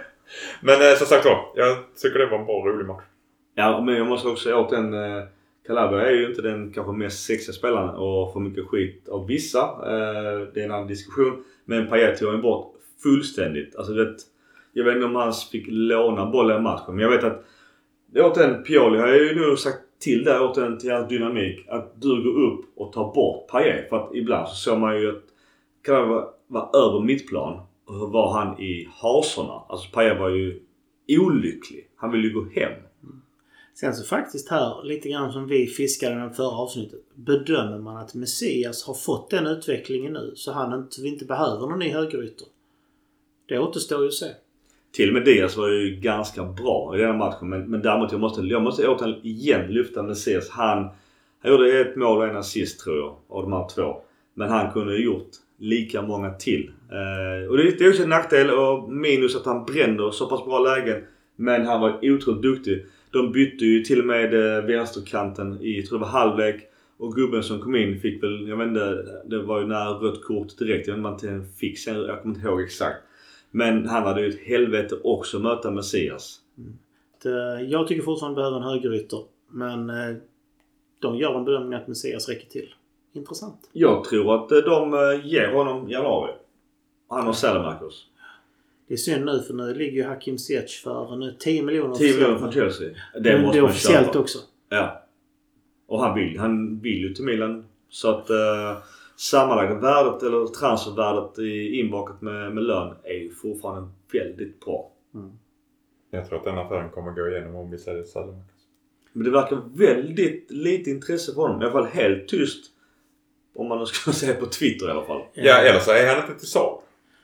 men 0.60 0.74
eh, 0.74 0.96
som 0.96 1.06
sagt 1.06 1.24
var. 1.24 1.52
Jag 1.54 1.76
tycker 2.02 2.18
det 2.18 2.26
var 2.26 2.38
en 2.38 2.46
bra 2.46 2.64
rolig 2.66 2.86
match. 2.86 3.04
Ja, 3.54 3.80
men 3.80 3.94
jag 3.94 4.06
måste 4.06 4.28
också 4.28 4.54
åt 4.54 4.70
den... 4.70 4.94
Eh, 4.94 5.22
Calabria 5.66 6.06
är 6.06 6.14
ju 6.14 6.28
inte 6.28 6.42
den 6.42 6.72
kanske 6.72 6.92
mest 6.92 7.24
sexiga 7.24 7.52
spelaren 7.52 7.88
och 7.88 8.32
får 8.32 8.40
mycket 8.40 8.66
skit 8.66 9.08
av 9.08 9.26
vissa. 9.26 9.60
Eh, 9.60 10.48
det 10.54 10.60
är 10.60 10.64
en 10.64 10.70
annan 10.70 10.86
diskussion. 10.86 11.44
Men 11.64 11.88
Payet 11.88 12.18
tog 12.18 12.30
han 12.30 12.42
bort 12.42 12.74
fullständigt. 13.02 13.76
Alltså 13.76 13.94
vet, 13.94 14.16
jag 14.72 14.84
vet 14.84 14.94
inte 14.94 15.06
om 15.06 15.14
han 15.14 15.32
fick 15.52 15.64
låna 15.68 16.30
bollen 16.30 16.60
i 16.60 16.62
matchen. 16.62 16.94
Men 16.94 16.98
jag 16.98 17.10
vet 17.10 17.24
att... 17.24 17.44
Återigen, 18.14 18.62
Pioli 18.62 18.98
har 18.98 19.08
ju 19.08 19.34
nu 19.34 19.56
sagt 19.56 19.78
till 19.98 20.24
där 20.24 20.42
återigen 20.42 20.78
till 20.78 20.90
hans 20.90 21.08
dynamik. 21.08 21.68
Att 21.68 22.00
du 22.02 22.22
går 22.22 22.40
upp 22.40 22.64
och 22.74 22.92
tar 22.92 23.14
bort 23.14 23.50
Payet. 23.50 23.88
För 23.88 23.96
att 23.96 24.14
ibland 24.14 24.48
så 24.48 24.54
såg 24.54 24.78
man 24.78 25.00
ju 25.00 25.08
att 25.10 25.24
Calabria 25.82 26.14
var, 26.14 26.30
var 26.46 26.76
över 26.76 27.00
mittplan. 27.00 27.60
Och 27.84 27.94
så 27.94 28.06
var 28.06 28.32
han 28.32 28.60
i 28.60 28.88
hasorna. 28.92 29.62
Alltså 29.68 29.90
Payet 29.92 30.18
var 30.18 30.28
ju 30.28 30.60
olycklig. 31.08 31.88
Han 31.96 32.10
ville 32.10 32.28
ju 32.28 32.34
gå 32.34 32.40
hem. 32.40 32.72
Mm. 32.72 33.22
Sen 33.74 33.94
så 33.94 34.04
faktiskt 34.04 34.48
här, 34.48 34.84
lite 34.84 35.08
grann 35.08 35.32
som 35.32 35.46
vi 35.46 35.66
fiskade 35.66 36.14
i 36.14 36.18
den 36.18 36.34
förra 36.34 36.56
avsnittet. 36.56 37.00
Bedömer 37.14 37.78
man 37.78 37.96
att 37.96 38.14
Messias 38.14 38.84
har 38.84 38.94
fått 38.94 39.30
den 39.30 39.46
utvecklingen 39.46 40.12
nu 40.12 40.32
så 40.34 40.52
han 40.52 40.80
inte, 40.80 41.02
vi 41.02 41.08
inte 41.08 41.24
behöver 41.24 41.66
någon 41.66 41.78
ny 41.78 41.88
högerytter. 41.88 42.46
Det 43.48 43.58
återstår 43.58 44.02
ju 44.02 44.08
att 44.08 44.14
se. 44.14 44.26
Till 44.92 45.08
och 45.08 45.14
med 45.14 45.24
Diaz 45.24 45.56
var 45.56 45.68
ju 45.68 45.96
ganska 45.96 46.44
bra 46.44 46.92
i 46.94 46.98
den 46.98 47.10
här 47.10 47.18
matchen. 47.18 47.48
Men, 47.48 47.70
men 47.70 47.82
däremot 47.82 48.12
jag 48.12 48.20
måste, 48.20 48.40
jag 48.40 48.62
måste 48.62 48.88
återigen 48.88 49.20
igen 49.22 49.66
lyfta 49.72 50.02
Messias. 50.02 50.50
Han, 50.50 50.88
han 51.42 51.52
gjorde 51.52 51.80
ett 51.80 51.96
mål 51.96 52.18
och 52.18 52.28
en 52.28 52.36
assist 52.36 52.80
tror 52.80 52.96
jag. 52.96 53.16
Av 53.28 53.42
de 53.42 53.52
här 53.52 53.68
två. 53.74 53.96
Men 54.34 54.48
han 54.48 54.72
kunde 54.72 54.96
ju 54.96 55.04
gjort 55.04 55.30
lika 55.58 56.02
många 56.02 56.30
till. 56.30 56.70
Eh, 56.90 57.50
och 57.50 57.56
det, 57.56 57.78
det 57.78 57.84
är 57.84 57.88
också 57.88 58.02
en 58.02 58.08
nackdel 58.08 58.50
och 58.50 58.92
minus 58.92 59.36
att 59.36 59.46
han 59.46 59.64
bränner 59.64 60.10
så 60.10 60.26
pass 60.26 60.44
bra 60.44 60.58
lägen. 60.58 61.02
Men 61.36 61.66
han 61.66 61.80
var 61.80 61.98
otroligt 62.02 62.42
duktig. 62.42 62.86
De 63.10 63.32
bytte 63.32 63.64
ju 63.64 63.80
till 63.80 64.00
och 64.00 64.06
med 64.06 64.34
eh, 64.34 64.64
vänsterkanten 64.64 65.60
i, 65.60 65.82
tror 65.82 65.98
det 65.98 66.04
var 66.04 66.10
halvlek. 66.10 66.56
Och 66.98 67.14
gubben 67.14 67.42
som 67.42 67.60
kom 67.60 67.76
in 67.76 68.00
fick 68.00 68.22
väl, 68.22 68.48
jag 68.48 68.56
vet 68.56 68.68
inte, 68.68 69.04
det 69.24 69.42
var 69.42 69.60
ju 69.60 69.66
nära 69.66 69.90
rött 69.90 70.24
kort 70.24 70.58
direkt. 70.58 70.88
Jag 70.88 70.94
vet 70.94 71.06
inte 71.06 71.28
om 71.28 71.34
han 71.34 71.46
fick 71.60 71.78
sen, 71.78 71.94
jag 71.94 72.22
kommer 72.22 72.34
inte 72.34 72.48
ihåg 72.48 72.60
exakt. 72.60 72.96
Men 73.54 73.86
han 73.88 74.02
hade 74.02 74.20
ju 74.20 74.28
ett 74.28 74.40
helvete 74.40 74.96
också 75.04 75.36
att 75.36 75.42
möta 75.42 75.70
Messias. 75.70 76.38
Eh, 77.24 77.62
Jag 77.68 77.88
tycker 77.88 78.02
fortfarande 78.02 78.36
behöver 78.36 78.56
en 78.56 78.62
högerytter. 78.62 79.24
Men 79.50 79.90
eh, 79.90 80.16
de 80.98 81.16
gör 81.16 81.38
en 81.38 81.44
bedömning 81.44 81.78
att 81.78 81.88
Messias 81.88 82.28
räcker 82.28 82.48
till. 82.48 82.74
Intressant. 83.12 83.70
Jag 83.72 84.04
tror 84.04 84.34
att 84.34 84.52
eh, 84.52 84.58
de 84.58 84.94
eh, 84.94 85.26
ger 85.26 85.52
honom 85.52 85.88
januari. 85.90 86.32
Han 87.08 87.28
och 87.28 87.36
Salamakos. 87.36 88.06
Det 88.88 88.94
är 88.94 88.98
synd 88.98 89.24
nu 89.24 89.40
för 89.40 89.54
nu 89.54 89.74
ligger 89.74 89.92
ju 89.92 90.04
Hakim 90.04 90.38
Ziyech 90.38 90.82
för 90.84 91.16
nu 91.16 91.36
10 91.38 91.62
miljoner 91.62 91.94
10 91.94 92.12
miljoner 92.14 92.38
från 92.38 92.52
Chelsea. 92.52 92.88
Det 93.14 93.20
Det, 93.20 93.42
måste 93.42 93.58
det 93.58 93.60
är 93.60 93.64
officiellt 93.64 94.06
köpa. 94.06 94.18
också. 94.18 94.38
Ja. 94.68 95.02
Och 95.86 96.00
han 96.00 96.14
vill, 96.18 96.38
han 96.38 96.80
vill 96.80 96.98
ju 96.98 97.14
till 97.14 97.24
Milan. 97.24 97.64
Så 97.88 98.10
att 98.10 98.30
eh, 98.30 98.76
sammanlagda 99.16 99.74
värdet, 99.74 100.22
eller 100.22 100.46
transfervärdet 100.46 101.38
i 101.38 101.80
inbakat 101.80 102.22
med, 102.22 102.54
med 102.54 102.64
lön 102.64 102.94
är 103.04 103.14
ju 103.14 103.30
fortfarande 103.34 103.88
väldigt 104.12 104.60
bra. 104.64 104.90
Jag 106.10 106.28
tror 106.28 106.38
att 106.38 106.44
den 106.44 106.58
affären 106.58 106.90
kommer 106.90 107.12
gå 107.12 107.28
igenom 107.28 107.54
om 107.56 107.70
vi 107.70 107.78
säljer 107.78 108.04
Salamakos. 108.04 108.66
Men 109.12 109.24
det 109.24 109.30
verkar 109.30 109.62
väldigt 109.74 110.50
lite 110.50 110.90
intresse 110.90 111.34
för 111.34 111.42
honom. 111.42 111.62
I 111.62 111.64
alla 111.64 111.72
fall 111.72 111.84
helt 111.86 112.28
tyst. 112.28 112.64
Om 113.54 113.68
man 113.68 113.78
nu 113.78 113.86
ska 113.86 114.12
säga 114.12 114.34
på 114.40 114.46
Twitter 114.46 114.88
i 114.88 114.90
alla 114.90 115.04
fall. 115.04 115.22
Ja, 115.34 115.58
eller 115.58 115.78
så 115.80 115.90
är 115.92 116.06
han 116.14 116.24
inte 116.28 116.38
till 116.38 116.48
salu. 116.48 116.76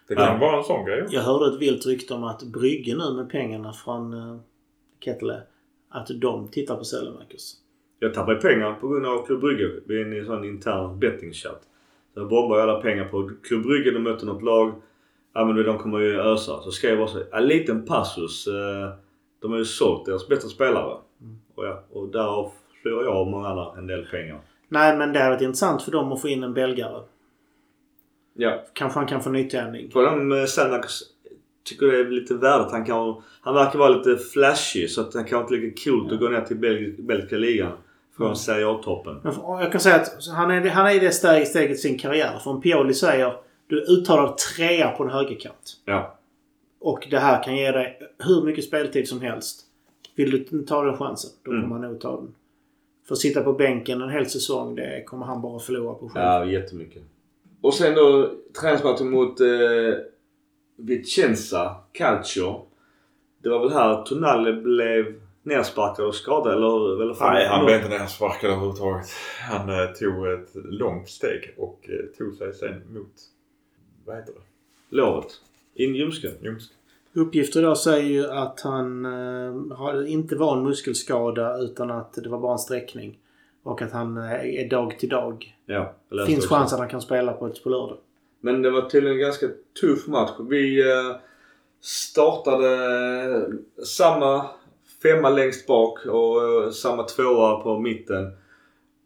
Det 0.08 0.14
kan 0.14 0.24
Ja. 0.24 0.38
vara 0.40 0.56
en 0.58 0.64
sån 0.64 0.84
grej. 0.84 1.06
Jag 1.10 1.22
hörde 1.22 1.54
ett 1.54 1.60
vilt 1.62 1.86
rykte 1.86 2.14
om 2.14 2.24
att 2.24 2.42
Brygge 2.42 2.96
nu 2.96 3.12
med 3.16 3.30
pengarna 3.30 3.72
från 3.72 4.14
uh, 4.14 4.38
Kettele 5.00 5.42
att 5.88 6.08
de 6.20 6.48
tittar 6.48 6.76
på 6.76 6.84
Sellemakers. 6.84 7.52
Jag 7.98 8.14
tappade 8.14 8.40
pengar 8.40 8.74
på 8.74 8.88
grund 8.88 9.06
av 9.06 9.26
Klubb 9.26 9.40
Brygge. 9.40 9.70
Vi 9.86 10.00
är 10.00 10.20
en 10.20 10.26
sån 10.26 10.44
intern 10.44 10.98
bettingchatt. 10.98 11.62
Jag 12.18 12.28
bombade 12.28 12.62
alla 12.62 12.80
pengar 12.80 13.04
på 13.04 13.30
Klubb. 13.42 13.64
De 13.84 13.98
mötte 13.98 14.26
något 14.26 14.42
lag. 14.42 14.72
Ja 15.34 15.44
men 15.44 15.64
de 15.64 15.78
kommer 15.78 15.98
ju 15.98 16.20
ösa. 16.20 16.60
Så 16.62 16.70
skrev 16.70 16.90
jag 16.90 16.98
bara 16.98 17.08
så 17.08 17.22
en 17.32 17.46
liten 17.46 17.84
passus. 17.84 18.46
eh, 18.46 18.88
De 19.42 19.50
har 19.52 19.58
ju 19.58 19.64
sålt 19.64 20.06
deras 20.06 20.28
bästa 20.28 20.48
spelare. 20.48 20.96
Och, 21.54 21.64
ja, 21.66 21.84
och 21.92 22.08
därav 22.08 22.52
förlorar 22.82 23.04
jag 23.04 23.20
och 23.20 23.26
många 23.26 23.48
andra 23.48 23.66
en 23.78 23.86
del 23.86 24.04
pengar. 24.06 24.40
Nej 24.68 24.96
men 24.96 25.12
det 25.12 25.18
hade 25.18 25.30
varit 25.30 25.42
intressant 25.42 25.82
för 25.82 25.92
dem 25.92 26.12
att 26.12 26.20
få 26.20 26.28
in 26.28 26.42
en 26.42 26.54
belgare. 26.54 27.02
Ja. 28.34 28.64
Kanske 28.72 28.98
han 28.98 29.08
kan 29.08 29.20
få 29.22 29.30
nyttjäning. 29.30 29.90
Frågan 29.92 30.32
om 30.32 30.46
Selnak 30.46 30.84
tycker 31.64 31.86
det 31.86 31.98
är 32.00 32.04
lite 32.10 32.34
värdet. 32.34 32.70
Han, 32.72 32.84
kan, 32.84 33.22
han 33.40 33.54
verkar 33.54 33.78
vara 33.78 33.88
lite 33.88 34.16
flashig 34.16 34.90
så 34.90 35.00
att 35.00 35.14
han 35.14 35.24
kan 35.24 35.40
inte 35.40 35.54
lika 35.54 35.90
coolt 35.90 36.12
att 36.12 36.20
gå 36.20 36.28
ner 36.28 36.40
till 36.40 36.56
Belg- 36.56 37.02
belgiska 37.06 37.36
ligan. 37.36 37.72
Från 38.18 38.26
Mm. 38.26 38.36
Serie 38.36 38.66
A-toppen. 38.68 39.20
Jag 39.46 39.72
kan 39.72 39.80
säga 39.80 39.96
att 39.96 40.26
han 40.36 40.50
är, 40.50 40.70
han 40.70 40.86
är 40.86 40.94
i 40.94 40.98
det 40.98 41.12
steget, 41.12 41.48
steget 41.48 41.70
i 41.70 41.80
sin 41.80 41.98
karriär. 41.98 42.38
För 42.44 42.50
om 42.50 42.60
Pioli 42.60 42.94
säger 42.94 43.36
du 43.66 43.82
är 43.82 43.90
uttalad 43.90 44.38
trea 44.38 44.90
på 44.90 45.04
en 45.04 45.10
högerkant. 45.10 45.76
Ja. 45.84 46.18
Och 46.80 47.06
det 47.10 47.18
här 47.18 47.42
kan 47.42 47.56
ge 47.56 47.70
dig 47.72 47.98
hur 48.18 48.42
mycket 48.44 48.64
speltid 48.64 49.08
som 49.08 49.20
helst. 49.20 49.60
Vill 50.16 50.30
du 50.50 50.62
ta 50.62 50.82
den 50.84 50.96
chansen, 50.96 51.30
då 51.44 51.50
Mm. 51.50 51.62
kommer 51.62 51.76
han 51.82 51.90
nog 51.92 52.00
ta 52.00 52.16
den. 52.16 52.34
För 53.08 53.14
att 53.14 53.18
sitta 53.18 53.42
på 53.42 53.52
bänken 53.52 54.02
en 54.02 54.10
hel 54.10 54.26
säsong, 54.30 54.74
det 54.74 55.02
kommer 55.06 55.26
han 55.26 55.42
bara 55.42 55.58
förlora 55.58 55.94
på 55.94 56.08
själv. 56.08 56.24
Ja, 56.24 56.44
jättemycket. 56.44 57.02
Och 57.62 57.74
sen 57.74 57.94
då 57.94 58.30
träningsmatchen 58.60 59.10
mot 59.10 59.40
eh, 59.40 59.46
Vicenza 60.76 61.76
Calcio. 61.92 62.66
Det 63.42 63.48
var 63.48 63.60
väl 63.60 63.72
här 63.72 64.02
Tonali 64.02 64.52
blev 64.52 65.14
nersparkad 65.48 66.06
och 66.06 66.14
skadad 66.14 66.52
eller? 66.52 67.02
eller 67.02 67.16
Nej, 67.32 67.46
han 67.46 67.64
blev 67.64 67.76
inte 67.76 67.98
nersparkad 67.98 68.50
överhuvudtaget. 68.50 69.06
Han 69.50 69.68
eh, 69.68 69.86
tog 69.86 70.26
ett 70.26 70.50
långt 70.54 71.08
steg 71.08 71.54
och 71.56 71.88
eh, 71.88 72.18
tog 72.18 72.34
sig 72.34 72.54
sen 72.54 72.82
mot, 72.94 73.12
vad 74.04 74.16
heter 74.16 74.32
det, 74.32 74.40
Låret. 74.96 75.40
In 75.74 75.94
ljumsken. 75.94 76.32
ljumsk. 76.42 76.72
Uppgifter 77.12 77.60
idag 77.60 77.78
säger 77.78 78.08
ju 78.08 78.30
att 78.30 78.60
han 78.60 79.04
eh, 79.04 79.76
har, 79.76 80.06
inte 80.06 80.36
var 80.36 80.56
en 80.56 80.64
muskelskada 80.64 81.58
utan 81.58 81.90
att 81.90 82.14
det 82.14 82.28
var 82.28 82.38
bara 82.38 82.52
en 82.52 82.58
sträckning. 82.58 83.18
Och 83.62 83.82
att 83.82 83.92
han 83.92 84.16
eh, 84.16 84.60
är 84.62 84.68
dag 84.68 84.98
till 84.98 85.08
dag. 85.08 85.56
Ja, 85.66 85.94
finns 86.26 86.44
också. 86.44 86.54
chans 86.54 86.72
att 86.72 86.78
han 86.78 86.88
kan 86.88 87.00
spela 87.00 87.32
på, 87.32 87.46
ett, 87.46 87.62
på 87.62 87.68
lördag. 87.68 87.98
Men 88.40 88.62
det 88.62 88.70
var 88.70 88.82
tydligen 88.82 89.16
en 89.16 89.22
ganska 89.22 89.46
tuff 89.80 90.06
match. 90.06 90.30
Vi 90.48 90.90
eh, 90.90 91.16
startade 91.80 92.68
eh, 93.34 93.84
samma 93.84 94.46
femma 95.02 95.30
längst 95.30 95.66
bak 95.66 96.06
och 96.06 96.64
eh, 96.64 96.70
samma 96.70 97.02
tvåa 97.02 97.60
på 97.62 97.78
mitten. 97.78 98.32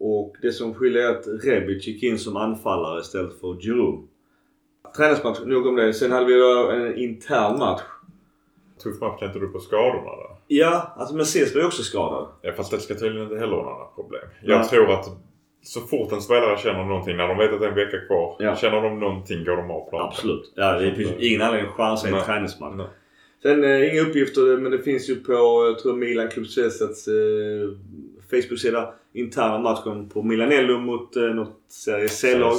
Och 0.00 0.36
det 0.42 0.52
som 0.52 0.74
skiljer 0.74 1.02
är 1.02 1.10
att 1.10 1.44
Rebic 1.44 1.86
gick 1.86 2.02
in 2.02 2.18
som 2.18 2.36
anfallare 2.36 3.00
istället 3.00 3.40
för 3.40 3.60
Giroud. 3.60 4.08
Träningsmatch, 4.96 5.40
nog 5.44 5.66
om 5.66 5.76
det. 5.76 5.94
Sen 5.94 6.12
hade 6.12 6.26
vi 6.26 6.38
då 6.38 6.70
en 6.70 6.96
intern 6.98 7.58
match. 7.58 7.82
Tuff 8.82 9.00
match, 9.00 9.20
tänkte 9.20 9.38
du 9.38 9.48
på 9.48 9.58
skadorna 9.58 10.16
där? 10.16 10.36
Ja, 10.46 10.94
alltså 10.96 11.14
Mercedes 11.14 11.54
var 11.54 11.60
ju 11.60 11.66
också 11.66 11.82
skadad. 11.82 12.26
Ja, 12.42 12.52
fast 12.52 12.70
det 12.70 12.78
ska 12.78 12.94
tydligen 12.94 13.22
inte 13.22 13.38
heller 13.38 13.56
vara 13.56 13.70
några 13.70 13.84
problem. 13.84 14.22
Jag 14.42 14.58
Nej. 14.58 14.68
tror 14.68 14.92
att 14.92 15.06
så 15.62 15.80
fort 15.80 16.12
en 16.12 16.20
spelare 16.20 16.58
känner 16.58 16.84
någonting, 16.84 17.16
när 17.16 17.28
de 17.28 17.38
vet 17.38 17.52
att 17.52 17.60
det 17.60 17.66
är 17.66 17.70
en 17.70 17.74
vecka 17.74 18.06
kvar. 18.06 18.36
Ja. 18.38 18.56
Känner 18.56 18.82
de 18.82 19.00
någonting 19.00 19.44
går 19.44 19.56
de 19.56 19.70
av 19.70 19.90
planen. 19.90 20.08
Absolut. 20.08 20.52
Ja, 20.56 20.72
det 20.78 20.94
finns 20.94 21.10
ingen 21.18 21.42
anledning 21.42 21.70
att 21.70 21.76
chansa 21.76 22.08
i 22.08 22.12
en 22.12 22.24
träningsmatch. 22.24 22.88
Sen 23.42 23.64
eh, 23.64 23.92
inga 23.92 24.00
uppgifter 24.02 24.56
men 24.56 24.72
det 24.72 24.78
finns 24.78 25.10
ju 25.10 25.16
på, 25.16 25.32
jag 25.32 25.78
tror 25.78 25.96
Milan 25.96 26.28
Club 26.28 26.46
Svetsats 26.46 27.08
eh, 27.08 27.14
Facebook-sida 28.30 28.94
interna 29.12 29.58
matchen 29.58 30.08
på 30.08 30.22
Milanello 30.22 30.78
mot 30.78 31.16
eh, 31.16 31.22
något 31.22 31.60
Serie 31.68 32.08
C-lag. 32.08 32.56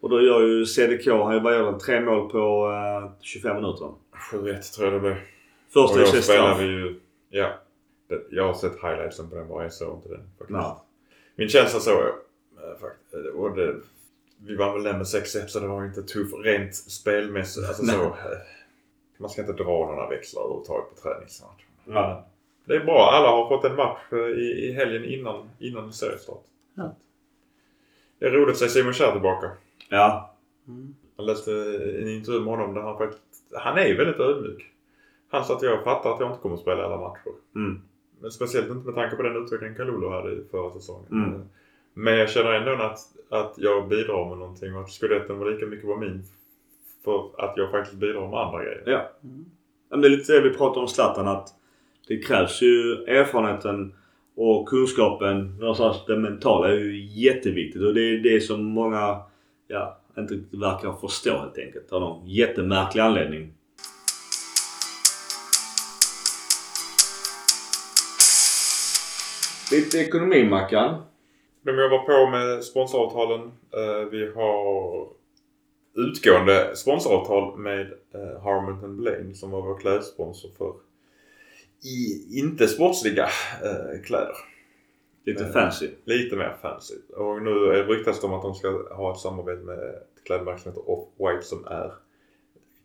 Och 0.00 0.10
då 0.10 0.20
gör 0.22 0.46
ju 0.46 0.66
CDK, 0.66 1.06
han 1.06 1.32
gör 1.34 1.40
bara 1.40 1.78
tre 1.78 2.00
mål 2.00 2.30
på 2.30 2.70
eh, 3.06 3.12
25 3.20 3.56
minuter. 3.56 3.90
7-1 4.32 4.74
tror 4.76 4.86
jag 4.86 4.94
det 4.94 5.00
blev. 5.00 5.16
Första 5.72 5.94
Och 5.94 5.96
är 5.96 6.00
jag 6.00 6.08
straff. 6.08 6.24
spelade 6.24 6.64
ju... 6.64 7.00
Ja. 7.30 7.54
Det, 8.08 8.20
jag 8.30 8.46
har 8.46 8.54
sett 8.54 8.72
highlightsen 8.82 9.30
på 9.30 9.36
den 9.36 9.48
bara. 9.48 9.62
Jag 9.62 9.72
såg 9.72 9.96
inte 9.96 10.08
den 10.08 10.20
faktiskt. 10.38 10.50
Nej. 10.50 10.72
Min 11.36 11.48
känsla 11.48 11.80
såg 11.80 11.94
jag. 11.94 12.08
eh, 12.08 12.78
fakt- 12.80 13.34
Och 13.34 13.56
det, 13.56 13.76
vi 14.46 14.56
vann 14.56 14.72
väl 14.74 14.82
den 14.82 14.96
med 14.98 15.04
6-1 15.06 15.46
så 15.46 15.60
det 15.60 15.66
var 15.66 15.84
inte 15.84 16.02
tufft 16.02 16.34
rent 16.44 16.74
spelmässigt. 16.74 17.68
Alltså 17.68 17.82
Nej. 17.82 17.94
så. 17.96 18.16
Man 19.20 19.30
ska 19.30 19.40
inte 19.40 19.52
dra 19.52 19.86
några 19.86 20.08
växlar 20.08 20.42
överhuvudtaget 20.42 20.90
på 20.90 21.00
träningsmatch. 21.02 21.62
Ja. 21.84 22.24
Det 22.64 22.74
är 22.74 22.84
bra. 22.84 23.10
Alla 23.12 23.28
har 23.28 23.48
fått 23.48 23.64
en 23.64 23.76
match 23.76 24.12
eh, 24.12 24.18
i, 24.18 24.68
i 24.68 24.72
helgen 24.72 25.04
innan, 25.04 25.50
innan 25.58 25.92
seriestart. 25.92 26.44
Ja. 26.74 26.94
Det 28.18 28.26
är 28.26 28.30
roligt 28.30 28.52
att 28.52 28.56
se 28.56 28.68
Simon 28.68 28.92
Kjær 28.92 29.12
tillbaka. 29.12 29.50
Ja. 29.88 30.34
Mm. 30.68 30.94
Jag 31.16 31.26
läste 31.26 31.52
en 32.00 32.08
intervju 32.08 32.40
med 32.40 32.48
honom 32.48 32.74
där 32.74 32.80
han 32.80 32.98
faktiskt... 32.98 33.22
Han 33.54 33.78
är 33.78 33.86
ju 33.86 33.96
väldigt 33.96 34.20
ödmjuk. 34.20 34.72
Han 35.30 35.44
sa 35.44 35.56
att 35.56 35.62
jag 35.62 35.84
fattar 35.84 36.14
att 36.14 36.20
jag 36.20 36.30
inte 36.30 36.42
kommer 36.42 36.54
att 36.54 36.60
spela 36.60 36.84
alla 36.84 36.96
matcher. 36.96 37.32
Mm. 37.54 37.82
Men 38.20 38.30
speciellt 38.30 38.70
inte 38.70 38.86
med 38.86 38.94
tanke 38.94 39.16
på 39.16 39.22
den 39.22 39.36
utveckling 39.36 39.74
Kalulu 39.74 40.08
hade 40.08 40.32
i 40.32 40.44
förra 40.50 40.70
säsongen. 40.70 41.12
Mm. 41.12 41.48
Men 41.94 42.18
jag 42.18 42.30
känner 42.30 42.52
ändå 42.52 42.82
att, 42.82 42.98
att 43.28 43.54
jag 43.56 43.88
bidrar 43.88 44.28
med 44.28 44.38
någonting 44.38 44.74
och 44.74 44.80
att 44.80 44.90
skudetten 44.90 45.38
var 45.38 45.50
lika 45.50 45.66
mycket 45.66 45.88
var 45.88 45.96
min 45.96 46.24
för 47.04 47.44
att 47.44 47.54
jag 47.56 47.70
faktiskt 47.70 47.96
bidrar 47.96 48.28
med 48.28 48.40
andra 48.40 48.64
grejer. 48.64 48.82
Ja. 48.86 49.10
Men 49.90 50.00
Det 50.00 50.08
är 50.08 50.10
lite 50.10 50.32
det 50.32 50.40
vi 50.40 50.50
pratar 50.50 50.80
om 50.80 50.88
Zlatan 50.88 51.28
att 51.28 51.48
det 52.08 52.18
krävs 52.18 52.62
ju 52.62 52.92
erfarenheten 53.04 53.94
och 54.36 54.68
kunskapen, 54.68 55.56
någonstans 55.58 55.96
det 56.06 56.16
mentala 56.16 56.68
är 56.68 56.74
ju 56.74 57.04
jätteviktigt 57.06 57.82
och 57.82 57.94
det 57.94 58.00
är 58.00 58.18
det 58.18 58.40
som 58.40 58.64
många 58.64 59.22
ja, 59.68 60.00
inte 60.18 60.34
riktigt 60.34 60.60
verkar 60.60 60.92
förstå 60.92 61.30
helt 61.38 61.58
enkelt. 61.58 61.92
Av 61.92 62.00
någon 62.00 62.28
jättemärklig 62.28 63.02
anledning. 63.02 63.52
Lite 69.72 69.98
ekonomi 69.98 70.44
Mackan. 70.44 71.02
De 71.62 71.78
jobbar 71.78 71.98
på 71.98 72.30
med 72.30 72.64
sponsoravtalen. 72.64 73.40
Eh, 73.40 74.08
Vi 74.10 74.32
har 74.34 75.19
utgående 75.94 76.76
sponsoravtal 76.76 77.58
med 77.58 77.80
eh, 78.14 78.42
Harmon 78.42 78.96
Blaine 78.96 79.34
som 79.34 79.50
var 79.50 79.62
vår 79.62 79.78
klädsponsor 79.80 80.50
för 80.58 80.72
i 81.84 82.26
inte 82.38 82.68
sportsliga 82.68 83.24
eh, 83.64 84.02
kläder. 84.04 84.36
Lite 85.24 85.44
Eh. 85.44 85.50
fancy. 85.50 85.88
Lite 86.04 86.36
mer 86.36 86.56
fancy. 86.62 86.94
Och 87.16 87.42
nu 87.42 87.50
är- 87.50 87.84
ryktas 87.84 88.20
det 88.20 88.26
om 88.26 88.32
att 88.34 88.42
de 88.42 88.54
ska 88.54 88.94
ha 88.94 89.12
ett 89.12 89.18
samarbete 89.20 89.62
med 89.62 89.78
ett 89.78 90.24
klädmärke 90.26 90.60
som 90.60 90.72
heter 90.72 90.82
Off-White 90.90 91.40
som 91.40 91.66
är 91.66 91.92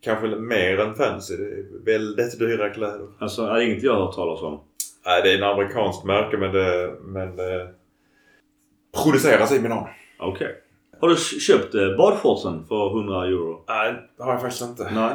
kanske 0.00 0.26
mer 0.26 0.80
än 0.80 0.94
fancy. 0.94 1.36
Det 1.36 1.44
är 1.44 1.84
väldigt 1.84 2.38
dyra 2.38 2.70
kläder. 2.70 3.08
Alltså 3.18 3.42
är 3.42 3.54
det 3.54 3.64
inget 3.64 3.82
jag 3.82 3.92
har 3.94 4.06
hört 4.06 4.14
talas 4.14 4.42
om. 4.42 4.60
Nej, 5.06 5.22
det 5.22 5.32
är 5.32 5.36
en 5.36 5.42
amerikanskt 5.42 6.04
märke 6.04 6.36
men 6.36 6.52
det, 6.52 6.94
men 7.00 7.36
det 7.36 7.74
produceras 9.04 9.52
i 9.52 9.60
Milano. 9.60 9.88
Okej. 10.18 10.54
Har 11.00 11.08
du 11.08 11.16
köpt 11.40 11.74
eh, 11.74 11.96
badshortsen 11.96 12.64
för 12.68 12.86
100 12.98 13.24
euro? 13.26 13.64
Nej, 13.68 13.94
det 14.16 14.22
har 14.22 14.32
jag 14.32 14.40
faktiskt 14.40 14.62
inte. 14.62 14.90
Nej. 14.94 15.14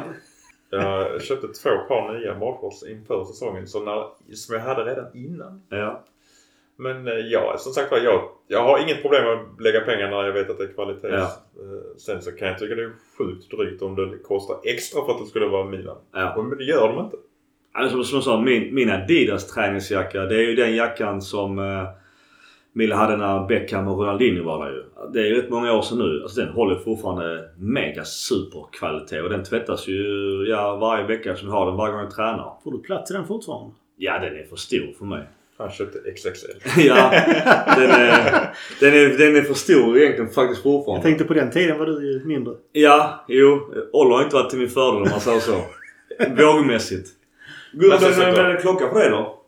Jag 0.70 1.22
köpte 1.22 1.48
två 1.48 1.70
par 1.88 2.18
nya 2.18 2.34
badshorts 2.34 2.82
inför 2.82 3.24
säsongen 3.24 3.66
som, 3.66 3.84
när, 3.84 4.04
som 4.34 4.54
jag 4.54 4.62
hade 4.62 4.84
redan 4.84 5.06
innan. 5.14 5.62
Ja. 5.68 6.04
Men 6.76 7.08
eh, 7.08 7.14
ja, 7.14 7.54
som 7.58 7.72
sagt 7.72 7.90
var, 7.90 7.98
jag, 7.98 8.22
jag 8.48 8.62
har 8.62 8.78
inget 8.82 9.02
problem 9.02 9.24
med 9.24 9.32
att 9.32 9.60
lägga 9.60 9.80
pengar 9.80 10.10
när 10.10 10.24
jag 10.24 10.32
vet 10.32 10.50
att 10.50 10.58
det 10.58 10.64
är 10.64 10.72
kvalitet. 10.74 11.08
Ja. 11.08 11.22
Eh, 11.22 11.96
Sen 11.98 12.22
så 12.22 12.32
kan 12.32 12.48
jag 12.48 12.58
tycka 12.58 12.74
det 12.74 12.82
är 12.82 12.92
sjukt 13.18 13.50
drygt 13.50 13.82
om 13.82 13.94
det 13.96 14.18
kostar 14.18 14.56
extra 14.64 15.04
för 15.04 15.12
att 15.12 15.18
det 15.20 15.26
skulle 15.26 15.46
vara 15.46 15.64
Milan. 15.64 15.96
ja. 16.12 16.42
Men 16.48 16.58
det 16.58 16.64
gör 16.64 16.88
de 16.88 17.04
inte. 17.04 17.16
Alltså, 17.74 18.04
som 18.04 18.16
jag 18.16 18.24
sa, 18.24 18.40
min, 18.40 18.74
min 18.74 18.90
Adidas 18.90 19.46
träningsjacka 19.46 20.20
det 20.24 20.34
är 20.36 20.42
ju 20.48 20.54
den 20.54 20.76
jackan 20.76 21.22
som 21.22 21.58
eh, 21.58 21.84
Mille 22.74 22.94
hade 22.94 23.16
när 23.16 23.46
Beckham 23.46 23.88
och 23.88 23.98
Ronaldinho 23.98 24.44
var 24.44 24.66
där 24.66 24.72
ju. 24.72 24.82
Det 25.12 25.20
är 25.20 25.24
ju 25.24 25.42
rätt 25.42 25.50
många 25.50 25.72
år 25.72 25.82
sedan 25.82 25.98
nu. 25.98 26.22
Alltså 26.22 26.40
den 26.40 26.52
håller 26.52 26.76
fortfarande 26.76 27.44
mega 27.58 28.04
superkvalitet 28.04 29.22
och 29.22 29.30
den 29.30 29.44
tvättas 29.44 29.88
ju 29.88 30.02
ja, 30.48 30.76
varje 30.76 31.06
vecka 31.06 31.36
som 31.36 31.48
jag 31.48 31.54
har 31.54 31.66
den 31.66 31.76
varje 31.76 31.92
gång 31.92 32.02
jag 32.02 32.10
tränar. 32.10 32.54
Får 32.64 32.72
du 32.72 32.78
plats 32.78 33.10
i 33.10 33.14
den 33.14 33.26
fortfarande? 33.26 33.74
Ja 33.96 34.18
den 34.18 34.38
är 34.38 34.44
för 34.44 34.56
stor 34.56 34.92
för 34.98 35.04
mig. 35.04 35.22
Han 35.58 35.70
köpte 35.70 35.98
XXL. 35.98 36.46
ja, 36.80 37.10
den 37.76 37.90
är, 37.90 38.50
den, 38.80 38.94
är, 38.94 39.18
den 39.18 39.36
är 39.36 39.42
för 39.42 39.54
stor 39.54 39.98
egentligen 39.98 40.30
faktiskt 40.30 40.62
fortfarande. 40.62 40.98
Jag 40.98 41.02
tänkte 41.02 41.24
på 41.24 41.34
den 41.34 41.50
tiden 41.50 41.78
var 41.78 41.86
du 41.86 42.12
ju 42.12 42.24
mindre. 42.24 42.54
Ja, 42.72 43.24
jo. 43.28 43.74
Ålder 43.92 44.16
har 44.16 44.22
inte 44.22 44.36
varit 44.36 44.50
till 44.50 44.58
min 44.58 44.68
fördel 44.68 45.02
om 45.02 45.08
man 45.10 45.20
säger 45.20 45.40
så. 45.40 45.64
Vågmässigt. 46.42 47.08
Gud, 47.72 47.90
Men 47.90 48.34
men 48.34 48.34
är 48.34 48.48
det 48.48 48.60
klocka 48.60 48.86
på 48.86 48.98
det 48.98 49.08
då? 49.08 49.41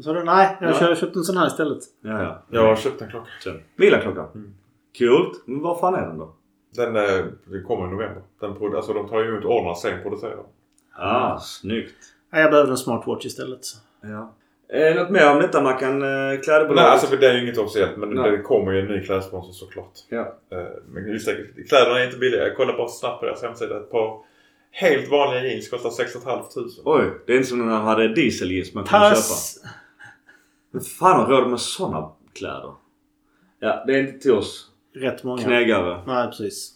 Så 0.00 0.12
du, 0.12 0.24
nej, 0.24 0.56
jag 0.60 0.70
Ja. 0.70 0.74
har 0.86 0.94
köpt 0.94 1.16
en 1.16 1.24
sån 1.24 1.36
här 1.36 1.46
istället. 1.46 1.78
Ja, 2.02 2.22
ja. 2.22 2.42
Jag 2.50 2.62
har 2.66 2.76
köpt 2.76 3.02
en 3.02 3.10
klocka. 3.10 3.28
Milaklocka? 3.76 4.20
Mm. 4.34 4.54
Coolt. 4.98 5.42
Men 5.46 5.60
vad 5.62 5.80
fan 5.80 5.94
är 5.94 6.06
den 6.06 6.18
då? 6.18 6.32
Den, 6.76 6.96
eh, 6.96 7.24
den 7.44 7.64
kommer 7.66 7.86
i 7.86 7.90
november. 7.90 8.22
Den, 8.40 8.74
alltså 8.76 8.92
de 8.92 9.08
tar 9.08 9.20
ju 9.22 9.28
emot 9.28 9.44
ordrar 9.44 9.74
sen 9.74 10.02
producerar. 10.02 10.36
Ah, 10.98 11.38
snyggt. 11.38 11.94
Nej, 12.32 12.42
jag 12.42 12.50
behövde 12.50 12.72
en 12.72 12.76
smartwatch 12.76 13.24
istället. 13.26 13.60
Ja. 14.02 14.34
Eh, 14.76 14.96
något 14.96 15.10
mer 15.10 15.30
om 15.30 15.38
detta 15.38 15.62
Mackan? 15.62 16.02
Eh, 16.02 16.40
Klädbolaget? 16.40 16.76
Nej, 16.76 16.84
alltså 16.84 17.16
det 17.16 17.26
är 17.28 17.34
ju 17.34 17.42
inget 17.42 17.58
officiellt 17.58 17.96
men 17.96 18.08
Nej. 18.10 18.30
det 18.30 18.38
kommer 18.42 18.72
ju 18.72 18.80
en 18.80 18.86
ny 18.86 19.00
klädsponsor 19.02 19.52
såklart. 19.52 19.92
Ja. 20.08 20.20
Eh, 20.52 20.58
Men 20.88 21.08
just 21.08 21.26
det, 21.26 21.62
kläderna 21.68 22.00
är 22.00 22.04
inte 22.06 22.18
billiga. 22.18 22.42
Jag 22.46 22.56
kollade 22.56 22.78
bara 22.78 22.88
snabbt 22.88 23.20
på 23.20 23.26
deras 23.26 23.42
hemsida. 23.42 23.76
Ett 23.76 23.90
par 23.90 24.18
helt 24.70 25.10
vanliga 25.10 25.44
jeans 25.44 25.68
kostar 25.70 25.90
6 25.90 26.12
500. 26.12 26.44
Oj, 26.84 27.04
det 27.26 27.32
är 27.32 27.36
inte 27.36 27.48
som 27.48 27.66
när 27.66 27.74
han 27.74 27.84
hade 27.86 28.14
dieseljeans 28.14 28.74
man 28.74 28.84
kunde 28.84 29.06
köpa. 29.08 29.18
Men 30.76 30.84
fan 30.84 31.20
har 31.20 31.26
råd 31.26 31.50
med 31.50 31.60
såna 31.60 32.10
kläder? 32.32 32.72
Ja, 33.58 33.84
det 33.86 33.94
är 33.94 34.00
inte 34.00 34.18
till 34.18 34.32
oss 34.32 34.70
Rätt 34.94 35.24
många. 35.24 35.42
knäggare. 35.42 36.02
Nej, 36.06 36.26
precis. 36.26 36.74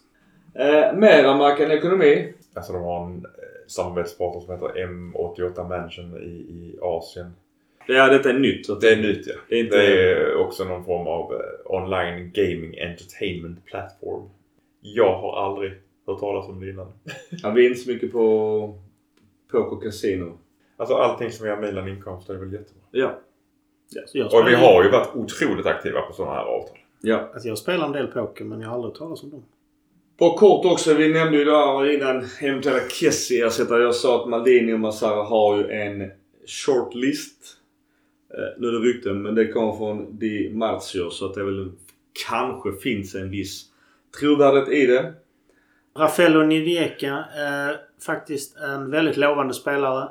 Eh, 0.55 0.95
mera 0.97 1.37
Mackan 1.37 1.71
Ekonomi. 1.71 2.33
Alltså 2.55 2.73
de 2.73 2.83
har 2.83 3.07
en 3.07 3.17
eh, 3.17 3.31
samarbetspartner 3.67 4.41
som 4.41 4.55
heter 4.55 4.87
M88 4.87 5.69
Mansion 5.69 6.17
i, 6.17 6.27
i 6.31 6.79
Asien. 6.83 7.33
Ja, 7.87 8.09
detta 8.09 8.31
är 8.31 8.39
nytt. 8.39 8.67
Så 8.67 8.73
att 8.73 8.81
Det 8.81 8.93
är 8.93 8.97
nytt 8.97 9.27
ja. 9.27 9.35
Det 9.49 9.55
är 9.55 9.65
inte... 9.65 9.77
Det 9.77 10.13
är 10.13 10.37
också 10.37 10.65
någon 10.65 10.85
form 10.85 11.07
av 11.07 11.33
eh, 11.33 11.39
online 11.65 12.31
gaming 12.35 12.79
entertainment 12.81 13.65
platform. 13.65 14.31
Jag 14.81 15.19
har 15.21 15.47
aldrig 15.47 15.73
hört 16.07 16.21
talas 16.21 16.49
om 16.49 16.61
det 16.61 16.71
innan. 16.71 16.93
Inte 17.59 17.81
så 17.81 17.91
mycket 17.91 18.13
på 18.13 18.79
poker 19.53 19.87
casino. 19.87 20.39
Alltså 20.77 20.95
allting 20.95 21.31
som 21.31 21.47
ger 21.47 21.57
Milan 21.57 21.89
inkomster 21.89 22.35
är 22.35 22.39
väl 22.39 22.53
jättebra. 22.53 22.83
Ja. 22.91 23.19
Ja, 23.95 24.03
så 24.07 24.19
jag 24.19 24.35
Och 24.35 24.49
vi 24.49 24.55
har 24.55 24.85
ju 24.85 24.91
varit 24.91 25.15
otroligt 25.15 25.67
aktiva 25.67 26.01
på 26.01 26.13
sådana 26.13 26.35
här 26.35 26.45
avtal. 26.45 26.79
Ja. 27.01 27.31
Alltså 27.33 27.49
jag 27.49 27.59
spelar 27.59 27.87
en 27.87 27.93
del 27.93 28.07
poker 28.07 28.45
men 28.45 28.61
jag 28.61 28.69
har 28.69 28.75
aldrig 28.75 28.95
talas 28.95 29.23
om 29.23 29.31
dem. 29.31 29.45
På 30.19 30.35
kort 30.35 30.65
också, 30.65 30.95
vi 30.95 31.13
nämnde 31.13 31.39
ju 31.39 31.45
där 31.45 31.95
innan 31.95 32.27
eventuella 32.41 32.81
Kessie-ersättare. 32.89 33.83
Jag 33.83 33.95
sa 33.95 34.23
att 34.23 34.29
Maldini 34.29 34.73
och 34.73 34.81
Massara 34.81 35.23
har 35.23 35.59
ju 35.59 35.71
en 35.71 36.11
shortlist. 36.47 37.57
Eh, 38.35 38.61
nu 38.61 38.69
är 38.69 38.73
det 38.73 38.79
rykten 38.79 39.23
men 39.23 39.35
det 39.35 39.49
kommer 39.49 39.73
från 39.73 40.19
Di 40.19 40.51
Marzio 40.55 41.11
så 41.11 41.27
att 41.27 41.35
det 41.35 41.45
väl 41.45 41.71
kanske 42.29 42.73
finns 42.73 43.15
en 43.15 43.31
viss 43.31 43.65
trovärdighet 44.21 44.69
i 44.69 44.87
det. 44.87 45.13
Raffaello 45.97 46.43
Nidieka 46.43 47.25
är 47.37 47.77
faktiskt 48.07 48.57
en 48.57 48.91
väldigt 48.91 49.17
lovande 49.17 49.55
spelare. 49.55 50.09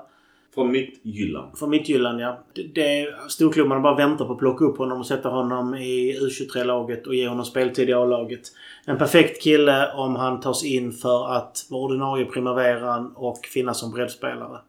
Från 0.60 0.72
Mittjylland. 0.72 1.58
Från 1.58 1.70
Midtjylland 1.70 2.22
ja. 2.22 2.44
Det, 2.74 3.08
storklubbarna 3.30 3.82
bara 3.82 3.96
väntar 3.96 4.26
på 4.26 4.34
att 4.34 4.40
plocka 4.40 4.66
upp 4.66 4.78
honom 4.78 5.00
och 5.00 5.06
sätta 5.06 5.30
honom 5.30 5.76
i 5.76 6.20
U23-laget 6.22 7.08
och 7.08 7.16
ge 7.16 7.28
honom 7.28 7.46
speltid 7.46 7.90
i 7.90 7.94
A-laget. 7.94 8.42
En 8.86 8.98
perfekt 8.98 9.44
kille 9.44 9.92
om 9.96 10.16
han 10.16 10.40
tas 10.40 10.66
in 10.66 10.92
för 10.92 11.34
att 11.34 11.68
vara 11.70 11.82
ordinarie 11.82 12.26
primaveran 12.26 13.14
och 13.16 13.38
finnas 13.46 13.80
som 13.80 13.92
breddspelare. 13.92 14.60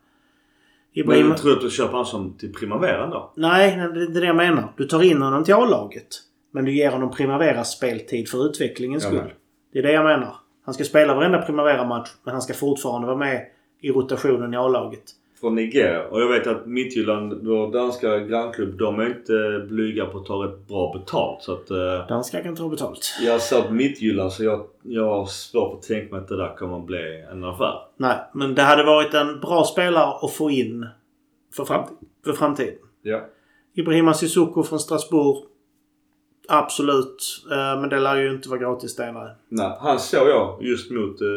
Ibrahim... 0.92 1.28
Men 1.28 1.36
tror 1.36 1.50
du 1.50 1.56
att 1.56 1.62
du 1.62 1.70
köper 1.70 1.96
han 1.96 2.06
som 2.06 2.32
till 2.38 2.52
primaveran 2.52 3.10
då? 3.10 3.32
Nej, 3.36 3.76
det 3.76 4.18
är 4.18 4.20
det 4.20 4.26
jag 4.26 4.36
menar. 4.36 4.72
Du 4.76 4.84
tar 4.84 5.02
in 5.02 5.22
honom 5.22 5.44
till 5.44 5.54
A-laget. 5.54 6.06
Men 6.52 6.64
du 6.64 6.72
ger 6.72 6.90
honom 6.90 7.10
Primaveras 7.10 7.76
speltid 7.76 8.28
för 8.28 8.46
utvecklingens 8.46 9.04
Ja, 9.04 9.08
skull. 9.08 9.20
men. 9.20 9.30
Det 9.72 9.78
är 9.78 9.82
det 9.82 9.92
jag 9.92 10.04
menar. 10.04 10.34
Han 10.64 10.74
ska 10.74 10.84
spela 10.84 11.14
varenda 11.14 11.42
Primavera-match 11.42 12.08
men 12.24 12.32
han 12.32 12.42
ska 12.42 12.54
fortfarande 12.54 13.06
vara 13.06 13.16
med 13.16 13.46
i 13.80 13.90
rotationen 13.90 14.54
i 14.54 14.56
A-laget. 14.56 15.02
Från 15.40 15.54
Nigeria. 15.54 16.06
Och 16.08 16.20
jag 16.20 16.28
vet 16.28 16.46
att 16.46 16.66
Midtjylland, 16.66 17.46
vår 17.46 17.72
danska 17.72 18.18
grannklubb, 18.18 18.78
de 18.78 19.00
är 19.00 19.06
inte 19.06 19.66
blyga 19.68 20.06
på 20.06 20.18
att 20.18 20.26
ta 20.26 20.34
rätt 20.44 20.68
bra 20.68 20.92
betalt. 20.98 21.42
Så 21.42 21.52
att... 21.52 21.70
Eh, 21.70 22.06
Danskar 22.08 22.42
kan 22.42 22.56
ta 22.56 22.68
betalt. 22.68 23.14
jag 23.22 23.40
ser 23.40 23.62
på 23.62 23.72
Midtjylland 23.72 24.32
så 24.32 24.44
jag, 24.44 24.66
jag 24.82 25.04
har 25.04 25.26
svårt 25.26 25.74
att 25.78 25.82
tänka 25.82 26.14
mig 26.14 26.22
att 26.22 26.28
det 26.28 26.36
där 26.36 26.56
kommer 26.56 26.78
att 26.78 26.86
bli 26.86 27.24
en 27.32 27.44
affär. 27.44 27.74
Nej, 27.96 28.16
men 28.34 28.54
det 28.54 28.62
hade 28.62 28.82
varit 28.84 29.14
en 29.14 29.40
bra 29.40 29.64
spelare 29.64 30.14
att 30.22 30.32
få 30.32 30.50
in 30.50 30.86
för, 31.56 31.64
framtid, 31.64 31.96
för 32.24 32.32
framtiden. 32.32 32.74
Ja. 33.02 33.20
Ibrahima 33.74 34.14
Sissoko 34.14 34.62
från 34.62 34.80
Strasbourg. 34.80 35.44
Absolut. 36.48 37.44
Eh, 37.50 37.80
Men 37.80 37.88
det 37.88 38.00
lär 38.00 38.16
ju 38.16 38.30
inte 38.30 38.48
vara 38.48 38.58
gratis 38.60 38.96
det. 38.96 39.12
Nej. 39.12 39.30
Nej, 39.48 39.76
han 39.80 39.98
såg 39.98 40.28
jag 40.28 40.58
just 40.62 40.90
mot 40.90 41.20
eh, 41.20 41.28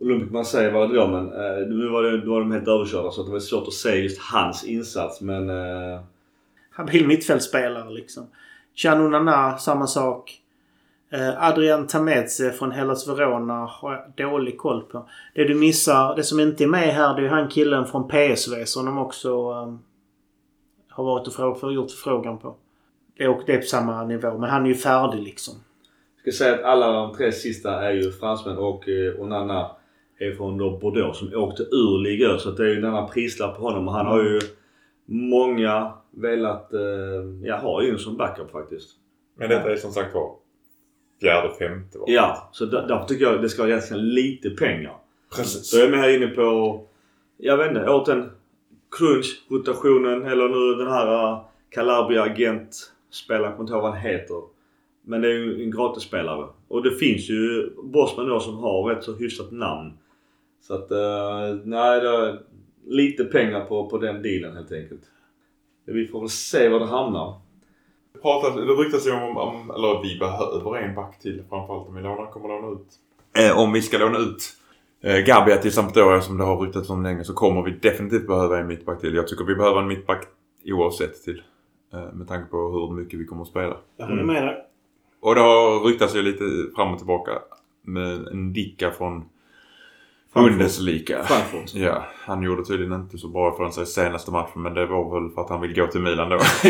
Olympic 0.00 0.30
Marseille 0.30 0.70
var 0.70 0.88
det 0.88 0.94
då 0.94 1.06
men 1.06 1.32
eh, 1.32 1.66
nu 1.68 1.88
var, 1.88 2.02
det, 2.02 2.20
då 2.20 2.30
var 2.30 2.40
de 2.40 2.52
helt 2.52 2.68
överkörda 2.68 3.10
så 3.10 3.22
det 3.22 3.32
var 3.32 3.40
svårt 3.40 3.66
att 3.66 3.72
se 3.72 3.96
just 3.96 4.20
hans 4.20 4.64
insats 4.64 5.20
men... 5.20 5.50
Eh, 5.50 6.00
Habil 6.70 7.06
mittfältspelare 7.06 7.90
liksom. 7.90 8.26
Chanu 8.74 9.08
Nana, 9.08 9.58
samma 9.58 9.86
sak. 9.86 10.40
Eh, 11.12 11.42
Adrian 11.42 11.86
Tameze 11.86 12.52
från 12.52 12.72
Hellas 12.72 13.08
Verona 13.08 13.66
har 13.66 13.92
jag 13.92 14.30
dålig 14.30 14.58
koll 14.58 14.82
på. 14.82 15.08
Det 15.34 15.44
du 15.44 15.54
missar, 15.54 16.16
det 16.16 16.22
som 16.22 16.40
inte 16.40 16.64
är 16.64 16.68
med 16.68 16.94
här, 16.94 17.14
det 17.20 17.26
är 17.26 17.28
han 17.28 17.48
killen 17.48 17.86
från 17.86 18.08
PSV 18.08 18.64
som 18.64 18.86
de 18.86 18.98
också 18.98 19.28
eh, 19.28 19.74
har 20.88 21.04
varit 21.04 21.28
och 21.28 21.60
för, 21.60 21.70
gjort 21.70 21.90
förfrågan 21.90 22.38
på. 22.38 22.54
Det 23.16 23.24
är, 23.24 23.42
det 23.46 23.52
är 23.52 23.58
på 23.58 23.66
samma 23.66 24.04
nivå, 24.04 24.38
men 24.38 24.50
han 24.50 24.64
är 24.64 24.68
ju 24.68 24.74
färdig 24.74 25.22
liksom. 25.22 25.54
ska 26.20 26.32
säga 26.32 26.54
att 26.54 26.64
alla 26.64 26.92
de 26.92 27.14
tre 27.14 27.32
sista 27.32 27.84
är 27.84 27.92
ju 27.92 28.12
fransmän 28.12 28.58
och 28.58 28.88
eh, 28.88 29.20
Onana 29.20 29.70
är 30.18 30.32
från 30.32 30.58
då 30.58 30.78
Bordeaux 30.78 31.18
som 31.18 31.34
åkte 31.34 31.62
ur 31.62 32.02
Ligue 32.02 32.34
1. 32.34 32.40
Så 32.40 32.50
det 32.50 32.62
är 32.62 32.68
ju 32.68 32.78
en 32.78 32.84
annan 32.84 33.10
prislapp 33.10 33.56
på 33.56 33.62
honom. 33.62 33.88
Och 33.88 33.94
han 33.94 34.06
har 34.06 34.22
ju 34.22 34.40
många 35.06 35.92
velat 36.10 36.72
eh, 36.72 36.80
ja, 37.42 37.56
ha 37.56 37.82
in 37.82 37.98
som 37.98 38.16
backup 38.16 38.50
faktiskt. 38.50 38.90
Men 39.38 39.48
detta 39.48 39.72
är 39.72 39.76
som 39.76 39.92
sagt 39.92 40.14
var 40.14 40.36
fjärde, 41.20 41.54
femte 41.58 41.98
va? 41.98 42.04
Ja, 42.08 42.48
så 42.52 42.64
där, 42.64 42.86
därför 42.88 43.06
tycker 43.06 43.24
jag 43.24 43.42
det 43.42 43.48
ska 43.48 43.62
vara 43.62 43.70
ganska 43.70 43.94
lite 43.94 44.50
pengar. 44.50 44.96
Precis. 45.36 45.70
Så 45.70 45.78
jag 45.78 45.86
är 45.86 45.90
mer 45.90 46.08
inne 46.08 46.26
på, 46.26 46.80
jag 47.36 47.56
vet 47.56 47.68
inte, 47.68 47.88
åt 47.88 48.08
crunch, 48.98 49.44
rotationen 49.50 50.26
eller 50.26 50.48
nu 50.48 50.84
den 50.84 50.92
här 50.92 51.32
uh, 51.32 51.44
Calabria 51.70 52.22
agent 52.22 52.92
spelaren, 53.10 53.44
jag 53.44 53.52
kommer 53.52 53.64
inte 53.64 53.72
ihåg 53.72 53.82
vad 53.82 53.92
han 53.92 54.00
heter. 54.00 54.42
Men 55.02 55.20
det 55.20 55.28
är 55.28 55.32
ju 55.32 55.64
en 55.64 55.70
gratisspelare. 55.70 56.46
Och 56.68 56.82
det 56.82 56.90
finns 56.90 57.30
ju 57.30 57.70
Bosman 57.82 58.28
då 58.28 58.40
som 58.40 58.58
har 58.58 58.84
rätt 58.84 59.04
så 59.04 59.14
hyfsat 59.14 59.52
namn. 59.52 59.92
Så 60.66 60.74
att, 60.74 60.92
uh, 60.92 61.60
nej 61.64 62.00
det 62.00 62.08
är 62.08 62.40
lite 62.86 63.24
pengar 63.24 63.64
på, 63.64 63.90
på 63.90 63.98
den 63.98 64.22
dealen 64.22 64.56
helt 64.56 64.72
enkelt. 64.72 65.02
Vi 65.84 66.06
får 66.06 66.20
väl 66.20 66.28
se 66.28 66.68
var 66.68 66.80
det 66.80 66.86
hamnar. 66.86 67.40
Pratas, 68.22 68.54
det 68.54 68.62
ryktas 68.62 69.06
ju 69.06 69.12
om, 69.12 69.36
om, 69.36 69.70
eller 69.70 70.02
vi 70.02 70.18
behöver 70.18 70.76
en 70.76 70.94
back 70.94 71.18
till 71.18 71.42
framförallt 71.48 71.88
om 71.88 71.94
vi 71.94 72.02
lånar, 72.02 72.30
kommer 72.30 72.48
låna 72.48 72.72
ut. 72.72 72.86
Eh, 73.38 73.58
om 73.58 73.72
vi 73.72 73.82
ska 73.82 73.98
låna 73.98 74.18
ut 74.18 74.56
eh, 75.02 75.18
Gabia 75.18 75.56
till 75.56 75.72
Sampdoria 75.72 76.20
som 76.20 76.38
det 76.38 76.44
har 76.44 76.60
ryktats 76.60 76.90
om 76.90 77.02
länge 77.02 77.24
så 77.24 77.34
kommer 77.34 77.62
vi 77.62 77.70
definitivt 77.70 78.26
behöva 78.26 78.58
en 78.58 78.66
mittback 78.66 79.00
till. 79.00 79.14
Jag 79.14 79.28
tycker 79.28 79.44
vi 79.44 79.54
behöver 79.54 79.80
en 79.80 79.88
mittback 79.88 80.26
oavsett 80.64 81.22
till. 81.22 81.42
Eh, 81.92 82.12
med 82.12 82.28
tanke 82.28 82.50
på 82.50 82.56
hur 82.56 82.96
mycket 82.96 83.20
vi 83.20 83.24
kommer 83.24 83.42
att 83.42 83.48
spela. 83.48 83.76
Jag 83.96 84.06
håller 84.06 84.24
med 84.24 84.42
dig. 84.42 84.66
Och 85.20 85.34
det 85.34 85.40
har 85.40 85.88
ryktats 85.88 86.16
ju 86.16 86.22
lite 86.22 86.44
fram 86.76 86.92
och 86.92 86.98
tillbaka 86.98 87.32
med 87.82 88.26
en 88.26 88.52
Dicka 88.52 88.90
från 88.90 89.24
Frankfurt. 90.34 90.52
Bundesliga. 90.58 91.22
Frankfurt. 91.24 91.74
Ja, 91.84 92.04
han 92.26 92.42
gjorde 92.42 92.64
tydligen 92.64 92.92
inte 92.92 93.18
så 93.18 93.28
bra 93.28 93.54
ifrån 93.54 93.72
sig 93.72 93.86
senaste 93.86 94.30
matchen 94.30 94.62
men 94.62 94.74
det 94.74 94.86
var 94.86 95.20
väl 95.20 95.30
för 95.34 95.42
att 95.42 95.50
han 95.50 95.60
vill 95.60 95.74
gå 95.74 95.86
till 95.86 96.00
Milan 96.00 96.28
då. 96.28 96.36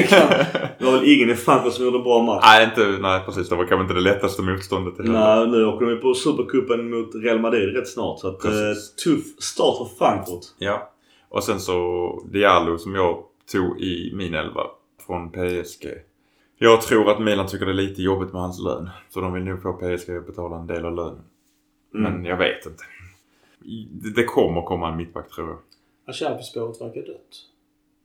Det 0.79 0.85
var 0.85 0.93
väl 0.93 1.09
ingen 1.15 1.31
i 1.31 1.35
Frankfurt 1.35 1.73
som 1.73 1.85
gjorde 1.85 1.99
en 1.99 2.05
bra 2.05 2.23
match. 2.23 2.45
nej, 2.47 2.65
inte, 2.65 2.99
nej 3.01 3.23
precis. 3.27 3.49
Det 3.49 3.57
var 3.57 3.65
kanske 3.67 3.83
inte 3.83 3.95
det 3.95 4.01
lättaste 4.01 4.43
motståndet. 4.43 4.95
Nej, 4.99 5.47
nu 5.47 5.67
åker 5.67 5.87
de 5.87 6.01
på 6.01 6.15
Supercupen 6.15 6.91
mot 6.91 7.15
Real 7.15 7.41
Madrid 7.41 7.77
rätt 7.77 7.89
snart. 7.89 8.19
Så 8.19 8.29
att, 8.29 8.45
eh, 8.45 8.51
tuff 9.05 9.25
start 9.39 9.77
för 9.79 9.97
Frankfurt. 9.99 10.45
Ja. 10.59 10.91
Och 11.29 11.45
sen 11.45 11.61
så 11.61 12.23
Diallo 12.33 12.79
som 12.79 12.95
jag 12.95 13.19
tog 13.53 13.81
i 13.81 14.13
min 14.15 14.35
elva 14.35 14.63
från 15.07 15.31
PSG. 15.31 15.87
Jag 16.59 16.83
tror 16.83 17.11
att 17.11 17.21
Milan 17.21 17.47
tycker 17.47 17.67
det 17.67 17.73
är 17.73 17.75
lite 17.75 18.03
jobbigt 18.03 18.33
med 18.33 18.43
hans 18.43 18.61
lön. 18.61 18.91
Så 19.09 19.21
de 19.21 19.33
vill 19.33 19.45
nog 19.45 19.63
få 19.63 19.73
PSG 19.73 20.17
att 20.17 20.27
betala 20.27 20.57
en 20.57 20.67
del 20.67 20.85
av 20.85 20.95
lönen. 20.95 21.23
Mm. 21.95 22.13
Men 22.13 22.25
jag 22.25 22.37
vet 22.37 22.67
inte. 22.67 22.85
Det- 24.17 24.25
kommer 24.25 24.63
komma 24.63 24.89
en 24.89 24.97
mittback 24.97 25.31
tror 25.31 25.49
jag. 25.49 25.59
Acerbi-spåret 26.07 26.81
verkar 26.81 27.01
dött. 27.03 27.19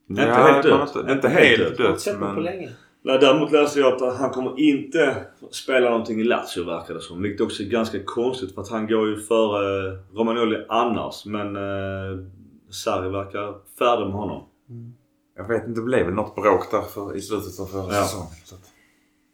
Inte 0.10 0.22
helt 0.22 0.64
dött. 0.64 0.88
Inte, 0.96 1.00
Inte 1.00 1.12
inte 1.12 1.30
helt 1.30 1.60
helt 1.60 1.78
dött. 1.78 1.88
Dött 1.88 2.06
den 2.06 2.20
på 2.20 2.26
men... 2.26 2.44
länge. 2.44 2.70
Nej, 3.02 3.18
däremot 3.20 3.52
läste 3.52 3.80
jag 3.80 4.04
att 4.04 4.18
han 4.18 4.30
kommer 4.30 4.60
inte 4.60 5.26
spela 5.52 5.90
någonting 5.90 6.20
i 6.20 6.24
Lazio 6.24 6.64
verkar 6.66 6.94
det 6.94 7.02
som. 7.02 7.22
Vilket 7.22 7.42
också 7.42 7.64
är 7.64 7.68
ganska 7.68 8.04
konstigt 8.06 8.56
för 8.56 8.62
att 8.62 8.70
han 8.70 8.88
går 8.88 9.08
ju 9.08 9.18
före 9.18 9.98
Romagnoli 10.14 10.66
annars. 10.70 11.26
Men 11.26 11.56
eh, 11.56 12.26
Sarri 12.70 13.10
verkar 13.10 13.56
färdig 13.80 14.06
med 14.06 14.14
honom. 14.16 14.44
Jag 15.38 15.48
vet 15.48 15.68
inte, 15.68 15.80
det 15.80 15.86
blev 15.86 16.06
väl 16.06 16.16
något 16.16 16.36
bråk 16.36 16.72
där 16.72 16.82
för, 16.82 17.16
i 17.16 17.22
slutet 17.22 17.60
av 17.60 17.66
förra 17.66 17.96
Ja. 17.96 18.04
säsongen. 18.04 18.28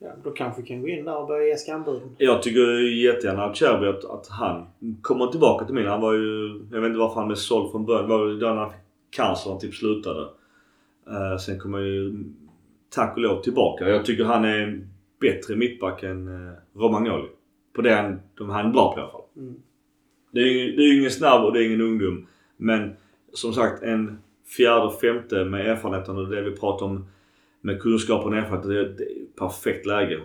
Att, 0.06 0.16
Ja, 0.16 0.22
då 0.24 0.32
kanske 0.32 0.62
vi 0.62 0.68
kan 0.68 0.82
gå 0.82 0.88
in 0.88 1.06
där 1.06 1.18
och 1.18 1.28
börja 1.28 1.48
ge 1.48 1.58
skambuden. 1.58 2.16
Jag 2.18 2.44
tycker 2.44 2.82
jättegärna 3.06 3.44
Acerbi 3.44 3.88
att, 3.88 4.06
att 4.06 4.28
han 4.28 4.68
kommer 5.02 5.28
tillbaka 5.28 5.66
till 5.66 5.76
Milan. 5.76 5.92
Han 5.92 6.02
var 6.02 6.14
ju... 6.14 6.62
Jag 6.72 6.82
vet 6.82 6.88
inte 6.88 7.00
varför 7.00 7.16
han 7.16 7.28
blev 7.28 7.36
såld 7.36 7.72
från 7.72 7.86
början. 7.86 8.10
Det 8.10 8.18
var 8.18 8.28
ju 8.28 8.40
då 8.40 8.48
när 8.48 8.56
han 8.56 8.70
fick 8.70 8.80
cancer 9.10 9.50
han 9.50 9.60
typ 9.60 9.74
slutade. 9.74 10.22
Eh, 11.08 11.38
sen 11.38 11.60
kommer 11.60 11.80
ju 11.80 12.24
tack 12.90 13.16
och 13.16 13.22
lov 13.22 13.42
tillbaka. 13.42 13.90
Jag 13.90 14.06
tycker 14.06 14.24
han 14.24 14.46
är 14.46 14.58
en 14.58 14.90
bättre 15.22 15.56
mittback 15.56 16.04
än 16.04 16.28
uh, 16.28 16.54
Romagnoli. 16.74 17.28
På 17.74 17.82
det 17.82 17.94
han, 17.94 18.20
de 18.38 18.50
han 18.50 18.66
är 18.66 18.74
bra 18.74 18.94
på 18.94 19.00
i 19.00 19.02
alla 19.02 19.12
fall. 19.12 19.22
Mm. 19.38 19.56
Det 20.32 20.40
är 20.40 20.54
ju 20.54 20.76
det 20.76 20.84
är 20.84 21.00
ingen 21.00 21.12
snabb 21.12 21.46
och 21.46 21.54
det 21.54 21.64
är 21.64 21.68
ingen 21.68 21.82
ungdom. 21.82 22.28
Men 22.58 22.96
som 23.34 23.54
sagt 23.54 23.84
en 23.84 24.20
fjärde, 24.58 24.92
femte 25.02 25.46
med 25.46 25.68
erfarenheten 25.68 26.18
och 26.18 26.28
det 26.28 26.42
vi 26.42 26.52
pratar 26.52 26.86
om 26.86 27.06
med 27.66 27.82
kunskapen 27.82 28.34
och 28.34 28.38
erfarenheten. 28.38 28.70
Det, 28.72 28.94
det 28.94 29.04
är 29.04 29.16
ju 29.16 29.26
perfekt 29.26 29.86
läge. 29.86 30.20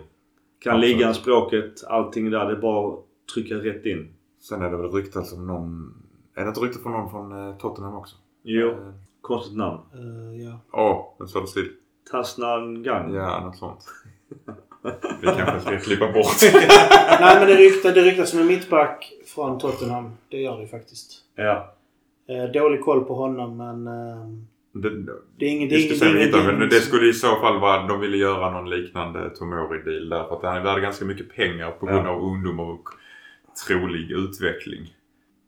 Kan 0.59 0.73
Absolut. 0.75 0.97
ligan, 0.97 1.13
språket, 1.13 1.83
allting 1.87 2.29
där. 2.29 2.45
Det 2.45 2.51
är 2.51 2.61
bara 2.61 2.93
att 2.93 2.99
trycka 3.33 3.55
rätt 3.55 3.85
in. 3.85 4.13
sen 4.39 4.61
är 4.61 4.69
det 4.69 4.77
väl 4.77 4.91
ryktat 4.91 5.33
om 5.33 5.47
någon... 5.47 5.93
Är 6.35 6.41
det 6.43 6.47
inte 6.47 6.59
ryktat 6.59 6.81
från 6.83 6.91
någon 6.91 7.09
från 7.09 7.49
eh, 7.49 7.57
Tottenham 7.57 7.95
också? 7.95 8.15
Jo, 8.43 8.67
Eh, 8.69 8.93
konstigt 9.21 9.57
namn. 9.57 9.79
Uh, 9.95 10.41
ja. 10.43 10.59
Ja, 10.71 11.15
nu 11.19 11.27
står 11.27 11.41
det 11.41 11.47
still. 11.47 11.69
Tasnan 12.11 12.83
Gang. 12.83 13.13
Ja, 13.13 13.39
något 13.45 13.57
sånt. 13.57 13.85
Vi 15.21 15.27
kanske 15.27 15.59
ska 15.59 15.79
klippa 15.79 16.11
bort. 16.11 16.25
Nej 17.19 17.39
men 17.39 17.47
det 17.47 17.55
ryktas, 17.55 17.93
det 17.93 18.01
ryktas 18.01 18.29
som 18.29 18.39
en 18.39 18.47
mittback 18.47 19.13
från 19.35 19.59
Tottenham. 19.59 20.11
Det 20.29 20.37
gör 20.37 20.59
det 20.59 20.67
faktiskt. 20.67 21.11
Ja. 21.35 21.73
Eh, 22.27 22.51
dålig 22.51 22.81
koll 22.81 23.03
på 23.05 23.15
honom 23.15 23.57
men... 23.57 23.87
eh, 23.87 24.50
Det, 24.73 24.89
det 24.89 25.45
är 25.45 25.49
ingen... 25.49 25.69
Det, 25.69 25.75
är 25.75 25.79
ingen, 25.79 25.89
det, 25.89 25.95
sen 25.95 26.13
det, 26.13 26.21
är 26.23 26.51
ingen- 26.53 26.69
det 26.69 26.75
skulle 26.75 27.09
i 27.09 27.13
så 27.13 27.35
fall 27.35 27.59
vara 27.59 27.87
de 27.87 27.99
ville 27.99 28.17
göra 28.17 28.51
någon 28.51 28.69
liknande 28.69 29.29
Tomori-deal 29.29 30.09
där. 30.09 30.23
För 30.27 30.35
att 30.35 30.43
han 30.43 30.65
hade 30.65 30.81
ganska 30.81 31.05
mycket 31.05 31.35
pengar 31.35 31.71
på 31.71 31.85
grund 31.85 32.07
Ja. 32.07 32.09
av 32.11 32.23
ungdom 32.23 32.59
och 32.59 32.89
trolig 33.67 34.11
utveckling. 34.11 34.95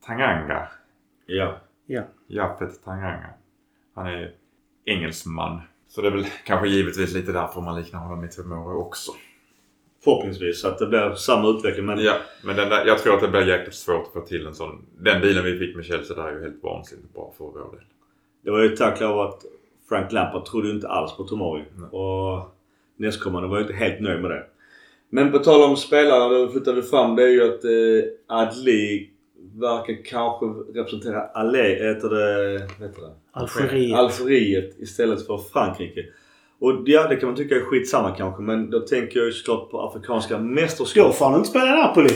Tanganga. 0.06 0.68
Ja. 1.26 1.58
Ja. 1.86 2.04
Jaffet 2.28 2.84
Tanganga. 2.84 3.30
Han 3.96 4.08
är 4.08 4.32
engelsman. 4.86 5.62
Så 5.88 6.02
det 6.02 6.08
är 6.08 6.12
väl 6.12 6.26
kanske 6.46 6.68
givetvis 6.68 7.14
lite 7.14 7.32
därför 7.32 7.62
man 7.62 7.82
liknar 7.82 8.00
honom 8.00 8.22
med 8.22 8.32
Tomori 8.32 8.76
också. 8.76 9.12
Förhoppningsvis 10.04 10.62
så 10.62 10.68
att 10.68 10.80
det 10.80 10.88
blir 10.88 11.14
samma 11.16 11.50
utveckling. 11.50 11.86
Men 11.86 12.00
Ja, 12.04 12.14
men 12.44 12.56
den 12.56 12.70
där, 12.70 12.86
jag 12.86 13.00
tror 13.00 13.14
att 13.16 13.22
det 13.22 13.28
blir 13.28 13.48
jäkligt 13.48 13.76
svårt 13.76 14.08
att 14.08 14.14
få 14.14 14.22
till 14.22 14.48
en 14.48 14.56
sån. 14.56 14.86
Den 15.00 15.22
dealen 15.22 15.44
vi 15.44 15.60
fick 15.60 15.76
med 15.76 15.86
Chelsea 15.86 16.16
där 16.16 16.24
är 16.28 16.34
ju 16.36 16.42
helt 16.42 16.64
vansinnigt 16.64 17.14
bra 17.14 17.34
för 17.38 17.44
vår 17.46 17.72
del. 17.72 17.86
Det 18.44 18.52
var 18.52 18.60
ju 18.60 18.76
tack 18.76 19.02
vare 19.02 19.30
att 19.30 19.46
Frank 19.90 20.12
Lampard 20.12 20.46
trodde 20.46 20.70
inte 20.70 20.88
alls 20.88 21.18
på 21.18 21.24
Tomori. 21.24 21.64
Nej. 21.76 21.90
Och 21.90 22.56
nästkommande 22.98 23.50
var 23.50 23.58
ju 23.58 23.62
inte 23.62 23.74
helt 23.74 24.02
nöjd 24.02 24.22
med 24.22 24.32
det. 24.32 24.44
Men 25.10 25.32
på 25.32 25.40
tal 25.40 25.70
om 25.70 25.78
spelare, 25.78 26.40
då 26.40 26.52
flyttade 26.52 26.82
vi 26.82 26.88
fram. 26.88 27.16
Det 27.16 27.24
är 27.24 27.28
ju 27.28 27.44
att 27.44 27.64
eh, 27.64 28.38
Adli 28.38 29.10
verkar 29.56 30.06
kanske 30.06 30.46
representera 30.80 31.22
Allé, 31.22 31.88
heter 31.88 32.10
det, 32.10 32.60
heter 32.80 33.02
det? 33.02 33.14
Algeriet. 33.32 33.98
Algeriet 33.98 34.80
istället 34.80 35.28
för 35.28 35.38
Frankrike. 35.38 36.06
Och 36.60 36.84
ja, 36.86 37.08
det 37.08 37.16
kan 37.16 37.30
man 37.30 37.36
tycka 37.36 37.56
är 37.56 37.62
skitsamma 37.62 38.12
kanske 38.12 38.42
men 38.42 38.70
då 38.70 38.80
tänker 38.80 39.20
jag 39.20 39.26
ju 39.26 39.32
såklart 39.32 39.72
på 39.72 39.82
Afrikanska 39.82 40.38
Då 40.38 40.44
mästerskap. 40.44 41.16
får 41.16 41.26
han 41.26 41.38
inte 41.38 41.50
spela 41.50 41.66
i 41.66 41.82
Napoli. 41.82 42.10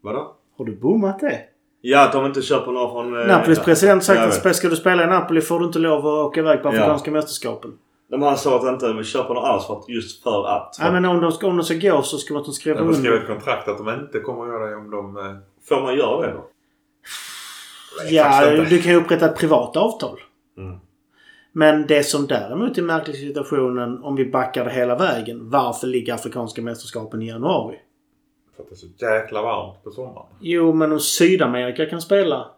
Vadå? 0.00 0.36
Har 0.56 0.64
du 0.64 0.76
bommat 0.76 1.20
det? 1.20 1.40
Ja, 1.80 2.04
att 2.04 2.12
de 2.12 2.26
inte 2.26 2.42
köper 2.42 2.72
några 2.72 2.88
från... 2.88 3.20
eh, 3.20 3.26
Napolis 3.26 3.58
president 3.58 4.04
sagt 4.04 4.20
att 4.20 4.46
vet. 4.46 4.56
ska 4.56 4.68
du 4.68 4.76
spela 4.76 5.04
i 5.04 5.06
Napoli 5.06 5.40
får 5.40 5.58
du 5.60 5.66
inte 5.66 5.78
lov 5.78 5.98
att 6.06 6.26
åka 6.26 6.40
iväg 6.40 6.62
på 6.62 6.68
Ja. 6.68 6.72
Afrikanska 6.72 7.10
mästerskapen. 7.10 7.72
De 8.10 8.22
han 8.22 8.36
sa 8.36 8.56
att 8.56 8.64
han 8.64 8.74
inte 8.74 8.92
vill 8.92 9.04
köpa 9.04 9.34
några 9.34 9.48
alls 9.48 9.66
för 9.66 9.74
att, 9.74 9.88
just 9.88 10.22
för 10.22 10.48
att. 10.48 10.76
Nej 10.80 10.92
men 10.92 11.04
om 11.04 11.20
de, 11.20 11.32
ska, 11.32 11.46
om 11.46 11.56
de 11.56 11.62
ska 11.64 11.74
gå 11.74 12.02
så 12.02 12.18
ska 12.18 12.34
de 12.34 12.44
skriva 12.44 12.78
De 12.80 12.86
får 12.86 12.92
skriva 12.94 13.14
ett 13.16 13.20
under. 13.22 13.34
kontrakt 13.34 13.68
att 13.68 13.78
de 13.78 13.88
inte 13.88 14.20
kommer 14.20 14.42
att 14.42 14.48
göra 14.48 14.66
det 14.70 14.76
om 14.76 14.90
de... 14.90 15.16
eh, 15.16 15.22
Får 15.68 15.80
man 15.82 15.96
göra 15.96 16.26
det 16.26 16.32
då? 16.32 16.44
Ja, 18.10 18.50
du 18.70 18.82
kan 18.82 18.92
ju 18.92 18.98
upprätta 18.98 19.26
ett 19.26 19.36
privat 19.38 19.76
avtal. 19.76 20.20
Mm. 20.58 20.78
Men 21.52 21.86
det 21.86 22.02
som 22.02 22.26
däremot 22.26 22.78
är 22.78 22.82
märkligt 22.82 23.16
i 23.16 23.26
situationen 23.26 24.02
om 24.02 24.16
vi 24.16 24.30
backar 24.30 24.64
det 24.64 24.70
hela 24.70 24.96
vägen. 24.96 25.50
Varför 25.50 25.86
ligger 25.86 26.14
Afrikanska 26.14 26.62
mästerskapen 26.62 27.22
i 27.22 27.28
januari? 27.28 27.76
För 28.58 28.62
att 28.64 28.68
det 28.70 28.74
är 28.74 28.76
så 28.76 29.20
jäkla 29.22 29.42
varmt 29.42 29.84
på 29.84 29.90
sommaren. 29.90 30.26
Jo, 30.40 30.72
men 30.72 30.92
om 30.92 31.00
Sydamerika 31.00 31.86
kan 31.86 32.00
spela. 32.00 32.50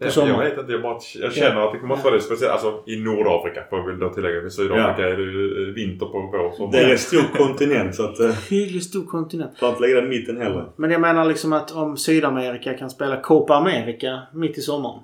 Ja, 0.00 0.10
sommaren. 0.10 0.34
jag 0.38 0.44
vet 0.50 0.58
inte. 0.58 0.72
Jag, 0.72 0.82
bara, 0.82 0.98
jag 1.20 1.32
känner 1.32 1.60
att 1.60 1.72
det 1.80 1.86
måste 1.86 2.04
vara 2.04 2.14
det 2.14 2.20
speciellt. 2.22 2.52
Alltså 2.52 2.82
i 2.86 2.96
Nordafrika 2.96 3.64
får 3.70 3.78
jag 3.78 3.86
väl 3.86 3.98
då 3.98 4.08
tillägga. 4.08 4.46
I 4.46 4.50
Sydafrika 4.50 5.08
är 5.08 5.16
det 5.16 5.22
ju 5.22 5.68
eh, 5.68 5.74
vinter 5.74 6.06
på 6.06 6.30
vår 6.32 6.56
sommar. 6.56 6.72
Det 6.72 6.78
är 6.78 6.90
en 6.90 6.98
stor 6.98 7.36
kontinent 7.36 7.94
så 7.94 8.04
att... 8.04 8.20
eh, 8.20 8.30
Hyggligt 8.50 8.84
stor 8.84 9.04
kontinent. 9.06 9.58
Får 9.58 9.68
inte 9.68 9.80
lägga 9.80 9.94
den 9.94 10.04
i 10.04 10.08
mitten 10.18 10.36
heller. 10.36 10.64
Men 10.76 10.90
jag 10.90 11.00
menar 11.00 11.24
liksom 11.24 11.52
att 11.52 11.70
om 11.72 11.96
Sydamerika 11.96 12.74
kan 12.74 12.90
spela 12.90 13.20
Copa 13.20 13.54
America 13.54 14.20
mitt 14.34 14.58
i 14.58 14.60
sommaren. 14.60 15.00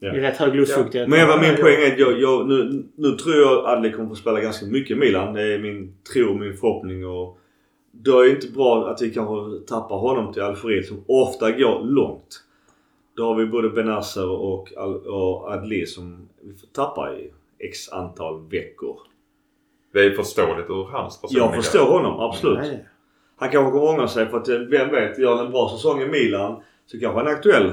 Ja. 0.00 0.14
I 0.16 0.20
rätt 0.20 0.36
hög 0.36 0.54
luftfuktighet. 0.54 1.08
Men 1.08 1.28
vad 1.28 1.40
min 1.40 1.56
poäng 1.56 1.82
är 1.82 1.92
att 1.92 1.98
jag, 1.98 2.20
jag, 2.20 2.48
nu, 2.48 2.84
nu 2.96 3.10
tror 3.10 3.36
jag 3.36 3.58
att 3.58 3.64
Adli 3.64 3.92
kommer 3.92 4.08
få 4.08 4.14
spela 4.14 4.40
ganska 4.40 4.66
mycket 4.66 4.98
Milan. 4.98 5.34
Det 5.34 5.54
är 5.54 5.58
min 5.58 5.94
tro 6.12 6.30
och 6.30 6.36
min 6.36 6.56
förhoppning. 6.56 7.06
Och 7.06 7.38
då 7.92 8.20
är 8.20 8.24
det 8.24 8.30
inte 8.30 8.48
bra 8.48 8.88
att 8.88 9.02
vi 9.02 9.10
kanske 9.14 9.66
tappar 9.66 9.96
honom 9.96 10.32
till 10.32 10.42
Algeriet 10.42 10.86
som 10.86 11.04
ofta 11.08 11.50
går 11.50 11.84
långt. 11.84 12.44
Då 13.16 13.26
har 13.26 13.34
vi 13.34 13.46
både 13.46 13.70
Benasser 13.70 14.28
och, 14.30 14.72
Al- 14.76 15.06
och 15.06 15.52
Adli 15.52 15.86
som 15.86 16.28
vi 16.40 16.54
får 16.54 16.66
tappa 16.66 17.14
i 17.14 17.32
x 17.58 17.92
antal 17.92 18.48
veckor. 18.48 18.96
Det 19.92 20.00
är 20.00 20.10
förståeligt 20.10 20.70
ur 20.70 20.84
hans 20.84 21.20
personliga... 21.20 21.44
Jag 21.44 21.54
förstår 21.54 21.86
honom, 21.86 22.20
absolut. 22.20 22.58
Nej. 22.58 22.86
Han 23.36 23.50
kanske 23.50 23.70
kommer 23.72 23.88
ångra 23.92 24.08
sig 24.08 24.26
för 24.26 24.36
att 24.36 24.48
vem 24.48 24.90
vet, 24.90 25.18
gör 25.18 25.36
han 25.36 25.46
en 25.46 25.52
bra 25.52 25.68
säsong 25.68 26.00
i 26.02 26.06
Milan 26.06 26.62
så 26.86 27.00
kanske 27.00 27.18
han 27.18 27.26
är 27.26 27.32
aktuell 27.32 27.72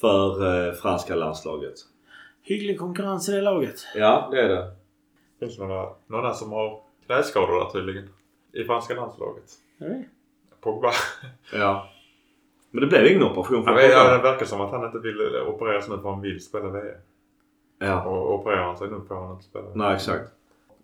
för 0.00 0.46
eh, 0.68 0.72
franska 0.72 1.14
landslaget. 1.14 1.74
Hygglig 2.42 2.78
konkurrens 2.78 3.28
i 3.28 3.32
det 3.32 3.40
laget. 3.40 3.74
Ja, 3.94 4.28
det 4.30 4.40
är 4.40 4.48
det. 4.48 4.72
Finns 5.40 5.56
det 5.56 5.66
några, 5.66 5.88
några 6.06 6.32
som 6.32 6.52
har 6.52 6.80
knäskador 7.06 7.64
där 7.64 7.70
tydligen? 7.70 8.08
I 8.56 8.64
franska 8.64 8.94
landslaget. 8.94 9.44
Nej. 9.78 10.08
Pogba. 10.60 10.90
Ja. 11.52 11.90
Men 12.70 12.80
det 12.80 12.86
blev 12.86 13.06
ingen 13.06 13.22
operation 13.22 13.64
för 13.64 13.70
ja, 13.70 13.76
Pogba. 13.76 14.16
det 14.16 14.22
verkar 14.22 14.46
som 14.46 14.60
att 14.60 14.70
han 14.70 14.86
inte 14.86 14.98
vill 14.98 15.20
eh, 15.20 15.48
opereras 15.48 15.88
nu 15.88 15.98
för 15.98 16.10
han 16.10 16.20
vill 16.20 16.44
spela 16.44 16.68
VM. 16.68 16.98
Ja. 17.78 18.04
Och 18.04 18.34
opererar 18.34 18.62
han 18.62 18.76
sig 18.76 18.88
nu 18.90 19.00
får 19.08 19.14
han 19.14 19.32
inte 19.32 19.44
spela. 19.44 19.64
Nej, 19.74 19.94
exakt. 19.94 20.30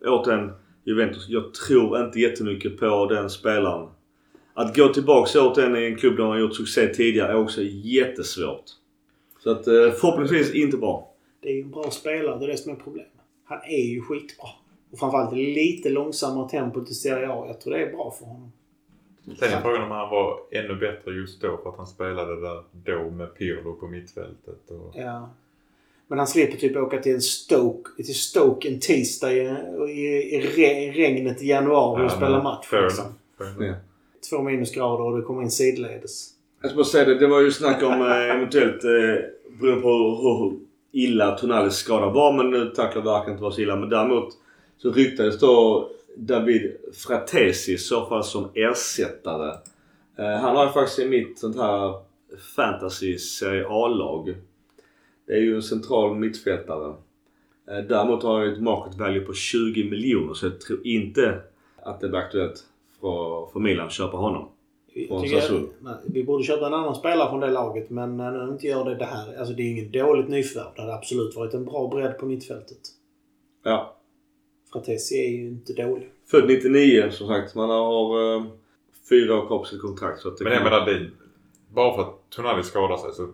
Återigen, 0.04 0.52
Juventus. 0.84 1.28
Jag 1.28 1.54
tror 1.54 2.04
inte 2.04 2.20
jättemycket 2.20 2.80
på 2.80 3.06
den 3.06 3.30
spelaren. 3.30 3.88
Att 4.54 4.76
gå 4.76 4.88
tillbaka 4.88 5.40
återigen 5.40 5.76
i 5.76 5.84
en 5.84 5.96
klubb 5.96 6.16
där 6.16 6.22
han 6.22 6.32
har 6.32 6.38
gjort 6.38 6.56
succé 6.56 6.86
tidigare 6.94 7.32
är 7.32 7.36
också 7.36 7.62
jättesvårt. 7.62 8.64
Så 9.38 9.50
att 9.50 9.66
eh, 9.66 9.90
förhoppningsvis 9.90 10.54
inte 10.54 10.76
bra. 10.76 11.14
Det 11.40 11.48
är 11.48 11.54
ju 11.54 11.62
en 11.62 11.70
bra 11.70 11.90
spelare. 11.90 12.38
Det 12.38 12.44
är 12.44 12.48
det 12.48 12.56
som 12.56 12.72
är 12.72 12.76
problemet. 12.76 13.12
Han 13.44 13.58
är 13.58 13.84
ju 13.84 14.02
skitbra. 14.02 14.48
Och 14.92 14.98
framförallt 14.98 15.32
lite 15.36 15.88
långsammare 15.88 16.48
tempo 16.48 16.84
till 16.84 17.00
Serie 17.00 17.28
A. 17.28 17.44
Jag 17.46 17.60
tror 17.60 17.72
det 17.74 17.82
är 17.82 17.92
bra 17.92 18.14
för 18.18 18.24
honom. 18.26 18.52
Sen 19.38 19.48
är 19.52 19.60
frågan 19.60 19.82
om 19.82 19.90
han 19.90 20.10
var 20.10 20.38
ännu 20.50 20.74
bättre 20.74 21.10
just 21.14 21.40
då 21.40 21.56
för 21.62 21.70
att 21.70 21.76
han 21.76 21.86
spelade 21.86 22.40
där 22.40 22.62
då 22.84 23.10
med 23.10 23.34
Pirlo 23.34 23.72
på 23.74 23.86
mittfältet. 23.86 24.70
Och... 24.70 24.92
Ja. 24.94 25.30
Men 26.06 26.18
han 26.18 26.26
slipper 26.26 26.58
typ 26.58 26.76
åka 26.76 26.98
till 26.98 27.14
en 27.14 27.20
Stoke, 27.20 28.02
till 28.02 28.14
Stoke 28.14 28.68
en 28.68 28.80
tisdag 28.80 29.32
i, 29.32 29.40
i, 29.88 30.34
i 30.34 30.40
re, 30.40 30.92
regnet 30.92 31.42
i 31.42 31.46
januari 31.46 32.06
och 32.06 32.10
spela 32.10 32.42
match. 32.42 32.66
fair 32.66 32.82
Liksom. 32.82 33.04
enough. 33.40 33.66
Ja. 33.66 33.74
Två 34.30 34.42
minusgrader 34.42 35.04
och 35.04 35.16
det 35.16 35.22
kommer 35.22 35.42
in 35.42 35.50
sidledes. 35.50 36.30
Jag 36.60 36.70
ska 36.70 36.76
bara 36.76 36.84
säga 36.84 37.04
det. 37.04 37.18
Det 37.18 37.26
var 37.26 37.40
ju 37.40 37.50
snack 37.50 37.82
om 37.82 37.92
eh, 37.92 38.30
eventuellt 38.36 38.84
eh, 38.84 39.24
beroende 39.60 39.82
på 39.82 39.88
hur, 39.88 40.58
illa 40.92 41.38
Tonalis 41.38 41.74
skada 41.74 42.08
var. 42.10 42.32
Men 42.32 42.50
nu 42.50 42.66
tack 42.76 42.96
och 42.96 43.06
verkar 43.06 43.30
inte 43.30 43.42
vara 43.42 43.52
så 43.52 43.60
illa. 43.60 43.76
Men 43.76 43.88
däremot 43.88 44.28
så 44.82 44.90
ryktades 44.90 45.38
då 45.40 45.88
David 46.16 46.72
Fratesi 46.94 47.72
i 47.72 47.78
så 47.78 48.06
fall 48.06 48.24
som 48.24 48.48
ersättare. 48.54 49.54
Eh, 50.18 50.40
han 50.40 50.56
har 50.56 50.66
ju 50.66 50.72
faktiskt 50.72 50.98
i 50.98 51.08
mitt 51.08 51.38
sånt 51.38 51.56
här 51.56 51.94
fantasy 52.56 53.18
Serie 53.18 53.66
A-lag. 53.68 54.34
Det 55.26 55.32
är 55.32 55.40
ju 55.40 55.54
en 55.54 55.62
central 55.62 56.16
mittfältare. 56.16 56.94
Eh, 57.70 57.78
däremot 57.88 58.22
har 58.22 58.38
han 58.38 58.46
ju 58.46 58.52
ett 58.52 58.62
market 58.62 58.98
value 58.98 59.20
på 59.20 59.32
20 59.32 59.90
miljoner 59.90 60.34
så 60.34 60.46
jag 60.46 60.60
tror 60.60 60.86
inte 60.86 61.40
att 61.82 62.00
det 62.00 62.08
blir 62.08 62.18
aktuellt 62.18 62.64
för, 63.00 63.46
för 63.52 63.60
Milan 63.60 63.86
att 63.86 63.92
köpa 63.92 64.16
honom. 64.16 64.48
Jag 64.94 65.08
tycker- 65.22 65.36
nej, 65.80 65.94
vi 66.04 66.24
borde 66.24 66.44
köpa 66.44 66.66
en 66.66 66.74
annan 66.74 66.94
spelare 66.94 67.30
från 67.30 67.40
det 67.40 67.50
laget 67.50 67.90
men 67.90 68.16
när 68.16 68.38
de 68.38 68.50
inte 68.52 68.66
gör 68.66 68.84
det, 68.84 68.94
det 68.94 69.04
här. 69.04 69.38
Alltså 69.38 69.54
det 69.54 69.62
är 69.62 69.70
inget 69.70 69.92
dåligt 69.92 70.28
nyförvärv. 70.28 70.70
Det 70.76 70.80
hade 70.82 70.94
absolut 70.94 71.36
varit 71.36 71.54
en 71.54 71.64
bra 71.64 71.88
bredd 71.88 72.18
på 72.18 72.26
mittfältet. 72.26 72.78
Ja. 73.64 73.96
Fratesi 74.72 75.14
är 75.14 75.28
ju 75.30 75.48
inte 75.48 75.72
dålig. 75.72 76.08
Född 76.30 76.46
99 76.48 77.10
som 77.10 77.28
sagt. 77.28 77.54
Man 77.54 77.70
har 77.70 78.36
eh, 78.36 78.42
fyra 79.08 79.38
år 79.38 79.46
kvar 79.46 79.58
på 79.58 79.64
sitt 79.64 79.80
kontrakt. 79.80 80.20
Så 80.20 80.28
att 80.28 80.38
det 80.38 80.44
Men 80.44 80.52
jag 80.52 80.62
kan- 80.62 80.70
menar, 80.70 80.86
det, 80.86 81.10
bara 81.74 81.94
för 81.94 82.02
att 82.02 82.14
Tonali 82.36 82.62
skadar 82.62 82.96
sig 82.96 83.12
så 83.12 83.26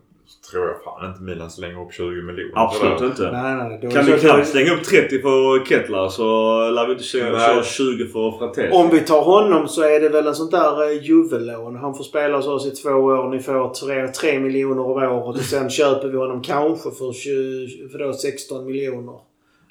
tror 0.51 0.67
jag 0.67 0.83
fan 0.85 1.11
inte 1.11 1.23
Milan 1.23 1.51
slänger 1.51 1.83
upp 1.87 1.93
20 1.93 2.05
miljoner. 2.23 2.53
Absolut 2.55 3.01
inte. 3.01 3.31
Nej, 3.33 3.79
nej, 3.81 3.93
Kan 3.93 4.07
vi 4.07 4.13
knappt 4.13 4.49
slänga 4.49 4.75
upp 4.75 4.85
30 4.85 5.23
för 5.23 5.65
Kettler 5.65 6.09
så 6.09 6.25
lär 6.71 6.87
vi 6.87 6.93
inte 6.93 7.05
köra 7.05 7.39
Nej. 7.39 7.55
köra 7.55 7.63
20 7.65 8.07
för 8.07 8.39
Fratesi. 8.39 8.69
Om 8.73 8.91
vi 8.91 9.01
tar 9.01 9.23
honom 9.23 9.69
så 9.69 9.83
är 9.83 10.01
det 10.01 10.09
väl 10.09 10.27
en 10.27 10.35
sånt 10.35 10.51
där 10.51 10.83
eh, 10.91 11.03
Juve-lån. 11.03 11.77
Han 11.77 11.95
får 11.95 12.05
spela 12.05 12.37
hos 12.37 12.47
oss 12.47 12.67
i 12.67 12.71
två 12.71 12.91
år. 12.91 13.29
Ni 13.31 13.39
får 13.39 13.75
3, 13.75 14.09
3 14.09 14.41
miljoner 14.41 14.83
om 14.83 14.91
året 15.13 15.37
och 15.37 15.43
sen 15.45 15.71
köper 15.79 16.09
vi 16.09 16.17
honom 16.17 16.43
kanske 16.43 16.91
för, 16.91 17.13
20, 17.13 17.89
för 17.89 17.99
då 17.99 18.13
16 18.13 18.67
miljoner. 18.67 19.19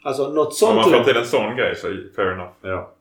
Alltså 0.07 0.29
något 0.29 0.47
Om 0.47 0.51
sånt 0.51 0.75
man 0.75 0.83
får 0.91 1.03
till 1.03 1.17
en 1.17 1.25
sån 1.25 1.55
grej 1.55 1.75
så 1.75 1.87
fair 2.15 2.31
enough. 2.31 2.49
Ja. 2.61 2.91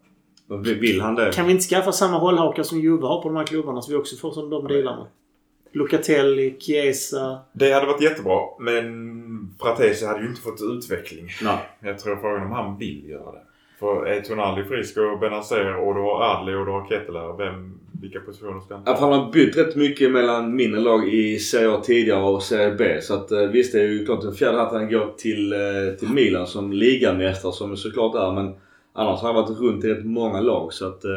Vill- 0.62 1.00
han 1.00 1.14
det? 1.14 1.32
Kan 1.32 1.46
vi 1.46 1.52
inte 1.52 1.64
skaffa 1.64 1.92
samma 1.92 2.18
hållhakar 2.18 2.62
som 2.62 2.80
Juve 2.80 3.06
har 3.06 3.22
på 3.22 3.28
de 3.28 3.36
här 3.36 3.44
klubbarna 3.44 3.82
så 3.82 3.90
vi 3.92 3.96
också 3.98 4.16
får 4.16 4.30
som 4.30 4.50
de 4.50 4.66
dealarna? 4.68 5.06
Locatelli, 5.72 6.56
Chiesa. 6.60 7.38
Det 7.52 7.72
hade 7.72 7.86
varit 7.86 8.00
jättebra 8.02 8.40
men 8.60 9.56
Fratesi 9.60 10.06
hade 10.06 10.20
ju 10.20 10.26
inte 10.28 10.40
fått 10.40 10.60
utveckling. 10.62 11.28
Nej. 11.42 11.58
Jag 11.80 11.98
tror 11.98 12.16
frågan 12.16 12.42
om 12.46 12.52
han 12.52 12.78
vill 12.78 13.08
göra 13.08 13.32
det. 13.32 13.42
För 13.78 14.06
är 14.06 14.20
Tonali 14.20 14.64
frisk 14.64 14.96
och 14.96 15.18
Benazer 15.18 15.76
och 15.76 15.94
du 15.94 16.00
har 16.00 16.22
Adli 16.22 16.54
och 16.54 16.66
du 16.66 16.72
har 16.72 16.86
Ketteler. 16.88 17.36
Vem, 17.36 17.78
vilka 18.00 18.20
positioner 18.20 18.60
ska 18.60 18.74
han 18.74 18.84
för 18.84 18.92
han 18.92 19.12
har 19.12 19.32
bytt 19.32 19.56
rätt 19.56 19.76
mycket 19.76 20.12
mellan 20.12 20.56
mindre 20.56 20.80
lag 20.80 21.08
i 21.08 21.38
Serie 21.38 21.70
A 21.70 21.80
tidigare 21.84 22.22
och 22.22 22.42
Serie 22.42 22.74
B. 22.74 23.00
Så 23.02 23.14
att 23.14 23.30
eh, 23.30 23.42
visst, 23.42 23.72
det 23.72 23.80
är 23.80 23.86
ju 23.86 24.04
klart 24.04 24.22
den 24.22 24.34
fjärde 24.34 24.58
hatten 24.58 24.78
han 24.78 24.90
går 24.90 25.14
till, 25.16 25.52
eh, 25.52 25.58
till 25.98 26.08
Milan 26.08 26.46
som 26.46 26.72
ligamästare 26.72 27.52
som 27.52 27.76
såklart 27.76 28.14
är. 28.14 28.32
Men 28.32 28.54
annars 28.92 29.20
har 29.20 29.32
han 29.32 29.42
varit 29.42 29.60
runt 29.60 29.84
i 29.84 29.88
rätt 29.88 30.04
många 30.04 30.40
lag. 30.40 30.72
Så 30.72 30.86
att 30.86 31.04
eh, 31.04 31.10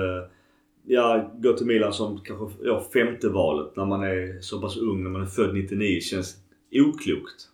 ja, 0.85 1.31
gå 1.33 1.53
till 1.53 1.65
Milan 1.65 1.93
som 1.93 2.19
kanske 2.19 2.65
ja, 2.65 2.83
femte 2.93 3.29
valet 3.29 3.75
när 3.75 3.85
man 3.85 4.03
är 4.03 4.41
så 4.41 4.61
pass 4.61 4.77
ung, 4.77 5.03
när 5.03 5.09
man 5.09 5.21
är 5.21 5.25
född 5.25 5.53
99, 5.53 6.01
känns 6.01 6.35
oklokt. 6.71 7.47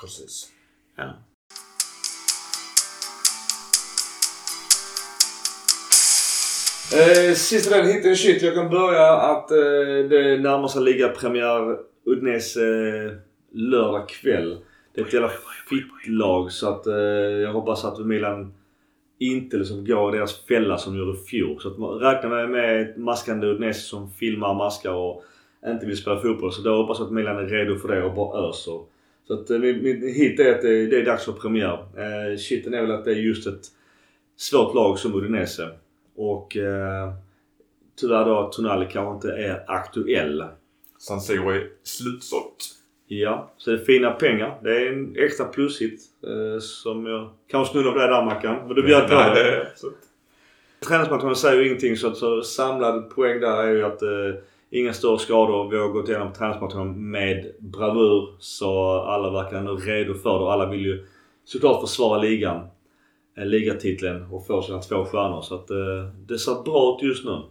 Precis. 0.00 0.52
Ja. 0.96 1.14
Eh, 6.92 7.34
sista 7.34 7.76
delen, 7.76 7.92
hit 7.92 8.04
en 8.04 8.16
shit. 8.16 8.42
Jag 8.42 8.54
kan 8.54 8.70
börja 8.70 9.12
att 9.12 9.50
eh, 9.50 9.58
det 10.10 10.38
närmar 10.38 10.68
sig 10.68 10.82
ligapremiär 10.82 11.78
Udinese 12.04 12.60
eh, 12.60 13.12
lördag 13.52 14.08
kväll. 14.08 14.58
Det 14.94 15.00
är 15.00 15.04
ett 15.04 15.12
jävla 15.12 15.30
fittlag 15.68 16.52
så 16.52 16.68
att 16.68 16.86
eh, 16.86 16.94
jag 17.42 17.52
hoppas 17.52 17.84
att 17.84 18.06
Milan 18.06 18.54
inte 19.18 19.56
liksom 19.56 19.84
går 19.84 20.14
i 20.14 20.18
deras 20.18 20.46
fälla 20.46 20.78
som 20.78 20.92
de 20.92 20.98
gjorde 20.98 21.18
i 21.18 21.22
fjol. 21.22 21.60
Så 21.60 21.68
att 21.68 21.78
man 21.78 21.98
räknar 21.98 22.30
med, 22.30 22.50
med 22.50 22.82
ett 22.82 22.96
maskande 22.96 23.46
Udnes 23.46 23.88
som 23.88 24.10
filmar, 24.10 24.54
maskar 24.54 24.92
och 24.92 25.24
inte 25.66 25.86
vill 25.86 25.96
spela 25.96 26.20
fotboll. 26.20 26.52
Så 26.52 26.62
då 26.62 26.76
hoppas 26.76 26.98
jag 26.98 27.06
att 27.06 27.12
Milan 27.12 27.38
är 27.38 27.46
redo 27.46 27.78
för 27.78 27.88
det 27.88 28.02
och 28.02 28.14
bara 28.14 28.48
öser. 28.48 28.80
Så 29.26 29.34
att 29.34 29.50
eh, 29.50 29.58
min, 29.58 29.82
min 29.82 30.14
hit 30.14 30.40
är 30.40 30.54
att 30.54 30.62
det, 30.62 30.86
det 30.86 30.96
är 30.96 31.04
dags 31.04 31.24
för 31.24 31.32
premiär. 31.32 31.78
Eh, 31.96 32.38
shiten 32.38 32.74
är 32.74 32.82
väl 32.82 32.90
att 32.90 33.04
det 33.04 33.10
är 33.10 33.16
just 33.16 33.46
ett 33.46 33.62
svårt 34.36 34.74
lag 34.74 34.98
som 34.98 35.14
Udinese. 35.14 35.68
Och 36.18 36.56
eh, 36.56 37.12
tyvärr 38.00 38.24
då 38.24 38.38
att 38.38 38.52
Tonali 38.52 38.86
kanske 38.90 39.14
inte 39.14 39.42
är 39.42 39.64
aktuell. 39.66 40.44
San 40.98 41.20
Siro 41.20 41.50
är 41.50 41.68
slutsålt. 41.82 42.64
Ja, 43.06 43.50
så 43.56 43.70
det 43.70 43.76
är 43.76 43.84
fina 43.84 44.10
pengar. 44.10 44.58
Det 44.62 44.70
är 44.70 44.92
en 44.92 45.16
extra 45.16 45.46
plushit 45.46 46.00
eh, 46.26 46.60
som 46.60 47.06
jag 47.06 47.30
kanske 47.50 47.72
snuddar 47.72 47.92
på 47.92 47.98
det 47.98 48.06
där 48.06 48.24
Mackan. 48.24 48.56
Men 48.66 48.74
du 48.74 48.82
bjöd 48.82 49.08
på 49.08 49.14
Nej, 49.14 49.34
det. 49.34 49.42
det. 49.42 49.66
Träningsmaterialet 50.86 51.38
säger 51.38 51.60
ju 51.60 51.66
ingenting 51.66 51.96
så, 51.96 52.12
så 52.12 52.42
samlad 52.42 53.10
poäng 53.10 53.40
där 53.40 53.62
är 53.62 53.72
ju 53.72 53.84
att 53.84 54.02
eh, 54.02 54.08
inga 54.70 54.92
större 54.92 55.18
skador. 55.18 55.70
Vi 55.70 55.78
har 55.78 55.88
gått 55.88 56.08
igenom 56.08 56.32
träningsmaterialet 56.32 56.96
med 56.96 57.52
bravur. 57.58 58.36
Så 58.38 59.00
alla 59.00 59.30
verkar 59.30 59.60
nu 59.60 59.70
redo 59.70 60.14
för 60.14 60.38
det 60.38 60.44
och 60.44 60.52
alla 60.52 60.66
vill 60.66 60.86
ju 60.86 61.06
såklart 61.44 61.80
försvara 61.80 62.22
ligan. 62.22 62.66
Eh, 63.38 63.46
ligatiteln 63.46 64.32
och 64.32 64.46
får 64.46 64.62
sina 64.62 64.78
två 64.78 65.04
stjärnor. 65.04 65.42
Så 65.42 65.54
att 65.54 65.70
eh, 65.70 65.76
det 66.26 66.38
ser 66.38 66.62
bra 66.62 66.96
ut 66.96 67.08
just 67.08 67.24
nu. 67.24 67.42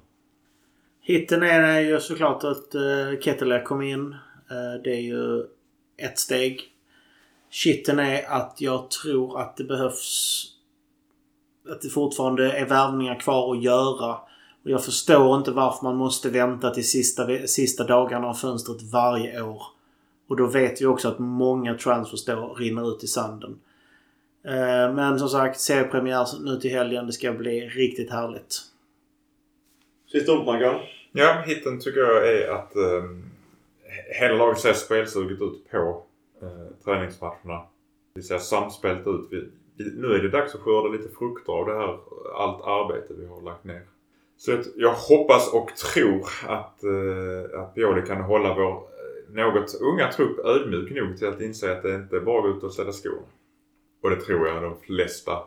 Hitten 1.02 1.44
är 1.44 1.80
ju 1.80 2.00
såklart 2.00 2.44
att 2.44 2.76
eh, 2.76 2.82
uh, 2.82 3.20
Ketteler 3.20 3.64
kom 3.64 3.82
in. 3.82 4.16
Eh, 4.50 4.82
det 4.84 4.90
är 4.90 5.02
ju 5.02 5.46
ett 5.98 6.20
steg. 6.20 6.62
Shitten 7.52 8.00
är 8.00 8.32
att 8.32 8.56
jag 8.62 8.90
tror 8.90 9.42
att 9.42 9.58
det 9.58 9.64
behövs... 9.64 10.44
Att 11.70 11.82
det 11.82 11.90
fortfarande 11.90 12.52
är 12.52 12.66
värvningar 12.66 13.20
kvar 13.20 13.56
att 13.56 13.64
göra. 13.64 14.14
Och 14.64 14.72
jag 14.72 14.86
förstår 14.86 15.38
inte 15.38 15.52
varför 15.52 15.84
man 15.84 15.96
måste 15.96 16.30
vänta 16.30 16.70
till 16.70 16.90
sista, 16.90 17.28
sista 17.48 17.84
dagarna 17.84 18.28
av 18.28 18.34
fönstret 18.34 18.82
varje 18.82 19.42
år. 19.42 19.62
Och 20.28 20.36
då 20.36 20.48
vet 20.48 20.82
vi 20.82 20.86
också 20.86 21.08
att 21.08 21.20
många 21.20 21.74
transfers 21.74 22.26
då 22.26 22.56
rinner 22.60 22.92
ut 22.92 23.04
i 23.04 23.08
sanden. 23.08 23.60
Eh, 24.48 24.94
Men 24.94 25.20
som 25.20 25.30
sagt, 25.30 25.60
seriepremiär 25.60 26.26
nu 26.44 26.60
till 26.60 26.72
helgen. 26.72 27.06
Det 27.06 27.14
ska 27.14 27.32
bli 27.32 27.68
riktigt 27.68 28.12
härligt. 28.12 28.54
Sista 30.12 30.34
ord 30.34 30.46
Mackan. 30.46 30.76
Ja, 31.12 31.44
hitten 31.46 31.80
tycker 31.80 32.00
jag 32.00 32.28
är 32.34 32.52
att 32.52 32.76
eh, 32.76 33.04
hela 34.20 34.36
laget 34.36 34.60
ser 34.60 34.74
spelsuget 34.74 35.42
ut 35.42 35.72
på 35.72 36.04
eh, 36.42 36.84
träningsmatcherna. 36.86 37.62
Det 38.16 38.22
ser 38.22 38.38
samspelt 38.38 39.08
ut. 39.08 39.28
Vi, 39.32 39.50
vi, 39.78 39.92
nu 39.96 40.08
är 40.08 40.20
det 40.20 40.30
dags 40.30 40.56
att 40.56 40.62
skörda 40.62 40.90
lite 40.90 41.10
frukter 41.20 41.54
av 41.54 41.66
det 41.66 41.74
här, 41.74 41.98
allt 42.36 42.62
arbete 42.64 43.14
vi 43.18 43.26
har 43.26 43.42
lagt 43.42 43.64
ner. 43.64 43.82
Så 44.38 44.54
att 44.54 44.66
jag 44.76 44.94
hoppas 44.94 45.54
och 45.54 45.70
tror 45.76 46.28
att, 46.48 46.84
eh, 46.84 47.60
att 47.60 47.76
Pioli 47.76 48.02
kan 48.08 48.22
hålla 48.22 48.54
vår 48.54 48.72
eh, 48.72 49.46
något 49.46 49.76
unga 49.82 50.12
trupp 50.12 50.46
ödmjuk 50.46 50.92
nog 50.92 51.18
till 51.18 51.28
att 51.28 51.42
inse 51.42 51.72
att 51.72 51.84
det 51.84 51.96
inte 51.96 52.16
är 52.16 52.22
bara 52.22 52.38
att 52.38 52.44
gå 52.44 52.58
ut 52.58 52.64
och 52.64 52.74
ställa 52.74 52.92
skor. 52.92 53.20
Och 54.02 54.10
det 54.10 54.22
tror 54.22 54.48
jag 54.48 54.64
de 54.64 54.80
flesta 54.82 55.44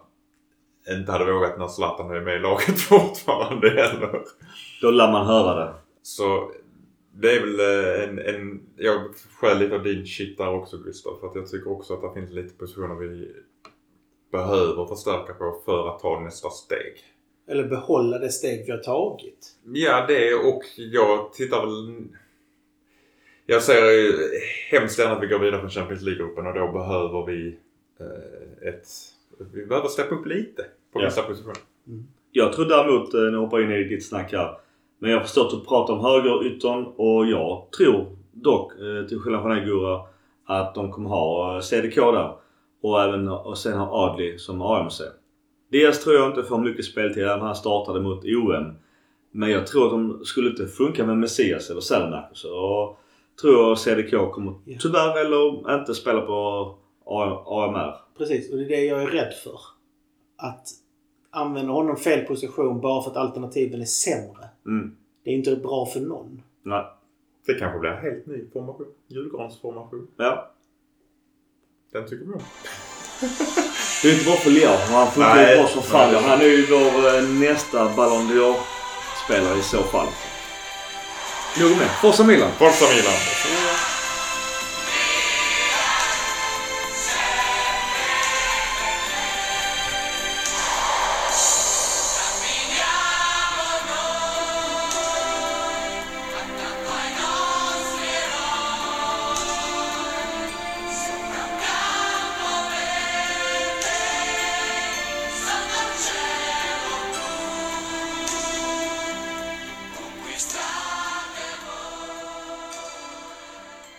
inte 0.89 1.13
hade 1.13 1.33
vågat 1.33 1.59
när 1.59 1.69
Zlatan 1.69 2.11
är 2.11 2.21
med 2.21 2.37
i 2.37 2.39
laget 2.39 2.81
fortfarande 2.89 3.71
heller. 3.71 4.23
Då 4.83 4.91
lär 4.91 5.13
man 5.13 5.27
höra 5.27 5.65
det. 5.65 5.75
Så 6.03 6.53
Det 7.13 7.33
är 7.33 7.41
väl 7.41 7.61
eh, 7.61 8.09
en, 8.09 8.19
en... 8.19 8.61
Jag 8.77 9.01
skär 9.41 9.55
lite 9.55 9.75
av 9.75 9.83
din 9.83 10.07
shit 10.07 10.39
där 10.39 10.49
också 10.49 10.79
Gustav. 10.79 11.19
För 11.21 11.27
att 11.27 11.37
jag 11.37 11.47
tycker 11.47 11.73
också 11.73 11.95
att 11.95 12.03
det 12.03 12.21
finns 12.21 12.31
lite 12.31 12.55
positioner 12.55 12.95
vi 12.95 13.33
behöver 14.33 14.87
förstärka 14.87 15.35
på 15.35 15.61
för 15.65 15.89
att 15.89 16.01
ta 16.01 16.21
nästa 16.21 16.51
steg. 16.51 16.95
Eller 17.49 17.65
behålla 17.65 18.19
det 18.19 18.29
steg 18.29 18.67
vi 18.67 18.73
har 18.73 18.79
tagit. 18.79 19.57
Ja, 19.65 20.05
det 20.09 20.35
och 20.35 20.63
jag 20.77 21.33
tittar 21.33 21.61
väl... 21.61 22.09
Jag 23.47 23.63
ser 23.63 23.91
ju 23.91 24.13
hemskt 24.71 24.99
gärna 24.99 25.17
att 25.17 25.23
vi 25.23 25.27
går 25.27 25.39
vidare 25.39 25.61
från 25.61 25.71
Champions 25.71 26.03
League-gruppen 26.03 26.47
och 26.47 26.55
då 26.55 26.73
behöver 26.73 27.27
vi 27.27 27.59
ett... 28.69 28.85
Vi 29.53 29.67
behöver 29.67 29.89
steppa 29.89 30.15
upp 30.15 30.27
lite 30.27 30.63
på 30.93 31.01
Ja. 31.01 31.05
vissa 31.05 31.23
positioner. 31.23 31.57
Jag 32.33 32.53
tror 32.53 32.65
däremot, 32.65 33.15
eh, 33.15 33.21
nu 33.21 33.37
hoppar 33.37 33.59
jag 33.59 33.71
in 33.71 33.77
i 33.87 33.89
ditt 33.89 34.07
snack 34.09 34.33
här. 34.33 34.59
Men 34.99 35.11
jag 35.11 35.19
har 35.19 35.23
förstått 35.25 35.53
att 35.53 35.61
du 35.61 35.67
pratar 35.67 35.95
om 35.95 36.01
högeryttern 36.01 36.87
och 36.97 37.27
jag 37.27 37.69
tror 37.77 38.17
dock, 38.33 38.73
eh, 38.73 39.07
till 39.09 39.19
skillnad 39.21 39.43
från 39.43 39.51
dig 39.57 39.65
Gurra, 39.65 40.01
att 40.47 40.75
de 40.75 40.93
kommer 40.93 41.11
ha 41.11 41.55
eh, 41.55 41.61
CDK 41.61 41.95
där. 41.97 42.33
Och 42.83 43.03
även 43.03 43.29
och 43.29 43.59
sen 43.59 43.79
ha 43.79 44.11
Adli 44.11 44.39
som 44.39 44.63
AMC. 44.63 45.01
Dels 45.71 46.05
tror 46.05 46.17
jag 46.17 46.27
inte 46.31 46.43
får 46.43 46.59
mycket 46.59 46.85
speltid 46.85 47.23
när 47.25 47.39
han 47.39 47.55
startade 47.55 48.01
mot 48.01 48.25
OM. 48.25 48.75
Men 49.33 49.51
jag 49.51 49.67
tror 49.67 49.85
att 49.85 49.91
de 49.91 50.25
skulle 50.25 50.51
inte 50.51 50.67
funka 50.67 51.07
med 51.07 51.19
Messias 51.19 51.71
eller 51.71 51.81
Selmak. 51.81 52.31
Så 52.33 52.97
tror 53.41 53.55
jag 53.55 53.79
CDK 53.79 54.11
kommer 54.33 54.55
tyvärr 54.81 55.21
eller 55.21 55.75
inte 55.81 55.95
spela 55.95 56.21
på 56.21 56.75
AMR. 57.11 57.97
Precis, 58.19 58.53
och 58.53 58.59
det 58.59 58.65
är 58.65 58.69
det 58.69 58.85
jag 58.85 59.03
är 59.03 59.07
rädd 59.07 59.35
för. 59.45 59.61
Att 60.37 60.69
använda 61.31 61.73
honom 61.73 61.97
fel 61.97 62.27
position 62.27 62.81
bara 62.81 63.03
för 63.03 63.11
att 63.11 63.17
alternativen 63.17 63.81
är 63.81 63.85
sämre. 63.85 64.49
Mm. 64.67 64.97
Det 65.25 65.31
är 65.31 65.35
inte 65.35 65.57
bra 65.57 65.87
för 65.87 66.01
någon. 66.01 66.43
Nej. 66.63 66.85
Det 67.47 67.55
kanske 67.55 67.79
blir 67.79 67.91
en 67.91 68.03
helt 68.03 68.27
ny 68.27 68.51
formation. 68.53 68.87
Julgransformation. 69.09 70.09
Ja. 70.17 70.51
Den 71.93 72.09
tycker 72.09 72.25
vi 72.25 72.33
om. 72.33 72.41
Det 74.03 74.09
är 74.09 74.13
inte 74.13 74.25
bra 74.25 74.35
för 74.35 74.51
Leo. 74.51 74.69
Han 74.69 75.11
funkar 75.11 75.51
ju 75.51 75.57
bra 75.57 75.67
som 75.67 75.83
fan. 75.83 76.15
Han 76.15 76.41
är 76.41 76.45
ju 76.45 76.67
vår 76.67 77.17
eh, 77.17 77.29
nästa 77.29 77.97
Ballon 77.97 78.29
d'Or-spelare 78.31 79.59
i 79.59 79.63
så 79.63 79.83
fall. 79.83 80.07
Nog 81.61 81.71
med. 81.71 81.91
Forza 82.03 82.25
Milan! 82.25 82.51
Forza 82.51 82.85
Milan! 82.95 83.60